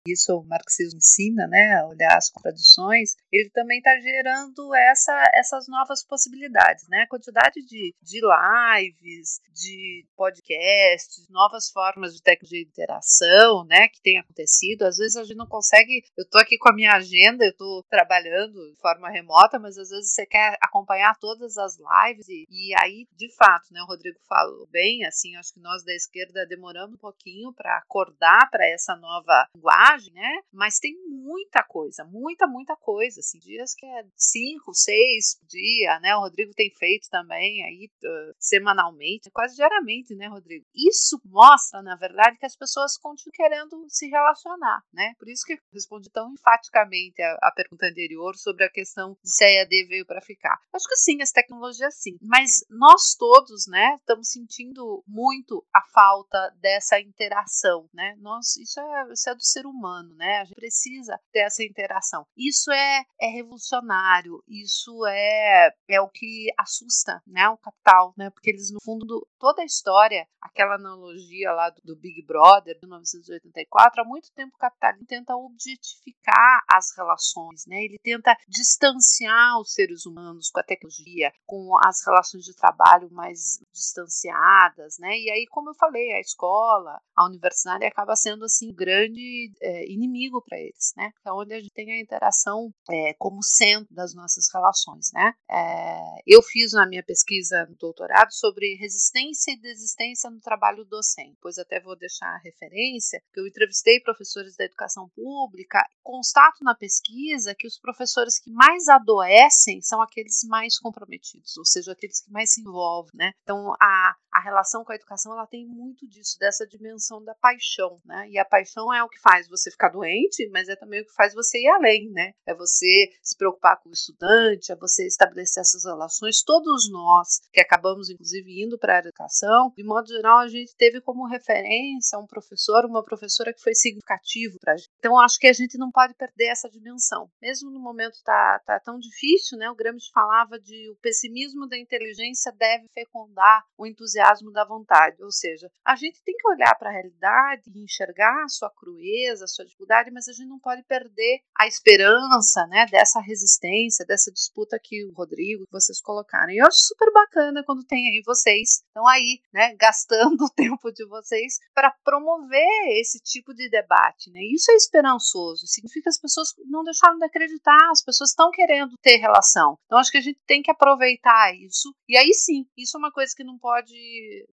isso 0.08 0.38
o 0.38 0.46
marxismo 0.46 0.98
ensina, 0.98 1.48
né, 1.48 1.84
olhar 1.86 2.18
as 2.18 2.30
contradições, 2.30 3.16
ele 3.32 3.50
também 3.50 3.80
está 3.80 3.92
gerando 4.00 4.74
essa, 4.76 5.32
essas 5.34 5.68
novas 5.68 6.04
possibilidades, 6.06 6.88
né, 6.90 7.04
a 7.04 7.08
quantidade 7.08 7.62
de, 7.66 7.96
de 8.02 8.20
lives, 8.22 9.40
de 9.54 10.06
podcasts, 10.16 11.28
novas 11.30 11.70
formas 11.70 12.14
de 12.14 12.22
tecnologia 12.22 12.64
de 12.64 12.70
interação, 12.70 13.66
né, 13.66 13.88
que 13.88 14.02
tem 14.02 14.18
acontecido, 14.18 14.84
às 14.84 14.98
vezes 14.98 15.16
a 15.16 15.24
gente 15.24 15.38
não 15.38 15.48
consegue, 15.48 16.04
eu 16.18 16.24
estou 16.24 16.42
aqui 16.42 16.58
com 16.58 16.70
a 16.70 16.76
minha 16.76 16.94
agenda, 16.94 17.44
eu 17.44 17.52
estou 17.52 17.84
trabalhando 17.90 18.72
de 18.72 18.80
forma 18.80 19.10
remota, 19.10 19.60
mas 19.60 19.78
às 19.78 19.90
vezes 19.90 20.14
você 20.14 20.26
quer 20.26 20.58
acompanhar 20.62 21.18
todas 21.20 21.58
as 21.58 21.78
lives 21.78 22.28
e, 22.28 22.46
e 22.50 22.74
aí, 22.80 23.08
de 23.16 23.34
fato, 23.36 23.72
né, 23.72 23.82
o 23.82 23.88
Rodrigo 23.88 24.20
falou 24.28 24.68
bem, 24.68 25.06
assim, 25.06 25.36
acho 25.36 25.54
que 25.54 25.60
nós 25.60 25.84
da 25.84 25.94
esquerda 25.94 26.46
demorando 26.60 26.96
um 26.96 26.98
pouquinho 26.98 27.54
para 27.54 27.78
acordar 27.78 28.50
para 28.52 28.68
essa 28.68 28.96
nova 28.98 29.48
linguagem, 29.56 30.14
né? 30.14 30.42
Mas 30.52 30.78
tem 30.78 30.94
muita 31.08 31.64
coisa, 31.64 32.04
muita, 32.04 32.46
muita 32.46 32.76
coisa. 32.76 33.22
Assim, 33.22 33.40
dias 33.40 33.74
que 33.74 33.86
é 33.86 34.06
cinco, 34.16 34.74
seis 34.74 35.40
por 35.40 35.48
dia, 35.48 36.00
né? 36.02 36.16
O 36.16 36.20
Rodrigo 36.20 36.54
tem 36.54 36.70
feito 36.72 37.10
também 37.10 37.64
aí 37.64 37.90
uh, 38.04 38.36
semanalmente, 38.38 39.32
quase 39.32 39.56
diariamente, 39.56 40.14
né, 40.16 40.28
Rodrigo? 40.28 40.66
Isso 40.76 41.20
mostra, 41.26 41.82
na 41.82 41.96
verdade, 41.96 42.38
que 42.38 42.46
as 42.46 42.56
pessoas 42.56 42.98
continuam 42.98 43.34
querendo 43.34 43.86
se 43.88 44.08
relacionar, 44.08 44.84
né? 44.92 45.14
Por 45.18 45.30
isso 45.30 45.46
que 45.46 45.54
eu 45.54 45.60
respondi 45.74 46.10
tão 46.10 46.34
enfaticamente 46.34 47.22
a, 47.22 47.38
a 47.44 47.52
pergunta 47.56 47.86
anterior 47.86 48.36
sobre 48.36 48.66
a 48.66 48.70
questão 48.70 49.18
de 49.24 49.32
se 49.32 49.44
a 49.44 49.50
EAD 49.50 49.88
veio 49.88 50.06
para 50.06 50.22
ficar. 50.22 50.60
Acho 50.74 50.88
que 50.88 50.96
sim, 50.98 51.22
as 51.22 51.32
tecnologias 51.32 51.96
sim, 51.96 52.18
mas 52.22 52.66
nós 52.70 53.16
todos, 53.18 53.68
né, 53.68 53.96
estamos 53.96 54.30
sentindo 54.30 55.04
muito 55.08 55.66
a 55.74 55.82
falta 55.94 56.49
dessa 56.58 57.00
interação, 57.00 57.88
né? 57.94 58.16
Nós, 58.20 58.56
isso 58.58 58.80
é, 58.80 59.14
isso 59.14 59.30
é 59.30 59.36
do 59.36 59.44
ser 59.44 59.66
humano, 59.66 60.14
né? 60.16 60.40
A 60.40 60.46
gente 60.46 60.56
precisa 60.56 61.20
ter 61.32 61.40
essa 61.40 61.64
interação. 61.64 62.26
Isso 62.38 62.72
é, 62.72 63.04
é 63.22 63.28
revolucionário, 63.28 64.44
isso 64.48 65.06
é, 65.08 65.72
é 65.88 66.02
o 66.02 66.10
que 66.10 66.48
assusta, 66.58 67.22
né? 67.28 67.50
O 67.50 67.58
capital, 67.58 68.14
né? 68.18 68.30
Porque 68.30 68.50
eles, 68.50 68.72
no 68.72 68.80
fundo, 68.84 69.28
toda 69.40 69.62
a 69.62 69.66
história, 69.66 70.28
aquela 70.42 70.76
analogia 70.76 71.52
lá 71.52 71.70
do, 71.84 71.96
Big 71.96 72.26
Brother, 72.26 72.78
de 72.80 72.88
1984, 72.88 74.02
há 74.02 74.06
muito 74.06 74.32
tempo 74.34 74.56
o 74.56 74.60
capital 74.60 74.90
tenta 75.08 75.36
objetificar 75.36 76.64
as 76.72 76.96
relações, 76.96 77.66
né? 77.68 77.84
Ele 77.84 77.98
tenta 78.02 78.36
distanciar 78.48 79.60
os 79.60 79.74
seres 79.74 80.06
humanos 80.06 80.50
com 80.50 80.60
a 80.60 80.64
tecnologia, 80.64 81.32
com 81.46 81.72
as 81.86 82.06
relações 82.06 82.46
de 82.46 82.56
trabalho 82.56 83.12
mais 83.12 83.60
distanciadas, 83.74 84.98
né? 85.00 85.18
E 85.18 85.30
aí, 85.32 85.46
como 85.50 85.72
eu 85.72 85.76
falei, 85.76 86.14
a 86.14 86.20
escola, 86.40 87.02
a 87.16 87.26
universidade 87.26 87.86
acaba 87.86 88.16
sendo 88.16 88.46
assim 88.46 88.74
grande 88.74 89.52
é, 89.62 89.92
inimigo 89.92 90.42
para 90.42 90.58
eles, 90.58 90.94
né? 90.96 91.12
É 91.26 91.34
onde 91.34 91.54
a 91.54 91.60
gente 91.60 91.74
tem 91.74 91.92
a 91.92 92.00
interação 92.00 92.74
é, 92.90 93.14
como 93.16 93.44
centro 93.44 93.94
das 93.94 94.16
nossas 94.16 94.46
relações, 94.54 95.12
né? 95.14 95.34
É, 95.52 96.22
eu 96.26 96.42
fiz 96.42 96.72
na 96.72 96.88
minha 96.88 97.04
pesquisa 97.04 97.66
no 97.66 97.76
doutorado 97.76 98.32
sobre 98.32 98.76
resistência 98.76 99.52
e 99.52 99.60
desistência 99.60 100.30
no 100.30 100.40
trabalho 100.40 100.86
docente. 100.86 101.38
Pois 101.42 101.58
até 101.58 101.82
vou 101.82 101.98
deixar 101.98 102.28
a 102.28 102.42
referência 102.42 103.22
que 103.34 103.40
eu 103.40 103.48
entrevistei 103.48 104.00
professores 104.00 104.56
da 104.56 104.64
educação 104.64 105.10
pública. 105.10 105.84
Constato 106.02 106.64
na 106.64 106.74
pesquisa 106.74 107.54
que 107.54 107.68
os 107.68 107.78
professores 107.78 108.40
que 108.40 108.50
mais 108.52 108.88
adoecem 108.88 109.82
são 109.82 110.02
aqueles 110.02 110.44
mais 110.48 110.80
comprometidos, 110.80 111.58
ou 111.58 111.66
seja, 111.66 111.92
aqueles 111.92 112.22
que 112.22 112.32
mais 112.32 112.54
se 112.54 112.62
envolvem, 112.62 113.12
né? 113.14 113.34
Então 113.44 113.74
a 113.82 114.16
a 114.32 114.40
relação 114.40 114.84
com 114.84 114.92
a 114.92 114.96
educação 114.96 115.34
ela 115.34 115.48
tem 115.48 115.66
muito 115.66 116.08
disso, 116.08 116.29
dessa 116.38 116.68
dimensão 116.68 117.24
da 117.24 117.34
paixão, 117.36 117.98
né? 118.06 118.28
E 118.30 118.38
a 118.38 118.46
paixão 118.46 118.94
é 118.94 119.04
o 119.04 119.10
que 119.10 119.20
faz 119.20 119.48
você 119.48 119.72
ficar 119.72 119.90
doente, 119.90 120.48
mas 120.52 120.68
é 120.70 120.76
também 120.76 121.02
o 121.02 121.06
que 121.06 121.14
faz 121.14 121.34
você 121.34 121.60
ir 121.60 121.68
além, 121.68 122.10
né? 122.12 122.34
É 122.46 122.54
você 122.54 123.10
se 123.22 123.38
preocupar 123.38 123.80
com 123.82 123.90
o 123.90 123.94
estudante, 123.94 124.72
é 124.72 124.76
você 124.76 125.06
estabelecer 125.06 125.62
essas 125.62 125.86
relações. 125.86 126.44
Todos 126.44 126.90
nós 126.92 127.42
que 127.52 127.60
acabamos, 127.60 128.10
inclusive, 128.10 128.64
indo 128.64 128.78
para 128.78 128.96
a 128.96 129.00
educação, 129.00 129.72
de 129.76 129.84
modo 129.84 130.08
geral, 130.08 130.40
a 130.40 130.48
gente 130.48 130.76
teve 130.76 131.02
como 131.02 131.28
referência 131.28 132.18
um 132.20 132.28
professor, 132.28 132.86
uma 132.86 133.04
professora 133.04 133.54
que 133.54 133.62
foi 133.62 133.74
significativo 133.74 134.58
para 134.60 134.74
a 134.74 134.78
gente. 134.78 134.90
Então, 134.98 135.20
acho 135.20 135.40
que 135.40 135.48
a 135.48 135.54
gente 135.54 135.78
não 135.78 135.92
pode 135.92 136.14
perder 136.16 136.48
essa 136.48 136.70
dimensão. 136.70 137.30
Mesmo 137.42 137.70
no 137.70 137.80
momento 137.80 138.18
tá, 138.24 138.62
tá 138.66 138.80
tão 138.80 138.98
difícil, 138.98 139.58
né? 139.58 139.70
O 139.70 139.76
Gramsci 139.76 140.10
falava 140.12 140.60
de 140.60 140.90
o 140.90 140.96
pessimismo 140.96 141.68
da 141.68 141.78
inteligência 141.78 142.52
deve 142.52 142.88
fecundar 142.94 143.64
o 143.78 143.86
entusiasmo 143.86 144.52
da 144.52 144.66
vontade. 144.66 145.24
Ou 145.24 145.32
seja, 145.32 145.70
a 145.86 145.96
gente 145.96 146.09
tem 146.24 146.36
que 146.36 146.48
olhar 146.48 146.76
para 146.78 146.90
a 146.90 146.94
realidade 146.94 147.64
e 147.74 147.84
enxergar 147.84 148.44
a 148.44 148.50
sua 148.50 148.70
crueza, 148.70 149.46
a 149.46 149.48
sua 149.48 149.66
dificuldade, 149.66 150.12
mas 150.12 150.28
a 150.28 150.34
gente 150.34 150.48
não 150.48 150.60
pode 150.60 150.84
perder 150.84 151.42
a 151.58 151.68
esperança, 151.68 152.66
né? 152.68 152.86
Dessa 152.90 153.20
resistência, 153.20 154.06
dessa 154.06 154.32
disputa 154.32 154.80
que 154.82 155.06
o 155.06 155.14
Rodrigo, 155.14 155.66
vocês 155.72 156.02
colocaram. 156.02 156.52
E 156.52 156.58
eu 156.58 156.66
acho 156.66 156.78
super 156.78 157.12
bacana 157.12 157.64
quando 157.64 157.86
tem 157.86 158.08
aí 158.08 158.22
vocês 158.26 158.84
estão 158.88 159.08
aí, 159.08 159.42
né? 159.54 159.76
Gastando 159.80 160.46
o 160.46 160.50
tempo 160.50 160.92
de 160.92 161.06
vocês 161.08 161.58
para 161.74 161.92
promover 162.04 163.00
esse 163.00 163.20
tipo 163.20 163.54
de 163.54 163.70
debate, 163.70 164.32
né? 164.32 164.40
Isso 164.54 164.72
é 164.72 164.76
esperançoso. 164.76 165.68
Significa 165.68 166.04
que 166.04 166.10
as 166.10 166.20
pessoas 166.20 166.50
não 166.66 166.84
deixaram 166.84 167.18
de 167.18 167.26
acreditar, 167.26 167.90
as 167.92 168.04
pessoas 168.04 168.32
estão 168.32 168.52
querendo 168.52 168.96
ter 169.02 169.18
relação. 169.18 169.78
Então 169.86 170.00
acho 170.00 170.12
que 170.12 170.18
a 170.18 170.22
gente 170.22 170.40
tem 170.46 170.62
que 170.62 170.72
aproveitar 170.72 171.54
isso. 171.56 171.94
E 172.08 172.18
aí 172.18 172.34
sim, 172.34 172.66
isso 172.78 172.98
é 172.98 173.00
uma 173.00 173.12
coisa 173.12 173.34
que 173.36 173.44
não 173.44 173.58
pode 173.58 173.96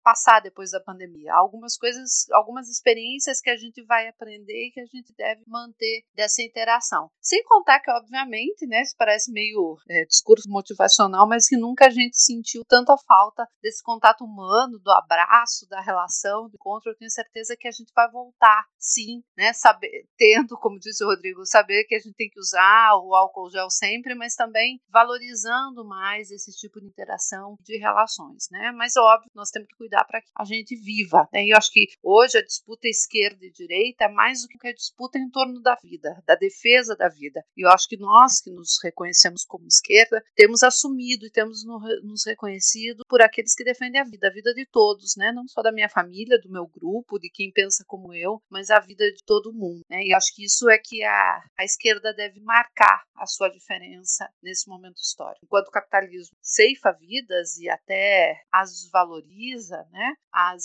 passar 0.02 0.40
depois 0.40 0.70
da 0.70 0.80
pandemia. 0.80 1.34
Algumas 1.45 1.76
coisas, 1.76 2.26
algumas 2.32 2.68
experiências 2.68 3.40
que 3.40 3.51
a 3.51 3.57
gente 3.57 3.84
vai 3.84 4.09
aprender 4.09 4.68
e 4.68 4.70
que 4.72 4.80
a 4.80 4.86
gente 4.86 5.12
deve 5.16 5.42
manter 5.47 6.03
dessa 6.14 6.42
interação. 6.42 7.11
Sem 7.20 7.42
contar 7.45 7.80
que, 7.80 7.90
obviamente, 7.90 8.66
né, 8.66 8.80
isso 8.80 8.95
parece 8.97 9.30
meio 9.30 9.76
é, 9.88 10.05
discurso 10.07 10.49
motivacional, 10.49 11.28
mas 11.28 11.47
que 11.47 11.57
nunca 11.57 11.86
a 11.86 11.90
gente 11.90 12.16
sentiu 12.16 12.62
tanta 12.66 12.97
falta 13.07 13.47
desse 13.62 13.82
contato 13.82 14.24
humano, 14.24 14.78
do 14.78 14.90
abraço, 14.90 15.68
da 15.68 15.80
relação, 15.82 16.49
do 16.49 16.55
encontro. 16.55 16.90
Eu 16.90 16.97
tenho 16.97 17.11
certeza 17.11 17.55
que 17.59 17.68
a 17.68 17.72
gente 17.72 17.92
vai 17.95 18.11
voltar, 18.11 18.64
sim, 18.78 19.22
né, 19.36 19.53
saber, 19.53 20.07
tendo, 20.16 20.57
como 20.59 20.78
disse 20.78 21.05
o 21.05 21.09
Rodrigo, 21.09 21.45
saber 21.45 21.84
que 21.84 21.95
a 21.95 21.99
gente 21.99 22.14
tem 22.14 22.30
que 22.30 22.40
usar 22.40 22.95
o 22.97 23.14
álcool 23.14 23.51
gel 23.51 23.68
sempre, 23.70 24.14
mas 24.14 24.34
também 24.34 24.80
valorizando 24.88 25.84
mais 25.86 26.30
esse 26.30 26.53
tipo 26.53 26.80
de 26.80 26.86
interação, 26.86 27.57
de 27.61 27.76
relações, 27.78 28.47
né? 28.51 28.72
Mas 28.72 28.97
óbvio, 28.97 29.30
nós 29.34 29.51
temos 29.51 29.68
que 29.68 29.76
cuidar 29.76 30.05
para 30.05 30.20
que 30.20 30.28
a 30.36 30.45
gente 30.45 30.74
viva. 30.76 31.28
Né? 31.35 31.47
E 31.47 31.51
eu 31.51 31.57
acho 31.57 31.72
que 31.72 31.89
hoje 32.01 32.39
a 32.39 32.43
disputa 32.43 32.87
esquerda 32.87 33.45
e 33.45 33.51
direita 33.51 34.05
é 34.05 34.09
mais 34.09 34.43
do 34.43 34.49
que 34.49 34.68
a 34.68 34.72
disputa 34.72 35.18
em 35.18 35.28
torno 35.28 35.61
da 35.61 35.74
vida, 35.82 36.22
da 36.24 36.37
defesa 36.37 36.95
da 36.95 37.09
vida. 37.09 37.45
E 37.57 37.66
eu 37.66 37.70
acho 37.70 37.89
que 37.89 37.97
nós 37.97 38.41
que 38.41 38.51
nos 38.51 38.78
reconhecemos 38.82 39.45
como 39.45 39.66
esquerda 39.66 40.22
temos 40.37 40.62
assumido 40.62 41.26
e 41.26 41.30
temos 41.30 41.64
nos 42.03 42.24
reconhecido 42.24 43.03
por 43.09 43.20
aqueles 43.20 43.55
que 43.55 43.64
defendem 43.64 44.01
a 44.01 44.05
vida, 44.05 44.28
a 44.28 44.32
vida 44.32 44.55
de 44.55 44.64
todos, 44.66 45.16
né? 45.16 45.32
Não 45.32 45.49
só 45.49 45.61
da 45.61 45.72
minha 45.72 45.89
família, 45.89 46.41
do 46.41 46.51
meu 46.51 46.66
grupo, 46.66 47.18
de 47.18 47.28
quem 47.28 47.51
pensa 47.51 47.85
como 47.87 48.14
eu, 48.14 48.41
mas 48.49 48.70
a 48.70 48.78
vida 48.78 49.11
de 49.11 49.24
todo 49.26 49.53
mundo. 49.53 49.80
Né? 49.91 50.05
E 50.05 50.14
acho 50.14 50.32
que 50.35 50.45
isso 50.45 50.68
é 50.70 50.78
que 50.78 51.03
a, 51.03 51.43
a 51.59 51.64
esquerda 51.64 52.14
deve 52.14 52.41
marcar 52.41 53.03
a 53.16 53.26
sua 53.26 53.49
diferença 53.49 54.28
nesse 54.43 54.68
momento 54.68 54.99
histórico. 54.99 55.45
Enquanto 55.45 55.68
o 55.68 55.72
capitalismo 55.72 56.37
ceifa 56.41 56.93
vidas 56.93 57.57
e 57.57 57.68
até 57.68 58.41
as 58.53 58.70
desvaloriza, 58.72 59.87
né, 59.91 60.14
as 60.32 60.64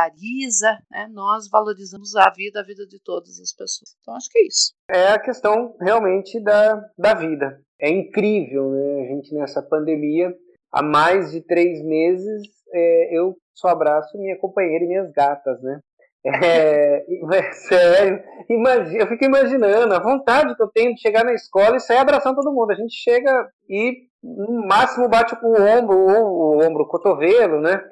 secundariza, 0.00 0.78
né, 0.90 1.08
nós 1.12 1.48
valorizamos 1.50 2.14
a 2.16 2.30
vida, 2.30 2.60
a 2.60 2.64
vida 2.64 2.86
de 2.86 2.98
todas 3.02 3.38
as 3.40 3.52
pessoas. 3.52 3.96
Então 4.00 4.14
acho 4.14 4.28
que 4.30 4.38
é 4.38 4.46
isso. 4.46 4.72
É 4.88 5.12
a 5.12 5.18
questão 5.18 5.76
realmente 5.80 6.40
da, 6.40 6.82
da 6.96 7.14
vida. 7.14 7.60
É 7.80 7.90
incrível, 7.90 8.70
né? 8.70 9.02
A 9.02 9.14
gente 9.14 9.34
nessa 9.34 9.62
pandemia, 9.62 10.34
há 10.72 10.82
mais 10.82 11.32
de 11.32 11.40
três 11.40 11.82
meses, 11.82 12.42
é, 12.72 13.18
eu 13.18 13.36
só 13.54 13.68
abraço 13.68 14.16
minha 14.18 14.38
companheira 14.38 14.84
e 14.84 14.88
minhas 14.88 15.10
gatas, 15.12 15.60
né? 15.62 15.80
É, 16.24 17.04
é, 17.34 17.52
sério, 17.52 18.22
imagina, 18.48 19.02
eu 19.02 19.06
fico 19.06 19.24
imaginando 19.24 19.94
a 19.94 19.98
vontade 19.98 20.54
que 20.54 20.62
eu 20.62 20.68
tenho 20.68 20.94
de 20.94 21.00
chegar 21.00 21.24
na 21.24 21.32
escola 21.32 21.76
e 21.76 21.80
sair 21.80 21.98
abraçando 21.98 22.36
todo 22.36 22.52
mundo. 22.52 22.70
A 22.72 22.76
gente 22.76 22.94
chega 22.94 23.48
e 23.68 24.10
no 24.22 24.66
máximo 24.66 25.08
bate 25.08 25.34
com 25.40 25.46
o 25.46 25.62
ombro, 25.62 25.96
o, 25.96 26.58
o 26.58 26.62
ombro, 26.62 26.82
o 26.84 26.88
cotovelo, 26.88 27.60
né? 27.60 27.82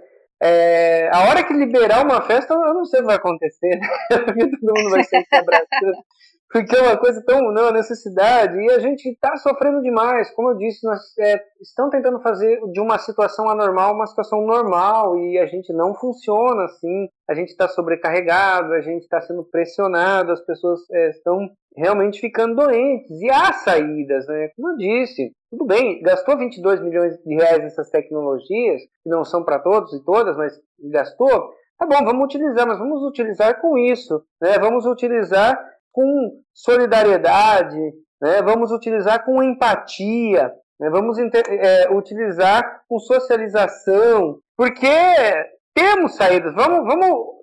É, 0.41 1.11
a 1.12 1.28
hora 1.28 1.45
que 1.45 1.53
liberar 1.53 2.05
uma 2.05 2.22
festa, 2.22 2.55
eu 2.55 2.74
não 2.74 2.84
sei 2.84 3.01
o 3.01 3.03
que 3.03 3.07
vai 3.07 3.16
acontecer, 3.16 3.76
né? 3.76 3.89
todo 4.61 4.74
mundo 4.74 4.91
vai 4.91 5.03
ser 5.05 5.24
abraçando 5.32 6.05
porque 6.51 6.74
é 6.74 6.82
uma 6.82 6.97
coisa 6.97 7.22
tão 7.24 7.53
não, 7.53 7.70
necessidade 7.70 8.59
e 8.59 8.70
a 8.70 8.78
gente 8.78 9.07
está 9.11 9.36
sofrendo 9.36 9.82
demais. 9.82 10.30
Como 10.30 10.51
eu 10.51 10.57
disse, 10.57 10.86
nós 10.86 11.01
é, 11.18 11.41
estão 11.61 11.91
tentando 11.91 12.20
fazer 12.20 12.59
de 12.72 12.80
uma 12.80 12.99
situação 12.99 13.49
anormal 13.49 13.95
uma 13.95 14.07
situação 14.07 14.41
normal 14.47 15.18
e 15.18 15.39
a 15.39 15.47
gente 15.47 15.72
não 15.72 15.95
funciona 15.95 16.64
assim. 16.64 17.09
A 17.28 17.34
gente 17.34 17.51
está 17.51 17.68
sobrecarregado, 17.68 18.72
a 18.72 18.80
gente 18.80 19.03
está 19.03 19.20
sendo 19.20 19.45
pressionado, 19.45 20.32
as 20.32 20.41
pessoas 20.41 20.80
é, 20.91 21.11
estão 21.11 21.51
realmente 21.76 22.18
ficando 22.18 22.57
doentes 22.57 23.11
e 23.20 23.30
há 23.30 23.53
saídas, 23.53 24.26
né? 24.26 24.49
Como 24.57 24.70
eu 24.70 24.76
disse, 24.78 25.30
tudo 25.51 25.64
bem, 25.64 26.03
gastou 26.03 26.36
22 26.36 26.80
milhões 26.82 27.16
de 27.18 27.34
reais 27.34 27.62
nessas 27.62 27.90
tecnologias 27.90 28.82
que 29.03 29.09
não 29.09 29.24
são 29.24 29.44
para 29.44 29.59
todos 29.59 29.92
e 29.94 30.05
todas, 30.05 30.36
mas 30.36 30.61
gastou. 30.90 31.53
Tá 31.78 31.86
bom, 31.86 32.05
vamos 32.05 32.24
utilizar, 32.24 32.66
mas 32.66 32.78
vamos 32.78 33.03
utilizar 33.03 33.61
com 33.61 33.78
isso, 33.78 34.22
né? 34.40 34.59
Vamos 34.59 34.84
utilizar 34.84 35.59
com 35.92 36.42
solidariedade, 36.53 37.78
né? 38.20 38.42
vamos 38.42 38.70
utilizar 38.72 39.24
com 39.24 39.42
empatia, 39.42 40.53
né? 40.78 40.90
vamos 40.90 41.18
é, 41.18 41.90
utilizar 41.90 42.82
com 42.88 42.99
socialização, 42.99 44.38
porque 44.57 44.86
temos 45.74 46.14
saídas. 46.14 46.55
Vamos, 46.55 46.84
vamos 46.84 47.38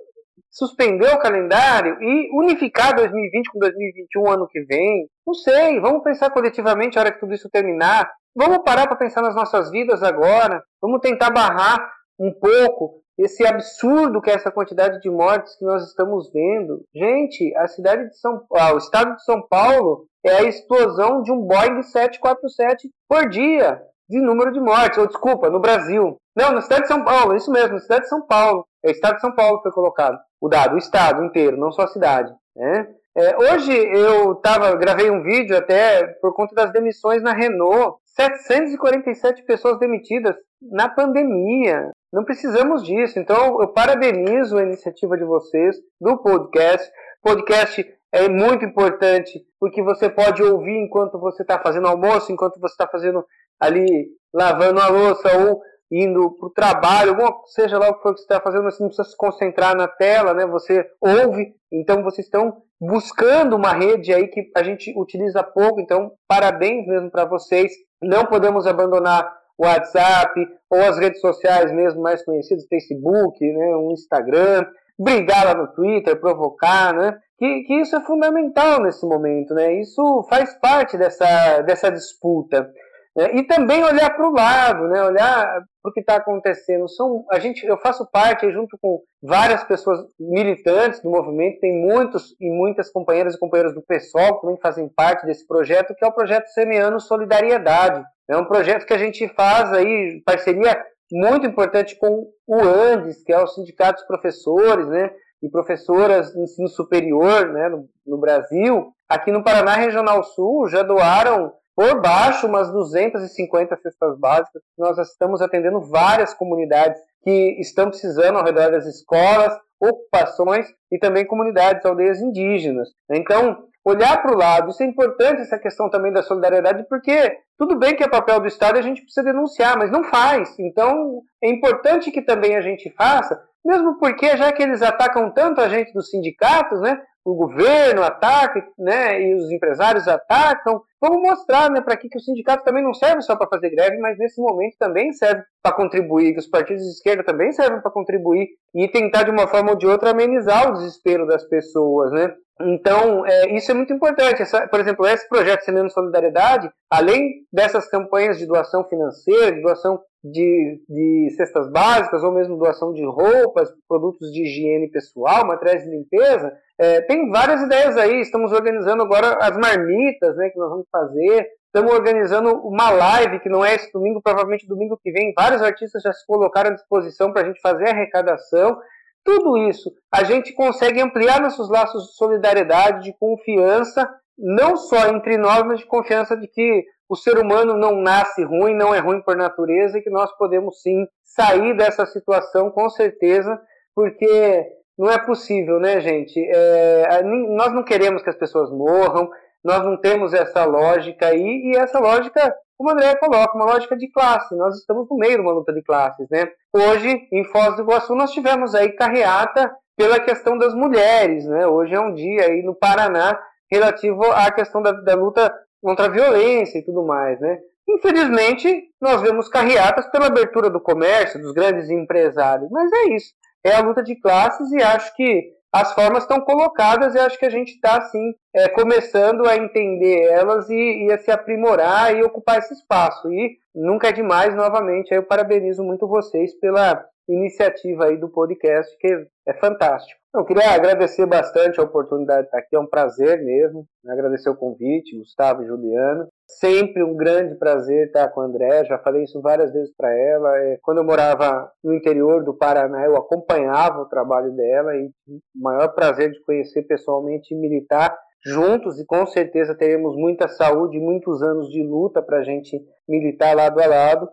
suspender 0.56 1.14
o 1.14 1.20
calendário 1.20 2.02
e 2.02 2.30
unificar 2.34 2.96
2020 2.96 3.52
com 3.52 3.60
2021 3.60 4.32
ano 4.32 4.48
que 4.48 4.62
vem. 4.62 5.08
Não 5.28 5.34
sei, 5.34 5.80
vamos 5.82 6.02
pensar 6.02 6.30
coletivamente 6.30 6.98
a 6.98 7.02
hora 7.02 7.12
que 7.12 7.20
tudo 7.20 7.34
isso 7.34 7.50
terminar. 7.50 8.10
Vamos 8.34 8.60
parar 8.64 8.88
para 8.88 8.96
pensar 8.96 9.22
nas 9.22 9.36
nossas 9.36 9.70
vidas 9.70 10.02
agora. 10.02 10.64
Vamos 10.82 11.02
tentar 11.02 11.30
barrar 11.30 11.86
um 12.18 12.32
pouco 12.32 13.02
esse 13.18 13.46
absurdo 13.46 14.22
que 14.22 14.30
é 14.30 14.34
essa 14.34 14.52
quantidade 14.52 15.00
de 15.02 15.10
mortes 15.10 15.58
que 15.58 15.66
nós 15.66 15.84
estamos 15.84 16.32
vendo. 16.32 16.84
Gente, 16.94 17.54
a 17.58 17.68
cidade 17.68 18.10
de 18.10 18.18
São 18.18 18.42
ah, 18.56 18.74
o 18.74 18.78
estado 18.78 19.16
de 19.16 19.24
São 19.24 19.46
Paulo 19.48 20.06
é 20.26 20.38
a 20.38 20.44
explosão 20.44 21.22
de 21.22 21.32
um 21.32 21.42
Boeing 21.42 21.84
747 21.84 22.90
por 23.10 23.30
dia 23.30 23.82
de 24.08 24.22
número 24.22 24.52
de 24.52 24.60
mortes, 24.60 24.98
ou 24.98 25.08
desculpa, 25.08 25.50
no 25.50 25.60
Brasil. 25.60 26.18
Não, 26.36 26.52
na 26.52 26.62
cidade 26.62 26.84
de 26.84 26.88
São 26.88 27.04
Paulo, 27.04 27.36
isso 27.36 27.52
mesmo, 27.52 27.74
na 27.74 27.80
cidade 27.80 28.04
de 28.04 28.10
São 28.10 28.26
Paulo. 28.26 28.66
É 28.84 28.90
o 28.90 28.92
estado 28.92 29.16
de 29.16 29.22
São 29.22 29.34
Paulo 29.34 29.58
que 29.58 29.64
foi 29.64 29.72
colocado. 29.72 30.18
O 30.42 30.50
dado, 30.50 30.76
o 30.76 30.78
estado 30.78 31.24
inteiro, 31.24 31.58
não 31.58 31.72
só 31.72 31.84
a 31.84 31.88
cidade. 31.88 32.34
Né? 32.56 32.88
É, 33.18 33.38
hoje 33.38 33.72
eu 33.72 34.36
tava, 34.36 34.76
gravei 34.76 35.10
um 35.10 35.24
vídeo 35.24 35.58
até 35.58 36.06
por 36.22 36.34
conta 36.34 36.54
das 36.54 36.72
demissões 36.72 37.22
na 37.24 37.34
Renault. 37.34 37.98
747 38.06 39.44
pessoas 39.44 39.78
demitidas 39.78 40.36
na 40.62 40.88
pandemia. 40.90 41.92
Não 42.12 42.24
precisamos 42.24 42.84
disso. 42.84 43.20
Então, 43.20 43.62
eu 43.62 43.68
parabenizo 43.70 44.58
a 44.58 44.64
iniciativa 44.64 45.18
de 45.18 45.26
vocês 45.26 45.76
do 46.00 46.18
podcast. 46.18 46.90
Podcast 47.22 47.86
é 48.14 48.30
muito 48.30 48.64
importante 48.64 49.46
porque 49.60 49.82
você 49.84 50.10
pode 50.10 50.42
ouvir 50.42 50.78
enquanto 50.78 51.20
você 51.20 51.42
está 51.42 51.60
fazendo 51.60 51.88
almoço, 51.88 52.32
enquanto 52.32 52.60
você 52.60 52.74
está 52.74 52.88
fazendo 52.88 53.26
ali 53.60 54.08
lavando 54.34 54.80
a 54.80 54.88
louça 54.88 55.38
ou 55.38 55.62
indo 56.04 56.32
para 56.32 56.48
o 56.48 56.52
trabalho, 56.52 57.16
seja 57.46 57.78
lá 57.78 57.90
o 57.90 57.96
que 57.96 58.02
for 58.02 58.14
que 58.14 58.20
você 58.20 58.26
está 58.26 58.42
fazendo, 58.42 58.64
você 58.64 58.82
não 58.84 58.90
precisa 58.90 59.10
se 59.10 59.16
concentrar 59.16 59.76
na 59.76 59.88
tela, 59.88 60.34
né? 60.34 60.46
Você 60.46 60.86
ouve, 61.00 61.54
então 61.72 62.04
vocês 62.04 62.28
estão 62.28 62.62
buscando 62.80 63.56
uma 63.56 63.72
rede 63.72 64.14
aí 64.14 64.28
que 64.28 64.52
a 64.56 64.64
gente 64.64 64.94
utiliza 64.98 65.42
pouco, 65.42 65.80
então 65.80 66.12
parabéns 66.28 66.86
mesmo 66.86 67.10
para 67.10 67.24
vocês. 67.24 67.72
Não 68.02 68.26
podemos 68.26 68.68
abandonar 68.68 69.34
o 69.58 69.66
WhatsApp 69.66 70.46
ou 70.70 70.82
as 70.82 70.98
redes 70.98 71.22
sociais 71.22 71.72
mesmo 71.72 72.02
mais 72.02 72.24
conhecidas, 72.26 72.68
Facebook, 72.68 73.40
né, 73.40 73.76
o 73.78 73.92
Instagram, 73.92 74.66
brigar 75.00 75.46
lá 75.46 75.56
no 75.56 75.68
Twitter, 75.74 76.20
provocar, 76.20 76.94
né? 76.94 77.18
Que, 77.38 77.64
que 77.64 77.74
isso 77.82 77.96
é 77.96 78.02
fundamental 78.02 78.82
nesse 78.82 79.06
momento, 79.06 79.54
né? 79.54 79.74
Isso 79.80 80.26
faz 80.30 80.54
parte 80.60 80.98
dessa, 80.98 81.62
dessa 81.62 81.90
disputa. 81.92 82.70
Né? 83.16 83.36
E 83.36 83.44
também 83.44 83.84
olhar 83.84 84.10
para 84.10 84.28
o 84.28 84.34
lado, 84.34 84.88
né? 84.88 85.02
olhar 85.04 85.62
para 85.82 85.90
o 85.90 85.94
que 85.94 86.02
está 86.02 86.16
acontecendo. 86.18 86.90
São, 86.90 87.24
a 87.32 87.40
gente, 87.40 87.66
eu 87.66 87.78
faço 87.78 88.06
parte, 88.12 88.52
junto 88.52 88.78
com 88.82 89.02
várias 89.24 89.64
pessoas 89.64 90.00
militantes 90.20 91.02
do 91.02 91.10
movimento, 91.10 91.60
tem 91.60 91.74
muitos 91.74 92.36
e 92.40 92.50
muitas 92.50 92.92
companheiras 92.92 93.36
e 93.36 93.40
companheiros 93.40 93.74
do 93.74 93.84
PSOL 93.84 94.36
que 94.36 94.42
também 94.42 94.60
fazem 94.62 94.90
parte 94.90 95.26
desse 95.26 95.48
projeto, 95.48 95.96
que 95.96 96.04
é 96.04 96.08
o 96.08 96.14
projeto 96.14 96.48
Semeando 96.48 97.00
Solidariedade. 97.00 98.04
É 98.30 98.36
um 98.36 98.46
projeto 98.46 98.86
que 98.86 98.94
a 98.94 98.98
gente 98.98 99.28
faz 99.30 99.72
aí, 99.72 100.22
parceria 100.26 100.84
muito 101.12 101.46
importante 101.46 101.96
com 101.98 102.28
o 102.48 102.60
ANDES, 102.60 103.24
que 103.24 103.32
é 103.32 103.40
o 103.40 103.48
Sindicato 103.48 104.00
dos 104.00 104.08
Professores, 104.08 104.88
né? 104.88 105.12
E 105.44 105.50
professoras 105.50 106.32
de 106.32 106.40
ensino 106.40 106.68
superior, 106.68 107.50
né, 107.50 107.70
no, 107.70 107.88
no 108.08 108.18
Brasil. 108.18 108.92
Aqui 109.08 109.32
no 109.32 109.44
Paraná 109.44 109.76
Regional 109.76 110.24
Sul 110.24 110.68
já 110.68 110.82
doaram 110.82 111.54
por 111.76 112.02
baixo 112.02 112.48
umas 112.48 112.72
250 112.72 113.76
cestas 113.78 114.18
básicas. 114.18 114.62
Nós 114.78 114.98
estamos 114.98 115.42
atendendo 115.42 115.82
várias 115.82 116.34
comunidades 116.34 117.02
que 117.24 117.60
estão 117.60 117.90
precisando 117.90 118.38
ao 118.38 118.46
redor 118.46 118.72
das 118.72 118.86
escolas, 118.86 119.54
ocupações 119.80 120.68
e 120.92 120.98
também 120.98 121.26
comunidades, 121.26 121.86
aldeias 121.86 122.22
indígenas. 122.22 122.90
Então, 123.12 123.66
olhar 123.84 124.22
para 124.22 124.34
o 124.34 124.38
lado, 124.38 124.70
isso 124.70 124.82
é 124.82 124.86
importante, 124.86 125.42
essa 125.42 125.60
questão 125.60 125.90
também 125.90 126.12
da 126.12 126.24
solidariedade, 126.24 126.86
porque 126.88 127.38
tudo 127.58 127.78
bem 127.78 127.96
que 127.96 128.04
é 128.04 128.08
papel 128.08 128.40
do 128.40 128.48
Estado 128.48 128.80
a 128.80 128.82
gente 128.82 129.02
precisa 129.02 129.26
denunciar, 129.26 129.78
mas 129.78 129.92
não 129.92 130.04
faz. 130.04 130.58
Então, 130.58 131.22
é 131.44 131.50
importante 131.50 132.12
que 132.12 132.22
também 132.22 132.56
a 132.56 132.62
gente 132.62 132.90
faça, 132.92 133.42
mesmo 133.64 133.98
porque 134.00 134.38
já 134.38 134.52
que 134.52 134.64
eles 134.64 134.82
atacam 134.82 135.30
tanto 135.32 135.60
a 135.60 135.68
gente 135.68 135.94
dos 135.94 136.10
sindicatos, 136.10 136.80
né, 136.82 137.00
o 137.26 137.34
governo 137.34 138.04
ataca, 138.04 138.64
né, 138.78 139.20
e 139.20 139.34
os 139.34 139.52
empresários 139.52 140.08
atacam. 140.08 140.80
Vamos 141.02 141.22
mostrar, 141.24 141.72
né, 141.72 141.82
para 141.82 141.98
que, 141.98 142.08
que 142.08 142.20
o 142.20 142.22
sindicato 142.22 142.64
também 142.64 142.84
não 142.84 142.94
serve 142.94 143.24
só 143.24 143.36
para 143.36 143.48
fazer 143.48 143.72
greve, 143.72 143.98
mas 143.98 144.16
nesse 144.20 144.40
momento 144.40 144.76
também 144.78 145.12
serve 145.12 145.42
para 145.62 145.76
contribuir, 145.76 146.34
que 146.34 146.40
os 146.40 146.48
partidos 146.48 146.84
de 146.84 146.90
esquerda 146.92 147.24
também 147.24 147.52
servem 147.52 147.82
para 147.82 147.90
contribuir 147.90 148.50
e 148.76 148.88
tentar 148.88 149.24
de 149.24 149.32
uma 149.32 149.48
forma 149.48 149.72
ou 149.72 149.78
de 149.78 149.88
outra 149.88 150.12
amenizar 150.12 150.70
o 150.70 150.74
desespero 150.74 151.26
das 151.26 151.44
pessoas, 151.46 152.12
né? 152.12 152.32
Então, 152.62 153.26
é, 153.26 153.54
isso 153.54 153.72
é 153.72 153.74
muito 153.74 153.92
importante. 153.92 154.42
Essa, 154.42 154.68
por 154.68 154.80
exemplo, 154.80 155.06
esse 155.06 155.28
projeto 155.28 155.64
Semendo 155.64 155.92
Solidariedade, 155.92 156.70
além 156.90 157.46
dessas 157.52 157.90
campanhas 157.90 158.38
de 158.38 158.46
doação 158.46 158.88
financeira, 158.88 159.52
de 159.52 159.62
doação 159.62 160.00
de, 160.24 160.82
de 160.88 161.34
cestas 161.36 161.70
básicas, 161.70 162.24
ou 162.24 162.32
mesmo 162.32 162.58
doação 162.58 162.94
de 162.94 163.04
roupas, 163.06 163.70
produtos 163.88 164.32
de 164.32 164.44
higiene 164.44 164.90
pessoal, 164.90 165.46
materiais 165.46 165.84
de 165.84 165.90
limpeza, 165.90 166.54
é, 166.78 167.02
tem 167.02 167.30
várias 167.30 167.62
ideias 167.62 167.98
aí. 167.98 168.22
Estamos 168.22 168.52
organizando 168.52 169.02
agora 169.04 169.38
as 169.42 169.58
marmitas 169.58 170.36
né, 170.36 170.50
que 170.50 170.60
nós 170.60 170.70
vamos 170.70 170.88
fazer. 170.92 171.48
Estamos 171.68 171.94
organizando 171.94 172.52
uma 172.66 172.90
live, 172.90 173.40
que 173.40 173.50
não 173.50 173.64
é 173.64 173.76
esse 173.76 173.92
domingo, 173.92 174.22
provavelmente 174.22 174.68
domingo 174.68 174.98
que 175.02 175.12
vem. 175.12 175.34
Vários 175.36 175.62
artistas 175.62 176.02
já 176.04 176.14
se 176.14 176.26
colocaram 176.26 176.72
à 176.72 176.74
disposição 176.74 177.32
para 177.32 177.42
a 177.42 177.46
gente 177.46 177.60
fazer 177.62 177.88
a 177.88 177.92
arrecadação. 177.92 178.78
Tudo 179.24 179.58
isso 179.58 179.92
a 180.14 180.24
gente 180.24 180.54
consegue 180.54 181.02
ampliar 181.02 181.42
nossos 181.42 181.70
laços 181.70 182.04
de 182.06 182.16
solidariedade, 182.16 183.04
de 183.04 183.18
confiança, 183.18 184.08
não 184.38 184.78
só 184.78 185.08
entre 185.08 185.38
nós, 185.38 185.64
mas 185.64 185.80
de 185.80 185.86
confiança 185.86 186.38
de 186.38 186.48
que 186.48 186.86
o 187.10 187.16
ser 187.16 187.38
humano 187.38 187.76
não 187.76 188.02
nasce 188.02 188.44
ruim, 188.44 188.76
não 188.76 188.94
é 188.94 189.00
ruim 189.00 189.22
por 189.22 189.36
natureza 189.36 189.98
e 189.98 190.02
que 190.02 190.10
nós 190.10 190.32
podemos 190.38 190.82
sim 190.82 191.08
sair 191.24 191.76
dessa 191.76 192.06
situação 192.06 192.72
com 192.72 192.90
certeza, 192.90 193.60
porque 193.96 194.66
não 194.98 195.10
é 195.10 195.18
possível, 195.18 195.80
né, 195.80 196.00
gente? 196.00 196.40
É, 196.40 197.22
nós 197.24 197.74
não 197.74 197.84
queremos 197.84 198.22
que 198.22 198.30
as 198.30 198.38
pessoas 198.38 198.70
morram, 198.72 199.30
nós 199.64 199.84
não 199.84 199.98
temos 199.98 200.34
essa 200.34 200.64
lógica 200.66 201.28
aí, 201.28 201.72
e 201.72 201.78
essa 201.78 202.00
lógica 202.00 202.56
como 202.78 202.90
o 202.90 202.94
André 202.94 203.16
coloca, 203.16 203.56
uma 203.56 203.66
lógica 203.66 203.96
de 203.96 204.10
classe. 204.12 204.54
Nós 204.56 204.78
estamos 204.78 205.08
no 205.10 205.18
meio 205.18 205.36
de 205.36 205.42
uma 205.42 205.54
luta 205.54 205.74
de 205.74 205.82
classes, 205.82 206.28
né? 206.30 206.48
Hoje, 206.74 207.28
em 207.32 207.44
Foz 207.46 207.76
do 207.76 207.84
Iguaçu, 207.84 208.14
nós 208.16 208.32
tivemos 208.32 208.76
aí 208.76 208.92
carreata 208.92 209.74
pela 209.96 210.20
questão 210.20 210.58
das 210.58 210.74
mulheres, 210.74 211.46
né? 211.46 211.66
Hoje 211.66 211.96
é 211.96 212.00
um 212.00 212.14
dia 212.14 212.48
aí 212.48 212.62
no 212.62 212.76
Paraná 212.76 213.40
relativo 213.72 214.24
à 214.32 214.52
questão 214.52 214.82
da, 214.82 214.92
da 214.92 215.16
luta 215.16 215.54
contra 215.82 216.06
a 216.06 216.10
violência 216.10 216.80
e 216.80 216.84
tudo 216.84 217.06
mais, 217.06 217.40
né? 217.40 217.60
Infelizmente, 217.88 218.90
nós 219.00 219.22
vemos 219.22 219.48
carreatas 219.48 220.08
pela 220.08 220.28
abertura 220.28 220.70
do 220.70 220.82
comércio, 220.82 221.42
dos 221.42 221.54
grandes 221.54 221.90
empresários, 221.90 222.70
mas 222.72 222.92
é 222.92 223.16
isso. 223.16 223.34
É 223.66 223.74
a 223.74 223.82
luta 223.82 224.04
de 224.04 224.16
classes 224.16 224.72
e 224.72 224.82
acho 224.84 225.16
que 225.16 225.56
as 225.74 225.94
formas 225.94 226.24
estão 226.24 226.40
colocadas 226.40 227.16
e 227.16 227.20
acho 227.20 227.38
que 227.38 227.46
a 227.46 227.50
gente 227.50 227.74
está, 227.74 227.98
assim, 227.98 228.34
é, 228.56 228.70
começando 228.70 229.46
a 229.46 229.58
entender 229.58 230.28
elas 230.28 230.70
e, 230.70 231.08
e, 231.08 231.12
a 231.12 231.18
se 231.18 231.30
aprimorar 231.32 232.16
e 232.16 232.24
ocupar 232.24 232.60
esse 232.60 232.74
espaço. 232.74 233.30
E 233.30 233.58
nunca 233.74 234.08
é 234.08 234.14
demais, 234.14 234.56
novamente, 234.56 235.14
eu 235.14 235.24
parabenizo 235.24 235.84
muito 235.84 236.08
vocês 236.08 236.58
pela 236.60 237.04
iniciativa 237.28 238.06
aí 238.06 238.18
do 238.18 238.30
podcast, 238.30 238.96
que 239.00 239.28
é 239.48 239.54
fantástico. 239.56 240.18
Eu 240.34 240.46
queria 240.46 240.72
agradecer 240.72 241.26
bastante 241.26 241.80
a 241.80 241.84
oportunidade 241.84 242.42
de 242.42 242.48
estar 242.48 242.60
aqui, 242.60 242.76
é 242.76 242.80
um 242.80 242.88
prazer 242.88 243.44
mesmo, 243.44 243.86
agradecer 244.08 244.50
o 244.50 244.56
convite, 244.56 245.18
Gustavo 245.18 245.64
e 245.64 245.68
Juliano. 245.68 246.28
Sempre 246.48 247.04
um 247.04 247.16
grande 247.16 247.56
prazer 247.56 248.08
estar 248.08 248.30
com 248.30 248.42
a 248.42 248.46
André, 248.46 248.86
já 248.86 249.00
falei 249.00 249.24
isso 249.24 249.42
várias 249.42 249.74
vezes 249.74 249.92
para 249.96 250.14
ela. 250.14 250.58
É, 250.60 250.78
quando 250.82 251.00
eu 251.00 251.04
morava 251.04 251.72
no 251.84 251.94
interior 251.94 252.44
do 252.44 252.54
Paraná, 252.54 253.04
eu 253.06 253.16
acompanhava 253.18 254.02
o 254.02 254.08
trabalho 254.08 254.52
dela 254.52 254.96
e 254.96 255.08
o 255.28 255.40
maior 255.56 255.90
prazer 255.90 256.32
de 256.32 256.42
conhecer 256.44 256.84
pessoalmente 256.84 257.54
e 257.54 257.58
militar 257.58 258.16
juntos 258.46 259.00
e 259.00 259.06
com 259.06 259.26
certeza 259.26 259.76
teremos 259.76 260.16
muita 260.16 260.48
saúde 260.48 260.98
e 260.98 261.02
muitos 261.02 261.42
anos 261.42 261.68
de 261.70 261.82
luta 261.82 262.22
para 262.22 262.38
a 262.40 262.44
gente 262.44 262.80
militar 263.10 263.56
lado 263.56 263.82
a 263.82 263.88
lado. 263.88 264.30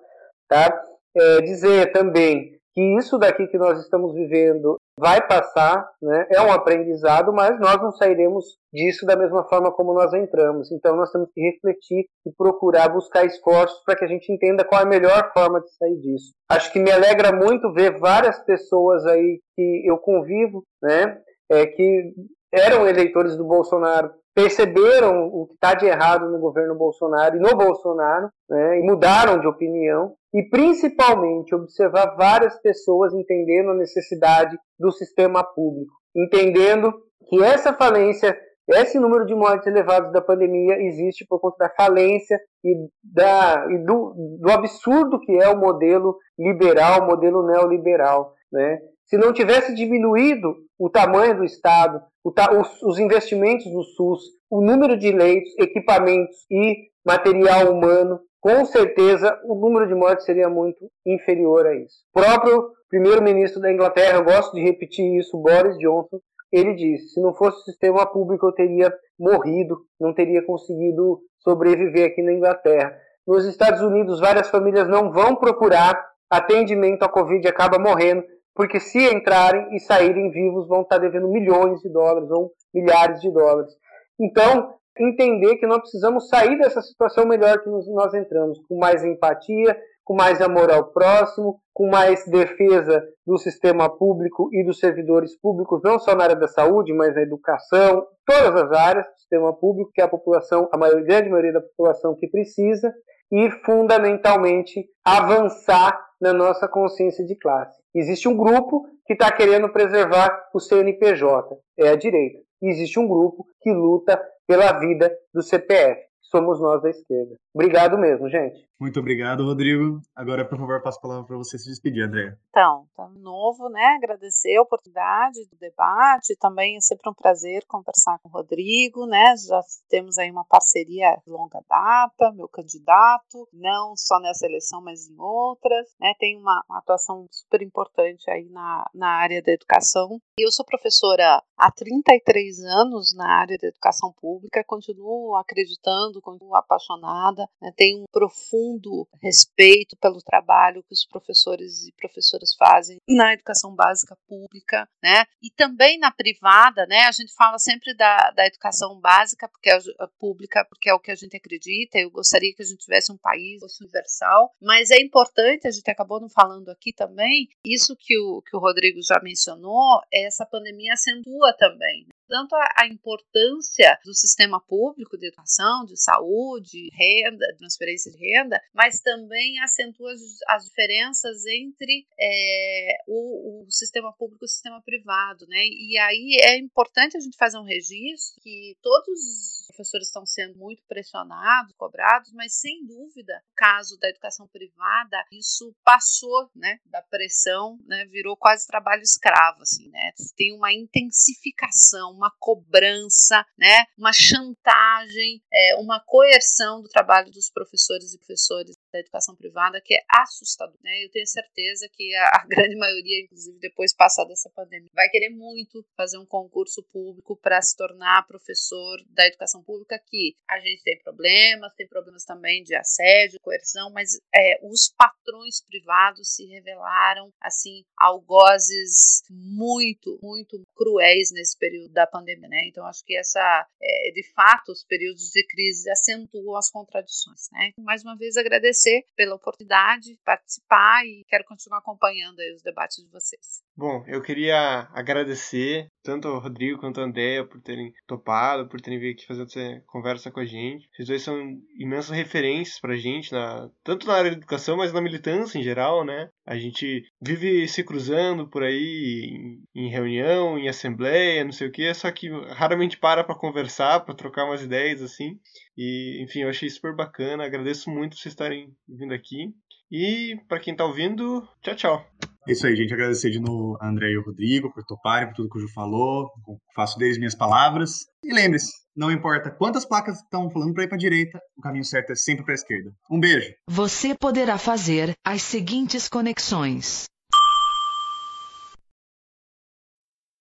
Tá? 0.47 0.83
É, 1.17 1.41
dizer 1.41 1.93
também 1.93 2.53
que 2.75 2.99
isso 2.99 3.19
daqui 3.19 3.47
que 3.47 3.57
nós 3.57 3.81
estamos 3.81 4.13
vivendo 4.15 4.79
vai 4.99 5.27
passar, 5.27 5.89
né? 6.01 6.27
é 6.31 6.41
um 6.43 6.53
aprendizado, 6.53 7.33
mas 7.33 7.59
nós 7.59 7.77
não 7.81 7.91
sairemos 7.93 8.45
disso 8.73 9.07
da 9.07 9.17
mesma 9.17 9.45
forma 9.49 9.73
como 9.73 9.95
nós 9.95 10.13
entramos. 10.13 10.71
Então 10.71 10.97
nós 10.97 11.11
temos 11.11 11.29
que 11.33 11.41
refletir 11.41 12.07
e 12.27 12.33
procurar 12.37 12.89
buscar 12.89 13.25
esforços 13.25 13.83
para 13.85 13.97
que 13.97 14.05
a 14.05 14.09
gente 14.09 14.31
entenda 14.33 14.65
qual 14.65 14.81
é 14.81 14.85
a 14.85 14.89
melhor 14.89 15.33
forma 15.33 15.61
de 15.61 15.71
sair 15.77 15.97
disso. 16.01 16.33
Acho 16.49 16.73
que 16.73 16.81
me 16.81 16.91
alegra 16.91 17.33
muito 17.33 17.73
ver 17.73 17.99
várias 17.99 18.39
pessoas 18.45 19.07
aí 19.07 19.41
que 19.57 19.83
eu 19.85 19.99
convivo, 19.99 20.65
né? 20.83 21.19
É, 21.51 21.67
que 21.67 22.13
eram 22.53 22.87
eleitores 22.87 23.37
do 23.37 23.45
Bolsonaro 23.45 24.11
perceberam 24.35 25.27
o 25.27 25.47
que 25.47 25.55
está 25.55 25.75
de 25.75 25.87
errado 25.87 26.31
no 26.31 26.39
governo 26.39 26.75
Bolsonaro 26.75 27.37
e 27.37 27.41
no 27.41 27.57
Bolsonaro, 27.57 28.31
né, 28.49 28.81
e 28.81 28.83
mudaram 28.83 29.41
de 29.41 29.47
opinião, 29.47 30.15
e 30.35 30.43
principalmente 30.49 31.55
observar 31.55 32.17
várias 32.17 32.59
pessoas 32.61 33.13
entendendo 33.13 33.71
a 33.71 33.75
necessidade 33.75 34.57
do 34.79 34.91
sistema 34.91 35.45
público, 35.45 35.93
entendendo 36.17 36.93
que 37.29 37.43
essa 37.43 37.75
falência, 37.75 38.37
esse 38.71 38.99
número 38.99 39.27
de 39.27 39.35
mortes 39.35 39.67
elevados 39.67 40.13
da 40.13 40.23
pandemia 40.23 40.81
existe 40.81 41.27
por 41.29 41.39
conta 41.39 41.57
da 41.67 41.75
falência 41.75 42.41
e, 42.65 42.75
da, 43.05 43.67
e 43.71 43.79
do, 43.85 44.39
do 44.41 44.51
absurdo 44.51 45.21
que 45.21 45.33
é 45.37 45.49
o 45.49 45.59
modelo 45.59 46.17
liberal, 46.39 47.03
o 47.03 47.07
modelo 47.07 47.47
neoliberal. 47.47 48.35
Né? 48.51 48.79
Se 49.13 49.19
não 49.19 49.31
tivesse 49.31 49.75
diminuído 49.75 50.57
o 50.79 50.89
tamanho 50.89 51.37
do 51.37 51.45
Estado, 51.45 52.03
os, 52.25 52.83
os 52.83 52.99
investimentos 52.99 53.71
no 53.71 53.83
SUS, 53.83 54.23
o 54.49 54.65
número 54.65 54.97
de 54.97 55.13
leitos, 55.13 55.53
equipamentos 55.59 56.35
e 56.51 56.89
material 57.05 57.71
humano, 57.71 58.21
com 58.41 58.65
certeza 58.65 59.39
o 59.45 59.55
número 59.55 59.87
de 59.87 59.95
mortes 59.95 60.25
seria 60.25 60.49
muito 60.49 60.91
inferior 61.05 61.67
a 61.67 61.75
isso. 61.77 61.97
O 62.15 62.23
próprio 62.23 62.71
primeiro-ministro 62.89 63.61
da 63.61 63.71
Inglaterra, 63.71 64.17
eu 64.17 64.25
gosto 64.25 64.55
de 64.55 64.63
repetir 64.63 65.05
isso, 65.19 65.37
Boris 65.37 65.77
Johnson, 65.77 66.19
ele 66.51 66.75
disse: 66.75 67.09
se 67.09 67.21
não 67.21 67.35
fosse 67.35 67.59
o 67.59 67.65
sistema 67.65 68.07
público, 68.07 68.47
eu 68.47 68.53
teria 68.53 68.91
morrido, 69.21 69.77
não 70.01 70.15
teria 70.15 70.43
conseguido 70.43 71.21
sobreviver 71.41 72.07
aqui 72.07 72.23
na 72.23 72.33
Inglaterra. 72.33 72.97
Nos 73.27 73.45
Estados 73.45 73.83
Unidos, 73.83 74.21
várias 74.21 74.49
famílias 74.49 74.89
não 74.89 75.13
vão 75.13 75.37
procurar 75.37 76.03
atendimento 76.31 77.03
à 77.03 77.11
Covid 77.11 77.47
acaba 77.47 77.79
morrendo 77.79 78.25
porque 78.55 78.79
se 78.79 78.99
entrarem 79.13 79.75
e 79.75 79.81
saírem 79.81 80.31
vivos 80.31 80.69
vão 80.69 80.83
estar 80.83 80.99
devendo 80.99 81.29
milhões 81.29 81.81
de 81.81 81.89
dólares 81.91 82.31
ou 82.31 82.53
milhares 82.73 83.21
de 83.21 83.31
dólares. 83.31 83.73
Então, 84.21 84.75
entender 84.99 85.57
que 85.57 85.67
nós 85.67 85.81
precisamos 85.81 86.29
sair 86.29 86.59
dessa 86.59 86.83
situação 86.83 87.27
melhor 87.27 87.63
que 87.63 87.71
nós 87.71 88.15
entramos, 88.15 88.59
com 88.69 88.79
mais 88.79 89.05
empatia, 89.05 89.77
com 90.05 90.15
mais 90.15 90.41
amor 90.41 90.71
ao 90.71 90.93
próximo, 90.93 91.61
com 91.73 91.89
mais 91.89 92.25
defesa 92.27 93.03
do 93.27 93.39
sistema 93.39 93.89
público 93.89 94.49
e 94.53 94.65
dos 94.65 94.79
servidores 94.79 95.39
públicos, 95.41 95.81
não 95.83 95.99
só 95.99 96.15
na 96.15 96.25
área 96.25 96.37
da 96.37 96.49
saúde, 96.49 96.93
mas 96.93 97.15
na 97.15 97.23
educação, 97.23 98.05
todas 98.27 98.63
as 98.63 98.73
áreas 98.73 99.07
do 99.07 99.19
sistema 99.19 99.53
público, 99.55 99.91
que 99.95 100.01
é 100.01 100.05
a 100.05 100.09
população, 100.09 100.69
a 100.73 100.77
maior, 100.77 101.03
grande 101.03 101.31
maioria 101.31 101.53
da 101.53 101.61
população 101.61 102.17
que 102.17 102.29
precisa, 102.29 102.93
e 103.31 103.51
fundamentalmente 103.65 104.85
avançar 105.05 105.99
na 106.21 106.33
nossa 106.35 106.69
consciência 106.69 107.25
de 107.25 107.35
classe. 107.37 107.82
Existe 107.95 108.29
um 108.29 108.37
grupo 108.37 108.87
que 109.07 109.13
está 109.13 109.31
querendo 109.31 109.69
preservar 109.71 110.49
o 110.55 110.61
CNPJ, 110.61 111.57
é 111.79 111.89
a 111.89 111.97
direita. 111.97 112.39
E 112.63 112.69
existe 112.69 112.99
um 112.99 113.07
grupo 113.07 113.47
que 113.61 113.73
luta 113.73 114.21
pela 114.47 114.79
vida 114.79 115.13
do 115.33 115.43
CPF. 115.43 116.01
Somos 116.33 116.59
nós 116.61 116.83
da 116.83 116.91
esquerda. 116.91 117.37
Obrigado 117.55 117.99
mesmo, 117.99 118.29
gente. 118.29 118.67
Muito 118.81 118.99
obrigado, 118.99 119.45
Rodrigo. 119.45 120.01
Agora, 120.17 120.45
por 120.45 120.59
favor, 120.59 120.83
passo 120.83 120.99
a 120.99 121.03
palavra 121.03 121.25
para 121.25 121.37
você 121.37 121.57
se 121.57 121.69
despedir, 121.69 122.03
André. 122.03 122.37
Então, 122.49 122.85
tá 122.97 123.07
de 123.07 123.21
novo, 123.21 123.69
né? 123.69 123.95
Agradecer 123.97 124.57
a 124.57 124.63
oportunidade 124.63 125.39
do 125.49 125.57
debate. 125.57 126.37
Também 126.41 126.77
é 126.77 126.81
sempre 126.81 127.09
um 127.09 127.15
prazer 127.15 127.65
conversar 127.69 128.19
com 128.19 128.29
o 128.29 128.33
Rodrigo, 128.33 129.07
né? 129.07 129.35
Já 129.37 129.61
temos 129.89 130.19
aí 130.19 130.33
uma 130.33 130.45
parceria 130.45 131.17
de 131.25 131.31
longa 131.31 131.63
data, 131.69 132.33
meu 132.33 132.49
candidato, 132.49 133.47
não 133.53 133.95
só 133.97 134.19
nessa 134.19 134.47
eleição, 134.47 134.83
mas 134.83 135.09
em 135.09 135.15
outras. 135.17 135.87
Né? 136.01 136.13
Tem 136.19 136.37
uma, 136.37 136.65
uma 136.69 136.79
atuação 136.79 137.27
super 137.31 137.63
importante 137.63 138.29
aí 138.31 138.49
na, 138.49 138.85
na 138.93 139.11
área 139.11 139.41
da 139.43 139.53
educação. 139.53 140.19
Eu 140.37 140.51
sou 140.51 140.65
professora 140.65 141.41
há 141.57 141.71
33 141.71 142.65
anos 142.65 143.15
na 143.15 143.29
área 143.29 143.57
da 143.59 143.69
educação 143.69 144.13
pública, 144.21 144.65
continuo 144.67 145.37
acreditando, 145.37 146.22
continuo 146.23 146.55
apaixonada, 146.57 147.47
né? 147.61 147.73
tenho 147.77 148.03
um 148.03 148.05
profundo 148.11 149.09
respeito 149.21 149.97
pelo 150.01 150.23
trabalho 150.23 150.83
que 150.85 150.95
os 150.95 151.07
professores 151.07 151.87
e 151.87 151.93
professoras 151.93 152.55
fazem 152.55 152.99
na 153.09 153.35
educação 153.35 153.75
básica 153.75 154.17
pública, 154.27 154.89
né? 155.03 155.25
E 155.43 155.51
também 155.51 155.99
na 155.99 156.11
privada, 156.11 156.87
né? 156.87 157.01
A 157.07 157.13
gente 157.13 157.35
fala 157.35 157.59
sempre 157.59 157.95
da, 157.95 158.31
da 158.31 158.47
educação 158.47 158.99
básica 159.01 159.49
porque 159.49 159.71
é 159.71 159.77
a 159.99 160.09
pública, 160.19 160.65
porque 160.69 160.89
é 160.89 160.95
o 160.95 161.01
que 161.01 161.11
a 161.11 161.15
gente 161.15 161.37
acredita. 161.37 161.99
Eu 161.99 162.11
gostaria 162.11 162.55
que 162.55 162.63
a 162.63 162.67
gente 162.67 162.81
tivesse 162.81 163.13
um 163.13 163.19
país 163.19 163.63
universal, 163.81 164.53
mas 164.61 164.91
é 164.91 165.01
importante, 165.01 165.67
a 165.67 165.71
gente 165.71 165.91
acabou 165.91 166.21
não 166.21 166.29
falando 166.29 166.69
aqui 166.71 166.93
também, 166.93 167.49
isso 167.65 167.97
que 167.99 168.19
o, 168.19 168.43
que 168.43 168.57
o 168.57 168.61
Rodrigo 168.61 169.01
já 169.03 169.21
mencionou, 169.23 170.01
essa 170.13 170.47
pandemia 170.47 170.93
acentua 170.93 171.55
também. 171.59 172.07
Tanto 172.33 172.57
a, 172.57 172.67
a, 172.79 172.87
importância 172.87 174.01
do 174.07 174.15
sistema 174.15 174.59
público 174.59 175.19
de 175.19 175.27
educação, 175.27 175.85
de 175.85 176.01
saúde, 176.01 176.89
renda, 176.95 177.45
transferência 177.59 178.11
de 178.11 178.17
renda, 178.17 178.59
mas 178.73 179.03
também 179.03 179.61
acentua 179.61 180.11
as, 180.11 180.21
as 180.49 180.65
diferenças 180.65 181.45
entre 181.45 182.07
é, 182.19 182.97
o, 183.07 183.67
o, 183.67 183.71
sistema 183.71 184.15
público 184.15 184.47
e 184.47 184.47
o 184.47 184.49
sistema 184.49 184.81
privado, 184.81 185.47
né? 185.47 185.59
E 185.59 185.99
aí 185.99 186.39
é 186.41 186.57
importante 186.57 187.19
a 187.19 187.21
gente 187.21 187.37
fazer 187.37 187.59
um 187.59 187.67
registro 187.67 188.41
que 188.41 188.79
todos 188.81 189.09
os 189.11 189.67
professores 189.67 190.07
estão 190.07 190.25
sendo 190.25 190.57
muito 190.57 190.83
pressionados, 190.89 191.75
cobrados, 191.77 192.33
mas 192.33 192.55
sem 192.55 192.83
dúvida, 192.87 193.35
no 193.47 193.55
caso 193.55 193.99
da 193.99 194.09
educação 194.09 194.49
privada, 194.49 195.23
isso 195.31 195.77
passou, 195.85 196.51
né, 196.57 196.79
da 196.87 197.03
pressão, 197.03 197.79
né, 197.85 198.07
virou 198.07 198.39
quase 198.39 198.67
trabalho 198.67 199.03
escravo, 199.03 199.61
assim, 199.61 199.91
né? 199.91 200.13
Tem 200.35 200.57
uma 200.57 200.73
intensificação, 200.73 202.22
uma 202.23 202.33
cobrança, 202.39 203.45
né, 203.59 203.85
uma 203.99 204.13
chantagem, 204.13 205.43
é, 205.53 205.77
uma 205.77 205.99
coerção 206.01 206.81
do 206.81 206.89
trabalho 206.89 207.31
dos 207.33 207.51
professores 207.51 208.15
e 208.15 208.19
professores 208.19 208.77
da 208.93 209.01
educação 209.01 209.35
privada 209.35 209.81
que 209.81 209.95
é 209.95 210.05
assustador. 210.09 210.79
Né? 210.83 211.05
Eu 211.05 211.11
tenho 211.11 211.27
certeza 211.27 211.89
que 211.93 212.15
a, 212.15 212.43
a 212.43 212.47
grande 212.47 212.77
maioria, 212.77 213.25
inclusive 213.25 213.59
depois 213.59 213.93
passada 213.95 214.33
essa 214.33 214.51
pandemia, 214.51 214.91
vai 214.95 215.09
querer 215.09 215.31
muito 215.31 215.85
fazer 215.97 216.19
um 216.19 216.27
concurso 216.27 216.83
público 216.93 217.37
para 217.37 217.61
se 217.61 217.77
tornar 217.77 218.27
professor 218.27 219.03
da 219.09 219.27
educação 219.27 219.63
pública. 219.63 219.99
Que 220.07 220.37
a 220.49 220.61
gente 220.61 220.83
tem 220.83 220.99
problemas, 221.03 221.75
tem 221.75 221.89
problemas 221.89 222.25
também 222.25 222.63
de 222.63 222.75
assédio, 222.75 223.41
coerção, 223.41 223.91
mas 223.91 224.21
é, 224.35 224.61
os 224.63 224.93
patrões 224.97 225.63
privados 225.65 226.35
se 226.35 226.45
revelaram 226.47 227.33
assim 227.41 227.85
algozes 227.97 229.23
muito, 229.31 230.19
muito 230.23 230.63
cruéis 230.75 231.31
nesse 231.33 231.57
período 231.59 231.93
da 231.93 232.02
pandemia. 232.07 232.49
Né? 232.49 232.63
Então 232.67 232.87
acho 232.87 233.05
que 233.05 233.17
essa, 233.17 233.67
é, 233.81 234.11
de 234.13 234.23
fato, 234.35 234.73
os 234.73 234.85
períodos 234.85 235.31
de 235.31 235.47
crise 235.47 235.91
acentuam 235.91 236.57
as 236.57 236.71
contradições. 236.71 237.49
Né? 237.53 237.71
Mais 237.79 238.03
uma 238.03 238.17
vez 238.17 238.37
agradecer 238.37 239.05
pela 239.17 239.35
oportunidade 239.35 240.13
de 240.13 240.21
participar 240.25 241.05
e 241.05 241.25
quero 241.29 241.45
continuar 241.45 241.79
acompanhando 241.79 242.39
os 242.55 242.63
debates 242.63 243.03
de 243.03 243.11
vocês. 243.11 243.63
Bom, 243.77 244.05
eu 244.07 244.23
queria 244.23 244.89
agradecer 244.93 245.87
tanto 246.03 246.29
ao 246.29 246.39
Rodrigo 246.39 246.79
quanto 246.79 247.01
à 247.01 247.05
Andréia 247.05 247.45
por 247.45 247.61
terem 247.61 247.93
topado, 248.07 248.69
por 248.69 248.81
terem 248.81 248.99
vindo 248.99 249.13
aqui 249.13 249.27
fazer 249.27 249.43
essa 249.43 249.83
conversa 249.87 250.31
com 250.31 250.41
a 250.41 250.45
gente. 250.45 250.89
Vocês 250.93 251.09
dois 251.09 251.23
são 251.23 251.39
imensas 251.79 252.17
referências 252.17 252.81
pra 252.81 252.97
gente, 252.97 253.33
na, 253.33 253.69
tanto 253.85 254.07
na 254.07 254.15
área 254.15 254.31
da 254.31 254.37
educação, 254.37 254.77
mas 254.77 254.93
na 254.93 255.01
militância 255.01 255.59
em 255.59 255.63
geral, 255.63 256.05
né? 256.05 256.29
A 256.47 256.57
gente 256.57 257.05
vive 257.21 257.67
se 257.69 257.85
cruzando 257.85 258.49
por 258.49 258.63
aí 258.63 259.63
em, 259.75 259.87
em 259.87 259.91
reunião, 259.91 260.59
em 260.59 260.69
assembleia, 260.69 261.45
não 261.45 261.53
sei 261.53 261.69
o 261.69 261.73
que, 261.73 261.93
só 261.95 262.11
que 262.11 262.29
raramente 262.51 262.99
para 262.99 263.25
pra 263.25 263.35
conversar, 263.35 264.01
pra 264.01 264.15
trocar 264.15 264.45
umas 264.45 264.63
ideias 264.63 265.01
assim. 265.03 265.39
E, 265.77 266.23
enfim, 266.23 266.41
eu 266.41 266.49
achei 266.49 266.69
super 266.69 266.95
bacana. 266.95 267.45
Agradeço 267.45 267.91
muito 267.91 268.17
vocês 268.17 268.33
estarem 268.33 268.75
vindo 268.89 269.15
aqui. 269.15 269.53
E 269.91 270.37
para 270.49 270.59
quem 270.59 270.75
tá 270.75 270.85
ouvindo, 270.85 271.47
tchau, 271.63 271.75
tchau. 271.75 272.32
É 272.49 272.53
isso 272.53 272.67
aí, 272.67 272.75
gente. 272.75 272.93
Agradecer 272.93 273.31
de 273.31 273.39
novo 273.39 273.79
a 273.81 273.89
André 273.89 274.11
e 274.11 274.19
o 274.19 274.25
Rodrigo 274.25 274.73
por 274.73 274.83
toparem, 274.85 275.29
por 275.29 275.35
tudo 275.35 275.49
que 275.49 275.59
o 275.59 275.61
Ju 275.61 275.69
falou. 275.73 276.29
Faço 276.75 276.99
deles 276.99 277.17
minhas 277.17 277.37
palavras. 277.37 278.01
E 278.25 278.35
lembre-se, 278.35 278.73
não 278.97 279.13
importa 279.13 279.51
quantas 279.51 279.85
placas 279.85 280.17
estão 280.19 280.51
falando 280.51 280.75
para 280.75 280.83
ir 280.83 280.89
para 280.89 280.97
a 280.97 280.99
direita, 280.99 281.39
o 281.57 281.63
caminho 281.63 281.85
certo 281.85 282.11
é 282.11 282.17
sempre 282.17 282.45
para 282.45 282.55
a 282.55 282.57
esquerda. 282.57 282.91
Um 283.11 283.21
beijo. 283.21 283.53
Você 283.69 284.17
poderá 284.17 284.59
fazer 284.59 285.13
as 285.25 285.43
seguintes 285.43 286.09
conexões. 286.09 287.05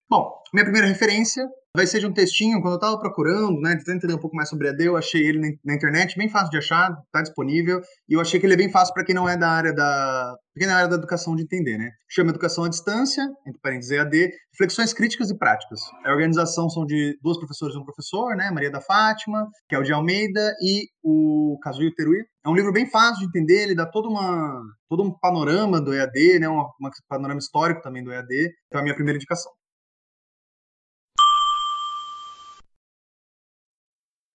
Bom, 0.10 0.42
minha 0.52 0.66
primeira 0.66 0.88
referência 0.88 1.48
vai 1.76 1.88
ser 1.88 2.00
de 2.00 2.08
um 2.08 2.14
textinho, 2.14 2.62
quando 2.62 2.74
eu 2.74 2.78
estava 2.78 3.00
procurando, 3.00 3.60
né, 3.62 3.76
tentando 3.78 3.98
entender 3.98 4.14
um 4.14 4.20
pouco 4.20 4.36
mais 4.36 4.50
sobre 4.50 4.70
AD, 4.70 4.84
eu 4.84 4.98
achei 4.98 5.26
ele 5.26 5.58
na 5.64 5.74
internet, 5.74 6.18
bem 6.18 6.30
fácil 6.30 6.50
de 6.50 6.58
achar, 6.58 6.92
está 7.06 7.22
disponível, 7.22 7.80
e 8.10 8.14
eu 8.14 8.22
achei 8.22 8.40
que 8.40 8.46
ele 8.46 8.54
é 8.54 8.58
bem 8.58 8.72
fácil 8.72 8.94
para 8.94 9.06
quem 9.06 9.16
não 9.16 9.28
é 9.28 9.38
da 9.38 9.50
área 9.50 9.74
da, 9.74 10.36
quem 10.58 10.68
não 10.68 10.78
é 10.78 10.88
da 10.88 10.96
educação 10.96 11.36
de 11.36 11.44
entender, 11.44 11.78
né? 11.78 11.92
Chama 12.10 12.32
Educação 12.32 12.66
à 12.66 12.70
Distância, 12.70 13.24
entre 13.48 13.60
parênteses 13.62 13.92
EAD, 13.92 14.32
Reflexões 14.54 14.94
Críticas 14.94 15.30
e 15.30 15.38
Práticas. 15.38 15.80
A 16.06 16.12
organização 16.12 16.70
são 16.70 16.86
de 16.86 17.18
duas 17.22 17.38
professoras 17.38 17.74
e 17.74 17.78
um 17.78 17.86
professor, 17.86 18.36
né, 18.36 18.52
Maria 18.52 18.70
da 18.70 18.82
Fátima, 18.82 19.48
que 19.70 19.76
é 19.76 19.80
o 19.80 19.84
de 19.84 19.94
Almeida, 19.94 20.54
e 20.62 20.88
o 21.02 21.58
Kazuyo 21.64 21.94
Terui. 21.96 22.20
É 22.46 22.50
um 22.50 22.56
livro 22.56 22.74
bem 22.74 22.90
fácil 22.90 23.20
de 23.20 23.26
entender, 23.28 23.64
ele 23.64 23.76
dá 23.76 23.86
todo, 23.86 24.10
uma, 24.10 24.62
todo 24.90 25.04
um 25.04 25.12
panorama 25.20 25.80
do 25.80 25.94
EAD, 25.94 26.40
né, 26.40 26.50
um 26.50 26.66
panorama 27.08 27.40
histórico 27.40 27.82
também 27.82 28.04
do 28.04 28.12
EAD, 28.12 28.52
então 28.68 28.80
é 28.80 28.82
a 28.82 28.84
minha 28.84 28.96
primeira 28.96 29.16
indicação. 29.16 29.52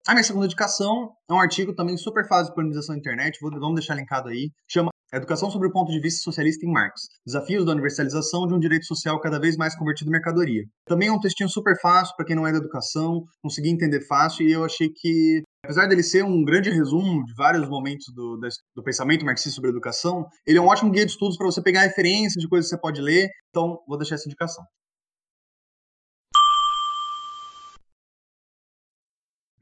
A 0.06 0.14
minha 0.14 0.24
segunda 0.24 0.46
indicação 0.46 1.12
é 1.30 1.32
um 1.32 1.38
artigo 1.38 1.72
também 1.74 1.96
super 1.96 2.26
fácil 2.26 2.44
de 2.44 2.48
disponibilização 2.50 2.94
na 2.94 2.98
internet, 2.98 3.38
vou, 3.40 3.50
vamos 3.52 3.76
deixar 3.76 3.94
linkado 3.94 4.28
aí, 4.28 4.50
chama 4.68 4.90
Educação 5.14 5.50
sobre 5.50 5.68
o 5.68 5.70
ponto 5.70 5.92
de 5.92 6.00
vista 6.00 6.22
socialista 6.22 6.64
em 6.64 6.72
Marx. 6.72 7.02
Desafios 7.24 7.66
da 7.66 7.72
universalização 7.72 8.46
de 8.46 8.54
um 8.54 8.58
direito 8.58 8.86
social 8.86 9.20
cada 9.20 9.38
vez 9.38 9.58
mais 9.58 9.76
convertido 9.76 10.08
em 10.08 10.12
mercadoria. 10.12 10.64
Também 10.86 11.08
é 11.08 11.12
um 11.12 11.20
textinho 11.20 11.50
super 11.50 11.78
fácil 11.80 12.16
para 12.16 12.24
quem 12.24 12.34
não 12.34 12.46
é 12.46 12.50
da 12.50 12.56
educação, 12.56 13.22
conseguir 13.42 13.68
entender 13.68 14.00
fácil, 14.06 14.48
e 14.48 14.52
eu 14.52 14.64
achei 14.64 14.88
que, 14.88 15.42
apesar 15.62 15.86
dele 15.86 16.02
ser 16.02 16.24
um 16.24 16.42
grande 16.42 16.70
resumo 16.70 17.22
de 17.24 17.34
vários 17.34 17.68
momentos 17.68 18.06
do, 18.14 18.40
do 18.74 18.82
pensamento 18.82 19.24
marxista 19.24 19.54
sobre 19.54 19.70
educação, 19.70 20.26
ele 20.46 20.56
é 20.56 20.62
um 20.62 20.66
ótimo 20.66 20.90
guia 20.90 21.04
de 21.04 21.12
estudos 21.12 21.36
para 21.36 21.46
você 21.46 21.62
pegar 21.62 21.82
referências 21.82 22.42
de 22.42 22.48
coisas 22.48 22.70
que 22.70 22.74
você 22.74 22.80
pode 22.80 23.00
ler, 23.02 23.28
então 23.50 23.78
vou 23.86 23.98
deixar 23.98 24.14
essa 24.14 24.26
indicação. 24.26 24.64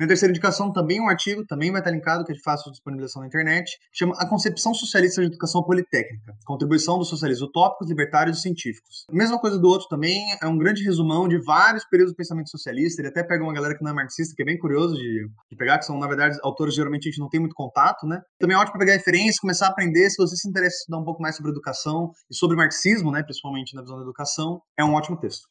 Minha 0.00 0.08
terceira 0.08 0.32
indicação 0.32 0.72
também 0.72 0.96
é 0.96 1.02
um 1.02 1.10
artigo, 1.10 1.44
também 1.44 1.70
vai 1.70 1.82
estar 1.82 1.90
linkado, 1.90 2.24
que 2.24 2.32
é 2.32 2.34
de 2.34 2.40
fácil 2.40 2.70
disponibilização 2.70 3.20
na 3.20 3.28
internet, 3.28 3.78
chama 3.92 4.14
A 4.16 4.26
Concepção 4.26 4.72
Socialista 4.72 5.20
de 5.20 5.26
Educação 5.26 5.62
Politécnica, 5.62 6.34
contribuição 6.46 6.96
dos 6.96 7.10
socialistas 7.10 7.46
utópicos, 7.46 7.86
libertários 7.86 8.38
e 8.38 8.40
científicos. 8.40 9.04
Mesma 9.12 9.38
coisa 9.38 9.58
do 9.58 9.68
outro 9.68 9.86
também, 9.88 10.18
é 10.42 10.46
um 10.46 10.56
grande 10.56 10.82
resumão 10.82 11.28
de 11.28 11.38
vários 11.44 11.84
períodos 11.84 12.14
do 12.14 12.16
pensamento 12.16 12.48
socialista, 12.48 13.02
ele 13.02 13.08
até 13.08 13.22
pega 13.22 13.44
uma 13.44 13.52
galera 13.52 13.76
que 13.76 13.84
não 13.84 13.90
é 13.90 13.94
marxista, 13.94 14.34
que 14.34 14.40
é 14.40 14.46
bem 14.46 14.58
curioso 14.58 14.94
de, 14.94 15.28
de 15.50 15.56
pegar, 15.58 15.78
que 15.78 15.84
são, 15.84 15.98
na 15.98 16.08
verdade, 16.08 16.38
autores 16.42 16.74
geralmente 16.74 17.06
a 17.06 17.10
gente 17.10 17.20
não 17.20 17.28
tem 17.28 17.38
muito 17.38 17.54
contato, 17.54 18.06
né? 18.06 18.22
Também 18.38 18.56
é 18.56 18.58
ótimo 18.58 18.78
para 18.78 18.86
pegar 18.86 18.94
referência, 18.94 19.38
começar 19.38 19.66
a 19.66 19.68
aprender, 19.68 20.08
se 20.08 20.16
você 20.16 20.34
se 20.34 20.48
interessa 20.48 20.76
em 20.76 20.80
estudar 20.80 20.96
um 20.96 21.04
pouco 21.04 21.20
mais 21.20 21.36
sobre 21.36 21.52
educação 21.52 22.10
e 22.30 22.34
sobre 22.34 22.56
marxismo, 22.56 23.12
né, 23.12 23.22
principalmente 23.22 23.76
na 23.76 23.82
visão 23.82 23.98
da 23.98 24.02
educação, 24.04 24.62
é 24.78 24.82
um 24.82 24.94
ótimo 24.94 25.20
texto. 25.20 25.46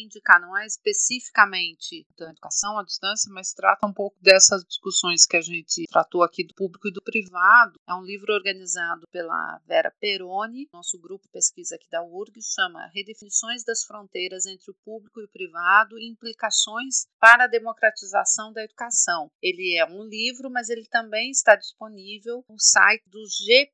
Indicar, 0.00 0.40
não 0.40 0.56
é 0.56 0.66
especificamente 0.66 2.06
da 2.16 2.30
educação 2.30 2.78
à 2.78 2.84
distância, 2.84 3.32
mas 3.32 3.52
trata 3.52 3.86
um 3.86 3.92
pouco 3.92 4.16
dessas 4.20 4.64
discussões 4.64 5.26
que 5.26 5.36
a 5.36 5.40
gente 5.40 5.84
tratou 5.90 6.22
aqui 6.22 6.44
do 6.44 6.54
público 6.54 6.88
e 6.88 6.92
do 6.92 7.02
privado. 7.02 7.78
É 7.88 7.94
um 7.94 8.02
livro 8.02 8.32
organizado 8.32 9.06
pela 9.10 9.60
Vera 9.66 9.92
Peroni, 10.00 10.68
nosso 10.72 10.98
grupo 10.98 11.24
de 11.24 11.32
pesquisa 11.32 11.76
aqui 11.76 11.88
da 11.90 12.02
URG, 12.02 12.40
chama 12.42 12.90
Redefinições 12.94 13.64
das 13.64 13.84
Fronteiras 13.84 14.46
entre 14.46 14.70
o 14.70 14.76
Público 14.84 15.20
e 15.20 15.24
o 15.24 15.28
Privado 15.28 15.98
e 15.98 16.08
Implicações 16.08 17.06
para 17.20 17.44
a 17.44 17.48
Democratização 17.48 18.52
da 18.52 18.62
Educação. 18.64 19.30
Ele 19.42 19.76
é 19.76 19.84
um 19.86 20.04
livro, 20.04 20.50
mas 20.50 20.68
ele 20.68 20.86
também 20.86 21.30
está 21.30 21.56
disponível 21.56 22.44
no 22.48 22.58
site 22.58 23.02
do 23.06 23.22
GPRPPE, 23.26 23.72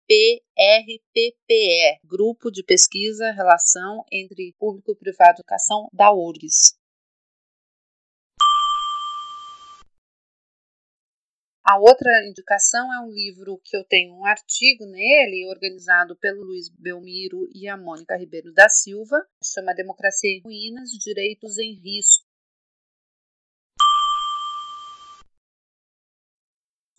Grupo 2.05 2.51
de 2.51 2.62
Pesquisa 2.62 3.31
Relação 3.31 4.05
entre 4.11 4.55
Público 4.59 4.93
e 4.93 4.97
Privado 4.97 5.40
Educação 5.40 5.89
da 5.93 6.07
da 6.09 6.12
URGS. 6.12 6.78
A 11.62 11.78
outra 11.78 12.26
indicação 12.26 12.90
é 12.94 13.01
um 13.01 13.10
livro 13.10 13.60
que 13.62 13.76
eu 13.76 13.85
tenho 13.85 14.14
um 14.14 14.24
artigo 14.24 14.86
nele, 14.86 15.47
organizado 15.51 16.16
pelo 16.16 16.43
Luiz 16.43 16.70
Belmiro 16.70 17.47
e 17.55 17.68
a 17.68 17.76
Mônica 17.76 18.16
Ribeiro 18.16 18.55
da 18.55 18.70
Silva, 18.70 19.22
chama 19.44 19.74
Democracia 19.74 20.30
em 20.30 20.40
Ruínas, 20.40 20.89
Direitos 20.93 21.59
em 21.59 21.74
Risco. 21.74 22.27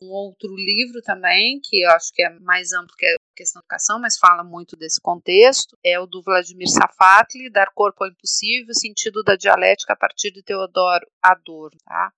Um 0.01 0.11
outro 0.11 0.55
livro 0.55 1.01
também, 1.01 1.59
que 1.61 1.83
eu 1.83 1.91
acho 1.91 2.13
que 2.13 2.23
é 2.23 2.29
mais 2.39 2.71
amplo 2.71 2.95
que 2.97 3.05
a 3.05 3.17
questão 3.35 3.59
da 3.59 3.65
educação, 3.65 3.99
mas 3.99 4.17
fala 4.17 4.43
muito 4.43 4.77
desse 4.77 4.99
contexto, 5.01 5.77
é 5.83 5.99
o 5.99 6.05
do 6.05 6.21
Vladimir 6.21 6.69
Safatli, 6.69 7.49
Dar 7.49 7.71
Corpo 7.73 8.03
ao 8.03 8.09
Impossível, 8.09 8.73
Sentido 8.73 9.21
da 9.23 9.35
Dialética 9.35 9.93
a 9.93 9.97
partir 9.97 10.31
de 10.31 10.41
Teodoro 10.41 11.05
Adorno. 11.21 11.77
Tá? 11.85 12.13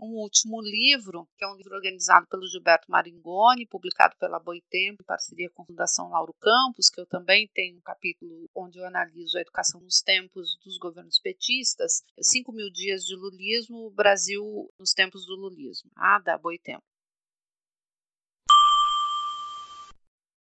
Um 0.00 0.14
último 0.16 0.60
livro, 0.62 1.26
que 1.36 1.44
é 1.44 1.48
um 1.48 1.56
livro 1.56 1.74
organizado 1.74 2.26
pelo 2.28 2.46
Gilberto 2.46 2.90
Maringoni, 2.90 3.66
publicado 3.66 4.14
pela 4.18 4.38
Boitempo, 4.38 5.02
em 5.02 5.06
parceria 5.06 5.50
com 5.50 5.62
a 5.62 5.66
Fundação 5.66 6.10
Lauro 6.10 6.34
Campos, 6.40 6.88
que 6.88 7.00
eu 7.00 7.06
também 7.06 7.48
tenho 7.52 7.76
um 7.76 7.82
capítulo 7.82 8.48
onde 8.54 8.78
eu 8.78 8.86
analiso 8.86 9.36
a 9.36 9.40
educação 9.40 9.80
nos 9.80 10.00
tempos 10.00 10.56
dos 10.64 10.78
governos 10.78 11.18
petistas, 11.20 12.02
Cinco 12.20 12.52
Mil 12.52 12.70
Dias 12.70 13.02
de 13.02 13.16
Lulismo, 13.16 13.86
o 13.86 13.90
Brasil 13.90 14.44
nos 14.78 14.92
tempos 14.92 15.26
do 15.26 15.34
lulismo, 15.34 15.90
ah, 15.96 16.20
da 16.20 16.38
Boitempo. 16.38 16.82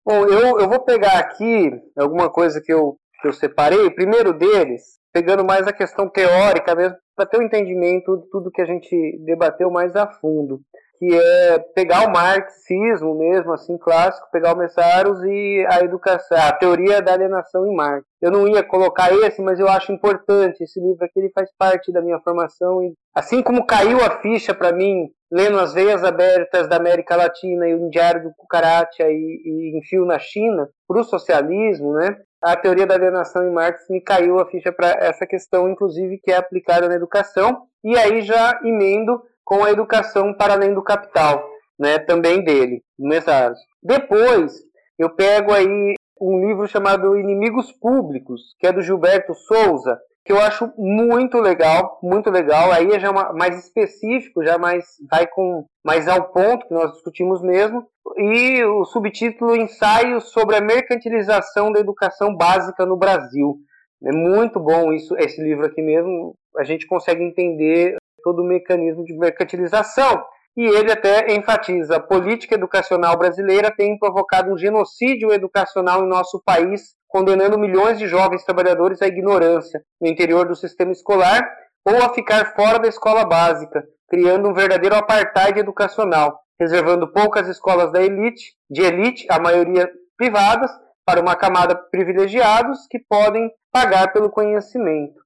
Bom, 0.04 0.24
eu, 0.26 0.60
eu 0.60 0.68
vou 0.68 0.84
pegar 0.84 1.18
aqui 1.18 1.68
alguma 1.98 2.30
coisa 2.30 2.60
que 2.60 2.72
eu, 2.72 2.96
que 3.20 3.26
eu 3.26 3.32
separei. 3.32 3.86
O 3.86 3.94
primeiro 3.94 4.32
deles, 4.32 5.00
pegando 5.12 5.44
mais 5.44 5.66
a 5.66 5.72
questão 5.72 6.08
teórica 6.08 6.76
mesmo, 6.76 6.96
para 7.16 7.26
ter 7.26 7.38
um 7.38 7.42
entendimento 7.42 8.18
de 8.18 8.28
tudo 8.30 8.50
que 8.50 8.60
a 8.60 8.66
gente 8.66 9.18
debateu 9.24 9.70
mais 9.70 9.96
a 9.96 10.06
fundo, 10.06 10.60
que 10.98 11.14
é 11.14 11.58
pegar 11.74 12.06
o 12.06 12.12
marxismo 12.12 13.18
mesmo, 13.18 13.52
assim, 13.52 13.76
clássico, 13.78 14.28
pegar 14.30 14.54
o 14.54 14.58
Messaros 14.58 15.22
e 15.24 15.66
a 15.70 15.80
educação, 15.80 16.38
a 16.38 16.52
teoria 16.52 17.00
da 17.00 17.14
alienação 17.14 17.66
em 17.66 17.74
Marx. 17.74 18.04
Eu 18.20 18.30
não 18.30 18.46
ia 18.46 18.62
colocar 18.62 19.12
esse, 19.12 19.42
mas 19.42 19.58
eu 19.58 19.68
acho 19.68 19.92
importante 19.92 20.62
esse 20.62 20.80
livro 20.80 21.04
aqui, 21.04 21.18
ele 21.18 21.32
faz 21.34 21.50
parte 21.58 21.92
da 21.92 22.02
minha 22.02 22.20
formação 22.20 22.82
e 22.82 22.94
assim 23.14 23.42
como 23.42 23.66
caiu 23.66 23.98
a 24.04 24.20
ficha 24.20 24.54
para 24.54 24.72
mim 24.72 25.08
lendo 25.30 25.58
as 25.58 25.74
veias 25.74 26.04
abertas 26.04 26.68
da 26.68 26.76
América 26.76 27.16
Latina 27.16 27.68
e 27.68 27.74
o 27.74 27.90
Diário 27.90 28.22
do 28.22 28.34
Cucaracha 28.36 29.08
e, 29.08 29.42
e 29.44 29.78
Enfio 29.78 30.04
na 30.04 30.18
China 30.18 30.68
para 30.86 31.00
o 31.00 31.04
socialismo, 31.04 31.94
né? 31.94 32.16
A 32.46 32.56
teoria 32.56 32.86
da 32.86 32.94
alienação 32.94 33.44
em 33.44 33.50
Marx 33.50 33.88
me 33.90 34.00
caiu 34.00 34.38
a 34.38 34.46
ficha 34.46 34.70
para 34.70 34.90
essa 35.00 35.26
questão, 35.26 35.68
inclusive, 35.68 36.18
que 36.18 36.30
é 36.30 36.36
aplicada 36.36 36.88
na 36.88 36.94
educação, 36.94 37.62
e 37.82 37.98
aí 37.98 38.22
já 38.22 38.60
emendo 38.62 39.20
com 39.44 39.64
a 39.64 39.70
educação 39.72 40.32
para 40.32 40.54
além 40.54 40.72
do 40.72 40.82
capital, 40.82 41.44
né, 41.76 41.98
também 41.98 42.44
dele, 42.44 42.84
Messaros. 42.96 43.58
Depois, 43.82 44.62
eu 44.96 45.10
pego 45.10 45.52
aí 45.52 45.94
um 46.20 46.46
livro 46.46 46.68
chamado 46.68 47.18
Inimigos 47.18 47.72
Públicos, 47.72 48.54
que 48.60 48.66
é 48.68 48.72
do 48.72 48.80
Gilberto 48.80 49.34
Souza, 49.34 49.98
que 50.26 50.32
eu 50.32 50.40
acho 50.40 50.72
muito 50.76 51.38
legal, 51.38 52.00
muito 52.02 52.28
legal. 52.30 52.72
Aí 52.72 52.90
é 52.90 52.98
já 52.98 53.12
mais 53.12 53.64
específico, 53.64 54.44
já 54.44 54.58
mais 54.58 54.84
vai 55.08 55.24
com 55.24 55.64
mais 55.84 56.08
ao 56.08 56.32
ponto 56.32 56.66
que 56.66 56.74
nós 56.74 56.90
discutimos 56.92 57.40
mesmo. 57.40 57.86
E 58.16 58.64
o 58.64 58.84
subtítulo 58.84 59.54
Ensaios 59.54 60.32
sobre 60.32 60.56
a 60.56 60.60
mercantilização 60.60 61.70
da 61.70 61.78
educação 61.78 62.36
básica 62.36 62.84
no 62.84 62.96
Brasil. 62.96 63.56
É 64.04 64.10
muito 64.10 64.58
bom 64.58 64.92
isso, 64.92 65.16
esse 65.16 65.40
livro 65.40 65.64
aqui 65.64 65.80
mesmo. 65.80 66.34
A 66.56 66.64
gente 66.64 66.88
consegue 66.88 67.22
entender 67.22 67.96
todo 68.24 68.42
o 68.42 68.46
mecanismo 68.46 69.04
de 69.04 69.16
mercantilização. 69.16 70.24
E 70.56 70.64
ele 70.64 70.90
até 70.90 71.32
enfatiza: 71.36 71.96
a 71.96 72.00
política 72.00 72.56
educacional 72.56 73.16
brasileira 73.16 73.70
tem 73.70 73.96
provocado 73.96 74.52
um 74.52 74.58
genocídio 74.58 75.32
educacional 75.32 76.02
em 76.02 76.08
nosso 76.08 76.42
país 76.44 76.96
condenando 77.16 77.58
milhões 77.58 77.98
de 77.98 78.06
jovens 78.06 78.44
trabalhadores 78.44 79.00
à 79.00 79.06
ignorância 79.06 79.82
no 79.98 80.06
interior 80.06 80.46
do 80.46 80.54
sistema 80.54 80.92
escolar 80.92 81.48
ou 81.82 81.96
a 82.04 82.12
ficar 82.12 82.54
fora 82.54 82.78
da 82.78 82.88
escola 82.88 83.24
básica, 83.24 83.82
criando 84.06 84.50
um 84.50 84.52
verdadeiro 84.52 84.94
apartheid 84.94 85.58
educacional, 85.58 86.38
reservando 86.60 87.10
poucas 87.10 87.48
escolas 87.48 87.90
da 87.90 88.02
elite, 88.02 88.54
de 88.68 88.82
elite, 88.82 89.26
a 89.30 89.38
maioria 89.40 89.90
privadas, 90.14 90.70
para 91.06 91.18
uma 91.18 91.34
camada 91.34 91.74
privilegiados 91.74 92.86
que 92.90 92.98
podem 92.98 93.50
pagar 93.72 94.12
pelo 94.12 94.28
conhecimento. 94.28 95.18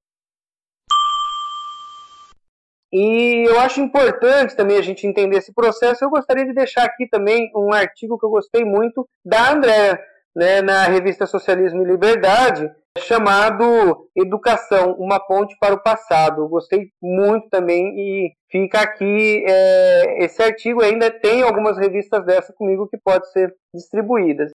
E 2.93 3.49
eu 3.49 3.59
acho 3.59 3.81
importante 3.81 4.55
também 4.55 4.77
a 4.77 4.83
gente 4.83 5.09
entender 5.09 5.39
esse 5.39 5.53
processo. 5.53 6.05
Eu 6.05 6.11
gostaria 6.11 6.45
de 6.45 6.53
deixar 6.53 6.85
aqui 6.85 7.09
também 7.09 7.51
um 7.57 7.73
artigo 7.73 8.17
que 8.17 8.27
eu 8.27 8.31
gostei 8.31 8.65
muito 8.65 9.09
da 9.25 9.51
Andréa, 9.51 9.99
né, 10.35 10.63
na 10.63 10.85
revista 10.85 11.27
Socialismo 11.27 11.83
e 11.83 11.87
Liberdade, 11.87 12.71
chamado 12.99 14.09
Educação, 14.17 14.95
uma 14.99 15.19
ponte 15.21 15.57
para 15.59 15.75
o 15.75 15.83
passado. 15.83 16.43
Eu 16.43 16.49
gostei 16.49 16.91
muito 17.01 17.49
também 17.49 17.87
e 17.97 18.33
fica 18.51 18.81
aqui 18.81 19.45
é, 19.47 20.25
esse 20.25 20.43
artigo 20.43 20.83
ainda 20.83 21.11
tem 21.11 21.43
algumas 21.43 21.79
revistas 21.79 22.25
dessa 22.25 22.53
comigo 22.53 22.89
que 22.89 22.99
pode 22.99 23.31
ser 23.33 23.55
distribuídas. 23.75 24.51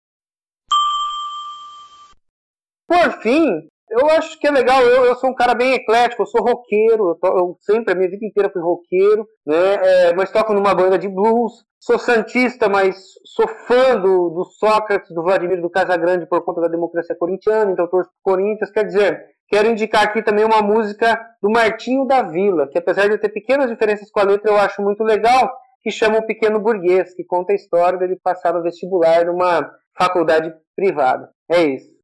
Por 2.87 3.21
fim, 3.21 3.67
eu 3.99 4.09
acho 4.09 4.39
que 4.39 4.47
é 4.47 4.51
legal, 4.51 4.81
eu, 4.81 5.05
eu 5.05 5.15
sou 5.15 5.29
um 5.29 5.35
cara 5.35 5.53
bem 5.53 5.73
eclético, 5.73 6.23
eu 6.23 6.27
sou 6.27 6.41
roqueiro, 6.41 7.09
eu, 7.09 7.15
to, 7.15 7.27
eu 7.27 7.57
sempre, 7.61 7.93
a 7.93 7.95
minha 7.95 8.09
vida 8.09 8.25
inteira 8.25 8.49
fui 8.49 8.61
roqueiro, 8.61 9.27
né? 9.45 9.75
É, 9.81 10.13
mas 10.13 10.31
toco 10.31 10.53
numa 10.53 10.75
banda 10.75 10.97
de 10.97 11.07
blues, 11.07 11.63
sou 11.79 11.97
santista, 11.97 12.67
mas 12.67 12.97
sou 13.25 13.47
fã 13.47 13.95
do, 13.95 14.29
do 14.29 14.43
Sócrates, 14.45 15.13
do 15.13 15.23
Vladimir 15.23 15.61
do 15.61 15.69
Casagrande 15.69 16.27
por 16.27 16.43
conta 16.43 16.61
da 16.61 16.67
democracia 16.67 17.15
corintiana, 17.15 17.71
então 17.71 17.87
torço 17.87 18.09
Corinthians, 18.21 18.71
quer 18.71 18.85
dizer, 18.85 19.25
quero 19.47 19.69
indicar 19.69 20.03
aqui 20.03 20.21
também 20.21 20.43
uma 20.43 20.61
música 20.61 21.19
do 21.41 21.49
Martinho 21.49 22.05
da 22.05 22.21
Vila, 22.21 22.67
que 22.67 22.77
apesar 22.77 23.07
de 23.07 23.17
ter 23.17 23.29
pequenas 23.29 23.69
diferenças 23.69 24.11
com 24.11 24.19
a 24.19 24.23
letra, 24.23 24.51
eu 24.51 24.57
acho 24.57 24.81
muito 24.81 25.03
legal, 25.03 25.51
que 25.81 25.91
chama 25.91 26.17
O 26.17 26.25
Pequeno 26.25 26.59
Burguês, 26.59 27.13
que 27.13 27.23
conta 27.23 27.53
a 27.53 27.55
história 27.55 27.97
dele 27.99 28.19
passar 28.21 28.53
no 28.53 28.63
vestibular 28.63 29.25
numa 29.25 29.71
faculdade 29.97 30.51
privada. 30.75 31.29
É 31.49 31.61
isso. 31.61 31.94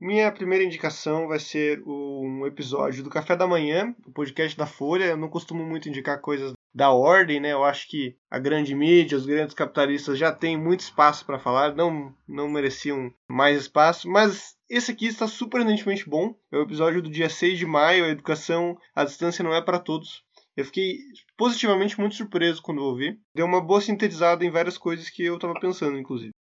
Minha 0.00 0.30
primeira 0.30 0.64
indicação 0.64 1.26
vai 1.26 1.40
ser 1.40 1.82
um 1.84 2.46
episódio 2.46 3.02
do 3.02 3.10
Café 3.10 3.34
da 3.34 3.48
Manhã, 3.48 3.92
o 4.06 4.12
podcast 4.12 4.56
da 4.56 4.64
Folha. 4.64 5.06
Eu 5.06 5.16
não 5.16 5.28
costumo 5.28 5.64
muito 5.64 5.88
indicar 5.88 6.20
coisas 6.20 6.52
da 6.72 6.90
ordem, 6.92 7.40
né? 7.40 7.52
Eu 7.52 7.64
acho 7.64 7.88
que 7.88 8.16
a 8.30 8.38
grande 8.38 8.76
mídia, 8.76 9.18
os 9.18 9.26
grandes 9.26 9.54
capitalistas 9.54 10.16
já 10.16 10.30
têm 10.30 10.56
muito 10.56 10.80
espaço 10.80 11.26
para 11.26 11.40
falar, 11.40 11.74
não, 11.74 12.14
não 12.28 12.48
mereciam 12.48 13.12
mais 13.28 13.62
espaço, 13.62 14.08
mas 14.08 14.56
esse 14.70 14.92
aqui 14.92 15.06
está 15.06 15.26
surpreendentemente 15.26 16.08
bom. 16.08 16.32
É 16.52 16.58
o 16.58 16.62
episódio 16.62 17.02
do 17.02 17.10
dia 17.10 17.28
6 17.28 17.58
de 17.58 17.66
maio, 17.66 18.04
a 18.04 18.10
educação 18.10 18.78
à 18.94 19.04
distância 19.04 19.42
não 19.42 19.52
é 19.52 19.60
para 19.60 19.80
todos. 19.80 20.22
Eu 20.56 20.64
fiquei 20.64 20.98
positivamente 21.36 21.98
muito 21.98 22.14
surpreso 22.14 22.62
quando 22.62 22.82
ouvi. 22.82 23.18
Deu 23.34 23.46
uma 23.46 23.60
boa 23.60 23.80
sintetizada 23.80 24.44
em 24.44 24.50
várias 24.50 24.78
coisas 24.78 25.10
que 25.10 25.24
eu 25.24 25.36
estava 25.36 25.54
pensando, 25.54 25.98
inclusive. 25.98 26.32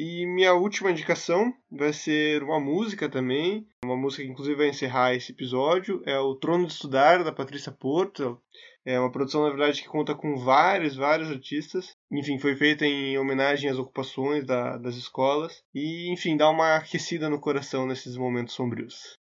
E 0.00 0.24
minha 0.26 0.54
última 0.54 0.92
indicação 0.92 1.52
vai 1.68 1.92
ser 1.92 2.44
uma 2.44 2.60
música 2.60 3.08
também, 3.08 3.66
uma 3.84 3.96
música 3.96 4.22
que 4.22 4.30
inclusive 4.30 4.54
vai 4.54 4.68
encerrar 4.68 5.12
esse 5.12 5.32
episódio, 5.32 6.00
é 6.06 6.16
o 6.16 6.36
Trono 6.36 6.68
de 6.68 6.72
Estudar, 6.72 7.24
da 7.24 7.32
Patrícia 7.32 7.72
Porto. 7.72 8.40
É 8.86 8.96
uma 9.00 9.10
produção, 9.10 9.42
na 9.42 9.48
verdade, 9.48 9.82
que 9.82 9.88
conta 9.88 10.14
com 10.14 10.36
vários, 10.36 10.94
vários 10.94 11.28
artistas. 11.28 11.96
Enfim, 12.12 12.38
foi 12.38 12.54
feita 12.54 12.86
em 12.86 13.18
homenagem 13.18 13.68
às 13.68 13.76
ocupações 13.76 14.46
da, 14.46 14.76
das 14.78 14.94
escolas. 14.94 15.64
E, 15.74 16.12
enfim, 16.12 16.36
dá 16.36 16.48
uma 16.48 16.76
aquecida 16.76 17.28
no 17.28 17.40
coração 17.40 17.84
nesses 17.84 18.16
momentos 18.16 18.54
sombrios. 18.54 19.14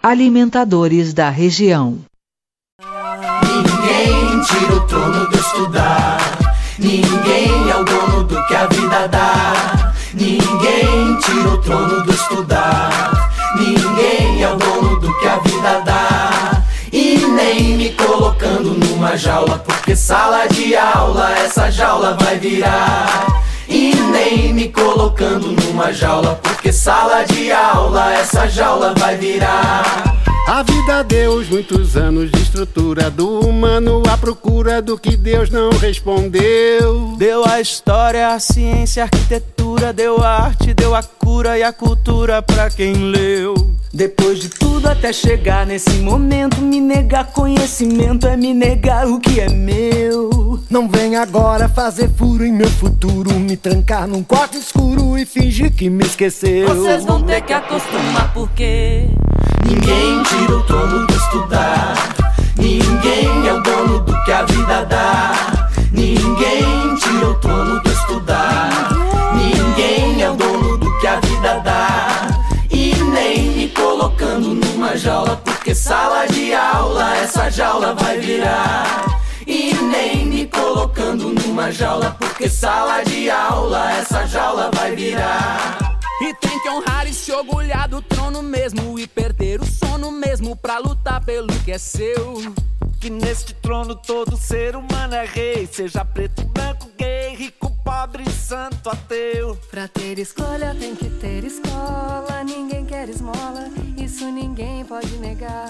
Alimentadores 0.00 1.12
da 1.12 1.28
região. 1.28 2.04
Ninguém 3.44 4.40
tira 4.46 4.76
o 4.76 4.86
trono 4.86 5.28
do 5.28 5.36
estudar. 5.36 6.21
Ninguém 6.78 7.70
é 7.70 7.76
o 7.76 7.84
dono 7.84 8.24
do 8.24 8.42
que 8.46 8.54
a 8.54 8.66
vida 8.66 9.06
dá. 9.08 9.92
Ninguém 10.14 11.18
tira 11.20 11.48
o 11.48 11.58
trono 11.58 12.02
do 12.02 12.12
estudar. 12.12 13.30
Ninguém 13.56 14.42
é 14.42 14.50
o 14.50 14.56
dono 14.56 14.98
do 14.98 15.18
que 15.18 15.28
a 15.28 15.36
vida 15.36 15.82
dá. 15.84 16.62
E 16.90 17.18
nem 17.18 17.76
me 17.76 17.90
colocando 17.90 18.74
numa 18.74 19.16
jaula, 19.16 19.58
porque 19.58 19.94
sala 19.94 20.46
de 20.46 20.74
aula 20.76 21.32
essa 21.38 21.70
jaula 21.70 22.16
vai 22.20 22.38
virar. 22.38 23.26
E 23.68 23.94
nem 23.94 24.52
me 24.52 24.68
colocando 24.68 25.52
numa 25.52 25.92
jaula, 25.92 26.38
porque 26.42 26.72
sala 26.72 27.24
de 27.24 27.52
aula 27.52 28.12
essa 28.12 28.46
jaula 28.48 28.94
vai 28.96 29.16
virar. 29.16 30.21
A 30.46 30.62
vida 30.62 31.04
deu 31.04 31.34
os 31.34 31.48
muitos 31.48 31.96
anos 31.96 32.30
de 32.30 32.42
estrutura 32.42 33.08
do 33.08 33.40
humano 33.40 34.02
à 34.10 34.18
procura 34.18 34.82
do 34.82 34.98
que 34.98 35.16
Deus 35.16 35.48
não 35.50 35.70
respondeu. 35.70 37.14
Deu 37.16 37.44
a 37.46 37.60
história, 37.60 38.28
a 38.28 38.40
ciência, 38.40 39.02
a 39.02 39.06
arquitetura, 39.06 39.92
deu 39.92 40.22
a 40.22 40.28
arte, 40.28 40.74
deu 40.74 40.94
a 40.94 41.02
cura 41.02 41.56
e 41.56 41.62
a 41.62 41.72
cultura 41.72 42.42
pra 42.42 42.68
quem 42.68 42.92
leu. 42.92 43.54
Depois 43.94 44.40
de 44.40 44.48
tudo 44.48 44.88
até 44.88 45.12
chegar 45.12 45.64
nesse 45.64 45.98
momento, 45.98 46.60
me 46.60 46.80
negar 46.80 47.26
conhecimento 47.26 48.26
é 48.26 48.36
me 48.36 48.52
negar 48.52 49.06
o 49.06 49.20
que 49.20 49.38
é 49.38 49.48
meu. 49.48 50.58
Não 50.68 50.88
vem 50.88 51.16
agora 51.16 51.68
fazer 51.68 52.10
furo 52.10 52.44
em 52.44 52.52
meu 52.52 52.70
futuro, 52.70 53.32
me 53.38 53.56
trancar 53.56 54.08
num 54.08 54.22
quarto 54.22 54.56
escuro 54.56 55.16
e 55.16 55.24
fingir 55.24 55.72
que 55.72 55.88
me 55.88 56.04
esqueceu. 56.04 56.66
Vocês 56.68 57.04
vão 57.04 57.22
ter 57.22 57.42
que 57.42 57.52
acostumar 57.52 58.32
porque 58.32 59.08
Ninguém 59.64 60.22
tira 60.24 60.56
o 60.56 60.62
trono 60.64 61.06
do 61.06 61.14
estudar. 61.14 61.94
Ninguém 62.56 63.48
é 63.48 63.54
o 63.54 63.62
dono 63.62 64.00
do 64.00 64.24
que 64.24 64.32
a 64.32 64.42
vida 64.42 64.84
dá. 64.84 65.68
Ninguém 65.92 66.94
tira 66.96 67.30
o 67.30 67.34
trono 67.34 67.80
do 67.80 67.90
estudar. 67.90 68.70
Ninguém 69.34 70.22
é 70.22 70.30
o 70.30 70.34
dono 70.34 70.78
do 70.78 70.98
que 71.00 71.06
a 71.06 71.20
vida 71.20 71.60
dá. 71.60 72.28
E 72.70 72.94
nem 72.94 73.50
me 73.50 73.68
colocando 73.68 74.54
numa 74.54 74.96
jaula, 74.96 75.36
porque 75.36 75.74
sala 75.74 76.26
de 76.26 76.54
aula 76.54 77.16
essa 77.16 77.50
jaula 77.50 77.94
vai 77.94 78.18
virar. 78.18 79.20
E 79.46 79.74
nem 79.74 80.26
me 80.26 80.46
colocando 80.46 81.28
numa 81.30 81.70
jaula, 81.70 82.16
porque 82.18 82.48
sala 82.48 83.02
de 83.02 83.30
aula 83.30 83.92
essa 83.92 84.26
jaula 84.26 84.70
vai 84.74 84.94
virar. 84.94 85.98
E 86.22 86.32
tem 86.34 86.58
que 86.60 86.68
honrar 86.68 87.08
e 87.08 87.12
se 87.12 87.32
orgulhar 87.32 87.88
do 87.88 88.00
trono 88.00 88.42
mesmo 88.44 88.96
E 88.96 89.08
perder 89.08 89.51
sono 89.84 90.10
mesmo 90.10 90.56
pra 90.56 90.78
lutar 90.78 91.24
pelo 91.24 91.48
que 91.64 91.72
é 91.72 91.78
seu 91.78 92.34
Que 93.00 93.10
neste 93.10 93.54
trono 93.54 93.94
todo 93.94 94.36
ser 94.36 94.76
humano 94.76 95.14
é 95.14 95.24
rei 95.24 95.66
Seja 95.66 96.04
preto, 96.04 96.44
branco, 96.46 96.90
gay, 96.98 97.34
rico, 97.34 97.70
pobre, 97.84 98.28
santo, 98.30 98.88
ateu 98.90 99.56
Pra 99.70 99.88
ter 99.88 100.18
escolha 100.18 100.74
tem 100.78 100.94
que 100.94 101.08
ter 101.10 101.44
escola 101.44 102.44
Ninguém 102.44 102.84
quer 102.86 103.08
esmola, 103.08 103.68
isso 103.96 104.24
ninguém 104.30 104.84
pode 104.84 105.16
negar 105.18 105.68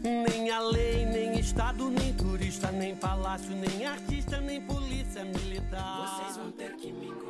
nem 0.00 0.50
a 0.50 0.60
lei, 0.60 1.04
nem 1.04 1.38
Estado, 1.38 1.90
nem 1.90 2.12
turista, 2.14 2.70
nem 2.70 2.94
palácio, 2.94 3.50
nem 3.50 3.84
artista, 3.86 4.40
nem 4.40 4.60
polícia 4.60 5.24
militar. 5.24 6.20
Vocês 6.20 6.36
vão 6.36 6.50
ter 6.52 6.76
que 6.76 6.92
me. 6.92 7.27